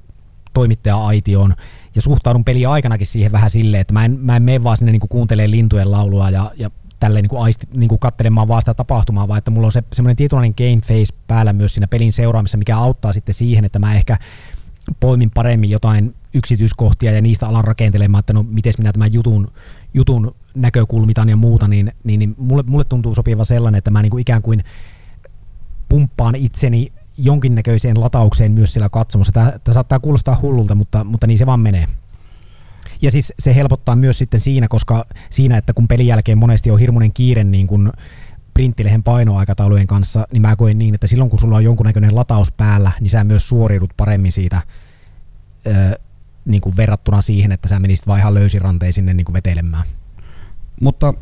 toimittaja-aitioon 0.53 1.53
ja 1.95 2.01
suhtaudun 2.01 2.45
peli 2.45 2.65
aikanakin 2.65 3.07
siihen 3.07 3.31
vähän 3.31 3.49
silleen, 3.49 3.81
että 3.81 3.93
mä 3.93 4.05
en, 4.05 4.19
mä 4.19 4.35
en 4.35 4.43
mene 4.43 4.63
vaan 4.63 4.77
sinne 4.77 4.91
niin 4.91 5.09
kuuntelee 5.09 5.51
lintujen 5.51 5.91
laulua 5.91 6.29
ja, 6.29 6.51
ja 6.57 6.69
tälleen 6.99 7.23
niin 7.23 7.29
kuin 7.29 7.41
aisti, 7.41 7.67
niin 7.73 7.89
kuin 7.89 7.99
katselemaan 7.99 8.47
vaan 8.47 8.61
sitä 8.61 8.73
tapahtumaa, 8.73 9.27
vaan 9.27 9.37
että 9.37 9.51
mulla 9.51 9.67
on 9.67 9.71
se 9.71 9.83
semmoinen 9.93 10.15
tietynlainen 10.15 10.53
game 10.57 10.81
face 10.81 11.15
päällä 11.27 11.53
myös 11.53 11.73
siinä 11.73 11.87
pelin 11.87 12.13
seuraamissa, 12.13 12.57
mikä 12.57 12.77
auttaa 12.77 13.13
sitten 13.13 13.33
siihen, 13.33 13.65
että 13.65 13.79
mä 13.79 13.95
ehkä 13.95 14.17
poimin 14.99 15.31
paremmin 15.31 15.69
jotain 15.69 16.15
yksityiskohtia 16.33 17.11
ja 17.11 17.21
niistä 17.21 17.47
alan 17.47 17.63
rakentelemaan, 17.63 18.19
että 18.19 18.33
no 18.33 18.43
miten 18.43 18.73
minä 18.77 18.93
tämän 18.93 19.13
jutun, 19.13 19.51
jutun 19.93 20.35
näkökulmitan 20.55 21.29
ja 21.29 21.35
muuta, 21.35 21.67
niin, 21.67 21.91
niin, 22.03 22.19
niin 22.19 22.35
mulle, 22.37 22.63
mulle 22.67 22.83
tuntuu 22.83 23.15
sopiva 23.15 23.43
sellainen, 23.43 23.77
että 23.77 23.91
mä 23.91 24.01
niin 24.01 24.09
kuin 24.09 24.21
ikään 24.21 24.41
kuin 24.41 24.63
pumppaan 25.89 26.35
itseni 26.35 26.91
jonkinnäköiseen 27.17 28.01
lataukseen 28.01 28.51
myös 28.51 28.73
siellä 28.73 28.89
katsomossa. 28.89 29.33
Tämä, 29.33 29.53
tämä 29.63 29.73
saattaa 29.73 29.99
kuulostaa 29.99 30.39
hullulta, 30.41 30.75
mutta, 30.75 31.03
mutta 31.03 31.27
niin 31.27 31.37
se 31.37 31.45
vaan 31.45 31.59
menee. 31.59 31.85
Ja 33.01 33.11
siis 33.11 33.33
se 33.39 33.55
helpottaa 33.55 33.95
myös 33.95 34.17
sitten 34.17 34.39
siinä, 34.39 34.67
koska 34.67 35.05
siinä, 35.29 35.57
että 35.57 35.73
kun 35.73 35.87
pelin 35.87 36.07
jälkeen 36.07 36.37
monesti 36.37 36.71
on 36.71 36.79
hirmuinen 36.79 37.13
kiire 37.13 37.43
niin 37.43 37.67
kun 37.67 37.91
printtilehen 38.53 39.03
painoaikataulujen 39.03 39.87
kanssa, 39.87 40.27
niin 40.33 40.41
mä 40.41 40.55
koen 40.55 40.77
niin, 40.77 40.95
että 40.95 41.07
silloin 41.07 41.29
kun 41.29 41.39
sulla 41.39 41.55
on 41.55 41.63
jonkunnäköinen 41.63 42.15
lataus 42.15 42.51
päällä, 42.51 42.91
niin 42.99 43.09
sä 43.09 43.23
myös 43.23 43.47
suoriudut 43.47 43.93
paremmin 43.97 44.31
siitä 44.31 44.61
ö, 45.67 45.99
niin 46.45 46.61
kuin 46.61 46.77
verrattuna 46.77 47.21
siihen, 47.21 47.51
että 47.51 47.67
sä 47.67 47.79
menisit 47.79 48.07
vaan 48.07 48.19
ihan 48.19 48.33
löysiranteen 48.33 48.93
sinne 48.93 49.13
niin 49.13 49.25
kuin 49.25 49.33
vetelemään. 49.33 49.83
Mutta 50.81 51.13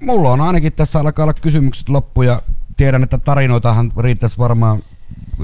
mulla 0.00 0.32
on 0.32 0.40
ainakin 0.40 0.72
tässä 0.72 1.00
alkaa 1.00 1.22
olla 1.22 1.34
kysymykset 1.34 1.88
loppu 1.88 2.22
ja 2.22 2.42
tiedän, 2.76 3.02
että 3.02 3.18
tarinoitahan 3.18 3.92
riittäisi 3.98 4.38
varmaan 4.38 4.82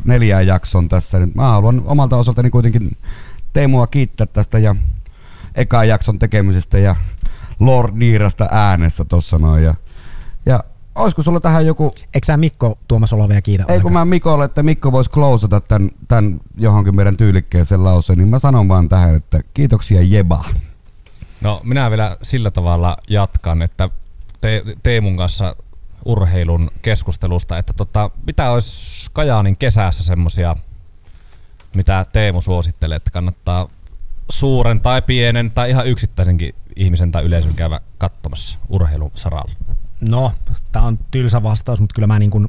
neljään 0.04 0.46
jakson 0.46 0.88
tässä. 0.88 1.28
Mä 1.34 1.48
haluan 1.48 1.82
omalta 1.86 2.16
osaltani 2.16 2.50
kuitenkin 2.50 2.96
Teemua 3.52 3.86
kiittää 3.86 4.26
tästä 4.26 4.58
ja 4.58 4.76
ekan 5.54 5.88
jakson 5.88 6.18
tekemisestä 6.18 6.78
ja 6.78 6.96
Lord 7.60 7.94
Niirasta 7.94 8.48
äänessä 8.50 9.04
tossa 9.04 9.38
noin. 9.38 9.64
Ja, 9.64 9.74
ja 10.46 10.64
olisiko 10.94 11.22
sulla 11.22 11.40
tähän 11.40 11.66
joku... 11.66 11.94
Eikö 12.14 12.26
sä 12.26 12.36
Mikko 12.36 12.78
Tuomas 12.88 13.12
vielä 13.12 13.42
kiitä 13.42 13.64
Ei 13.68 13.80
kun 13.80 13.92
mä 13.92 14.04
Mikolle, 14.04 14.44
että 14.44 14.62
Mikko 14.62 14.92
voisi 14.92 15.10
closata 15.10 15.60
tämän, 15.60 15.90
tämän 16.08 16.40
johonkin 16.56 16.96
meidän 16.96 17.16
tyylikkeeseen 17.16 17.84
lauseen, 17.84 18.18
niin 18.18 18.28
mä 18.28 18.38
sanon 18.38 18.68
vaan 18.68 18.88
tähän, 18.88 19.14
että 19.14 19.40
kiitoksia 19.54 20.02
Jeba. 20.02 20.44
No 21.40 21.60
minä 21.64 21.90
vielä 21.90 22.16
sillä 22.22 22.50
tavalla 22.50 22.96
jatkan, 23.08 23.62
että 23.62 23.90
te, 24.40 24.62
Teemun 24.82 25.16
kanssa 25.16 25.56
urheilun 26.04 26.70
keskustelusta, 26.82 27.58
että 27.58 27.72
tota, 27.72 28.10
mitä 28.26 28.50
olisi 28.50 29.10
Kajaanin 29.12 29.56
kesässä 29.56 30.04
semmosia, 30.04 30.56
mitä 31.76 32.06
Teemu 32.12 32.40
suosittelee, 32.40 32.96
että 32.96 33.10
kannattaa 33.10 33.68
suuren 34.30 34.80
tai 34.80 35.02
pienen 35.02 35.50
tai 35.50 35.70
ihan 35.70 35.86
yksittäisenkin 35.86 36.54
ihmisen 36.76 37.12
tai 37.12 37.24
yleisön 37.24 37.54
käyvä 37.54 37.80
katsomassa 37.98 38.58
urheilusaralla? 38.68 39.52
No, 40.08 40.32
tämä 40.72 40.84
on 40.84 40.98
tylsä 41.10 41.42
vastaus, 41.42 41.80
mutta 41.80 41.94
kyllä 41.94 42.06
mä 42.06 42.18
niin 42.18 42.30
kuin 42.30 42.48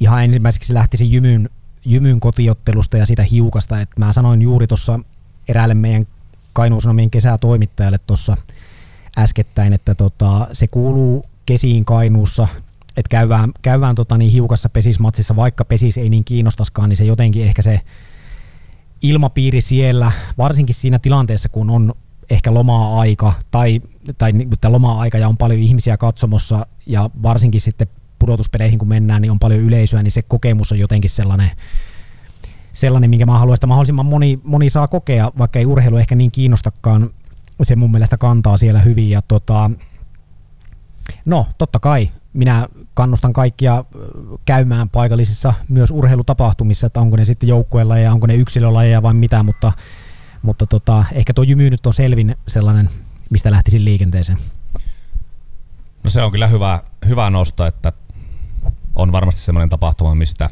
ihan 0.00 0.24
ensimmäiseksi 0.24 0.74
lähtisin 0.74 1.12
jymyn, 1.12 1.50
jymyn 1.84 2.20
kotiottelusta 2.20 2.96
ja 2.96 3.06
sitä 3.06 3.22
hiukasta. 3.22 3.80
että 3.80 4.00
mä 4.00 4.12
sanoin 4.12 4.42
juuri 4.42 4.66
tuossa 4.66 5.00
eräälle 5.48 5.74
meidän 5.74 6.04
Kainuun 6.52 6.82
Sanomien 6.82 7.10
kesätoimittajalle 7.10 7.98
tuossa 8.06 8.36
äskettäin, 9.18 9.72
että 9.72 9.94
tota, 9.94 10.48
se 10.52 10.66
kuuluu 10.66 11.24
kesiin 11.46 11.84
Kainuussa, 11.84 12.48
että 12.96 13.08
käydään, 13.08 13.52
käydään 13.62 13.94
tota 13.94 14.18
niin 14.18 14.32
hiukassa 14.32 14.68
pesismatsissa, 14.68 15.36
vaikka 15.36 15.64
pesis 15.64 15.98
ei 15.98 16.10
niin 16.10 16.24
kiinnostaskaan, 16.24 16.88
niin 16.88 16.96
se 16.96 17.04
jotenkin 17.04 17.42
ehkä 17.42 17.62
se 17.62 17.80
ilmapiiri 19.02 19.60
siellä, 19.60 20.12
varsinkin 20.38 20.74
siinä 20.74 20.98
tilanteessa, 20.98 21.48
kun 21.48 21.70
on 21.70 21.94
ehkä 22.30 22.54
lomaa-aika 22.54 23.32
tai, 23.50 23.80
tai 24.18 24.32
tämä 24.60 24.72
lomaa-aika 24.72 25.18
ja 25.18 25.28
on 25.28 25.36
paljon 25.36 25.60
ihmisiä 25.60 25.96
katsomossa 25.96 26.66
ja 26.86 27.10
varsinkin 27.22 27.60
sitten 27.60 27.86
pudotuspeleihin 28.18 28.78
kun 28.78 28.88
mennään, 28.88 29.22
niin 29.22 29.30
on 29.30 29.38
paljon 29.38 29.60
yleisöä, 29.60 30.02
niin 30.02 30.10
se 30.10 30.22
kokemus 30.22 30.72
on 30.72 30.78
jotenkin 30.78 31.10
sellainen, 31.10 31.50
sellainen 32.72 33.10
minkä 33.10 33.26
mä 33.26 33.38
haluan, 33.38 33.54
että 33.54 33.66
mahdollisimman 33.66 34.06
moni, 34.06 34.40
moni 34.44 34.70
saa 34.70 34.88
kokea, 34.88 35.32
vaikka 35.38 35.58
ei 35.58 35.66
urheilu 35.66 35.96
ehkä 35.96 36.14
niin 36.14 36.30
kiinnostakaan, 36.30 37.10
se 37.62 37.76
mun 37.76 37.90
mielestä 37.90 38.18
kantaa 38.18 38.56
siellä 38.56 38.80
hyvin 38.80 39.10
ja 39.10 39.22
tota, 39.22 39.70
no 41.24 41.46
totta 41.58 41.80
kai 41.80 42.10
minä 42.36 42.68
kannustan 42.94 43.32
kaikkia 43.32 43.84
käymään 44.44 44.88
paikallisissa 44.88 45.54
myös 45.68 45.90
urheilutapahtumissa, 45.90 46.86
että 46.86 47.00
onko 47.00 47.16
ne 47.16 47.24
sitten 47.24 47.48
joukkuelajeja, 47.48 48.12
onko 48.12 48.26
ne 48.26 48.34
yksilölajeja 48.34 49.02
vai 49.02 49.14
mitä, 49.14 49.42
mutta, 49.42 49.72
mutta 50.42 50.66
tota, 50.66 51.04
ehkä 51.12 51.34
tuo 51.34 51.44
jymy 51.44 51.70
nyt 51.70 51.86
on 51.86 51.92
selvin 51.92 52.36
sellainen, 52.48 52.90
mistä 53.30 53.50
lähtisin 53.50 53.84
liikenteeseen. 53.84 54.38
No 56.04 56.10
se 56.10 56.22
on 56.22 56.32
kyllä 56.32 56.46
hyvä, 56.46 56.82
hyvä 57.08 57.30
nosto, 57.30 57.66
että 57.66 57.92
on 58.94 59.12
varmasti 59.12 59.40
sellainen 59.40 59.68
tapahtuma, 59.68 60.14
mistä, 60.14 60.50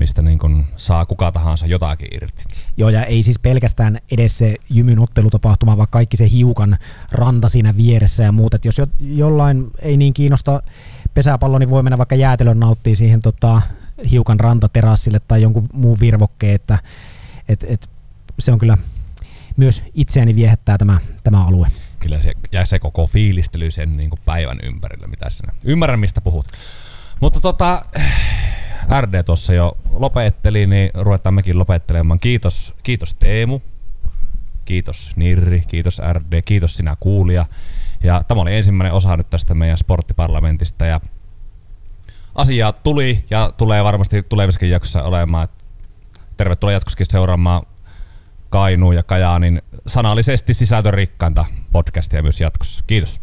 mistä 0.00 0.22
niin 0.22 0.38
kun 0.38 0.64
saa 0.76 1.06
kuka 1.06 1.32
tahansa 1.32 1.66
jotakin 1.66 2.08
irti. 2.12 2.44
Joo, 2.76 2.88
ja 2.88 3.04
ei 3.04 3.22
siis 3.22 3.38
pelkästään 3.38 3.98
edes 4.10 4.38
se 4.38 4.56
jymyn 4.70 5.02
ottelutapahtuma, 5.02 5.76
vaan 5.76 5.88
kaikki 5.90 6.16
se 6.16 6.30
hiukan 6.30 6.78
ranta 7.12 7.48
siinä 7.48 7.76
vieressä 7.76 8.22
ja 8.22 8.32
muut. 8.32 8.54
Et 8.54 8.64
jos 8.64 8.78
jo, 8.78 8.86
jollain 9.00 9.70
ei 9.78 9.96
niin 9.96 10.14
kiinnosta 10.14 10.62
pesäpallo, 11.14 11.58
niin 11.58 11.70
voi 11.70 11.82
mennä 11.82 11.98
vaikka 11.98 12.14
jäätelön 12.14 12.60
nauttii 12.60 12.96
siihen 12.96 13.20
tota, 13.20 13.62
hiukan 14.10 14.40
rantaterassille 14.40 15.20
tai 15.28 15.42
jonkun 15.42 15.68
muun 15.72 16.00
virvokkeen, 16.00 16.54
että 16.54 16.78
et, 17.48 17.64
et, 17.68 17.90
se 18.38 18.52
on 18.52 18.58
kyllä 18.58 18.78
myös 19.56 19.82
itseäni 19.94 20.34
viehättää 20.34 20.78
tämä, 20.78 20.98
tämä 21.24 21.46
alue. 21.46 21.68
Kyllä 21.98 22.22
se, 22.22 22.32
ja 22.52 22.66
se 22.66 22.78
koko 22.78 23.06
fiilistely 23.06 23.70
sen 23.70 23.92
niin 23.92 24.10
kuin 24.10 24.20
päivän 24.24 24.58
ympärillä, 24.62 25.06
mitä 25.06 25.30
sinä. 25.30 25.52
Ymmärrän, 25.64 26.00
mistä 26.00 26.20
puhut. 26.20 26.46
Mutta 27.20 27.40
tota, 27.40 27.84
RD 29.00 29.22
tuossa 29.22 29.54
jo 29.54 29.76
lopetteli, 29.90 30.66
niin 30.66 30.90
ruvetaan 30.94 31.34
mekin 31.34 31.58
lopettelemaan. 31.58 32.20
Kiitos, 32.20 32.74
kiitos 32.82 33.14
Teemu, 33.14 33.60
kiitos 34.64 35.12
Nirri, 35.16 35.62
kiitos 35.68 36.00
RD, 36.12 36.42
kiitos 36.42 36.76
sinä 36.76 36.96
kuulija. 37.00 37.46
Ja 38.02 38.22
tämä 38.28 38.40
oli 38.40 38.56
ensimmäinen 38.56 38.92
osa 38.92 39.16
nyt 39.16 39.30
tästä 39.30 39.54
meidän 39.54 39.78
sporttiparlamentista 39.78 40.86
ja 40.86 41.00
asiaa 42.34 42.72
tuli 42.72 43.24
ja 43.30 43.52
tulee 43.56 43.84
varmasti 43.84 44.22
tulevissakin 44.22 44.70
jaksossa 44.70 45.02
olemaan. 45.02 45.48
Tervetuloa 46.36 46.72
jatkossakin 46.72 47.06
seuraamaan 47.10 47.62
Kainuun 48.50 48.94
ja 48.94 49.02
Kajaanin 49.02 49.62
sanallisesti 49.86 50.54
sisältörikkainta 50.54 51.44
podcastia 51.72 52.22
myös 52.22 52.40
jatkossa. 52.40 52.84
Kiitos. 52.86 53.20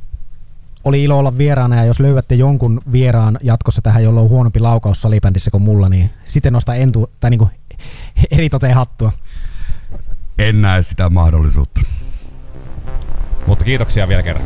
Oli 0.88 1.04
ilo 1.04 1.20
olla 1.20 1.38
vieraana 1.38 1.76
ja 1.76 1.86
jos 1.86 2.00
löydätte 2.00 2.36
jonkun 2.36 2.82
vieraan 2.92 3.40
jatkossa 3.44 3.82
tähän, 3.82 4.04
jolla 4.04 4.22
on 4.22 4.30
huonompi 4.30 4.60
laukaus 4.60 5.02
salibändissä 5.02 5.52
kuin 5.52 5.64
mulla, 5.64 5.90
niin 5.90 6.10
sitten 6.24 6.54
nosta 6.54 6.76
entu, 6.76 7.10
tai 7.20 7.30
niinku 7.30 7.50
eri 8.32 8.50
toteen 8.50 8.74
hattua. 8.74 9.12
En 10.38 10.62
näe 10.62 10.82
sitä 10.82 11.10
mahdollisuutta. 11.10 11.82
Mutta 13.48 13.66
kiitoksia 13.66 14.08
vielä 14.08 14.24
kerran. 14.24 14.46